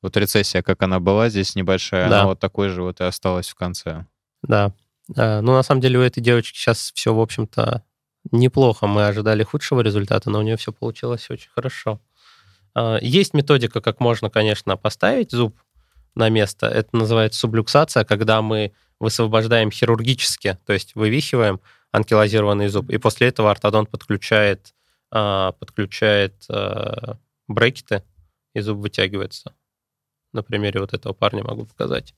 Вот 0.00 0.16
рецессия, 0.16 0.62
как 0.62 0.82
она 0.82 0.98
была 1.00 1.28
здесь 1.28 1.54
небольшая, 1.56 2.08
Да. 2.08 2.20
она 2.20 2.26
вот 2.28 2.40
такой 2.40 2.68
же 2.70 2.82
вот 2.82 3.00
и 3.00 3.04
осталась 3.04 3.48
в 3.48 3.54
конце. 3.54 4.06
Да. 4.42 4.72
А, 5.16 5.40
Ну, 5.42 5.52
на 5.52 5.62
самом 5.62 5.80
деле, 5.82 5.98
у 5.98 6.02
этой 6.02 6.20
девочки 6.20 6.56
сейчас 6.56 6.90
все, 6.94 7.12
в 7.14 7.20
общем-то, 7.20 7.82
неплохо. 8.30 8.86
Мы 8.86 9.06
ожидали 9.06 9.42
худшего 9.42 9.80
результата, 9.82 10.30
но 10.30 10.38
у 10.38 10.42
нее 10.42 10.56
все 10.56 10.72
получилось 10.72 11.28
очень 11.30 11.50
хорошо. 11.54 12.00
А, 12.74 12.98
Есть 13.00 13.34
методика, 13.34 13.80
как 13.80 14.00
можно, 14.00 14.30
конечно, 14.30 14.76
поставить 14.76 15.30
зуб 15.32 15.58
на 16.14 16.28
место. 16.28 16.66
Это 16.66 16.96
называется 16.96 17.40
сублюксация, 17.40 18.04
когда 18.04 18.42
мы 18.42 18.72
высвобождаем 19.00 19.70
хирургически, 19.70 20.58
то 20.66 20.72
есть 20.72 20.94
вывихиваем 20.94 21.60
анкилозированный 21.92 22.68
зуб, 22.68 22.90
и 22.90 22.98
после 22.98 23.28
этого 23.28 23.50
ортодонт 23.50 23.88
подключает, 23.90 24.74
а, 25.10 25.52
подключает 25.52 26.44
а, 26.50 27.16
брекеты, 27.46 28.02
и 28.54 28.60
зуб 28.60 28.78
вытягивается. 28.78 29.54
На 30.32 30.42
примере 30.42 30.80
вот 30.80 30.92
этого 30.92 31.12
парня 31.12 31.44
могу 31.44 31.64
показать. 31.64 32.14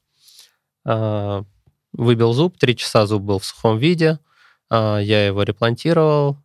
Выбил 1.93 2.32
зуб, 2.32 2.56
три 2.59 2.77
часа 2.77 3.06
зуб 3.06 3.22
был 3.22 3.39
в 3.39 3.44
сухом 3.44 3.78
виде, 3.78 4.18
я 4.70 5.27
его 5.27 5.43
реплантировал, 5.43 6.39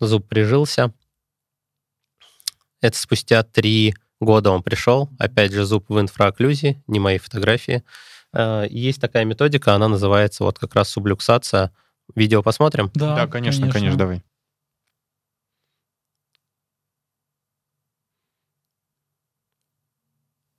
зуб 0.00 0.28
прижился. 0.28 0.94
Это 2.82 2.98
спустя 2.98 3.42
три 3.44 3.94
года 4.20 4.50
он 4.50 4.62
пришел, 4.62 5.08
опять 5.18 5.52
же 5.52 5.64
зуб 5.64 5.86
в 5.88 5.98
инфраокклюзии, 6.00 6.82
не 6.88 7.00
мои 7.00 7.18
фотографии. 7.18 7.82
А, 8.32 8.64
Есть 8.64 9.00
такая 9.00 9.24
методика, 9.24 9.74
она 9.74 9.88
называется 9.88 10.44
вот 10.44 10.58
как 10.58 10.74
раз 10.74 10.90
сублюксация. 10.90 11.72
Видео 12.14 12.42
посмотрим? 12.42 12.90
Да, 12.94 13.14
Да, 13.14 13.26
конечно, 13.28 13.70
конечно, 13.70 13.96
давай. 13.96 14.22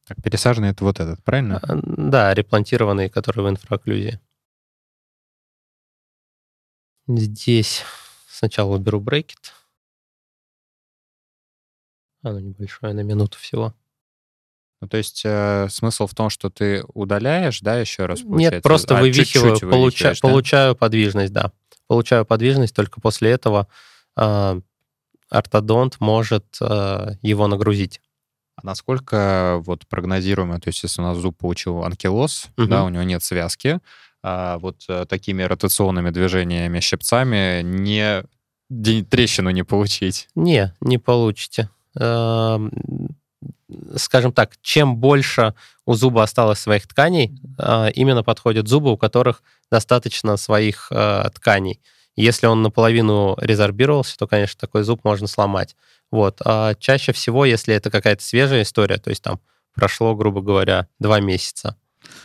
Так, 0.06 0.22
пересаженный 0.22 0.70
это 0.70 0.84
вот 0.84 1.00
этот, 1.00 1.24
правильно? 1.24 1.60
А, 1.62 1.80
Да, 1.84 2.34
реплантированный, 2.34 3.10
который 3.10 3.44
в 3.46 3.50
инфраокклюзии. 3.50 4.20
Здесь 7.08 7.84
сначала 8.30 8.76
уберу 8.76 9.00
брекет. 9.02 9.54
Оно 12.24 12.40
небольшое, 12.40 12.94
на 12.94 13.02
минуту 13.02 13.38
всего. 13.38 13.74
Ну, 14.82 14.88
то 14.88 14.98
есть 14.98 15.22
э, 15.24 15.68
смысл 15.70 16.08
в 16.08 16.14
том, 16.16 16.30
что 16.30 16.50
ты 16.50 16.84
удаляешь, 16.94 17.62
да, 17.62 17.80
еще 17.80 18.06
раз? 18.06 18.20
Нет, 18.20 18.30
получается? 18.30 18.62
просто 18.62 18.98
А, 18.98 19.02
вывихиваю, 19.02 19.52
чуть-чуть 19.56 19.70
получа- 19.70 19.82
вывихиваешь, 19.82 20.20
да? 20.22 20.28
получаю 20.28 20.76
подвижность, 20.76 21.34
да. 21.34 21.52
Получаю 21.88 22.26
подвижность, 22.26 22.76
только 22.76 23.00
после 23.02 23.32
этого 23.32 23.68
а, 24.16 24.60
ортодонт 25.30 26.00
может 26.00 26.46
а, 26.62 27.12
его 27.22 27.48
нагрузить. 27.48 28.02
А 28.56 28.66
насколько 28.66 29.62
вот 29.66 29.88
прогнозируемо, 29.88 30.60
то 30.60 30.68
есть 30.70 30.84
если 30.84 31.02
у 31.02 31.06
нас 31.06 31.18
зуб 31.18 31.38
получил 31.38 31.84
анкилоз, 31.84 32.48
Мгм. 32.58 32.70
да, 32.70 32.84
у 32.84 32.90
него 32.90 33.04
нет 33.04 33.24
связки, 33.24 33.80
а 34.22 34.58
вот 34.60 34.84
э, 34.88 35.06
такими 35.06 35.44
ротационными 35.44 36.10
движениями, 36.10 36.80
щипцами 36.80 37.62
не 37.64 38.24
трещину 39.04 39.50
не 39.50 39.64
получить. 39.64 40.28
Не, 40.36 40.74
не 40.82 40.98
получите. 40.98 41.70
Эм, 42.00 42.72
Скажем 43.96 44.32
так, 44.32 44.54
чем 44.62 44.98
больше 44.98 45.54
у 45.86 45.94
зуба 45.96 46.24
осталось 46.24 46.60
своих 46.60 46.88
тканей, 46.88 47.36
а, 47.58 47.90
именно 47.90 48.24
подходят 48.24 48.68
зубы, 48.68 48.92
у 48.92 48.98
которых 48.98 49.44
достаточно 49.72 50.38
своих 50.38 50.88
э, 50.92 51.30
тканей. 51.34 51.82
Если 52.16 52.46
он 52.46 52.62
наполовину 52.62 53.36
резорбировался, 53.42 54.18
то, 54.18 54.28
конечно, 54.28 54.60
такой 54.60 54.84
зуб 54.84 55.04
можно 55.04 55.28
сломать. 55.28 55.76
Вот. 56.12 56.42
А 56.46 56.76
чаще 56.76 57.12
всего, 57.12 57.44
если 57.44 57.74
это 57.74 57.90
какая-то 57.90 58.24
свежая 58.24 58.62
история, 58.62 58.98
то 58.98 59.10
есть 59.10 59.24
там 59.24 59.40
прошло, 59.74 60.16
грубо 60.16 60.42
говоря, 60.42 60.88
два 61.00 61.20
месяца, 61.20 61.76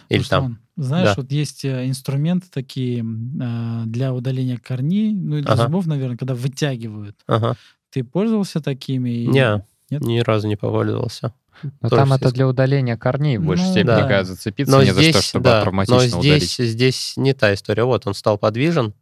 или 0.09 0.23
там 0.23 0.43
Руслан, 0.43 0.59
знаешь, 0.77 1.09
да. 1.09 1.15
вот 1.17 1.33
есть 1.33 1.65
э, 1.65 1.87
инструменты 1.89 2.49
такие 2.53 3.01
э, 3.03 3.83
для 3.87 4.13
удаления 4.13 4.59
корней, 4.59 5.13
ну 5.13 5.39
и 5.39 5.43
для 5.43 5.55
Ага. 5.55 5.65
зубов, 5.65 5.87
наверное, 5.87 6.17
когда 6.17 6.35
вытягивают. 6.35 7.17
Ага. 7.27 7.57
Ты 7.91 8.05
пользовался 8.05 8.61
такими? 8.61 9.11
и- 9.11 9.27
Не, 9.27 9.65
Нет? 9.91 10.03
ни 10.03 10.19
разу 10.21 10.49
не 10.49 10.57
пользовался. 10.57 11.33
Но 11.81 11.89
Тоже 11.89 12.03
там 12.03 12.13
это 12.13 12.31
для 12.31 12.47
удаления 12.47 12.97
корней 12.97 13.37
в 13.39 13.43
большей 13.45 13.65
Ну, 13.67 13.71
степени, 13.73 13.87
да. 13.87 14.07
кажется, 14.07 14.35
зацепиться 14.35 14.73
Но 14.77 14.83
не 14.83 14.93
за 14.93 15.01
здесь, 15.03 15.15
что, 15.17 15.23
чтобы 15.25 15.45
да, 15.45 15.63
травматично 15.63 15.97
но 15.97 16.03
здесь, 16.23 16.55
удалить. 16.59 16.73
здесь 16.73 17.13
не 17.17 17.33
та 17.35 17.53
история. 17.53 17.83
Вот 17.85 18.07
он 18.07 18.15
стал 18.15 18.39
подвижен, 18.39 18.95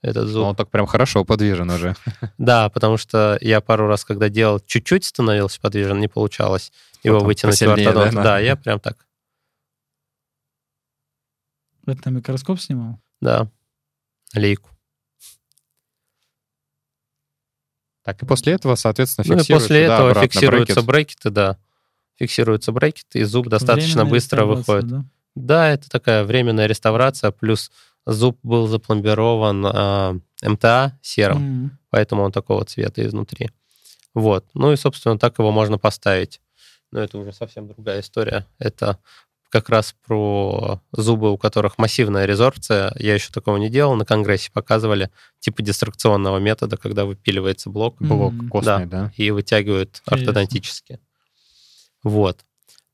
этот 0.00 0.26
Но 0.26 0.30
зуб. 0.30 0.44
он 0.46 0.54
так 0.56 0.70
прям 0.70 0.86
хорошо 0.86 1.24
подвижен 1.24 1.68
уже. 1.70 1.96
Да, 2.38 2.68
потому 2.68 2.96
что 2.96 3.38
я 3.40 3.60
пару 3.60 3.88
раз, 3.88 4.04
когда 4.04 4.28
делал, 4.28 4.60
чуть-чуть 4.60 5.04
становился 5.04 5.60
подвижен, 5.60 5.98
не 5.98 6.06
получалось 6.06 6.70
его 7.02 7.16
Потом 7.16 7.26
вытянуть 7.26 7.58
в 7.60 7.68
ортодонт. 7.68 8.14
да? 8.14 8.22
Да, 8.22 8.38
я 8.38 8.54
прям 8.54 8.78
так, 8.78 9.04
Это 11.86 12.10
на 12.10 12.16
микроскоп 12.18 12.60
снимал? 12.60 13.00
да, 13.20 13.48
лейку. 14.34 14.70
Так, 18.12 18.22
и 18.22 18.26
после 18.26 18.52
этого, 18.54 18.74
соответственно, 18.74 19.24
Ну 19.28 19.34
и 19.34 19.38
фиксируется, 19.38 19.66
после 19.68 19.86
да, 19.86 19.94
этого 19.94 20.10
обратно 20.10 20.28
фиксируются 20.28 20.82
брекет. 20.82 20.86
брекеты, 20.86 21.30
да. 21.30 21.58
Фиксируются 22.18 22.72
брекеты, 22.72 23.18
и 23.20 23.24
зуб 23.24 23.48
достаточно 23.48 24.02
Временная 24.02 24.10
быстро 24.10 24.44
выходит. 24.44 24.86
да? 24.88 25.04
Да, 25.36 25.68
это 25.70 25.88
такая 25.88 26.24
временная 26.24 26.66
реставрация, 26.66 27.30
плюс 27.30 27.70
зуб 28.06 28.38
был 28.42 28.66
запломбирован 28.66 29.64
а, 29.66 30.16
МТА 30.42 30.98
серым, 31.02 31.38
Мгм. 31.42 31.78
поэтому 31.90 32.22
он 32.22 32.32
такого 32.32 32.64
цвета 32.64 33.06
изнутри. 33.06 33.50
Вот. 34.14 34.44
Ну 34.54 34.72
и, 34.72 34.76
собственно, 34.76 35.18
так 35.18 35.38
его 35.38 35.52
можно 35.52 35.78
поставить. 35.78 36.40
Но 36.90 36.98
это 37.00 37.16
уже 37.18 37.32
совсем 37.32 37.68
другая 37.68 38.00
история. 38.00 38.44
Это 38.58 38.98
как 39.50 39.68
раз 39.68 39.94
про 40.06 40.80
зубы, 40.92 41.30
у 41.32 41.36
которых 41.36 41.76
массивная 41.76 42.24
резорбция. 42.24 42.94
Я 42.96 43.14
еще 43.14 43.30
такого 43.32 43.56
не 43.58 43.68
делал. 43.68 43.96
На 43.96 44.04
конгрессе 44.04 44.50
показывали 44.52 45.10
типа 45.40 45.62
дистракционного 45.62 46.38
метода, 46.38 46.76
когда 46.76 47.04
выпиливается 47.04 47.68
блок 47.68 47.96
Блок 47.98 48.32
Мгм. 48.32 48.48
костный, 48.48 48.86
да? 48.86 49.12
и 49.16 49.30
вытягивают 49.32 50.00
Интересно. 50.06 50.16
ортодонтически. 50.16 51.00
Вот. 52.04 52.38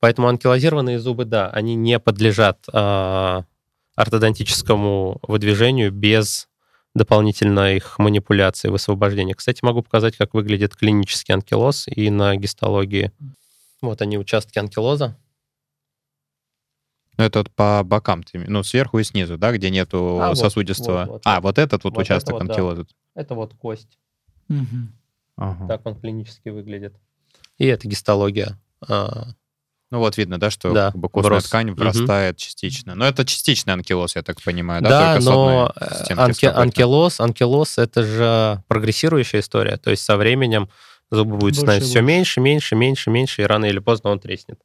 Поэтому 0.00 0.28
анкилозированные 0.28 0.98
зубы, 0.98 1.24
да, 1.26 1.48
они 1.50 1.74
не 1.74 1.98
подлежат 1.98 2.58
а, 2.72 3.44
ортодонтическому 3.94 5.20
выдвижению 5.22 5.92
без 5.92 6.48
дополнительной 6.94 7.76
их 7.76 7.98
манипуляции, 7.98 8.68
высвобождения. 8.68 9.34
Кстати, 9.34 9.60
могу 9.62 9.82
показать, 9.82 10.16
как 10.16 10.32
выглядит 10.32 10.74
клинический 10.74 11.34
анкилоз 11.34 11.86
и 11.88 12.08
на 12.08 12.34
гистологии. 12.36 13.12
Вот 13.82 14.00
они, 14.00 14.16
участки 14.16 14.58
анкилоза. 14.58 15.16
Ну, 17.18 17.24
это 17.24 17.38
вот 17.40 17.50
по 17.50 17.82
бокам, 17.84 18.22
ну, 18.34 18.62
сверху 18.62 18.98
и 18.98 19.04
снизу, 19.04 19.38
да, 19.38 19.52
где 19.52 19.70
нету 19.70 20.20
А, 20.20 20.34
сосудистого. 20.34 21.00
вот, 21.00 21.08
вот, 21.08 21.22
а, 21.24 21.36
вот. 21.36 21.44
вот 21.44 21.58
этот 21.58 21.84
вот, 21.84 21.94
Вот 21.94 22.02
это 22.02 22.12
участок 22.14 22.32
вот, 22.34 22.44
да. 22.44 22.52
анкилоза. 22.52 22.86
Это 23.14 23.34
вот 23.34 23.54
кость. 23.54 23.98
Мгм. 24.48 24.92
Ага. 25.36 25.66
Так 25.68 25.86
он 25.86 25.98
клинически 25.98 26.50
выглядит. 26.50 26.94
И 27.58 27.66
это 27.66 27.88
гистология. 27.88 28.58
А, 28.86 29.28
Ну, 29.92 30.00
вот 30.00 30.16
видно, 30.18 30.38
да, 30.38 30.50
что 30.50 30.72
Да, 30.72 30.90
как 30.90 31.00
бы 31.00 31.08
костная 31.08 31.30
врос. 31.34 31.44
ткань 31.44 31.70
врастает 31.72 32.36
частично. 32.38 32.94
Но 32.96 33.06
это 33.06 33.24
частичный 33.24 33.72
анкилоз, 33.72 34.16
я 34.16 34.22
так 34.22 34.42
понимаю, 34.42 34.82
да? 34.82 34.88
Да, 34.90 35.12
Только 35.12 35.22
с 35.22 35.24
но 35.26 35.66
одной 35.76 35.88
э, 35.88 36.04
стенки 36.04 36.20
анки- 36.20 36.46
анкилоз, 36.46 37.20
анкилоз 37.20 37.78
это 37.78 38.02
же 38.02 38.62
прогрессирующая 38.66 39.40
история. 39.40 39.76
То 39.76 39.90
есть 39.90 40.02
со 40.02 40.16
временем 40.16 40.68
зубы 41.10 41.36
будет 41.36 41.54
становиться 41.54 41.88
все 41.88 42.02
меньше, 42.02 42.40
меньше, 42.40 42.74
меньше, 42.74 43.10
меньше, 43.10 43.42
и 43.42 43.44
рано 43.44 43.66
или 43.66 43.78
поздно 43.78 44.10
он 44.10 44.18
треснет. 44.18 44.58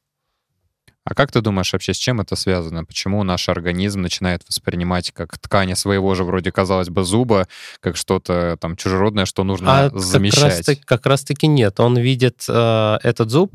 А 1.04 1.14
как 1.14 1.32
ты 1.32 1.40
думаешь 1.40 1.72
вообще, 1.72 1.94
с 1.94 1.96
чем 1.96 2.20
это 2.20 2.36
связано? 2.36 2.84
Почему 2.84 3.22
наш 3.24 3.48
организм 3.48 4.02
начинает 4.02 4.42
воспринимать 4.46 5.10
как 5.10 5.36
ткани 5.36 5.74
своего 5.74 6.14
же, 6.14 6.22
вроде, 6.22 6.52
казалось 6.52 6.90
бы, 6.90 7.02
зуба, 7.02 7.48
как 7.80 7.96
что-то 7.96 8.56
там 8.60 8.76
чужеродное, 8.76 9.26
что 9.26 9.42
нужно 9.42 9.86
а 9.86 9.90
замещать? 9.90 10.64
Как 10.64 10.68
раз, 10.68 10.78
как 10.84 11.06
раз 11.06 11.24
таки 11.24 11.48
нет. 11.48 11.80
Он 11.80 11.98
видит 11.98 12.44
э, 12.48 12.98
этот 13.02 13.30
зуб 13.30 13.52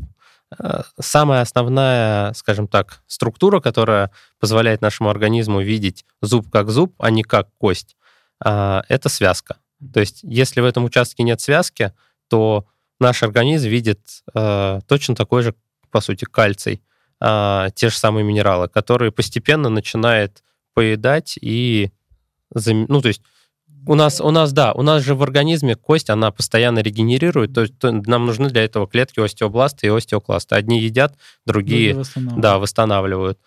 э, 0.60 0.82
самая 1.00 1.42
основная, 1.42 2.34
скажем 2.34 2.68
так, 2.68 3.02
структура, 3.08 3.62
которая 3.62 4.12
позволяет 4.42 4.82
нашему 4.82 5.10
организму 5.10 5.62
видеть 5.62 6.06
зуб 6.22 6.50
как 6.52 6.70
зуб, 6.70 6.96
а 7.00 7.10
не 7.12 7.24
как 7.24 7.48
кость, 7.58 7.96
а, 8.44 8.84
это 8.90 9.08
связка. 9.08 9.58
То 9.94 10.02
есть, 10.02 10.20
если 10.24 10.60
в 10.60 10.66
этом 10.66 10.84
участке 10.84 11.24
нет 11.24 11.40
связки, 11.40 11.94
то 12.28 12.66
наш 13.00 13.24
организм 13.24 13.70
видит 13.70 14.00
э, 14.34 14.80
точно 14.88 15.16
такой 15.16 15.44
же, 15.44 15.56
по 15.92 16.02
сути, 16.02 16.26
кальций, 16.26 16.82
э, 17.22 17.68
те 17.76 17.90
же 17.90 17.96
самые 17.96 18.24
минералы, 18.24 18.68
которые 18.68 19.12
постепенно 19.12 19.70
начинает 19.70 20.44
поедать 20.74 21.38
и... 21.42 21.92
Ну, 22.54 23.02
то 23.02 23.08
есть 23.10 23.22
у 23.88 23.96
нас, 23.96 24.22
у 24.22 24.32
нас, 24.32 24.54
да, 24.54 24.74
у 24.74 24.82
нас 24.82 25.04
же 25.04 25.16
в 25.16 25.24
организме 25.24 25.76
кость, 25.76 26.10
она 26.10 26.32
постоянно 26.32 26.80
регенерирует, 26.80 27.54
то 27.54 27.62
есть 27.62 27.74
нам 27.82 28.26
нужны 28.26 28.50
для 28.50 28.64
этого 28.64 28.88
клетки 28.88 29.20
остеобласта 29.20 29.86
и 29.86 29.90
остеокласта. 29.90 30.56
Одни 30.56 30.82
едят, 30.82 31.16
другие, 31.46 31.94
другие 31.94 31.96
восстанавливают. 31.96 32.42
Да, 32.42 32.58
восстанавливают. 32.60 33.40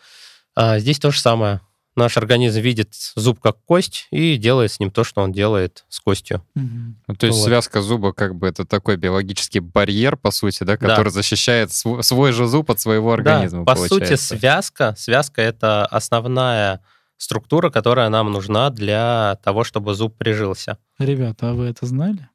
А 0.54 0.78
здесь 0.78 0.98
то 0.98 1.10
же 1.10 1.20
самое 1.20 1.60
наш 1.96 2.16
организм 2.16 2.60
видит 2.60 2.94
зуб 3.14 3.40
как 3.40 3.56
кость 3.64 4.06
и 4.10 4.36
делает 4.36 4.72
с 4.72 4.80
ним 4.80 4.90
то, 4.90 5.04
что 5.04 5.22
он 5.22 5.32
делает 5.32 5.84
с 5.88 6.00
костью. 6.00 6.42
Угу. 6.54 6.94
Ну, 7.08 7.14
то 7.14 7.26
есть 7.26 7.38
вот. 7.38 7.44
связка 7.44 7.82
зуба 7.82 8.12
как 8.12 8.36
бы 8.36 8.46
это 8.46 8.64
такой 8.64 8.96
биологический 8.96 9.60
барьер, 9.60 10.16
по 10.16 10.30
сути, 10.30 10.64
да, 10.64 10.76
который 10.76 11.04
да. 11.04 11.10
защищает 11.10 11.72
свой, 11.72 12.02
свой 12.02 12.32
же 12.32 12.46
зуб 12.46 12.70
от 12.70 12.80
своего 12.80 13.12
организма. 13.12 13.64
Да, 13.64 13.72
по 13.72 13.76
получается. 13.76 14.16
сути, 14.16 14.38
связка, 14.40 14.94
связка 14.96 15.42
это 15.42 15.84
основная 15.86 16.80
структура, 17.20 17.70
которая 17.70 18.08
нам 18.08 18.32
нужна 18.32 18.70
для 18.70 19.38
того, 19.44 19.64
чтобы 19.64 19.94
зуб 19.94 20.16
прижился. 20.16 20.78
Ребята, 20.98 21.50
а 21.50 21.54
вы 21.54 21.66
это 21.66 21.84
знали? 21.86 22.29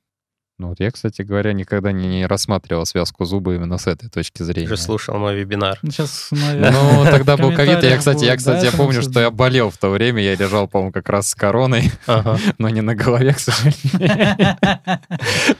Ну 0.57 0.69
вот 0.69 0.79
я, 0.79 0.89
кстати 0.89 1.21
говоря, 1.21 1.51
никогда 1.51 1.91
не, 1.91 2.07
не 2.07 2.25
рассматривал 2.25 2.85
связку 2.85 3.25
зуба 3.25 3.55
именно 3.55 3.77
с 3.77 3.87
этой 3.87 4.09
точки 4.09 4.41
зрения. 4.41 4.69
Ты 4.69 4.77
же 4.77 4.81
слушал 4.81 5.17
мой 5.17 5.35
вебинар. 5.35 5.77
Ну, 5.81 5.91
сейчас, 5.91 6.29
наверное, 6.31 6.71
ну, 6.71 7.03
тогда 7.03 7.35
был 7.35 7.53
ковид. 7.53 7.83
Я, 7.83 7.97
кстати, 7.97 8.23
я, 8.23 8.37
кстати, 8.37 8.63
я 8.63 8.71
помню, 8.71 9.01
что 9.01 9.19
я 9.19 9.31
болел 9.31 9.69
в 9.69 9.77
то 9.77 9.89
время. 9.89 10.23
Я 10.23 10.35
лежал, 10.35 10.69
по-моему, 10.69 10.93
как 10.93 11.09
раз 11.09 11.29
с 11.29 11.35
короной, 11.35 11.91
но 12.57 12.69
не 12.69 12.79
на 12.79 12.95
голове, 12.95 13.33
к 13.33 13.39
сожалению. 13.39 14.57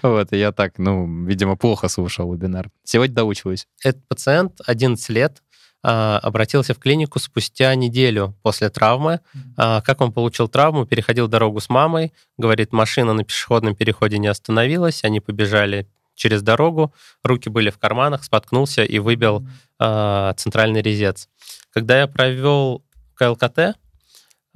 Вот, 0.02 0.32
и 0.32 0.38
я 0.38 0.52
так, 0.52 0.74
ну, 0.78 1.26
видимо, 1.26 1.56
плохо 1.56 1.88
слушал 1.88 2.32
вебинар. 2.32 2.70
Сегодня 2.84 3.16
доучиваюсь. 3.16 3.68
Этот 3.84 4.08
пациент 4.08 4.60
11 4.66 5.10
лет, 5.10 5.42
обратился 5.88 6.74
в 6.74 6.80
клинику 6.80 7.20
спустя 7.20 7.76
неделю 7.76 8.34
после 8.42 8.72
травмы. 8.72 9.20
А, 9.56 9.82
как 9.82 10.02
он 10.02 10.12
получил 10.12 10.48
травму? 10.48 10.88
Переходил 10.88 11.28
дорогу 11.28 11.60
с 11.60 11.70
мамой. 11.70 12.12
Говорит, 12.38 12.74
машина 12.74 13.14
на 13.14 13.24
пешеходном 13.24 13.76
переходе 13.76 14.18
не 14.18 14.26
остановилась. 14.28 15.04
Они 15.04 15.20
побежали 15.20 15.88
через 16.16 16.42
дорогу. 16.42 16.92
Руки 17.22 17.50
были 17.50 17.70
в 17.70 17.78
карманах, 17.78 18.24
споткнулся 18.24 18.84
и 18.84 18.98
выбил 18.98 19.48
а, 19.78 20.34
центральный 20.34 20.82
резец. 20.82 21.30
Когда 21.72 22.00
я 22.00 22.08
провел 22.08 22.84
КЛКТ, 23.14 23.78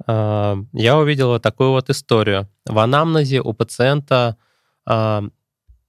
я 0.08 0.96
увидел 0.98 1.28
вот 1.28 1.42
такую 1.42 1.70
вот 1.70 1.90
историю. 1.90 2.48
В 2.64 2.78
анамнезе 2.78 3.40
у 3.40 3.52
пациента 3.52 4.36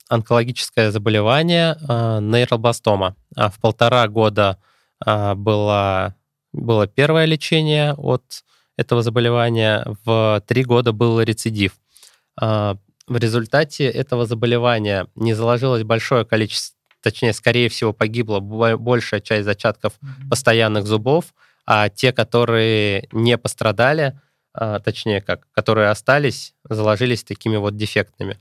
онкологическое 0.08 0.92
заболевание 0.92 1.78
нейробластома. 1.80 3.16
В 3.36 3.54
полтора 3.62 4.08
года 4.10 4.58
а, 5.06 5.36
было, 5.36 6.15
было 6.53 6.88
первое 6.88 7.26
лечение 7.26 7.94
от 7.94 8.44
этого 8.78 9.02
заболевания, 9.02 9.86
в 10.06 10.44
три 10.48 10.64
года 10.64 10.91
был 10.91 11.22
рецидив. 11.22 11.73
А, 12.40 12.78
в 13.07 13.18
результате 13.18 13.86
этого 13.86 14.26
заболевания 14.26 15.07
не 15.15 15.34
заложилось 15.34 15.84
большое 15.84 16.26
количество, 16.26 16.78
точнее, 17.02 17.34
скорее 17.34 17.68
всего, 17.69 17.94
погибла 17.94 18.40
большая 18.40 19.19
часть 19.19 19.45
зачатков 19.45 19.94
постоянных 20.30 20.86
зубов, 20.86 21.34
а 21.65 21.90
те, 21.90 22.14
которые 22.14 23.07
не 23.11 23.38
пострадали, 23.38 24.19
а, 24.53 24.80
точнее, 24.80 25.22
как, 25.22 25.48
которые 25.52 25.90
остались, 25.90 26.53
заложились 26.69 27.23
такими 27.23 27.57
вот 27.57 27.76
дефектными. 27.76 28.40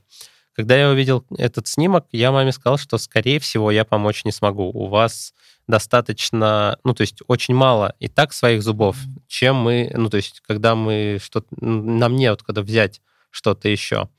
Когда 0.53 0.75
я 0.75 0.89
увидел 0.89 1.25
этот 1.37 1.67
снимок, 1.67 2.07
я 2.11 2.31
маме 2.31 2.51
сказал, 2.51 2.77
что, 2.77 2.97
скорее 2.97 3.39
всего, 3.39 3.71
я 3.71 3.85
помочь 3.85 4.25
не 4.25 4.31
смогу. 4.31 4.69
У 4.69 4.87
вас 4.87 5.33
достаточно, 5.67 6.77
ну, 6.83 6.93
то 6.93 7.01
есть 7.01 7.19
очень 7.27 7.55
мало 7.55 7.95
и 7.99 8.07
так 8.07 8.33
своих 8.33 8.63
зубов, 8.63 8.97
чем 9.27 9.55
мы, 9.57 9.91
ну, 9.93 10.09
то 10.09 10.17
есть 10.17 10.41
когда 10.41 10.75
мы 10.75 11.19
что-то, 11.23 11.47
нам 11.59 12.15
не 12.15 12.29
вот 12.29 12.43
когда 12.43 12.61
взять 12.61 13.01
что-то 13.29 13.69
еще. 13.69 14.09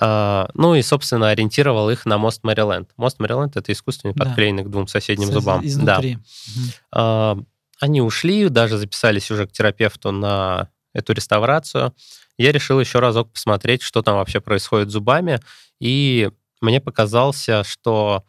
А, 0.00 0.48
ну 0.54 0.74
и, 0.74 0.82
собственно, 0.82 1.30
ориентировал 1.30 1.88
их 1.90 2.04
на 2.04 2.18
мост 2.18 2.42
Мэриленд. 2.42 2.90
Мост 2.96 3.18
Мэриленд— 3.20 3.56
это 3.56 3.72
искусственный 3.72 4.14
да. 4.14 4.24
подклеенный 4.24 4.64
к 4.64 4.68
двум 4.68 4.88
соседним 4.88 5.28
С, 5.28 5.32
зубам. 5.32 5.64
Изнутри. 5.64 6.14
Да. 6.14 6.20
Угу. 6.20 6.70
А, 6.92 7.38
они 7.80 8.00
ушли, 8.00 8.48
даже 8.48 8.78
записались 8.78 9.30
уже 9.30 9.46
к 9.46 9.52
терапевту 9.52 10.10
на 10.10 10.68
эту 10.92 11.12
реставрацию. 11.12 11.94
Я 12.38 12.52
решил 12.52 12.80
еще 12.80 12.98
разок 12.98 13.32
посмотреть, 13.32 13.82
что 13.82 14.02
там 14.02 14.16
вообще 14.16 14.40
происходит 14.40 14.90
с 14.90 14.92
зубами, 14.92 15.40
и 15.80 16.30
мне 16.60 16.80
показался, 16.80 17.62
что 17.62 18.24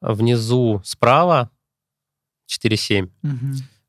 внизу 0.00 0.82
справа 0.84 1.50
4,7. 2.48 3.10
Угу. 3.22 3.32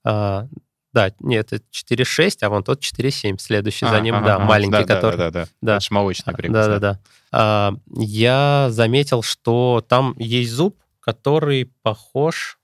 А, 0.03 0.47
да, 0.93 1.11
нет, 1.19 1.53
это 1.53 1.63
4,6, 1.71 2.37
а 2.41 2.49
вон 2.49 2.63
тот 2.63 2.81
4,7, 2.81 3.37
следующий 3.39 3.85
а, 3.85 3.89
за 3.89 4.01
ним, 4.01 4.15
ага, 4.15 4.25
да, 4.25 4.35
ага, 4.37 4.45
маленький, 4.45 4.83
да, 4.83 4.95
который... 4.95 5.17
Да, 5.17 5.29
да, 5.29 5.45
да, 5.45 5.49
да. 5.61 5.77
Это 5.77 5.93
молочный 5.93 6.33
прикус. 6.33 6.53
Да, 6.53 6.67
да, 6.67 6.79
да. 6.79 6.99
А, 7.31 7.73
я 7.95 8.67
заметил, 8.71 9.21
что 9.21 9.85
там 9.87 10.15
есть 10.17 10.51
зуб, 10.51 10.79
который 10.99 11.71
похож... 11.83 12.57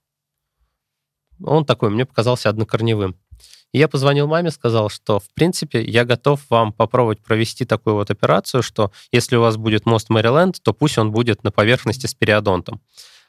Он 1.43 1.65
такой, 1.65 1.89
мне 1.89 2.05
показался 2.05 2.49
однокорневым. 2.49 3.15
И 3.73 3.79
я 3.79 3.87
позвонил 3.87 4.27
маме, 4.27 4.51
сказал, 4.51 4.89
что, 4.89 5.19
в 5.19 5.29
принципе, 5.33 5.83
я 5.83 6.05
готов 6.05 6.41
вам 6.49 6.71
попробовать 6.71 7.21
провести 7.21 7.65
такую 7.65 7.95
вот 7.95 8.11
операцию, 8.11 8.61
что 8.61 8.91
если 9.11 9.35
у 9.35 9.41
вас 9.41 9.57
будет 9.57 9.85
мост 9.85 10.09
Мэриленд, 10.09 10.61
то 10.61 10.73
пусть 10.73 10.97
он 10.97 11.11
будет 11.11 11.43
на 11.43 11.51
поверхности 11.51 12.05
с 12.05 12.13
периодонтом. 12.13 12.81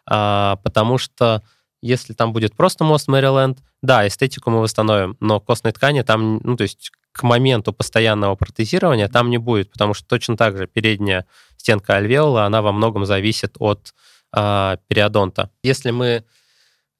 А, 0.06 0.56
потому 0.62 0.98
что 0.98 1.42
если 1.84 2.14
там 2.14 2.32
будет 2.32 2.54
просто 2.54 2.82
мост 2.82 3.08
Мэриленд, 3.08 3.58
да, 3.82 4.06
эстетику 4.08 4.50
мы 4.50 4.60
восстановим, 4.60 5.16
но 5.20 5.38
костной 5.38 5.72
ткани 5.72 6.00
там, 6.02 6.40
ну, 6.42 6.56
то 6.56 6.62
есть 6.62 6.90
к 7.12 7.22
моменту 7.22 7.72
постоянного 7.72 8.34
протезирования 8.36 9.08
там 9.08 9.28
не 9.28 9.38
будет, 9.38 9.70
потому 9.70 9.92
что 9.92 10.06
точно 10.06 10.36
так 10.36 10.56
же 10.56 10.66
передняя 10.66 11.26
стенка 11.58 11.96
альвеола, 11.96 12.44
она 12.44 12.62
во 12.62 12.72
многом 12.72 13.04
зависит 13.04 13.56
от 13.58 13.94
э, 14.34 14.76
периодонта. 14.88 15.50
Если 15.62 15.90
мы 15.90 16.24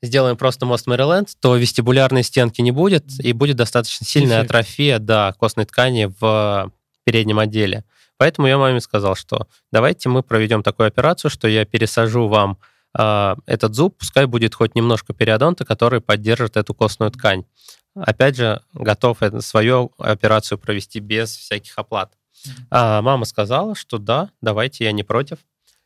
сделаем 0.03 0.37
просто 0.37 0.67
мост 0.67 0.87
Мэриленд, 0.87 1.31
то 1.41 1.57
вестибулярной 1.57 2.23
стенки 2.23 2.61
не 2.61 2.71
будет, 2.71 3.05
и 3.21 3.33
будет 3.33 3.57
достаточно 3.57 4.07
сильная 4.07 4.41
Эффект. 4.41 4.51
атрофия 4.51 4.99
да, 4.99 5.33
костной 5.33 5.65
ткани 5.65 6.13
в 6.21 6.71
переднем 7.05 7.39
отделе. 7.39 7.85
Поэтому 8.19 8.47
я 8.47 8.59
маме 8.59 8.81
сказал, 8.81 9.17
что 9.17 9.49
давайте 9.73 10.11
мы 10.11 10.23
проведем 10.23 10.63
такую 10.63 10.89
операцию, 10.89 11.31
что 11.31 11.49
я 11.49 11.65
пересажу 11.65 12.29
вам 12.29 12.59
этот 12.95 13.75
зуб, 13.75 13.99
пускай 13.99 14.27
будет 14.27 14.55
хоть 14.55 14.75
немножко 14.75 15.13
периодонта, 15.13 15.65
который 15.65 16.01
поддержит 16.01 16.57
эту 16.57 16.75
костную 16.75 17.11
ткань. 17.11 17.45
Опять 17.95 18.37
же, 18.37 18.61
готов 18.73 19.19
свою 19.41 19.93
операцию 19.99 20.59
провести 20.59 21.01
без 21.01 21.37
всяких 21.37 21.77
оплат. 21.77 22.13
А 22.71 23.03
мама 23.03 23.25
сказала, 23.25 23.75
что 23.75 23.99
да, 23.99 24.31
давайте, 24.41 24.85
я 24.85 24.93
не 24.93 25.03
против. 25.03 25.39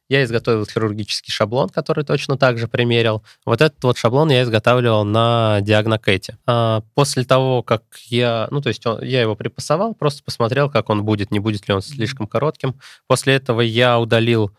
Я 0.08 0.24
изготовил 0.24 0.64
хирургический 0.64 1.30
шаблон, 1.30 1.68
который 1.68 2.02
точно 2.02 2.38
так 2.38 2.56
же 2.56 2.66
примерил. 2.66 3.22
Вот 3.44 3.60
этот 3.60 3.84
вот 3.84 3.98
шаблон 3.98 4.30
я 4.30 4.42
изготавливал 4.42 5.04
на 5.04 5.60
диагнокете. 5.60 6.38
А 6.46 6.82
после 6.94 7.24
того, 7.24 7.62
как 7.62 7.82
я, 8.06 8.48
ну, 8.50 8.62
то 8.62 8.70
есть 8.70 8.86
он, 8.86 9.02
я 9.02 9.20
его 9.20 9.36
припасовал, 9.36 9.94
просто 9.94 10.24
посмотрел, 10.24 10.70
как 10.70 10.88
он 10.88 11.04
будет, 11.04 11.30
не 11.30 11.40
будет 11.40 11.68
ли 11.68 11.74
он 11.74 11.82
слишком 11.82 12.26
коротким. 12.26 12.80
После 13.06 13.34
этого 13.34 13.60
я 13.60 13.98
удалил 13.98 14.50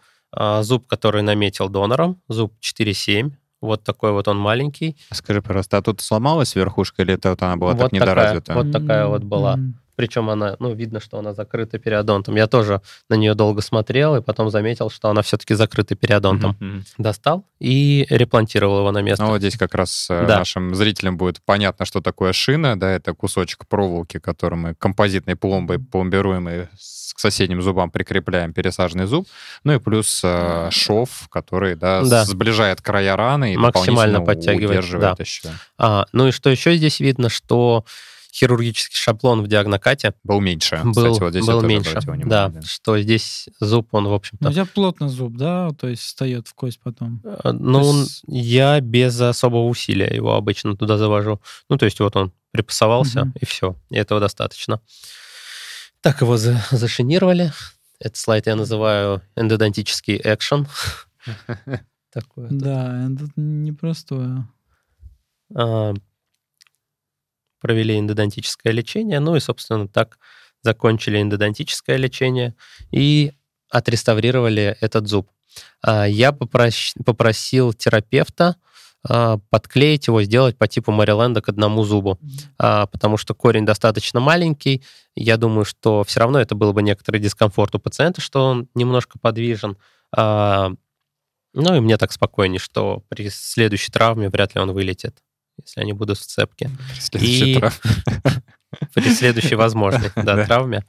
зуб, 0.61 0.87
который 0.87 1.21
наметил 1.21 1.69
донором, 1.69 2.21
зуб 2.27 2.53
4,7. 2.61 3.31
Вот 3.61 3.83
такой 3.83 4.11
вот 4.11 4.27
он 4.27 4.37
маленький. 4.37 4.95
Скажи, 5.11 5.41
пожалуйста, 5.41 5.77
а 5.77 5.81
тут 5.81 5.99
сломалась 6.01 6.55
верхушка 6.55 7.01
или 7.01 7.15
это 7.15 7.31
вот 7.31 7.41
она 7.41 7.57
была 7.57 7.73
вот 7.73 7.81
так 7.81 7.91
недоразвита? 7.91 8.53
вот 8.53 8.71
такая 8.71 9.07
вот 9.07 9.23
была. 9.23 9.59
Причем 9.99 10.29
она, 10.29 10.55
ну, 10.59 10.73
видно, 10.73 11.01
что 11.01 11.19
она 11.19 11.33
закрыта 11.33 11.77
периодонтом. 11.77 12.33
Я 12.37 12.47
тоже 12.47 12.81
на 13.09 13.15
нее 13.15 13.33
долго 13.33 13.61
смотрел 13.61 14.15
и 14.15 14.21
потом 14.21 14.49
заметил, 14.49 14.89
что 14.89 15.09
она 15.09 15.21
все-таки 15.23 15.55
закрыта 15.55 15.93
периодонтом. 15.93 16.55
Mm-hmm. 16.57 16.83
Достал 16.99 17.43
и 17.59 18.07
реплантировал 18.09 18.79
его 18.79 18.91
на 18.93 19.01
место. 19.01 19.25
Ну, 19.25 19.31
вот 19.31 19.39
здесь 19.39 19.57
как 19.57 19.75
раз 19.75 20.07
э, 20.09 20.25
да. 20.25 20.39
нашим 20.39 20.73
зрителям 20.73 21.17
будет 21.17 21.41
понятно, 21.43 21.83
что 21.83 21.99
такое 21.99 22.31
шина. 22.31 22.79
Да, 22.79 22.89
это 22.89 23.13
кусочек 23.13 23.67
проволоки, 23.67 24.19
который 24.19 24.55
мы 24.55 24.73
композитной 24.75 25.35
пломбой 25.35 25.79
пломбируем 25.79 26.47
и 26.47 26.67
к 26.67 27.19
соседним 27.19 27.61
зубам 27.61 27.91
прикрепляем 27.91 28.53
пересаженный 28.53 29.05
зуб. 29.05 29.27
Ну 29.65 29.73
и 29.73 29.79
плюс 29.79 30.21
э, 30.23 30.69
шов, 30.71 31.27
который 31.29 31.75
да, 31.75 32.03
да. 32.05 32.23
сближает 32.23 32.81
края 32.81 33.17
раны 33.17 33.53
и 33.53 33.57
максимально 33.57 34.21
подтягивает 34.21 34.79
удерживает 34.79 35.17
да. 35.17 35.21
еще. 35.21 35.49
А, 35.77 36.05
ну 36.13 36.29
и 36.29 36.31
что 36.31 36.49
еще 36.49 36.77
здесь 36.77 37.01
видно, 37.01 37.27
что 37.27 37.83
хирургический 38.33 38.95
шаблон 38.95 39.41
в 39.43 39.47
диагнокате 39.47 40.13
Был 40.23 40.39
меньше. 40.39 40.79
был, 40.83 40.91
Кстати, 40.93 41.19
вот 41.19 41.29
здесь 41.31 41.45
был 41.45 41.61
меньше. 41.61 41.89
обратил 41.91 42.13
Да, 42.29 42.47
внимание. 42.47 42.61
что 42.61 42.99
здесь 42.99 43.49
зуб, 43.59 43.87
он, 43.93 44.05
в 44.05 44.09
Ну, 44.09 44.13
общем-то... 44.15 44.49
у 44.49 44.51
тебя 44.51 44.65
плотно 44.65 45.09
зуб, 45.09 45.35
да, 45.35 45.71
то 45.71 45.87
есть 45.87 46.03
встает 46.03 46.47
в 46.47 46.53
кость 46.53 46.79
потом. 46.83 47.21
э, 47.23 47.51
Ну, 47.51 47.81
то 47.81 47.99
есть- 48.01 48.23
я 48.27 48.79
без 48.81 49.19
особого 49.19 49.67
усилия 49.67 50.13
его 50.13 50.35
обычно 50.35 50.75
туда 50.77 50.97
завожу. 50.97 51.41
Ну, 51.69 51.77
то 51.77 51.85
есть 51.85 51.99
вот 51.99 52.15
он 52.15 52.31
припасовался, 52.51 53.25
Мгм. 53.25 53.33
и 53.41 53.45
все. 53.45 53.75
И 53.89 53.95
этого 53.95 54.19
достаточно. 54.19 54.79
Так, 56.01 56.21
его 56.21 56.37
за- 56.37 56.61
зашинировали. 56.71 57.51
Этот 57.99 58.17
слайд 58.17 58.47
я 58.47 58.55
называю 58.55 59.21
эндодонтический 59.35 60.19
экшен. 60.23 60.67
Такое. 62.13 62.47
Да, 62.49 63.05
это 63.05 63.27
непростое. 63.35 64.47
Провели 67.59 67.99
эндодонтическое 67.99 68.73
лечение, 68.73 69.19
ну 69.19 69.35
и, 69.35 69.39
собственно, 69.39 69.87
так 69.87 70.17
закончили 70.61 71.21
эндодонтическое 71.21 71.97
лечение 71.97 72.55
и 72.91 73.33
отреставрировали 73.69 74.77
этот 74.81 75.07
зуб. 75.07 75.29
А, 75.81 76.05
Я 76.05 76.31
попросил 76.31 77.73
терапевта 77.73 78.55
а, 79.07 79.37
подклеить 79.49 80.07
его, 80.07 80.21
сделать 80.23 80.57
по 80.57 80.67
типу 80.67 80.91
Мариленда 80.91 81.41
к 81.41 81.49
одному 81.49 81.83
зубу, 81.83 82.19
а, 82.57 82.85
потому 82.87 83.17
что 83.17 83.33
корень 83.33 83.65
достаточно 83.65 84.19
маленький. 84.19 84.83
Я 85.15 85.37
думаю, 85.37 85.65
что 85.65 86.03
все 86.03 86.19
равно 86.19 86.39
это 86.39 86.55
было 86.55 86.71
бы 86.73 86.81
некоторый 86.81 87.19
дискомфорт 87.21 87.75
у 87.75 87.79
пациента, 87.79 88.21
что 88.21 88.45
он 88.45 88.67
немножко 88.75 89.19
подвижен. 89.19 89.77
Ну 91.55 91.75
и 91.75 91.79
мне 91.79 91.97
так 91.97 92.11
спокойнее, 92.11 92.59
что 92.59 93.03
при 93.09 93.29
следующей 93.29 93.91
травме 93.91 94.29
вряд 94.29 94.53
ли 94.53 94.61
он 94.61 94.71
вылетит, 94.71 95.17
если 95.65 95.81
они 95.81 95.93
будут 95.93 96.17
в 96.17 96.25
цепке. 96.25 96.69
Следующий 96.99 97.53
И- 97.53 97.55
трав. 97.57 97.81
При 98.93 99.13
следующей 99.13 99.55
возможной 99.55 100.11
да, 100.15 100.45
травме 100.47 100.85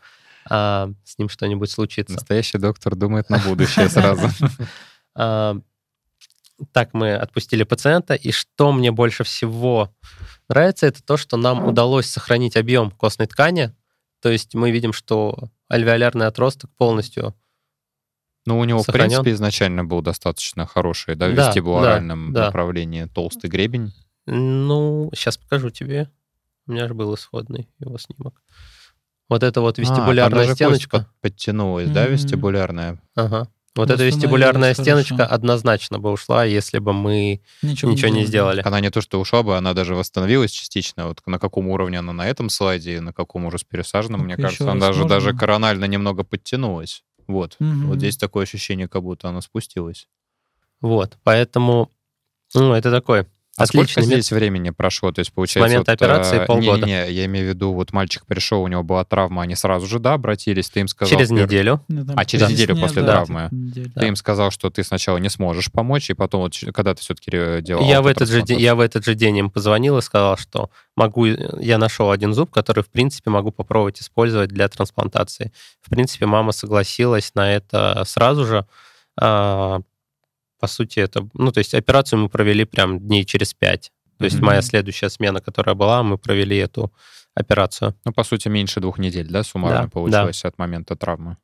а, 0.48 0.90
с 1.04 1.18
ним 1.18 1.28
что-нибудь 1.28 1.70
случится. 1.70 2.14
Настоящий 2.14 2.58
доктор 2.58 2.94
думает 2.94 3.30
на 3.30 3.38
будущее 3.38 3.88
сразу. 3.88 4.28
А, 5.16 5.56
Так 6.72 6.94
мы 6.94 7.14
отпустили 7.14 7.64
пациента, 7.64 8.14
и 8.14 8.30
что 8.32 8.70
мне 8.72 8.92
больше 8.92 9.24
всего 9.24 9.92
нравится, 10.48 10.86
это 10.86 11.02
то, 11.02 11.16
что 11.16 11.36
нам 11.36 11.64
удалось 11.66 12.06
сохранить 12.06 12.56
объем 12.56 12.90
костной 12.92 13.26
ткани. 13.26 13.74
То 14.22 14.28
есть 14.30 14.54
мы 14.54 14.70
видим, 14.70 14.92
что 14.92 15.48
альвеолярный 15.68 16.26
отросток 16.26 16.70
полностью 16.76 17.34
Ну, 18.46 18.58
у 18.58 18.64
него, 18.64 18.80
в 18.82 18.86
Сохранен. 18.86 19.08
принципе, 19.08 19.32
изначально 19.32 19.84
был 19.84 20.00
достаточно 20.02 20.64
хороший, 20.66 21.14
да, 21.16 21.28
в 21.28 21.34
Да, 21.34 21.48
вестибулярном 21.48 22.32
да, 22.32 22.40
да. 22.40 22.46
направлении 22.46 23.04
толстый 23.06 23.48
гребень. 23.50 23.92
Ну, 24.26 25.10
сейчас 25.14 25.36
покажу 25.38 25.70
тебе. 25.70 26.10
У 26.66 26.72
меня 26.72 26.86
же 26.88 26.94
был 26.94 27.14
исходный 27.14 27.68
его 27.78 27.98
снимок. 27.98 28.42
Вот 29.28 29.42
это 29.42 29.60
вот 29.60 29.78
А, 29.78 29.80
вестибулярная 29.82 30.30
там 30.30 30.38
даже 30.38 30.48
кость 30.50 30.56
стеночка. 30.56 30.98
под- 30.98 31.20
подтянулась, 31.20 31.88
да, 31.90 32.04
Мгм. 32.04 32.12
вестибулярная? 32.12 33.02
Ага. 33.14 33.48
Вот 33.76 33.88
эта 33.88 34.04
вестибулярная 34.04 34.74
хорошо. 34.74 34.82
стеночка 34.82 35.24
однозначно 35.24 36.00
бы 36.00 36.10
ушла, 36.10 36.44
если 36.44 36.80
бы 36.80 36.92
мы 36.92 37.40
Ничего, 37.62 37.92
ничего 37.92 38.12
не 38.12 38.24
сделали. 38.24 38.62
Она 38.64 38.80
не 38.80 38.90
то, 38.90 39.00
что 39.00 39.20
ушла 39.20 39.44
бы, 39.44 39.56
она 39.56 39.72
даже 39.74 39.94
восстановилась 39.94 40.50
частично. 40.50 41.06
Вот 41.06 41.22
на 41.26 41.38
каком 41.38 41.68
уровне 41.68 42.00
она 42.00 42.12
на 42.12 42.26
этом 42.28 42.50
слайде, 42.50 43.00
на 43.00 43.12
каком 43.12 43.44
уже 43.46 43.58
с 43.58 43.64
пересаженным, 43.64 44.22
мне 44.22 44.34
Ну-ка, 44.34 44.42
кажется, 44.48 44.70
она 44.70 44.80
даже, 44.80 45.04
даже 45.04 45.32
коронально 45.34 45.84
немного 45.84 46.24
подтянулась. 46.24 47.04
Вот. 47.28 47.54
Мгм. 47.60 47.86
Вот 47.86 47.98
здесь 47.98 48.16
такое 48.16 48.42
ощущение, 48.42 48.88
как 48.88 49.04
будто 49.04 49.28
она 49.28 49.40
спустилась. 49.40 50.08
Вот, 50.80 51.16
поэтому, 51.22 51.90
ну, 52.54 52.72
это 52.74 52.90
такой 52.90 53.26
А 53.56 53.66
сколько 53.66 53.84
отличный 53.84 54.02
метод. 54.02 54.14
здесь 54.24 54.32
времени 54.32 54.70
прошло? 54.70 55.12
То 55.12 55.18
есть, 55.18 55.32
получается... 55.32 55.68
момента 55.68 55.90
вот, 55.92 56.00
операции 56.02 56.38
э, 56.38 56.46
полгода. 56.46 56.86
Не-не-не, 56.86 57.12
я 57.12 57.24
имею 57.26 57.46
в 57.46 57.48
виду, 57.50 57.72
вот 57.72 57.92
мальчик 57.92 58.24
пришел, 58.24 58.62
у 58.62 58.68
него 58.68 58.82
была 58.82 59.04
травма, 59.04 59.42
они 59.42 59.54
сразу 59.54 59.86
же, 59.86 59.98
да, 59.98 60.14
обратились, 60.14 60.70
ты 60.70 60.80
им 60.80 60.88
сказал... 60.88 61.10
Через 61.10 61.30
неделю. 61.30 61.84
Ну, 61.88 62.06
там 62.06 62.18
А, 62.18 62.24
через 62.24 62.46
через 62.46 62.58
неделю 62.58 62.80
после 62.80 63.02
да, 63.02 63.08
травмы. 63.12 63.48
неделю. 63.50 63.92
Ты 63.94 64.06
им 64.06 64.16
сказал, 64.16 64.50
что 64.50 64.70
ты 64.70 64.82
сначала 64.84 65.18
не 65.18 65.28
сможешь 65.28 65.70
помочь, 65.70 66.10
и 66.10 66.14
потом, 66.14 66.42
вот, 66.42 66.54
когда 66.72 66.94
ты 66.94 67.00
все-таки 67.00 67.60
делал 67.60 67.84
Я 67.84 68.00
в, 68.02 68.06
этот 68.06 68.28
же, 68.28 68.42
день- 68.42 68.60
я 68.60 68.74
в 68.74 68.80
этот 68.80 69.04
же 69.04 69.14
день 69.14 69.36
им 69.36 69.50
позвонил 69.50 69.98
и 69.98 70.02
сказал, 70.02 70.38
что 70.38 70.70
могу, 70.96 71.26
я 71.26 71.76
нашел 71.78 72.10
один 72.10 72.32
зуб, 72.32 72.50
который, 72.50 72.84
в 72.84 72.88
принципе, 72.88 73.30
могу 73.30 73.50
попробовать 73.50 74.00
использовать 74.00 74.50
для 74.50 74.68
трансплантации. 74.68 75.52
В 75.82 75.90
принципе, 75.90 76.26
мама 76.26 76.52
согласилась 76.52 77.32
на 77.34 77.52
это 77.52 78.04
сразу 78.06 78.46
же. 78.46 78.66
По 80.60 80.66
сути, 80.66 81.00
это... 81.00 81.28
Ну, 81.34 81.50
то 81.52 81.58
есть 81.58 81.74
операцию 81.74 82.20
мы 82.20 82.28
провели 82.28 82.64
прям 82.64 83.00
дней 83.00 83.24
через 83.24 83.54
пять. 83.54 83.92
То 84.18 84.24
есть 84.24 84.36
Мгм. 84.36 84.46
моя 84.46 84.62
следующая 84.62 85.08
смена, 85.08 85.40
которая 85.40 85.74
была, 85.74 86.02
мы 86.02 86.18
провели 86.18 86.56
эту 86.58 86.92
операцию. 87.34 87.94
Ну, 88.04 88.12
по 88.12 88.22
сути, 88.22 88.48
меньше 88.48 88.80
двух 88.80 88.98
недель, 88.98 89.28
да, 89.30 89.42
суммарно 89.42 89.82
Да, 89.84 89.88
получилось 89.88 90.44
от 90.44 90.58
момента 90.58 90.94
травмы. 90.96 91.36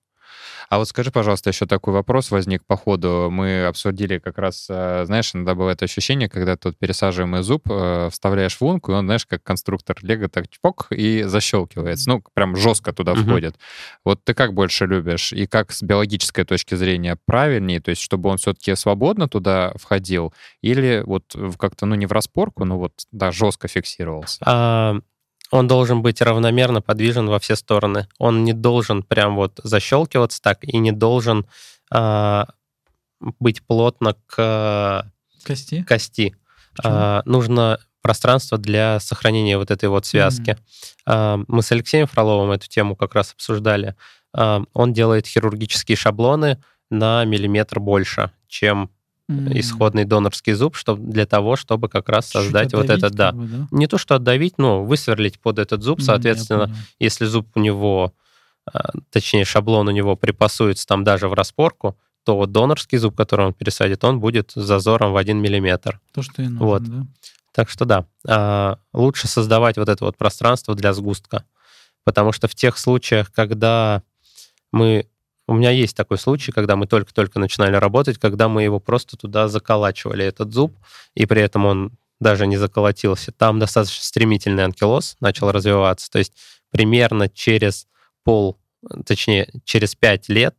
А 0.68 0.78
вот 0.78 0.88
скажи, 0.88 1.10
пожалуйста, 1.10 1.50
еще 1.50 1.66
такой 1.66 1.94
вопрос 1.94 2.30
возник 2.30 2.64
по 2.66 2.76
ходу. 2.76 3.28
Мы 3.30 3.64
обсудили 3.66 4.18
как 4.18 4.38
раз, 4.38 4.66
э, 4.68 5.04
знаешь, 5.06 5.34
иногда 5.34 5.54
бывает 5.54 5.82
ощущение, 5.82 6.28
когда 6.28 6.56
вот 6.62 6.76
пересаживаемый 6.76 7.42
зуб 7.42 7.62
э, 7.70 8.08
вставляешь 8.10 8.56
в 8.56 8.62
лунку, 8.62 8.92
и 8.92 8.94
он, 8.94 9.06
знаешь, 9.06 9.26
как 9.26 9.42
конструктор 9.42 9.96
Лего 10.02 10.28
так 10.28 10.48
чпок 10.48 10.88
и 10.90 11.22
защелкивается. 11.22 12.08
Ну, 12.10 12.22
прям 12.34 12.56
жестко 12.56 12.92
туда 12.92 13.14
Мгм. 13.14 13.22
входит. 13.24 13.56
Вот 14.04 14.24
ты 14.24 14.34
как 14.34 14.54
больше 14.54 14.86
любишь? 14.86 15.32
И 15.32 15.46
как 15.46 15.72
с 15.72 15.82
биологической 15.82 16.44
точки 16.44 16.74
зрения 16.74 17.16
правильнее? 17.26 17.80
То 17.80 17.90
есть, 17.90 18.02
чтобы 18.02 18.28
он 18.28 18.38
все-таки 18.38 18.74
свободно 18.74 19.28
туда 19.28 19.72
входил? 19.76 20.32
Или 20.62 21.02
вот 21.06 21.34
как-то, 21.58 21.86
ну, 21.86 21.94
не 21.94 22.06
в 22.06 22.12
распорку, 22.12 22.64
но 22.64 22.78
вот, 22.78 22.92
да, 23.12 23.30
жестко 23.30 23.68
фиксировался? 23.68 24.38
А, 24.44 24.96
он 25.50 25.68
должен 25.68 26.02
быть 26.02 26.20
равномерно 26.20 26.82
подвижен 26.82 27.28
во 27.28 27.38
все 27.38 27.56
стороны. 27.56 28.08
Он 28.18 28.44
не 28.44 28.52
должен 28.52 29.02
прям 29.02 29.36
вот 29.36 29.60
защелкиваться 29.62 30.42
так 30.42 30.64
и 30.64 30.76
не 30.78 30.92
должен 30.92 31.46
а, 31.90 32.48
быть 33.20 33.62
плотно 33.62 34.16
к 34.26 35.10
Кости? 35.44 35.84
кости. 35.88 36.36
Почему? 36.76 36.94
А, 36.94 37.22
нужно 37.24 37.78
пространство 38.02 38.58
для 38.58 39.00
сохранения 39.00 39.58
вот 39.58 39.70
этой 39.70 39.88
вот 39.88 40.06
связки. 40.06 40.56
А, 41.06 41.40
мы 41.48 41.62
с 41.62 41.72
Алексеем 41.72 42.06
Фроловым 42.06 42.50
эту 42.50 42.68
тему 42.68 42.96
как 42.96 43.14
раз 43.14 43.32
обсуждали. 43.32 43.94
А, 44.32 44.62
он 44.72 44.92
делает 44.92 45.26
хирургические 45.26 45.96
шаблоны 45.96 46.62
на 46.90 47.24
миллиметр 47.24 47.80
больше, 47.80 48.30
чем 48.48 48.90
Исходный 49.28 50.04
донорский 50.04 50.52
зуб, 50.52 50.76
чтобы, 50.76 51.10
для 51.10 51.26
того, 51.26 51.56
чтобы 51.56 51.88
как 51.88 52.08
раз 52.08 52.28
создать 52.28 52.72
вот 52.74 52.90
этот, 52.90 53.12
да, 53.14 53.32
как 53.32 53.40
бы, 53.40 53.46
да? 53.46 53.66
не 53.72 53.88
то 53.88 53.98
что 53.98 54.14
отдавить, 54.14 54.56
но 54.56 54.84
высверлить 54.84 55.40
под 55.40 55.58
этот 55.58 55.82
зуб, 55.82 56.00
соответственно, 56.00 56.72
если 57.00 57.24
зуб 57.24 57.48
у 57.56 57.60
него, 57.60 58.14
а, 58.72 58.92
точнее, 59.10 59.44
шаблон 59.44 59.88
у 59.88 59.90
него 59.90 60.14
припасуется 60.14 60.86
там 60.86 61.02
даже 61.02 61.28
в 61.28 61.34
распорку, 61.34 61.98
то 62.24 62.36
вот 62.36 62.52
донорский 62.52 62.98
зуб, 62.98 63.16
который 63.16 63.46
он 63.46 63.54
пересадит, 63.54 64.04
он 64.04 64.20
будет 64.20 64.52
с 64.52 64.60
зазором 64.60 65.12
в 65.12 65.16
1 65.16 65.38
миллиметр. 65.38 66.00
То, 66.12 66.22
что 66.22 66.42
и 66.42 66.48
нужно, 66.48 66.66
Вот. 66.66 66.82
да? 66.84 67.06
Так 67.52 67.70
что 67.70 67.84
да, 67.84 68.06
а, 68.28 68.78
лучше 68.92 69.28
создавать 69.28 69.76
вот 69.76 69.88
это 69.88 70.04
вот 70.04 70.16
пространство 70.16 70.74
для 70.74 70.92
сгустка, 70.92 71.44
потому 72.04 72.32
что 72.32 72.48
в 72.48 72.54
тех 72.54 72.78
случаях, 72.78 73.32
когда 73.32 74.02
мы... 74.72 75.08
У 75.48 75.54
меня 75.54 75.70
есть 75.70 75.96
такой 75.96 76.18
случай, 76.18 76.50
когда 76.52 76.74
мы 76.76 76.86
только-только 76.86 77.38
начинали 77.38 77.76
работать, 77.76 78.18
когда 78.18 78.48
мы 78.48 78.62
его 78.64 78.80
просто 78.80 79.16
туда 79.16 79.46
заколачивали, 79.48 80.24
этот 80.24 80.52
зуб, 80.52 80.76
и 81.14 81.24
при 81.26 81.40
этом 81.42 81.66
он 81.66 81.92
даже 82.18 82.46
не 82.46 82.56
заколотился. 82.56 83.30
Там 83.32 83.58
достаточно 83.58 84.02
стремительный 84.02 84.64
анкилоз 84.64 85.16
начал 85.20 85.52
развиваться. 85.52 86.10
То 86.10 86.18
есть 86.18 86.32
примерно 86.70 87.28
через 87.28 87.86
пол, 88.24 88.58
точнее, 89.04 89.48
через 89.64 89.94
пять 89.94 90.28
лет 90.28 90.56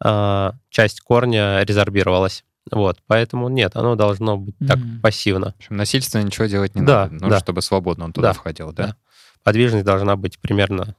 а, 0.00 0.54
часть 0.70 1.00
корня 1.00 1.62
резорбировалась. 1.64 2.44
Вот, 2.70 2.98
поэтому 3.06 3.48
нет, 3.48 3.74
оно 3.76 3.94
должно 3.96 4.36
быть 4.36 4.54
так 4.66 4.76
Мгм. 4.76 5.00
пассивно. 5.00 5.52
В 5.52 5.56
общем, 5.56 5.76
насильственно 5.76 6.22
ничего 6.22 6.44
делать 6.46 6.74
не 6.74 6.82
Да, 6.82 7.04
надо. 7.04 7.12
Нужно, 7.14 7.28
да. 7.30 7.38
чтобы 7.40 7.62
свободно 7.62 8.04
он 8.04 8.12
туда 8.12 8.28
Да, 8.28 8.32
входил, 8.34 8.72
да? 8.72 8.88
да. 8.88 8.96
Подвижность 9.42 9.86
должна 9.86 10.16
быть 10.16 10.38
примерно 10.38 10.94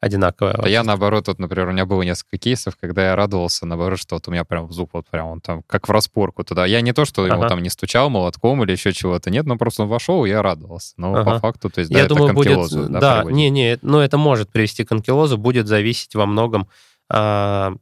одинаковая. 0.00 0.54
А 0.54 0.68
я, 0.68 0.82
наоборот, 0.84 1.26
вот, 1.28 1.38
например, 1.38 1.68
у 1.68 1.72
меня 1.72 1.84
было 1.86 2.02
несколько 2.02 2.38
кейсов, 2.38 2.76
когда 2.80 3.06
я 3.06 3.16
радовался, 3.16 3.66
наоборот, 3.66 3.98
что 3.98 4.14
вот 4.16 4.28
у 4.28 4.30
меня 4.30 4.44
прям 4.44 4.70
зуб 4.72 4.90
вот 4.92 5.06
прям 5.08 5.26
он 5.26 5.40
там 5.40 5.62
как 5.66 5.88
в 5.88 5.90
распорку 5.92 6.44
туда. 6.44 6.66
Я 6.66 6.80
не 6.80 6.92
то, 6.92 7.04
что 7.04 7.26
ему 7.26 7.40
Ага. 7.40 7.48
там 7.48 7.62
не 7.62 7.68
стучал 7.70 8.08
молотком 8.08 8.62
или 8.62 8.72
еще 8.72 8.92
чего-то, 8.92 9.30
нет, 9.30 9.46
ну 9.46 9.58
просто 9.58 9.82
он 9.82 9.88
вошел, 9.88 10.24
и 10.24 10.28
я 10.28 10.42
радовался. 10.42 10.94
Но 10.96 11.12
по 11.14 11.20
Ага. 11.20 11.38
факту, 11.40 11.68
то 11.70 11.80
есть, 11.80 11.90
да, 11.90 11.98
Я 11.98 12.04
это 12.04 12.14
думаю, 12.14 12.34
будет... 12.34 12.70
да, 12.70 13.00
Да, 13.00 13.14
приводит. 13.16 13.36
не-не, 13.36 13.78
но 13.82 14.00
это 14.02 14.18
может 14.18 14.50
привести 14.50 14.84
к 14.84 14.92
анкилозу, 14.92 15.36
будет 15.36 15.66
зависеть 15.66 16.14
во 16.14 16.26
многом 16.26 16.68
а, 17.10 17.74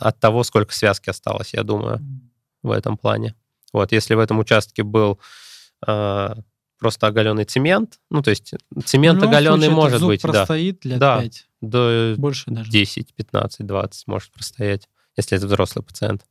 от 0.00 0.20
того, 0.20 0.42
сколько 0.44 0.72
связки 0.74 1.10
осталось, 1.10 1.54
я 1.54 1.62
думаю, 1.62 2.00
в 2.62 2.70
этом 2.70 2.96
плане. 2.96 3.34
Вот, 3.72 3.92
если 3.92 4.14
в 4.14 4.18
этом 4.18 4.38
участке 4.38 4.82
был 4.82 5.18
а, 5.86 6.36
просто 6.80 7.06
оголенный 7.06 7.44
цемент, 7.44 8.00
ну, 8.10 8.22
то 8.22 8.30
есть 8.30 8.54
цемент 8.84 9.18
любом 9.18 9.28
оголенный 9.28 9.66
случае, 9.66 9.74
может 9.74 10.02
быть, 10.02 10.22
да, 10.22 10.28
простоит 10.28 10.84
лет 10.84 10.98
Да. 10.98 11.20
5, 11.20 11.46
до 11.60 12.14
больше 12.16 12.50
даже. 12.50 12.70
10, 12.70 13.14
15, 13.14 13.66
20 13.66 14.06
может 14.08 14.32
простоять, 14.32 14.88
если 15.16 15.36
это 15.36 15.46
взрослый 15.46 15.84
пациент. 15.84 16.24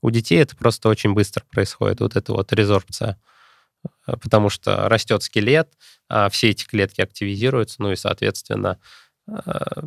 У 0.00 0.10
детей 0.10 0.38
это 0.38 0.56
просто 0.56 0.88
очень 0.88 1.12
быстро 1.12 1.44
происходит, 1.50 2.00
вот 2.00 2.16
эта 2.16 2.32
вот 2.32 2.52
резорбция. 2.52 3.18
э, 4.06 4.16
потому 4.16 4.48
что 4.48 4.88
растет 4.88 5.22
скелет, 5.22 5.68
а 6.08 6.28
все 6.30 6.50
эти 6.50 6.64
клетки 6.64 7.02
активизируются, 7.02 7.82
ну 7.82 7.92
и, 7.92 7.96
соответственно, 7.96 8.78
э, 9.28 9.82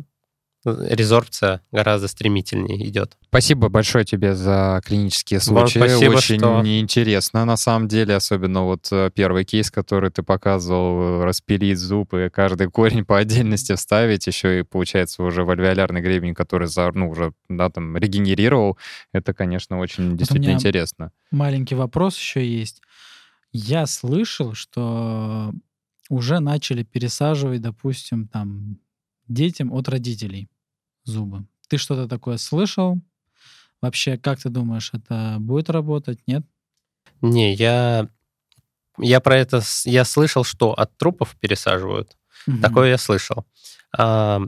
резорбция 0.88 1.62
гораздо 1.72 2.08
стремительнее 2.08 2.88
идет. 2.88 3.16
Спасибо 3.28 3.68
большое 3.68 4.04
тебе 4.04 4.34
за 4.34 4.80
клинические 4.84 5.40
случаи. 5.40 5.78
Вам 5.78 5.88
спасибо, 5.88 6.12
Очень 6.12 6.38
что... 6.38 6.62
интересно, 6.64 7.44
на 7.44 7.56
самом 7.56 7.88
деле, 7.88 8.14
особенно 8.14 8.64
вот 8.64 8.88
э, 8.90 9.10
первый 9.14 9.44
кейс, 9.44 9.70
который 9.70 10.10
ты 10.10 10.22
показывал, 10.22 11.22
распилить 11.24 11.78
зуб 11.78 12.14
и 12.14 12.28
каждый 12.30 12.70
корень 12.70 13.04
по 13.04 13.18
отдельности 13.18 13.74
вставить, 13.74 14.26
еще 14.26 14.60
и 14.60 14.62
получается 14.62 15.22
уже 15.22 15.44
вальвеолярный 15.44 16.00
гребень, 16.00 16.34
который 16.34 16.68
за, 16.68 16.90
ну, 16.92 17.10
уже 17.10 17.32
да, 17.48 17.70
там, 17.70 17.96
регенерировал. 17.96 18.78
Это, 19.12 19.34
конечно, 19.34 19.78
очень 19.78 20.10
Вот 20.10 20.16
действительно 20.16 20.46
у 20.46 20.48
меня 20.48 20.58
интересно. 20.58 21.12
Маленький 21.30 21.74
вопрос 21.74 22.16
еще 22.16 22.46
есть. 22.46 22.82
Я 23.52 23.86
слышал, 23.86 24.54
что 24.54 25.52
уже 26.08 26.40
начали 26.40 26.82
пересаживать, 26.82 27.60
допустим, 27.60 28.28
там 28.28 28.78
детям 29.26 29.72
от 29.72 29.88
родителей 29.88 30.48
зубы. 31.08 31.44
Ты 31.68 31.76
что-то 31.76 32.08
такое 32.08 32.36
слышал? 32.36 32.98
Вообще, 33.80 34.16
как 34.16 34.40
ты 34.40 34.48
думаешь, 34.48 34.90
это 34.92 35.36
будет 35.38 35.70
работать? 35.70 36.20
Нет? 36.26 36.44
Не, 37.20 37.54
я, 37.54 38.08
я 38.98 39.20
про 39.20 39.36
это 39.36 39.62
я 39.84 40.04
слышал, 40.04 40.44
что 40.44 40.72
от 40.72 40.96
трупов 40.96 41.36
пересаживают. 41.36 42.16
Мгм. 42.46 42.62
Такое 42.62 42.90
я 42.90 42.98
слышал. 42.98 43.46
А, 43.96 44.40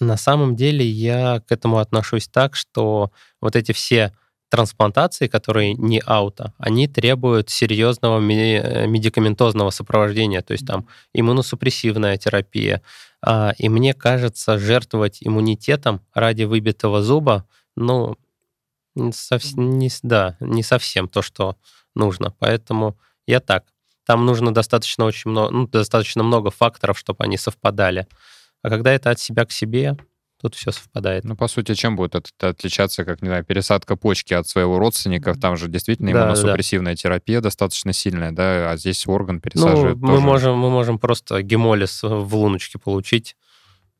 на 0.00 0.16
самом 0.16 0.56
деле 0.56 0.86
я 0.86 1.40
к 1.40 1.50
этому 1.50 1.78
отношусь 1.78 2.28
так, 2.28 2.54
что 2.54 3.12
вот 3.40 3.56
эти 3.56 3.72
все 3.72 4.16
трансплантации, 4.48 5.26
которые 5.26 5.74
не 5.74 6.00
ауто, 6.04 6.54
они 6.58 6.88
требуют 6.88 7.50
серьезного 7.50 8.18
э, 8.18 8.86
медикаментозного 8.86 9.70
сопровождения, 9.70 10.42
то 10.42 10.52
есть 10.52 10.66
там 10.66 10.86
иммуносупрессивная 11.12 12.16
терапия. 12.16 12.82
А, 13.20 13.52
и 13.58 13.68
мне 13.68 13.94
кажется, 13.94 14.58
жертвовать 14.58 15.18
иммунитетом 15.20 16.00
ради 16.14 16.44
выбитого 16.44 17.02
зуба, 17.02 17.46
ну, 17.76 18.16
не 18.94 19.10
совс- 19.10 19.54
не 19.56 19.90
да, 20.02 20.36
не 20.40 20.62
совсем 20.62 21.08
то, 21.08 21.22
что 21.22 21.56
нужно. 21.94 22.34
Поэтому 22.38 22.98
я 23.26 23.40
так. 23.40 23.64
Там 24.06 24.24
нужно 24.24 24.54
достаточно 24.54 25.04
очень 25.04 25.30
много, 25.30 25.52
ну, 25.52 25.66
достаточно 25.68 26.22
много 26.22 26.50
факторов, 26.50 26.98
чтобы 26.98 27.24
они 27.24 27.36
совпадали. 27.36 28.06
А 28.62 28.70
когда 28.70 28.92
это 28.92 29.10
от 29.10 29.20
себя 29.20 29.44
к 29.44 29.52
себе, 29.52 29.96
тут 30.40 30.54
все 30.54 30.70
совпадает. 30.72 31.24
Ну, 31.24 31.36
по 31.36 31.48
сути, 31.48 31.74
чем 31.74 31.96
будет 31.96 32.14
это 32.14 32.48
отличаться, 32.48 33.04
как, 33.04 33.22
не 33.22 33.28
знаю, 33.28 33.44
пересадка 33.44 33.96
почки 33.96 34.34
от 34.34 34.46
своего 34.48 34.78
родственника? 34.78 35.34
Там 35.34 35.56
же 35.56 35.68
действительно 35.68 36.12
Да, 36.12 36.14
да, 36.14 36.20
да. 36.20 36.26
иммуносупрессивная 36.26 36.94
терапия 36.96 37.40
достаточно 37.40 37.92
сильная, 37.92 38.32
да, 38.32 38.70
а 38.70 38.76
здесь 38.76 39.06
орган 39.06 39.36
Ну, 39.36 39.40
пересаживают 39.40 39.98
мы 39.98 40.08
тоже. 40.14 40.20
можем, 40.22 40.58
мы 40.58 40.70
можем 40.70 40.98
просто 40.98 41.42
гемолиз 41.42 42.02
в 42.02 42.34
луночке 42.36 42.78
получить 42.78 43.36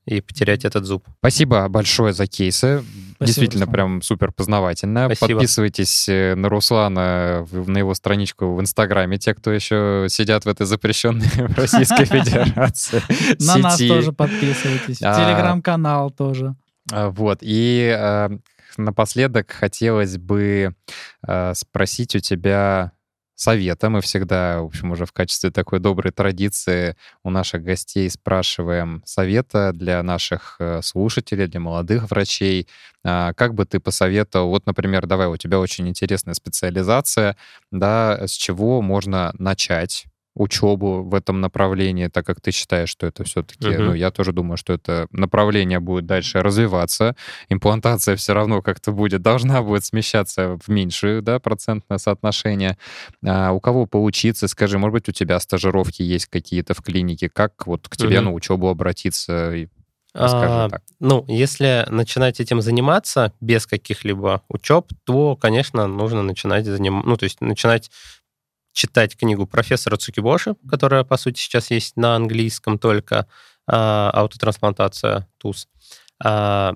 и 0.08 0.20
потерять 0.20 0.64
этот 0.64 0.84
зуб. 0.84 1.04
Спасибо 1.18 1.68
большое 1.68 2.12
за 2.12 2.26
кейсы. 2.26 2.82
Действительно, 3.20 3.64
Руслан. 3.66 3.72
прям 3.74 4.02
супер 4.02 4.32
познавательно. 4.32 5.06
Спасибо. 5.12 5.38
Подписывайтесь 5.40 6.08
э, 6.08 6.34
на 6.36 6.48
Руслана, 6.48 7.44
в- 7.50 7.68
на 7.68 7.78
его 7.78 7.92
страничку 7.94 8.54
в 8.54 8.60
Инстаграме, 8.60 9.18
те, 9.18 9.34
кто 9.34 9.50
еще 9.50 10.06
сидят 10.08 10.44
в 10.44 10.48
этой 10.48 10.66
запрещенной 10.66 11.26
в 11.48 11.56
Российской 11.58 12.04
Федерации 12.06 13.02
На 13.44 13.56
нас 13.58 13.78
тоже 13.78 14.12
подписывайтесь. 14.12 15.02
А, 15.02 15.14
Телеграм-канал 15.16 16.10
тоже. 16.10 16.54
А, 16.92 17.10
Вот. 17.10 17.38
И 17.42 17.92
э, 17.98 18.28
напоследок 18.76 19.50
хотелось 19.50 20.16
бы 20.16 20.74
спросить 21.54 22.14
у 22.14 22.20
тебя 22.20 22.92
совета. 23.40 23.88
Мы 23.88 24.00
всегда, 24.00 24.60
в 24.62 24.66
общем, 24.66 24.90
уже 24.90 25.06
в 25.06 25.12
качестве 25.12 25.50
такой 25.50 25.78
доброй 25.78 26.12
традиции 26.12 26.96
у 27.22 27.30
наших 27.30 27.62
гостей 27.62 28.10
спрашиваем 28.10 29.02
совета 29.06 29.72
для 29.72 30.02
наших 30.02 30.56
э, 30.58 30.82
слушателей, 30.82 31.46
для 31.46 31.60
молодых 31.60 32.10
врачей. 32.10 32.66
А, 33.04 33.32
Как 33.34 33.54
бы 33.54 33.64
ты 33.64 33.78
посоветовал, 33.80 34.48
вот, 34.50 34.66
например, 34.66 35.06
давай, 35.06 35.28
у 35.28 35.36
тебя 35.36 35.60
очень 35.60 35.88
интересная 35.88 36.34
специализация, 36.34 37.36
да, 37.70 38.26
с 38.26 38.32
чего 38.32 38.82
можно 38.82 39.32
начать 39.38 40.07
учебу 40.38 41.02
в 41.02 41.14
этом 41.14 41.40
направлении, 41.40 42.06
так 42.08 42.24
как 42.24 42.40
ты 42.40 42.50
считаешь, 42.52 42.88
что 42.88 43.06
это 43.06 43.24
все-таки, 43.24 43.68
Мгм. 43.68 43.84
ну, 43.86 43.94
я 43.94 44.10
тоже 44.10 44.32
думаю, 44.32 44.56
что 44.56 44.72
это 44.72 45.06
направление 45.10 45.80
будет 45.80 46.06
дальше 46.06 46.40
развиваться, 46.40 47.14
имплантация 47.48 48.16
все 48.16 48.32
равно 48.32 48.62
как-то 48.62 48.92
будет, 48.92 49.20
должна 49.20 49.62
будет 49.62 49.84
смещаться 49.84 50.58
в 50.64 50.68
меньшее, 50.68 51.20
да, 51.20 51.38
процентное 51.40 51.98
соотношение. 51.98 52.78
А 53.26 53.52
у 53.52 53.60
кого 53.60 53.86
поучиться, 53.86 54.48
скажи, 54.48 54.78
может 54.78 54.92
быть, 54.92 55.08
у 55.08 55.12
тебя 55.12 55.40
стажировки 55.40 56.02
есть 56.02 56.26
какие-то 56.26 56.74
в 56.74 56.82
клинике, 56.82 57.28
как 57.28 57.66
вот 57.66 57.88
к 57.88 57.96
тебе 57.96 58.20
Мгм. 58.20 58.24
на 58.26 58.32
учебу 58.32 58.68
обратиться? 58.68 59.52
А, 60.14 60.68
так. 60.68 60.82
Ну, 61.00 61.24
если 61.28 61.86
начинать 61.90 62.40
этим 62.40 62.60
заниматься 62.60 63.32
без 63.40 63.66
каких-либо 63.66 64.42
учеб, 64.48 64.86
то, 65.04 65.36
конечно, 65.36 65.86
нужно 65.86 66.22
начинать 66.22 66.66
заним... 66.66 67.02
ну, 67.04 67.16
то 67.16 67.24
есть 67.24 67.40
начинать 67.40 67.90
читать 68.78 69.16
книгу 69.16 69.44
профессора 69.44 69.96
Цукибоши, 69.96 70.54
которая, 70.70 71.02
по 71.02 71.16
сути, 71.16 71.40
сейчас 71.40 71.72
есть 71.72 71.96
на 71.96 72.14
английском 72.14 72.78
только, 72.78 73.26
«Аутотрансплантация 73.66 75.26
ТУЗ». 75.38 75.66
А, 76.24 76.74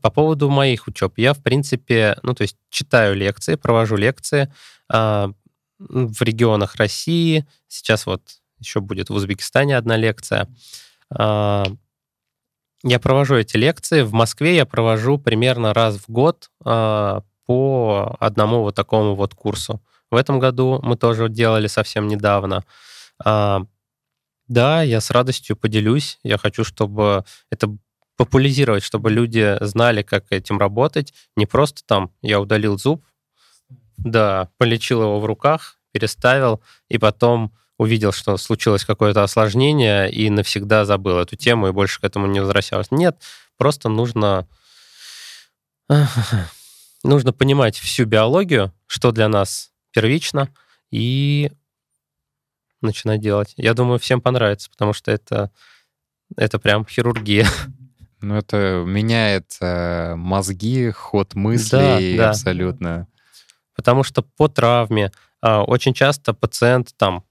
По 0.00 0.10
поводу 0.10 0.48
моих 0.48 0.86
учеб, 0.86 1.18
я, 1.18 1.34
в 1.34 1.42
принципе, 1.42 2.16
ну, 2.22 2.34
то 2.34 2.42
есть 2.42 2.56
читаю 2.70 3.14
лекции, 3.14 3.56
провожу 3.56 3.96
лекции 3.96 4.50
а, 4.90 5.30
в 5.78 6.22
регионах 6.22 6.76
России. 6.76 7.46
Сейчас 7.68 8.06
вот 8.06 8.22
еще 8.58 8.80
будет 8.80 9.10
в 9.10 9.14
Узбекистане 9.14 9.76
одна 9.76 9.96
лекция. 9.98 10.48
А, 11.10 11.64
Я 12.82 12.98
провожу 12.98 13.34
эти 13.34 13.56
лекции. 13.58 14.00
В 14.02 14.12
Москве 14.14 14.56
я 14.56 14.64
провожу 14.64 15.18
примерно 15.18 15.74
раз 15.74 15.96
в 15.96 16.10
год 16.10 16.50
а, 16.64 17.22
по 17.44 18.16
одному 18.18 18.62
вот 18.62 18.74
такому 18.74 19.14
вот 19.14 19.34
курсу. 19.34 19.80
В 20.10 20.16
этом 20.16 20.38
году 20.38 20.80
мы 20.82 20.96
тоже 20.96 21.28
делали 21.28 21.66
совсем 21.66 22.08
недавно. 22.08 22.64
А, 23.24 23.62
Да, 24.48 24.82
я 24.82 25.00
с 25.00 25.10
радостью 25.10 25.56
поделюсь. 25.56 26.18
Я 26.22 26.38
хочу, 26.38 26.64
чтобы 26.64 27.24
это 27.50 27.76
популяризировать, 28.16 28.82
чтобы 28.82 29.10
люди 29.10 29.56
знали, 29.60 30.02
как 30.02 30.24
этим 30.32 30.58
работать. 30.58 31.14
Не 31.36 31.46
просто 31.46 31.82
там 31.86 32.10
я 32.22 32.40
удалил 32.40 32.78
зуб, 32.78 33.04
да, 33.98 34.48
полечил 34.58 35.02
его 35.02 35.20
в 35.20 35.24
руках, 35.26 35.78
переставил, 35.92 36.60
и 36.88 36.98
потом 36.98 37.52
увидел, 37.78 38.12
что 38.12 38.36
случилось 38.36 38.84
какое-то 38.84 39.22
осложнение, 39.22 40.10
и 40.10 40.30
навсегда 40.30 40.84
забыл 40.84 41.18
эту 41.18 41.36
тему, 41.36 41.68
и 41.68 41.72
больше 41.72 42.00
к 42.00 42.04
этому 42.04 42.26
не 42.26 42.40
возвращался. 42.40 42.94
Нет, 42.94 43.22
просто 43.56 43.88
нужно... 43.88 44.46
Нужно 47.04 47.32
понимать 47.32 47.78
всю 47.78 48.04
биологию, 48.04 48.72
что 48.86 49.12
для 49.12 49.28
нас 49.28 49.70
первично, 49.92 50.48
и 50.90 51.50
начинать 52.80 53.20
делать. 53.20 53.54
Я 53.56 53.74
думаю, 53.74 53.98
всем 53.98 54.20
понравится, 54.20 54.70
потому 54.70 54.92
что 54.92 55.10
это, 55.10 55.50
это 56.36 56.58
прям 56.58 56.86
хирургия. 56.86 57.46
Ну, 58.20 58.34
это 58.34 58.82
меняет 58.84 59.56
э, 59.60 60.16
мозги, 60.16 60.90
ход 60.90 61.36
мыслей 61.36 62.16
да. 62.16 62.30
абсолютно. 62.30 63.06
Потому 63.76 64.02
что 64.02 64.22
по 64.22 64.48
травме 64.48 65.12
а, 65.40 65.62
очень 65.62 65.94
часто 65.94 66.34
пациент 66.34 66.96
там 66.96 67.24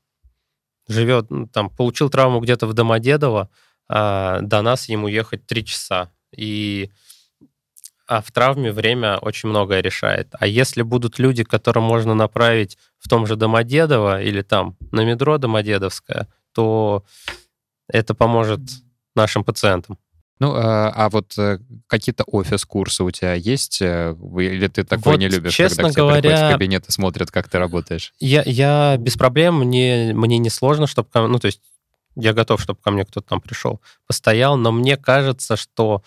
живет, 0.88 1.30
ну, 1.30 1.46
там, 1.48 1.70
получил 1.70 2.10
травму 2.10 2.40
где-то 2.40 2.68
в 2.68 2.74
Домодедово, 2.74 3.50
а 3.90 4.40
до 4.40 4.62
нас 4.62 4.88
ему 4.88 5.10
ехать 5.10 5.46
три 5.46 5.66
часа. 5.66 6.10
И 6.34 6.90
а 8.08 8.22
в 8.22 8.32
травме 8.32 8.72
время 8.72 9.18
очень 9.18 9.50
многое 9.50 9.82
решает. 9.82 10.30
А 10.40 10.48
если 10.48 10.82
будут 10.82 11.20
люди, 11.20 11.44
которым 11.44 11.84
можно 11.84 12.14
направить 12.14 12.78
в 12.98 13.10
том 13.10 13.28
же 13.28 13.36
Домодедово 13.36 14.22
или 14.22 14.42
там 14.42 14.78
на 14.92 15.04
метро 15.04 15.38
Домодедовское, 15.38 16.28
то 16.54 17.04
это 17.88 18.16
поможет 18.16 18.62
нашим 19.16 19.44
пациентам. 19.44 19.98
Ну, 20.40 20.54
а, 20.56 20.92
а 20.96 21.10
вот 21.10 21.36
э, 21.38 21.58
какие-то 21.88 22.24
офис-курсы 22.24 23.04
у 23.04 23.10
тебя 23.10 23.34
есть? 23.34 23.82
э, 23.82 24.16
Или 24.38 24.68
ты 24.68 24.84
такой 24.84 25.14
Вот, 25.14 25.20
не 25.20 25.30
любишь, 25.30 25.56
честно 25.56 25.86
когда 25.86 25.90
к 25.90 25.94
тебе 25.94 26.22
приходят 26.22 26.40
в 26.40 26.52
кабинет 26.52 26.88
и 26.88 26.92
смотрят, 26.92 27.32
как 27.32 27.50
ты 27.50 27.58
работаешь? 27.58 28.14
Я, 28.20 28.44
я 28.46 28.98
без 28.98 29.18
проблем, 29.18 29.56
мне, 29.56 30.12
мне 30.14 30.38
не 30.38 30.52
сложно, 30.52 30.86
чтобы... 30.86 31.10
Ну, 31.14 31.40
то 31.40 31.48
есть 31.48 31.62
я 32.16 32.34
готов, 32.34 32.62
чтобы 32.62 32.80
ко 32.82 32.92
мне 32.92 33.04
кто-то 33.04 33.28
там 33.28 33.42
пришел, 33.42 33.82
постоял, 34.06 34.58
но 34.58 34.72
мне 34.72 34.96
кажется, 34.96 35.56
что 35.56 36.04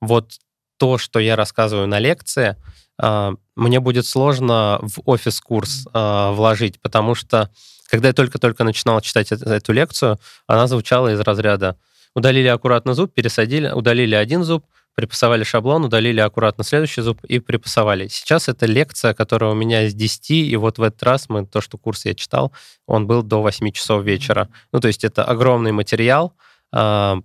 вот 0.00 0.38
то, 0.82 0.98
что 0.98 1.20
я 1.20 1.36
рассказываю 1.36 1.86
на 1.86 2.00
лекции, 2.00 2.56
а, 3.00 3.34
мне 3.54 3.78
будет 3.78 4.04
сложно 4.04 4.80
в 4.82 5.00
офис-курс 5.04 5.86
а, 5.92 6.32
вложить, 6.32 6.80
потому 6.80 7.14
что 7.14 7.50
когда 7.88 8.08
я 8.08 8.14
только-только 8.14 8.64
начинал 8.64 9.00
читать 9.00 9.30
эт- 9.30 9.48
эту 9.48 9.72
лекцию, 9.72 10.18
она 10.48 10.66
звучала 10.66 11.12
из 11.12 11.20
разряда 11.20 11.76
удалили 12.16 12.48
аккуратно 12.48 12.94
зуб, 12.94 13.14
пересадили, 13.14 13.70
удалили 13.70 14.16
один 14.16 14.42
зуб, 14.42 14.66
припасовали 14.96 15.44
шаблон, 15.44 15.84
удалили 15.84 16.18
аккуратно 16.18 16.64
следующий 16.64 17.00
зуб 17.00 17.24
и 17.24 17.38
припасовали. 17.38 18.08
Сейчас 18.08 18.48
это 18.48 18.66
лекция, 18.66 19.14
которая 19.14 19.52
у 19.52 19.54
меня 19.54 19.84
из 19.84 19.94
10, 19.94 20.30
и 20.30 20.56
вот 20.56 20.78
в 20.78 20.82
этот 20.82 21.00
раз 21.04 21.28
мы, 21.28 21.46
то, 21.46 21.60
что 21.60 21.78
курс 21.78 22.06
я 22.06 22.14
читал, 22.14 22.52
он 22.88 23.06
был 23.06 23.22
до 23.22 23.40
8 23.40 23.70
часов 23.70 24.02
вечера. 24.02 24.48
Ну, 24.72 24.80
то 24.80 24.88
есть 24.88 25.04
это 25.04 25.22
огромный 25.24 25.70
материал, 25.70 26.34
а, 26.72 27.20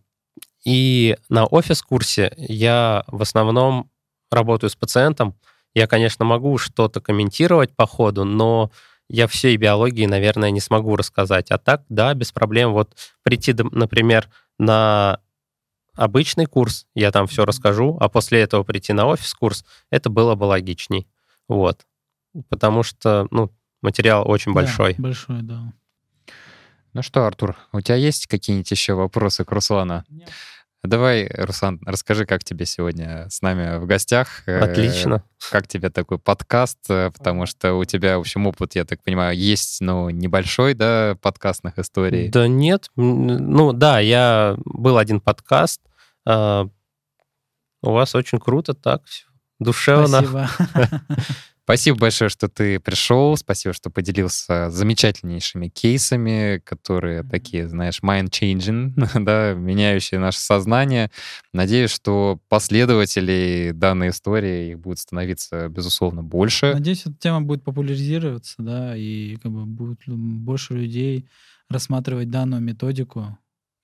и 0.67 1.15
на 1.29 1.45
офис-курсе 1.45 2.33
я 2.35 3.05
в 3.07 3.21
основном 3.21 3.89
работаю 4.29 4.69
с 4.69 4.75
пациентом. 4.75 5.33
Я, 5.73 5.87
конечно, 5.87 6.25
могу 6.25 6.57
что-то 6.57 6.99
комментировать 6.99 7.73
по 7.73 7.87
ходу, 7.87 8.25
но 8.25 8.69
я 9.07 9.27
всей 9.29 9.55
биологии, 9.55 10.05
наверное, 10.05 10.51
не 10.51 10.59
смогу 10.59 10.97
рассказать. 10.97 11.51
А 11.51 11.57
так, 11.57 11.83
да, 11.87 12.13
без 12.13 12.33
проблем. 12.33 12.73
Вот 12.73 12.97
прийти, 13.23 13.55
например, 13.57 14.27
на 14.59 15.21
обычный 15.95 16.47
курс, 16.47 16.85
я 16.93 17.11
там 17.11 17.27
все 17.27 17.45
расскажу, 17.45 17.95
а 18.01 18.09
после 18.09 18.41
этого 18.41 18.63
прийти 18.63 18.91
на 18.91 19.05
офис-курс, 19.05 19.63
это 19.89 20.09
было 20.09 20.35
бы 20.35 20.43
логичней. 20.43 21.07
Вот. 21.47 21.85
Потому 22.49 22.83
что, 22.83 23.25
ну, 23.31 23.53
материал 23.81 24.29
очень 24.29 24.51
Да, 24.51 24.55
большой. 24.55 24.95
большой, 24.97 25.43
да. 25.43 25.71
Ну 26.93 27.03
что, 27.03 27.25
Артур, 27.25 27.55
у 27.73 27.79
тебя 27.79 27.95
есть 27.95 28.25
какие-нибудь 28.25 28.71
еще 28.71 28.95
вопросы 28.95 29.45
к 29.45 29.51
Руслану? 29.51 30.03
Давай, 30.83 31.27
Руслан, 31.33 31.79
расскажи, 31.85 32.25
как 32.25 32.43
тебе 32.43 32.65
сегодня 32.65 33.27
с 33.29 33.41
нами 33.41 33.77
в 33.77 33.85
гостях. 33.87 34.43
Э, 34.47 34.59
Отлично. 34.59 35.23
Как 35.51 35.67
тебе 35.67 35.89
такой 35.89 36.19
подкаст? 36.19 36.77
Э, 36.89 37.11
Потому 37.11 37.45
что 37.45 37.73
у 37.73 37.83
тебя, 37.83 38.17
в 38.17 38.21
общем, 38.21 38.45
опыт, 38.47 38.75
я 38.75 38.85
так 38.85 39.01
понимаю, 39.03 39.35
есть, 39.37 39.81
но 39.81 40.09
небольшой, 40.11 40.75
да, 40.75 41.17
подкастных 41.21 41.77
историй. 41.79 42.29
Да 42.29 42.47
нет. 42.47 42.89
Ну 42.95 43.73
да, 43.73 43.99
я 43.99 44.55
был 44.65 44.97
один 44.97 45.19
подкаст. 45.19 45.81
а, 46.25 46.67
У 47.81 47.91
вас 47.91 48.13
очень 48.15 48.39
круто, 48.39 48.73
так, 48.73 49.03
всё 49.05 49.25
душевно. 49.59 50.21
Спасибо. 50.21 50.49
Спасибо 51.67 51.97
большое, 51.97 52.29
что 52.29 52.47
ты 52.47 52.79
пришел. 52.79 53.35
Спасибо, 53.35 53.73
что 53.73 53.89
поделился 53.89 54.69
замечательнейшими 54.69 55.67
кейсами, 55.67 56.61
которые 56.63 57.23
такие, 57.23 57.67
знаешь, 57.67 57.99
mind-changing, 58.01 58.93
да, 59.25 59.53
меняющие 59.53 60.17
наше 60.17 60.39
сознание. 60.39 61.11
Надеюсь, 61.51 61.91
что 61.91 62.39
последователей 62.47 63.73
данной 63.73 64.11
истории 64.11 64.71
их 64.71 64.79
будет 64.79 64.99
становиться, 64.99 65.67
безусловно, 65.67 66.23
больше. 66.23 66.71
Надеюсь, 66.71 67.01
эта 67.01 67.15
тема 67.15 67.41
будет 67.41 67.65
популяризироваться, 67.65 68.55
да, 68.59 68.95
и 68.95 69.35
как 69.35 69.51
бы 69.51 69.65
будет 69.65 69.99
больше 70.07 70.73
людей 70.73 71.27
рассматривать 71.69 72.29
данную 72.29 72.61
методику. 72.61 73.37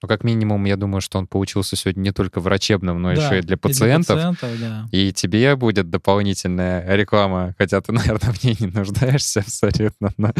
Ну, 0.03 0.09
как 0.09 0.25
минимум, 0.25 0.65
я 0.65 0.75
думаю, 0.75 0.99
что 0.99 1.17
он 1.17 1.27
получился 1.27 1.77
сегодня 1.77 2.01
не 2.01 2.11
только 2.11 2.41
врачебным, 2.41 3.01
но 3.01 3.15
Да, 3.15 3.23
еще 3.23 3.39
и 3.39 3.41
для 3.41 3.55
и 3.55 3.57
пациентов. 3.57 4.17
пациентов, 4.17 4.59
да. 4.59 4.85
И 4.91 5.13
тебе 5.13 5.55
будет 5.55 5.89
дополнительная 5.89 6.93
реклама, 6.97 7.55
хотя 7.57 7.79
ты, 7.79 7.93
наверное, 7.93 8.33
в 8.33 8.43
ней 8.43 8.57
не 8.59 8.67
нуждаешься 8.67 9.39
абсолютно, 9.39 10.09
но 10.17 10.33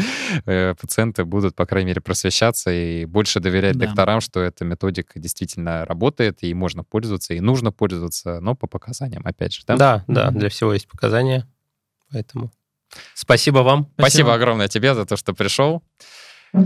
э, 0.44 0.74
пациенты 0.78 1.24
будут, 1.24 1.54
по 1.54 1.64
крайней 1.64 1.88
мере, 1.88 2.02
просвещаться 2.02 2.70
и 2.70 3.06
больше 3.06 3.40
доверять 3.40 3.78
Да. 3.78 3.86
докторам, 3.86 4.20
что 4.20 4.40
эта 4.42 4.66
методика 4.66 5.18
действительно 5.18 5.86
работает, 5.86 6.42
и 6.42 6.52
можно 6.52 6.84
пользоваться, 6.84 7.32
и 7.32 7.40
нужно 7.40 7.72
пользоваться, 7.72 8.40
но 8.40 8.54
по 8.54 8.66
показаниям, 8.66 9.22
опять 9.24 9.54
же, 9.54 9.62
да? 9.66 9.76
Да, 9.78 10.04
да, 10.08 10.30
для 10.30 10.50
всего 10.50 10.74
есть 10.74 10.88
показания. 10.88 11.46
Поэтому 12.12 12.52
спасибо 13.14 13.60
вам. 13.60 13.84
Спасибо 13.94 14.08
Спасибо. 14.10 14.34
огромное 14.34 14.68
тебе 14.68 14.94
за 14.94 15.06
то, 15.06 15.16
что 15.16 15.32
пришел. 15.32 15.82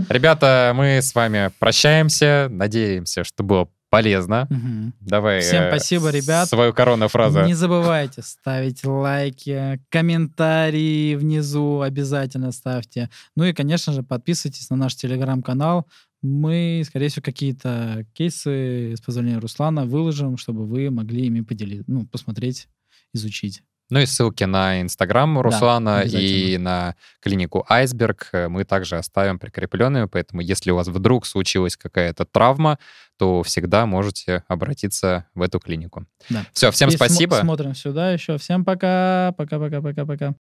Ребята, 0.09 0.73
мы 0.75 1.01
с 1.01 1.13
вами 1.15 1.51
прощаемся. 1.59 2.47
Надеемся, 2.49 3.23
что 3.23 3.43
было 3.43 3.69
полезно. 3.89 4.47
Мгм. 4.49 4.93
Давай 4.99 5.41
Всем 5.41 5.63
э, 5.63 5.69
спасибо, 5.69 6.09
ребят. 6.11 6.47
свою 6.47 6.73
коронную 6.73 7.09
фразу. 7.09 7.43
Не 7.43 7.55
забывайте 7.55 8.21
ставить 8.21 8.85
лайки, 8.85 9.81
комментарии 9.89 11.15
внизу 11.15 11.81
обязательно 11.81 12.51
ставьте. 12.51 13.09
Ну 13.35 13.45
и, 13.45 13.53
конечно 13.53 13.93
же, 13.93 14.03
подписывайтесь 14.03 14.69
на 14.69 14.75
наш 14.75 14.95
телеграм-канал. 14.95 15.87
Мы, 16.21 16.83
скорее 16.85 17.07
всего, 17.07 17.23
какие-то 17.23 18.05
кейсы, 18.13 18.95
с 18.95 19.01
позволения 19.01 19.39
Руслана, 19.39 19.85
выложим, 19.85 20.37
чтобы 20.37 20.65
вы 20.65 20.91
могли 20.91 21.25
ими 21.25 21.41
поделиться, 21.41 21.85
ну, 21.87 22.05
посмотреть, 22.05 22.67
изучить. 23.13 23.63
Ну 23.89 23.99
и 23.99 24.05
ссылки 24.05 24.43
на 24.43 24.81
Инстаграм 24.81 25.39
Руслана 25.39 26.01
и 26.01 26.03
обязательно. 26.03 26.63
на 26.63 26.95
клинику 27.21 27.65
Айсберг 27.67 28.29
э, 28.33 28.47
мы 28.47 28.63
также 28.63 28.97
оставим 28.97 29.39
прикрепленными, 29.39 30.05
поэтому 30.05 30.41
если 30.41 30.71
у 30.71 30.75
вас 30.75 30.87
вдруг 30.87 31.25
случилась 31.25 31.75
какая-то 31.75 32.25
травма, 32.25 32.77
то 33.17 33.43
всегда 33.43 33.85
можете 33.85 34.43
обратиться 34.47 35.25
в 35.33 35.41
эту 35.41 35.59
клинику. 35.59 36.05
Да. 36.29 36.45
Все, 36.53 36.71
всем 36.71 36.89
И 36.89 36.95
спасибо. 36.95 37.35
Смотрим 37.35 37.75
сюда 37.75 38.11
еще. 38.11 38.37
Всем 38.37 38.63
пока. 38.63 39.33
Пока-пока-пока-пока. 39.37 40.35